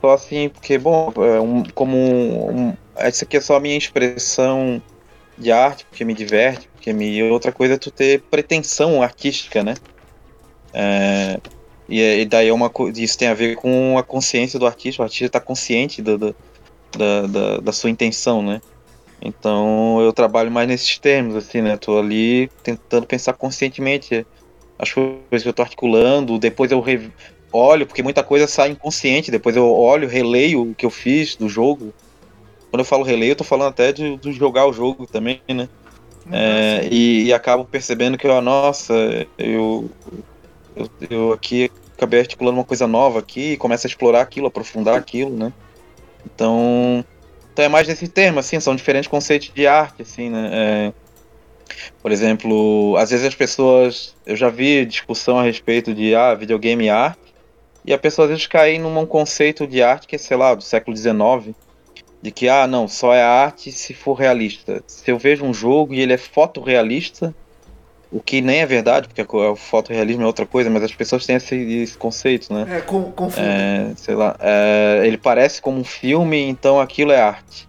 só 0.00 0.14
assim 0.14 0.48
porque 0.48 0.78
bom 0.78 1.12
é 1.18 1.38
um, 1.38 1.62
como 1.74 1.96
um, 1.96 2.68
um, 2.68 2.76
essa 2.96 3.26
aqui 3.26 3.36
é 3.36 3.40
só 3.40 3.56
a 3.56 3.60
minha 3.60 3.76
expressão 3.76 4.80
de 5.36 5.52
arte 5.52 5.84
porque 5.84 6.04
me 6.04 6.14
diverte 6.14 6.66
porque 6.72 6.92
me 6.94 7.22
outra 7.24 7.52
coisa 7.52 7.74
é 7.74 7.78
tu 7.78 7.90
ter 7.90 8.22
pretensão 8.22 9.02
artística 9.02 9.62
né 9.62 9.74
é, 10.72 11.40
e, 11.88 12.00
e, 12.00 12.24
daí 12.26 12.48
é 12.48 12.52
uma 12.52 12.70
isso 12.94 13.18
tem 13.18 13.28
a 13.28 13.34
ver 13.34 13.56
com 13.56 13.96
a 13.96 14.02
consciência 14.02 14.58
do 14.58 14.66
artista. 14.66 15.02
O 15.02 15.04
artista 15.04 15.24
está 15.24 15.40
consciente 15.40 16.02
do, 16.02 16.18
do, 16.18 16.36
da, 16.96 17.26
da, 17.26 17.56
da, 17.58 17.72
sua 17.72 17.88
intenção, 17.88 18.42
né? 18.42 18.60
Então 19.20 20.00
eu 20.00 20.12
trabalho 20.12 20.50
mais 20.50 20.68
nesses 20.68 20.98
termos, 20.98 21.34
assim, 21.36 21.60
né? 21.60 21.76
Tô 21.76 21.98
ali 21.98 22.48
tentando 22.62 23.06
pensar 23.06 23.32
conscientemente 23.32 24.26
as 24.78 24.92
coisas 24.92 25.42
que 25.42 25.48
eu 25.48 25.52
tô 25.52 25.62
articulando, 25.62 26.38
depois 26.38 26.70
eu 26.70 26.80
re... 26.80 27.10
olho, 27.52 27.86
porque 27.86 28.02
muita 28.02 28.22
coisa 28.22 28.46
sai 28.46 28.70
inconsciente, 28.70 29.30
depois 29.30 29.56
eu 29.56 29.68
olho, 29.68 30.08
releio 30.08 30.70
o 30.70 30.74
que 30.74 30.86
eu 30.86 30.90
fiz 30.90 31.34
do 31.34 31.48
jogo. 31.48 31.92
Quando 32.70 32.80
eu 32.80 32.84
falo 32.84 33.02
releio, 33.02 33.32
eu 33.32 33.36
tô 33.36 33.44
falando 33.44 33.70
até 33.70 33.92
de, 33.92 34.16
de 34.18 34.32
jogar 34.32 34.66
o 34.66 34.72
jogo 34.72 35.06
também, 35.06 35.40
né? 35.48 35.68
É, 36.30 36.86
e, 36.90 37.24
e, 37.24 37.32
acabo 37.32 37.64
percebendo 37.64 38.18
que, 38.18 38.28
ó, 38.28 38.40
nossa, 38.40 38.94
eu, 39.38 39.90
eu, 40.76 40.90
eu 41.08 41.32
aqui 41.32 41.70
acabei 41.96 42.20
articulando 42.20 42.58
uma 42.58 42.64
coisa 42.64 42.86
nova 42.86 43.18
aqui, 43.18 43.56
começo 43.56 43.86
a 43.86 43.88
explorar 43.88 44.20
aquilo, 44.20 44.46
aprofundar 44.46 44.94
aquilo, 44.94 45.30
né? 45.30 45.52
Então, 46.24 47.04
então 47.58 47.64
é 47.64 47.68
mais 47.68 47.88
nesse 47.88 48.06
termo, 48.06 48.38
assim, 48.38 48.60
são 48.60 48.76
diferentes 48.76 49.08
conceitos 49.08 49.50
de 49.52 49.66
arte, 49.66 50.02
assim, 50.02 50.30
né? 50.30 50.50
É, 50.52 50.92
por 52.00 52.12
exemplo, 52.12 52.96
às 52.96 53.10
vezes 53.10 53.26
as 53.26 53.34
pessoas, 53.34 54.14
eu 54.24 54.36
já 54.36 54.48
vi 54.48 54.86
discussão 54.86 55.40
a 55.40 55.42
respeito 55.42 55.92
de 55.92 56.14
ah, 56.14 56.36
videogame 56.36 56.84
e 56.84 56.88
arte, 56.88 57.34
e 57.84 57.92
a 57.92 57.98
pessoa 57.98 58.26
às 58.26 58.30
vezes 58.30 58.46
cai 58.46 58.78
num 58.78 59.04
conceito 59.04 59.66
de 59.66 59.82
arte 59.82 60.06
que 60.06 60.14
é, 60.14 60.18
sei 60.18 60.36
lá, 60.36 60.54
do 60.54 60.62
século 60.62 60.96
XIX, 60.96 61.52
de 62.22 62.30
que, 62.30 62.48
ah, 62.48 62.64
não, 62.68 62.86
só 62.86 63.12
é 63.12 63.22
arte 63.22 63.72
se 63.72 63.92
for 63.92 64.14
realista. 64.14 64.80
Se 64.86 65.10
eu 65.10 65.18
vejo 65.18 65.44
um 65.44 65.52
jogo 65.52 65.92
e 65.92 66.00
ele 66.00 66.12
é 66.12 66.16
fotorrealista, 66.16 67.34
o 68.10 68.20
que 68.20 68.40
nem 68.40 68.60
é 68.60 68.66
verdade, 68.66 69.08
porque 69.08 69.36
o 69.36 69.56
fotorrealismo 69.56 70.22
é 70.22 70.26
outra 70.26 70.46
coisa, 70.46 70.70
mas 70.70 70.82
as 70.82 70.94
pessoas 70.94 71.26
têm 71.26 71.36
esse, 71.36 71.54
esse 71.54 71.96
conceito, 71.96 72.52
né? 72.52 72.78
É, 72.78 72.80
com, 72.80 73.12
É, 73.36 73.92
sei 73.96 74.14
lá, 74.14 74.34
é, 74.40 75.02
ele 75.04 75.18
parece 75.18 75.60
como 75.60 75.78
um 75.78 75.84
filme, 75.84 76.40
então 76.48 76.80
aquilo 76.80 77.12
é 77.12 77.20
arte. 77.20 77.68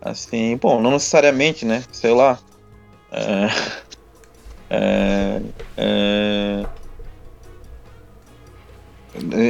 Assim, 0.00 0.56
bom, 0.56 0.80
não 0.80 0.92
necessariamente, 0.92 1.64
né? 1.64 1.82
Sei 1.90 2.12
lá. 2.12 2.38
É, 3.10 3.48
é, 4.70 5.40
é 5.76 6.66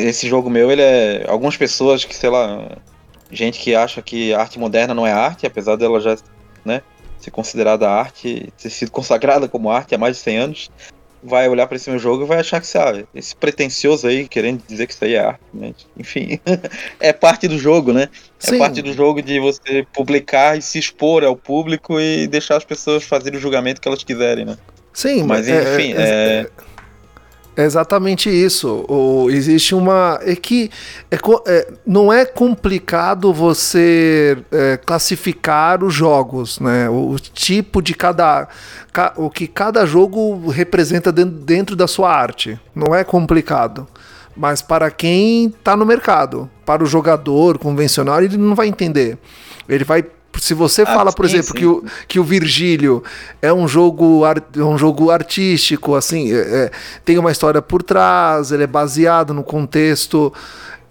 esse 0.05 0.29
jogo 0.29 0.51
meu, 0.51 0.71
ele 0.71 0.83
é. 0.83 1.25
Algumas 1.29 1.57
pessoas 1.57 2.05
que, 2.05 2.15
sei 2.15 2.31
lá, 2.31 2.79
gente 3.31 3.61
que 3.61 3.75
acha 3.75 4.03
que 4.03 4.35
arte 4.35 4.59
moderna 4.59 4.95
não 4.95 5.07
é 5.07 5.13
arte, 5.13 5.47
apesar 5.47 5.77
dela 5.77 6.01
já 6.01 6.17
né, 6.65 6.83
ser 7.25 7.31
considerada 7.31 7.89
arte, 7.89 8.53
ter 8.61 8.71
sido 8.71 8.91
consagrada 8.91 9.49
como 9.49 9.71
arte 9.71 9.95
há 9.95 9.99
mais 9.99 10.17
de 10.17 10.23
100 10.23 10.39
anos, 10.39 10.71
vai 11.23 11.49
olhar 11.49 11.67
para 11.67 11.77
esse 11.77 11.89
meu 11.89 11.99
jogo 11.99 12.25
e 12.25 12.27
vai 12.27 12.41
achar 12.41 12.61
que 12.61 12.67
sabe, 12.67 13.07
esse 13.15 13.35
pretencioso 13.37 14.07
aí 14.09 14.27
querendo 14.27 14.63
dizer 14.67 14.87
que 14.87 14.93
isso 14.93 15.05
aí 15.05 15.15
é 15.15 15.21
arte. 15.21 15.41
Né? 15.55 15.73
Enfim, 15.97 16.41
é 16.99 17.13
parte 17.13 17.47
do 17.47 17.59
jogo, 17.59 17.93
né? 17.93 18.05
É 18.05 18.47
Sim. 18.47 18.57
É 18.57 18.59
parte 18.59 18.83
do 18.83 18.93
jogo 18.93 19.23
de 19.23 19.39
você 19.39 19.87
publicar 19.93 20.59
e 20.59 20.63
se 20.63 20.79
expor 20.79 21.23
ao 21.23 21.37
público 21.37 22.01
e 22.01 22.27
deixar 22.27 22.57
as 22.57 22.65
pessoas 22.65 23.05
fazerem 23.05 23.39
o 23.39 23.43
julgamento 23.43 23.81
que 23.81 23.87
elas 23.87 24.03
quiserem, 24.03 24.45
né? 24.45 24.59
Sim, 24.93 25.23
mas 25.23 25.49
é, 25.49 25.75
enfim. 25.75 25.95
É, 25.95 26.01
é, 26.03 26.41
é 26.41 26.72
exatamente 27.57 28.31
isso. 28.31 28.85
O, 28.89 29.29
existe 29.31 29.75
uma. 29.75 30.19
É 30.23 30.35
que 30.35 30.71
é, 31.11 31.19
é, 31.47 31.73
não 31.87 32.13
é 32.13 32.25
complicado 32.25 33.33
você 33.33 34.39
é, 34.51 34.77
classificar 34.77 35.83
os 35.85 35.93
jogos, 35.95 36.59
né? 36.61 36.89
O, 36.89 37.11
o, 37.11 37.19
tipo 37.19 37.83
de 37.83 37.95
cada. 37.95 38.49
Ca, 38.93 39.13
o 39.17 39.31
que 39.31 39.47
cada 39.47 39.85
jogo 39.87 40.49
representa 40.49 41.13
dentro, 41.13 41.39
dentro 41.39 41.77
da 41.77 41.87
sua 41.87 42.15
arte. 42.15 42.59
Não 42.75 42.95
é 42.95 43.05
complicado. 43.05 43.87
Mas 44.37 44.63
para 44.63 44.91
quem 44.91 45.47
está 45.47 45.77
no 45.77 45.85
mercado, 45.85 46.49
para 46.65 46.83
o 46.83 46.87
jogador 46.87 47.59
convencional, 47.59 48.23
ele 48.23 48.37
não 48.37 48.55
vai 48.55 48.67
entender. 48.67 49.19
Ele 49.69 49.85
vai 49.85 50.05
se 50.39 50.55
você 50.55 50.83
ah, 50.83 50.87
fala, 50.87 51.13
por 51.13 51.29
sim, 51.29 51.37
exemplo, 51.37 51.53
sim. 51.53 51.59
Que, 51.59 51.67
o, 51.67 51.85
que 52.09 52.21
o 52.21 52.25
Virgílio 52.25 53.03
é 53.41 53.53
um 53.53 53.67
jogo, 53.69 54.23
é 54.27 54.65
um 54.65 54.79
jogo 54.79 55.11
artístico, 55.11 55.95
assim, 55.95 56.33
é, 56.33 56.37
é, 56.37 56.71
tem 57.05 57.19
uma 57.19 57.31
história 57.31 57.61
por 57.61 57.83
trás, 57.83 58.53
ele 58.53 58.65
é 58.65 58.67
baseado 58.67 59.35
no 59.35 59.43
contexto 59.43 60.33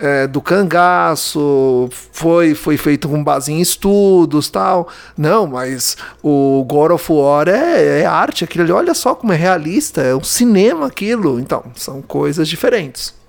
é, 0.01 0.25
do 0.25 0.41
cangaço, 0.41 1.87
foi, 2.11 2.55
foi 2.55 2.75
feito 2.75 3.07
com 3.07 3.23
base 3.23 3.53
em 3.53 3.61
estudos 3.61 4.49
tal. 4.49 4.87
Não, 5.15 5.45
mas 5.45 5.95
o 6.23 6.65
God 6.67 6.91
of 6.91 7.11
War 7.11 7.47
é, 7.47 7.99
é 8.01 8.05
arte, 8.05 8.43
aquilo 8.43 8.63
ali, 8.63 8.73
olha 8.73 8.93
só 8.95 9.13
como 9.13 9.31
é 9.31 9.35
realista, 9.35 10.01
é 10.01 10.15
um 10.15 10.23
cinema 10.23 10.87
aquilo. 10.87 11.39
Então, 11.39 11.63
são 11.75 12.01
coisas 12.01 12.47
diferentes. 12.47 13.20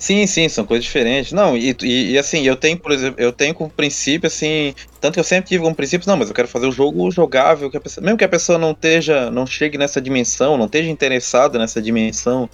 Sim, 0.00 0.26
sim, 0.28 0.48
são 0.48 0.64
coisas 0.64 0.84
diferentes. 0.84 1.32
Não, 1.32 1.56
e, 1.56 1.74
e, 1.82 2.12
e, 2.12 2.18
assim, 2.18 2.42
eu 2.46 2.56
tenho, 2.56 2.80
por 2.80 2.92
exemplo, 2.92 3.20
eu 3.20 3.32
tenho 3.32 3.52
como 3.52 3.68
princípio, 3.72 4.28
assim, 4.28 4.72
tanto 5.00 5.14
que 5.14 5.20
eu 5.20 5.24
sempre 5.24 5.48
tive 5.48 5.64
como 5.64 5.74
princípio, 5.74 6.08
não, 6.08 6.16
mas 6.16 6.28
eu 6.28 6.34
quero 6.34 6.46
fazer 6.46 6.66
o 6.66 6.72
jogo 6.72 7.10
jogável, 7.10 7.68
que 7.68 7.80
pessoa, 7.80 8.04
mesmo 8.04 8.16
que 8.16 8.24
a 8.24 8.28
pessoa 8.28 8.58
não 8.58 8.70
esteja, 8.70 9.28
não 9.28 9.44
chegue 9.44 9.76
nessa 9.76 10.00
dimensão, 10.00 10.56
não 10.56 10.66
esteja 10.66 10.88
interessada 10.88 11.58
nessa 11.58 11.82
dimensão 11.82 12.48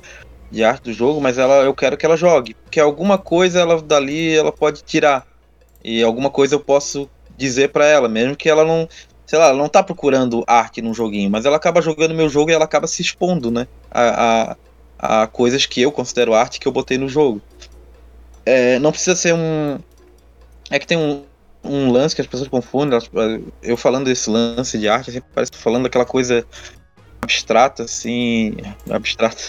de 0.50 0.64
arte 0.64 0.84
do 0.84 0.92
jogo, 0.92 1.20
mas 1.20 1.36
ela, 1.36 1.56
eu 1.64 1.74
quero 1.74 1.96
que 1.98 2.06
ela 2.06 2.16
jogue, 2.16 2.54
porque 2.64 2.80
alguma 2.80 3.18
coisa 3.18 3.60
ela 3.60 3.80
dali 3.82 4.34
ela 4.34 4.52
pode 4.52 4.82
tirar 4.82 5.26
e 5.84 6.02
alguma 6.02 6.30
coisa 6.30 6.54
eu 6.54 6.60
posso 6.64 7.10
dizer 7.36 7.70
para 7.72 7.84
ela, 7.86 8.08
mesmo 8.08 8.36
que 8.36 8.48
ela 8.48 8.64
não, 8.64 8.88
sei 9.26 9.38
lá, 9.38 9.46
ela 9.48 9.58
não 9.58 9.68
tá 9.68 9.82
procurando 9.82 10.44
arte 10.46 10.80
num 10.80 10.94
joguinho, 10.94 11.30
mas 11.30 11.44
ela 11.44 11.56
acaba 11.56 11.82
jogando 11.82 12.14
meu 12.14 12.28
jogo 12.28 12.50
e 12.50 12.54
ela 12.54 12.64
acaba 12.64 12.86
se 12.86 13.02
expondo, 13.02 13.50
né, 13.50 13.66
a, 13.90 14.52
a 14.52 14.56
a 14.98 15.26
coisas 15.26 15.66
que 15.66 15.82
eu 15.82 15.92
considero 15.92 16.34
arte 16.34 16.60
que 16.60 16.68
eu 16.68 16.72
botei 16.72 16.98
no 16.98 17.08
jogo. 17.08 17.40
É, 18.46 18.78
não 18.78 18.90
precisa 18.90 19.16
ser 19.16 19.34
um. 19.34 19.78
É 20.70 20.78
que 20.78 20.86
tem 20.86 20.98
um, 20.98 21.24
um 21.62 21.90
lance 21.90 22.14
que 22.14 22.20
as 22.20 22.26
pessoas 22.26 22.48
confundem. 22.48 22.98
Eu 23.62 23.76
falando 23.76 24.06
desse 24.06 24.28
lance 24.28 24.78
de 24.78 24.88
arte, 24.88 25.12
sempre 25.12 25.28
parece 25.34 25.52
falando 25.54 25.84
daquela 25.84 26.04
coisa 26.04 26.46
abstrata, 27.22 27.84
assim. 27.84 28.54
Abstrata. 28.88 29.42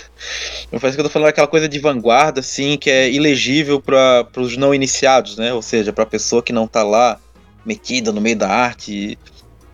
Parece 0.72 0.96
que 0.96 1.02
eu 1.02 1.06
tô 1.06 1.10
falando 1.10 1.28
daquela 1.28 1.48
coisa 1.48 1.68
de 1.68 1.80
vanguarda, 1.80 2.40
assim, 2.40 2.78
que 2.78 2.90
é 2.90 3.10
ilegível 3.12 3.82
para 3.82 4.28
os 4.38 4.58
não 4.58 4.74
iniciados, 4.74 5.38
né? 5.38 5.54
Ou 5.54 5.62
seja, 5.62 5.92
para 5.94 6.04
a 6.04 6.08
pessoa 6.08 6.42
que 6.42 6.54
não 6.54 6.68
tá 6.68 6.84
lá 6.84 7.20
metida 7.66 8.12
no 8.12 8.22
meio 8.22 8.38
da 8.38 8.50
arte 8.50 9.18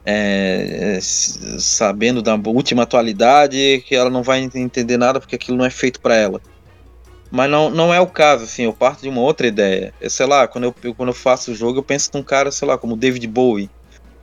é, 0.06 1.00
sabendo 1.02 2.22
da 2.22 2.36
última 2.36 2.84
atualidade, 2.84 3.84
que 3.86 3.96
ela 3.96 4.10
não 4.10 4.24
vai 4.24 4.40
entender 4.40 4.98
nada 4.98 5.20
porque 5.20 5.36
aquilo 5.36 5.58
não 5.58 5.66
é 5.66 5.70
feito 5.70 6.00
para 6.00 6.16
ela. 6.16 6.42
Mas 7.30 7.50
não, 7.50 7.70
não 7.70 7.94
é 7.94 8.00
o 8.00 8.08
caso, 8.08 8.44
assim, 8.44 8.64
eu 8.64 8.74
parto 8.74 9.02
de 9.02 9.10
uma 9.10 9.22
outra 9.22 9.48
ideia. 9.48 9.94
Eu, 10.02 10.10
sei 10.10 10.26
lá, 10.26 10.48
quando 10.48 10.66
eu, 10.66 10.94
quando 10.94 11.10
eu 11.10 11.14
faço 11.14 11.52
o 11.52 11.56
jogo, 11.56 11.80
eu 11.80 11.84
penso 11.84 12.10
num 12.14 12.22
cara, 12.22 12.52
sei 12.52 12.68
lá, 12.68 12.78
como 12.78 12.98
David 12.98 13.26
Bowie, 13.26 13.70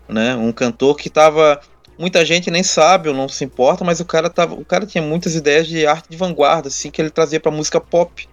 né? 0.06 0.36
Um 0.36 0.52
cantor 0.52 0.96
que 0.96 1.09
tava. 1.09 1.59
Muita 1.98 2.24
gente 2.24 2.50
nem 2.50 2.62
sabe 2.62 3.09
ou 3.09 3.14
não 3.14 3.28
se 3.28 3.44
importa, 3.44 3.82
mas 3.82 3.98
o 3.98 4.05
cara, 4.05 4.28
tava, 4.28 4.55
o 4.55 4.64
cara 4.64 4.86
tinha 4.86 5.02
muitas 5.02 5.34
ideias 5.34 5.66
de 5.66 5.86
arte 5.86 6.09
de 6.10 6.16
vanguarda, 6.16 6.68
assim, 6.68 6.90
que 6.90 7.00
ele 7.00 7.10
trazia 7.10 7.40
pra 7.40 7.50
música 7.50 7.80
pop. 7.80 8.28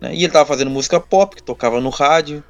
Né? 0.00 0.14
E 0.14 0.24
ele 0.24 0.32
tava 0.32 0.46
fazendo 0.46 0.70
música 0.70 1.00
pop, 1.00 1.34
que 1.34 1.42
tocava 1.42 1.80
no 1.80 1.90
rádio. 1.90 2.42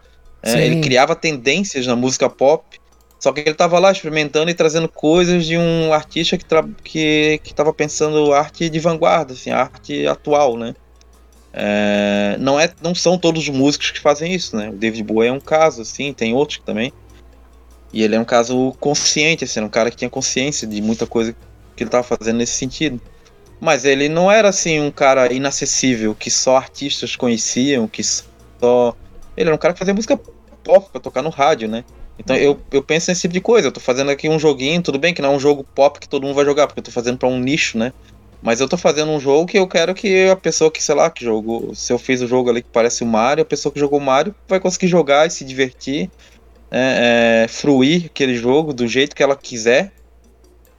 É, 0.43 0.65
ele 0.65 0.81
criava 0.81 1.17
tendências 1.17 1.87
na 1.87 1.97
música 1.97 2.29
pop. 2.29 2.79
Só 3.21 3.33
que 3.33 3.41
ele 3.41 3.51
estava 3.51 3.79
lá 3.79 3.93
experimentando 3.93 4.51
e 4.51 4.55
trazendo 4.55 4.89
coisas 4.89 5.45
de 5.45 5.59
um 5.59 5.93
artista 5.93 6.39
que 6.39 6.45
que 6.83 7.41
que 7.45 7.51
estava 7.51 7.73
pensando 7.73 8.33
arte 8.33 8.71
de 8.71 8.81
vanguarda, 8.81 9.35
assim, 9.35 9.51
arte 9.51 10.07
atual, 10.07 10.57
né? 10.57 10.75
É, 11.53 12.37
não 12.39 12.59
é, 12.59 12.73
não 12.81 12.95
são 12.95 13.19
todos 13.19 13.43
os 13.43 13.49
músicos 13.51 13.91
que 13.91 14.01
fazem 14.01 14.33
isso, 14.33 14.57
né? 14.57 14.71
O 14.71 14.73
David 14.73 15.03
Bowie 15.05 15.29
é 15.29 15.33
um 15.33 15.41
caso, 15.41 15.83
assim, 15.83 16.15
tem 16.15 16.35
outros 16.35 16.61
também. 16.65 16.93
E 17.93 18.03
ele 18.03 18.17
é 18.17 18.21
um 18.21 18.25
caso 18.25 18.75
consciente, 18.81 19.45
assim, 19.45 19.61
um 19.61 19.69
cara 19.69 19.91
que 19.91 19.97
tinha 19.97 20.09
consciência 20.09 20.67
de 20.67 20.81
muita 20.81 21.07
coisa 21.07 21.35
que 21.77 21.83
ele 21.83 21.89
estava 21.89 22.05
fazendo 22.05 22.39
nesse 22.39 22.55
sentido. 22.55 23.01
Mas 23.61 23.85
ele 23.85 24.09
não 24.09 24.31
era 24.33 24.49
assim 24.49 24.81
um 24.81 24.91
cara 24.91 25.31
inacessível 25.31 26.15
que 26.15 26.31
só 26.31 26.57
artistas 26.57 27.17
conheciam, 27.17 27.87
que 27.87 28.03
só 28.03 28.97
ele 29.37 29.49
era 29.49 29.55
um 29.55 29.59
cara 29.59 29.75
que 29.75 29.79
fazia 29.79 29.93
música 29.93 30.19
pop 30.65 30.89
para 30.91 31.01
tocar 31.01 31.21
no 31.21 31.29
rádio, 31.29 31.69
né? 31.69 31.85
Então 32.21 32.37
eu, 32.37 32.61
eu 32.71 32.83
penso 32.83 33.11
nesse 33.11 33.23
tipo 33.23 33.33
de 33.33 33.41
coisa. 33.41 33.69
Eu 33.69 33.73
tô 33.73 33.81
fazendo 33.81 34.11
aqui 34.11 34.29
um 34.29 34.39
joguinho, 34.39 34.83
tudo 34.83 34.99
bem 34.99 35.15
que 35.15 35.23
não 35.23 35.33
é 35.33 35.37
um 35.37 35.41
jogo 35.41 35.65
pop 35.75 35.99
que 35.99 36.09
todo 36.09 36.23
mundo 36.25 36.35
vai 36.35 36.45
jogar, 36.45 36.67
porque 36.67 36.81
eu 36.81 36.85
tô 36.85 36.91
fazendo 36.91 37.19
para 37.19 37.29
um 37.29 37.41
nicho, 37.41 37.79
né? 37.79 37.93
Mas 38.43 38.61
eu 38.61 38.69
tô 38.69 38.77
fazendo 38.77 39.11
um 39.11 39.19
jogo 39.21 39.47
que 39.47 39.59
eu 39.59 39.67
quero 39.67 39.95
que 39.95 40.29
a 40.29 40.37
pessoa 40.37 40.71
que, 40.71 40.83
sei 40.83 40.95
lá, 40.95 41.11
que 41.11 41.25
jogou. 41.25 41.75
Se 41.75 41.93
eu 41.93 41.99
fiz 41.99 42.21
o 42.21 42.27
jogo 42.27 42.51
ali 42.51 42.63
que 42.63 42.69
parece 42.73 43.03
o 43.03 43.07
Mario, 43.07 43.43
a 43.43 43.47
pessoa 43.47 43.73
que 43.73 43.81
jogou 43.81 43.99
o 43.99 44.03
Mario 44.03 44.35
vai 44.49 44.61
conseguir 44.61 44.87
jogar 44.87 45.27
e 45.27 45.31
se 45.31 45.45
divertir, 45.45 46.11
é, 46.71 47.45
é, 47.45 47.49
fruir 47.49 48.07
aquele 48.07 48.35
jogo 48.35 48.73
do 48.73 48.87
jeito 48.87 49.17
que 49.17 49.23
ela 49.23 49.37
quiser. 49.37 49.93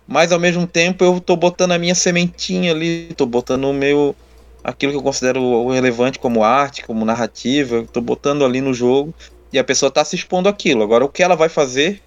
Mas 0.08 0.32
ao 0.32 0.40
mesmo 0.40 0.68
tempo 0.68 1.04
eu 1.04 1.20
tô 1.20 1.36
botando 1.36 1.72
a 1.72 1.80
minha 1.80 1.96
sementinha 1.96 2.72
ali, 2.72 3.14
tô 3.16 3.26
botando 3.26 3.66
o 3.66 3.74
meu. 3.74 4.16
aquilo 4.64 4.92
que 4.92 4.98
eu 4.98 5.04
considero 5.04 5.70
relevante 5.70 6.20
como 6.20 6.44
arte, 6.44 6.84
como 6.86 7.06
narrativa, 7.06 7.86
tô 7.92 8.02
botando 8.02 8.44
ali 8.44 8.62
no 8.62 8.74
jogo 8.74 9.14
e 9.52 9.60
a 9.60 9.64
pessoa 9.64 9.92
tá 9.92 10.04
se 10.04 10.16
expondo 10.16 10.50
aquilo. 10.50 10.84
Agora, 10.84 11.06
o 11.06 11.10
que 11.10 11.24
ela 11.24 11.36
vai 11.36 11.50
fazer 11.50 12.02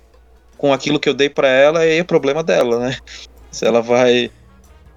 com 0.57 0.73
aquilo 0.73 1.01
que 1.01 1.09
eu 1.09 1.15
dei 1.15 1.29
para 1.29 1.49
ela 1.49 1.85
é 1.85 2.03
problema 2.03 2.43
dela, 2.43 2.79
né? 2.79 2.97
Se 3.51 3.67
ela 3.67 3.81
vai 3.81 4.31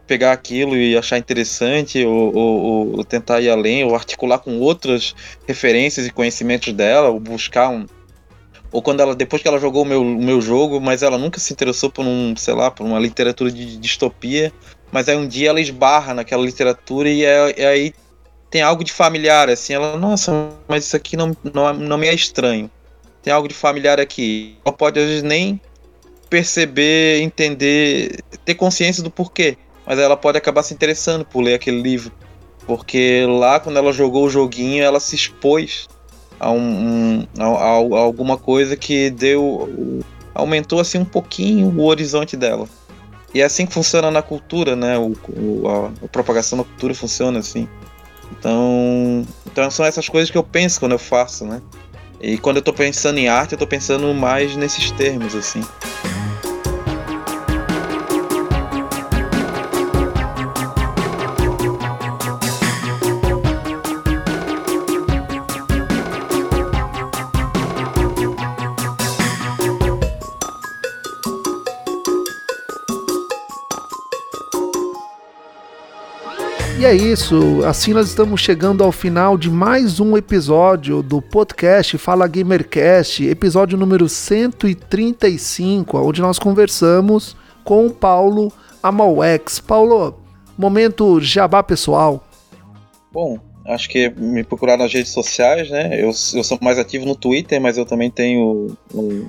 pegar 0.07 0.31
aquilo 0.31 0.75
e 0.77 0.97
achar 0.97 1.17
interessante, 1.17 2.03
ou, 2.05 2.33
ou, 2.33 2.97
ou, 2.97 3.03
tentar 3.03 3.41
ir 3.41 3.49
além, 3.49 3.83
ou 3.83 3.93
articular 3.93 4.39
com 4.39 4.57
outras 4.59 5.13
referências 5.45 6.07
e 6.07 6.11
conhecimentos 6.11 6.71
dela, 6.71 7.09
ou 7.09 7.19
buscar 7.19 7.69
um, 7.69 7.85
ou 8.71 8.81
quando 8.81 9.01
ela 9.01 9.13
depois 9.13 9.41
que 9.41 9.47
ela 9.47 9.59
jogou 9.59 9.83
o 9.83 9.85
meu, 9.85 10.01
o 10.01 10.23
meu 10.23 10.41
jogo, 10.41 10.79
mas 10.79 11.03
ela 11.03 11.17
nunca 11.17 11.39
se 11.39 11.51
interessou 11.51 11.89
por 11.89 12.05
um, 12.05 12.35
sei 12.35 12.53
lá, 12.53 12.71
por 12.71 12.85
uma 12.85 12.99
literatura 12.99 13.51
de 13.51 13.77
distopia, 13.77 14.51
mas 14.91 15.09
aí 15.09 15.17
um 15.17 15.27
dia 15.27 15.49
ela 15.49 15.59
esbarra 15.59 16.13
naquela 16.13 16.43
literatura 16.43 17.09
e, 17.09 17.25
é, 17.25 17.59
e 17.59 17.65
aí 17.65 17.93
tem 18.49 18.61
algo 18.61 18.83
de 18.83 18.91
familiar, 18.91 19.49
assim, 19.49 19.73
ela, 19.73 19.97
nossa, 19.97 20.49
mas 20.67 20.85
isso 20.85 20.95
aqui 20.95 21.17
não, 21.17 21.35
não, 21.53 21.73
não 21.73 21.97
me 21.97 22.07
é 22.07 22.13
estranho. 22.13 22.69
Tem 23.21 23.33
algo 23.33 23.47
de 23.47 23.53
familiar 23.53 23.99
aqui. 23.99 24.57
Ela 24.65 24.73
pode 24.73 24.99
às 24.99 25.05
vezes 25.05 25.23
nem 25.23 25.59
perceber, 26.29 27.21
entender, 27.21 28.23
ter 28.45 28.55
consciência 28.55 29.03
do 29.03 29.11
porquê, 29.11 29.57
mas 29.85 29.99
ela 29.99 30.15
pode 30.15 30.37
acabar 30.37 30.63
se 30.63 30.73
interessando 30.73 31.25
por 31.25 31.41
ler 31.41 31.55
aquele 31.55 31.81
livro. 31.81 32.11
Porque 32.65 33.25
lá, 33.27 33.59
quando 33.59 33.77
ela 33.77 33.93
jogou 33.93 34.25
o 34.25 34.29
joguinho, 34.29 34.83
ela 34.83 34.99
se 34.99 35.15
expôs 35.15 35.87
a, 36.39 36.51
um 36.51 37.25
a, 37.39 37.45
a, 37.45 37.71
a 37.75 37.99
alguma 37.99 38.37
coisa 38.37 38.75
que 38.75 39.09
deu. 39.09 40.03
aumentou 40.33 40.79
assim 40.79 40.97
um 40.97 41.05
pouquinho 41.05 41.67
o 41.67 41.85
horizonte 41.85 42.35
dela. 42.35 42.67
E 43.33 43.41
é 43.41 43.45
assim 43.45 43.65
que 43.65 43.73
funciona 43.73 44.09
na 44.09 44.21
cultura, 44.21 44.75
né? 44.75 44.97
O, 44.97 45.15
o 45.29 45.67
a, 45.67 46.05
a, 46.05 46.07
propagação 46.07 46.57
da 46.57 46.63
cultura 46.63 46.93
funciona 46.93 47.39
assim. 47.39 47.67
Então, 48.39 49.25
então 49.45 49.69
são 49.71 49.85
essas 49.85 50.07
coisas 50.07 50.29
que 50.29 50.37
eu 50.37 50.43
penso 50.43 50.79
quando 50.79 50.91
eu 50.93 50.99
faço, 50.99 51.45
né? 51.45 51.61
E 52.19 52.37
quando 52.37 52.57
eu 52.57 52.61
tô 52.61 52.73
pensando 52.73 53.17
em 53.17 53.27
arte, 53.27 53.53
eu 53.53 53.57
tô 53.57 53.67
pensando 53.67 54.13
mais 54.13 54.55
nesses 54.55 54.91
termos, 54.91 55.35
assim. 55.35 55.61
É 76.85 76.93
isso, 76.93 77.65
assim 77.65 77.91
nós 77.91 78.07
estamos 78.07 78.39
chegando 78.39 78.83
ao 78.83 78.91
final 78.91 79.35
de 79.35 79.49
mais 79.49 79.99
um 79.99 80.15
episódio 80.15 81.01
do 81.01 81.21
podcast 81.21 81.97
Fala 81.97 82.27
Gamercast, 82.27 83.25
episódio 83.25 83.77
número 83.77 84.07
135, 84.07 85.97
onde 85.97 86.21
nós 86.21 86.37
conversamos 86.37 87.35
com 87.63 87.89
Paulo 87.89 88.53
Amauex. 88.81 89.59
Paulo, 89.59 90.21
momento 90.55 91.19
jabá 91.19 91.63
pessoal. 91.63 92.23
Bom, 93.11 93.39
acho 93.65 93.89
que 93.89 94.09
me 94.11 94.43
procurar 94.43 94.77
nas 94.77 94.93
redes 94.93 95.11
sociais, 95.11 95.69
né? 95.71 95.99
Eu, 95.99 96.07
eu 96.09 96.43
sou 96.43 96.59
mais 96.61 96.77
ativo 96.77 97.05
no 97.05 97.15
Twitter, 97.15 97.59
mas 97.59 97.77
eu 97.77 97.85
também 97.85 98.11
tenho. 98.11 98.77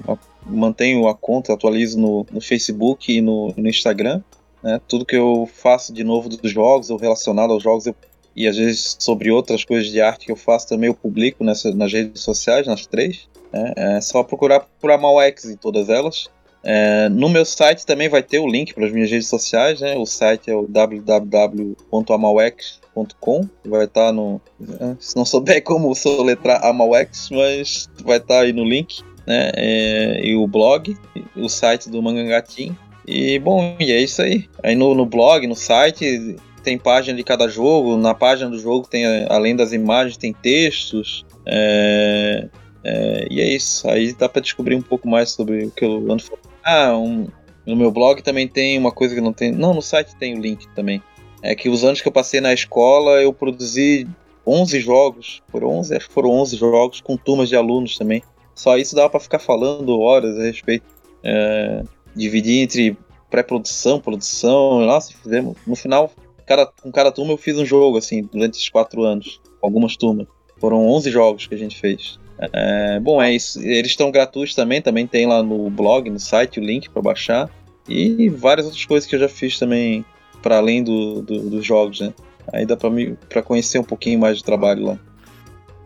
a, 0.06 0.16
mantenho 0.46 1.08
a 1.08 1.14
conta, 1.14 1.54
atualizo 1.54 1.98
no, 1.98 2.26
no 2.30 2.40
Facebook 2.40 3.10
e 3.10 3.20
no, 3.22 3.54
no 3.56 3.68
Instagram. 3.68 4.22
Né? 4.62 4.80
Tudo 4.88 5.04
que 5.04 5.16
eu 5.16 5.48
faço 5.52 5.92
de 5.92 6.04
novo 6.04 6.28
dos 6.28 6.50
jogos, 6.50 6.90
ou 6.90 6.96
relacionado 6.96 7.52
aos 7.52 7.62
jogos, 7.62 7.86
eu, 7.86 7.94
e 8.34 8.46
às 8.46 8.56
vezes 8.56 8.96
sobre 8.98 9.30
outras 9.30 9.64
coisas 9.64 9.90
de 9.90 10.00
arte 10.00 10.26
que 10.26 10.32
eu 10.32 10.36
faço 10.36 10.68
também, 10.68 10.88
eu 10.88 10.94
publico 10.94 11.42
nessa, 11.42 11.74
nas 11.74 11.92
redes 11.92 12.22
sociais, 12.22 12.66
nas 12.66 12.86
três. 12.86 13.28
Né? 13.52 13.72
É 13.76 14.00
só 14.00 14.22
procurar 14.22 14.60
por 14.80 14.90
Amalx 14.90 15.44
em 15.44 15.56
todas 15.56 15.88
elas. 15.88 16.28
É, 16.62 17.08
no 17.08 17.28
meu 17.28 17.44
site 17.44 17.84
também 17.86 18.08
vai 18.08 18.22
ter 18.22 18.40
o 18.40 18.46
link 18.46 18.72
para 18.74 18.86
as 18.86 18.92
minhas 18.92 19.10
redes 19.10 19.28
sociais, 19.28 19.80
né? 19.80 19.96
O 19.96 20.04
site 20.04 20.50
é 20.50 20.54
o 20.54 20.66
www.amalx.com. 20.66 23.48
Vai 23.64 23.84
estar 23.84 24.06
tá 24.06 24.12
no. 24.12 24.40
Né? 24.58 24.96
Se 24.98 25.16
não 25.16 25.24
souber 25.24 25.62
como 25.62 25.94
soletrar 25.94 26.66
Amalx, 26.66 27.30
mas 27.30 27.88
vai 28.04 28.16
estar 28.18 28.34
tá 28.34 28.40
aí 28.40 28.52
no 28.52 28.64
link, 28.64 29.02
né? 29.26 29.52
É, 29.54 30.26
e 30.26 30.36
o 30.36 30.46
blog, 30.46 30.94
o 31.36 31.48
site 31.48 31.88
do 31.88 32.02
Mangangatim. 32.02 32.76
E 33.08 33.38
bom, 33.38 33.74
e 33.80 33.90
é 33.90 34.02
isso 34.02 34.20
aí. 34.20 34.46
Aí 34.62 34.74
no, 34.74 34.94
no 34.94 35.06
blog, 35.06 35.46
no 35.46 35.56
site, 35.56 36.36
tem 36.62 36.76
página 36.76 37.16
de 37.16 37.24
cada 37.24 37.48
jogo. 37.48 37.96
Na 37.96 38.12
página 38.12 38.50
do 38.50 38.58
jogo 38.58 38.86
tem, 38.86 39.06
além 39.30 39.56
das 39.56 39.72
imagens, 39.72 40.18
tem 40.18 40.34
textos. 40.34 41.24
É, 41.46 42.48
é, 42.84 43.26
e 43.30 43.40
é 43.40 43.48
isso. 43.48 43.88
Aí 43.88 44.12
dá 44.12 44.28
para 44.28 44.42
descobrir 44.42 44.74
um 44.74 44.82
pouco 44.82 45.08
mais 45.08 45.30
sobre 45.30 45.64
o 45.64 45.70
que 45.70 45.86
eu 45.86 45.96
ando 46.12 46.22
falando. 46.22 46.48
Ah, 46.62 46.94
um, 46.98 47.28
no 47.64 47.74
meu 47.74 47.90
blog 47.90 48.22
também 48.22 48.46
tem 48.46 48.78
uma 48.78 48.92
coisa 48.92 49.14
que 49.14 49.22
não 49.22 49.32
tem. 49.32 49.52
Não, 49.52 49.72
no 49.72 49.80
site 49.80 50.14
tem 50.16 50.36
o 50.36 50.40
link 50.40 50.68
também. 50.74 51.02
É 51.42 51.54
que 51.54 51.70
os 51.70 51.84
anos 51.84 52.02
que 52.02 52.08
eu 52.08 52.12
passei 52.12 52.42
na 52.42 52.52
escola, 52.52 53.22
eu 53.22 53.32
produzi 53.32 54.06
11 54.46 54.80
jogos. 54.80 55.42
Foram 55.50 55.68
11, 55.78 55.96
acho 55.96 56.08
que 56.08 56.14
foram 56.14 56.30
11 56.30 56.56
jogos 56.58 57.00
com 57.00 57.16
turmas 57.16 57.48
de 57.48 57.56
alunos 57.56 57.96
também. 57.96 58.22
Só 58.54 58.76
isso 58.76 58.94
dava 58.94 59.08
para 59.08 59.20
ficar 59.20 59.38
falando 59.38 59.98
horas 59.98 60.38
a 60.38 60.42
respeito. 60.42 60.84
É, 61.22 61.82
dividir 62.18 62.62
entre 62.62 62.96
pré-produção, 63.30 64.00
produção, 64.00 64.80
nossa, 64.80 65.12
fizemos. 65.12 65.56
No 65.66 65.76
final, 65.76 66.12
cada, 66.46 66.66
com 66.66 66.90
cada 66.90 67.12
turma 67.12 67.32
eu 67.32 67.38
fiz 67.38 67.56
um 67.58 67.64
jogo, 67.64 67.96
assim, 67.96 68.22
durante 68.22 68.56
esses 68.56 68.68
quatro 68.68 69.02
anos. 69.04 69.40
Algumas 69.62 69.96
turmas. 69.96 70.26
Foram 70.58 70.88
11 70.88 71.10
jogos 71.10 71.46
que 71.46 71.54
a 71.54 71.58
gente 71.58 71.78
fez. 71.78 72.18
É, 72.52 73.00
bom, 73.00 73.20
é 73.20 73.32
isso. 73.32 73.60
Eles 73.62 73.90
estão 73.90 74.10
gratuitos 74.10 74.54
também, 74.54 74.80
também 74.80 75.06
tem 75.06 75.26
lá 75.26 75.42
no 75.42 75.68
blog, 75.70 76.08
no 76.10 76.18
site, 76.18 76.60
o 76.60 76.64
link 76.64 76.88
para 76.90 77.02
baixar. 77.02 77.50
E 77.88 78.28
várias 78.28 78.66
outras 78.66 78.84
coisas 78.84 79.08
que 79.08 79.14
eu 79.14 79.20
já 79.20 79.28
fiz 79.28 79.58
também, 79.58 80.04
para 80.42 80.58
além 80.58 80.82
do, 80.82 81.22
do, 81.22 81.50
dos 81.50 81.64
jogos, 81.64 82.00
né? 82.00 82.12
Aí 82.52 82.64
dá 82.64 82.76
para 82.76 83.42
conhecer 83.42 83.78
um 83.78 83.84
pouquinho 83.84 84.18
mais 84.18 84.38
do 84.38 84.44
trabalho 84.44 84.84
lá. 84.84 85.00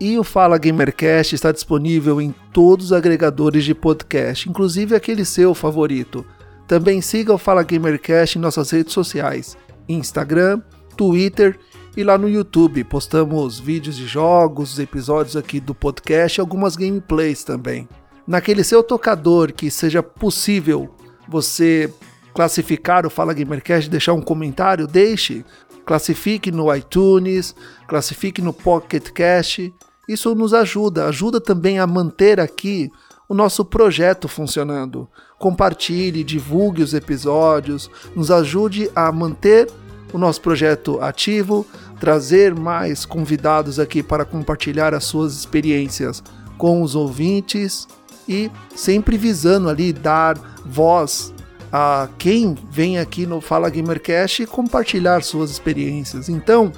E 0.05 0.19
o 0.19 0.25
Fala 0.25 0.59
Gamercast 0.59 1.33
está 1.33 1.53
disponível 1.53 2.21
em 2.21 2.35
todos 2.53 2.87
os 2.87 2.93
agregadores 2.93 3.63
de 3.63 3.73
podcast, 3.73 4.51
inclusive 4.51 4.97
aquele 4.97 5.25
seu 5.25 5.55
favorito. 5.55 6.27
Também 6.67 7.01
siga 7.01 7.33
o 7.33 7.39
Fala 7.39 7.63
Gamercast 7.63 8.37
em 8.37 8.41
nossas 8.41 8.69
redes 8.73 8.93
sociais: 8.93 9.57
Instagram, 9.89 10.61
Twitter 10.97 11.57
e 11.97 12.03
lá 12.03 12.19
no 12.19 12.29
YouTube. 12.29 12.83
Postamos 12.83 13.61
vídeos 13.61 13.97
de 13.97 14.05
jogos, 14.05 14.81
episódios 14.81 15.37
aqui 15.37 15.61
do 15.61 15.73
podcast 15.73 16.37
e 16.37 16.41
algumas 16.41 16.75
gameplays 16.75 17.45
também. 17.45 17.89
Naquele 18.27 18.65
seu 18.65 18.83
tocador 18.83 19.53
que 19.53 19.71
seja 19.71 20.03
possível 20.03 20.93
você 21.29 21.89
classificar 22.35 23.07
o 23.07 23.11
Fala 23.11 23.33
Gamercast, 23.33 23.89
deixar 23.89 24.15
um 24.15 24.21
comentário, 24.21 24.89
deixe. 24.89 25.45
Classifique 25.87 26.51
no 26.51 26.75
iTunes, 26.75 27.55
classifique 27.87 28.43
no 28.43 28.53
Pocket 28.53 29.11
Cast 29.13 29.73
isso 30.09 30.35
nos 30.35 30.53
ajuda, 30.53 31.07
ajuda 31.07 31.41
também 31.41 31.79
a 31.79 31.87
manter 31.87 32.41
aqui 32.41 32.91
o 33.29 33.35
nosso 33.35 33.65
projeto 33.65 34.29
funcionando. 34.29 35.09
Compartilhe, 35.39 36.25
divulgue 36.25 36.83
os 36.83 36.93
episódios, 36.93 37.91
nos 38.15 38.31
ajude 38.31 38.91
a 38.95 39.11
manter 39.11 39.71
o 40.13 40.19
nosso 40.19 40.41
projeto 40.41 41.01
ativo, 41.01 41.67
trazer 41.99 42.55
mais 42.55 43.05
convidados 43.05 43.79
aqui 43.79 44.03
para 44.03 44.25
compartilhar 44.25 44.93
as 44.93 45.05
suas 45.05 45.35
experiências 45.35 46.23
com 46.59 46.83
os 46.83 46.95
ouvintes 46.95 47.89
e 48.29 48.51
sempre 48.75 49.17
visando 49.17 49.69
ali 49.69 49.93
dar 49.93 50.37
voz 50.67 51.33
a 51.73 52.09
quem 52.19 52.55
vem 52.71 52.99
aqui 52.99 53.27
no 53.27 53.41
Fala 53.41 53.71
Gamercast 53.71 54.43
e 54.43 54.47
compartilhar 54.47 55.23
suas 55.23 55.51
experiências. 55.51 56.29
Então, 56.29 56.71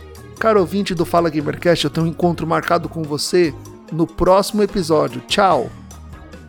Caro 0.45 0.61
ouvinte 0.61 0.95
do 0.95 1.07
Fala 1.07 1.31
Gamercast, 1.31 1.87
eu 1.87 1.91
tenho 1.91 2.05
um 2.05 2.11
encontro 2.11 2.47
marcado 2.47 2.87
com 2.87 3.03
você 3.03 3.55
no 3.91 4.07
próximo 4.07 4.63
episódio. 4.63 5.23
Tchau! 5.23 5.71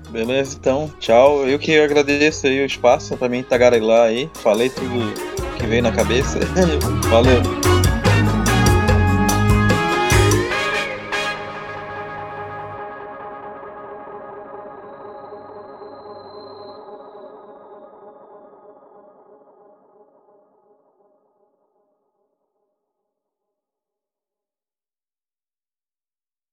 Beleza, 0.09 0.57
então, 0.59 0.91
tchau. 0.99 1.47
Eu 1.47 1.57
que 1.57 1.79
agradeço 1.79 2.45
aí 2.45 2.61
o 2.61 2.65
espaço 2.65 3.15
para 3.15 3.29
mim 3.29 3.41
tagarelar 3.41 4.09
aí. 4.09 4.29
Falei 4.33 4.69
tudo 4.69 5.13
que 5.57 5.65
veio 5.65 5.81
na 5.81 5.93
cabeça. 5.93 6.39
Valeu! 7.09 7.74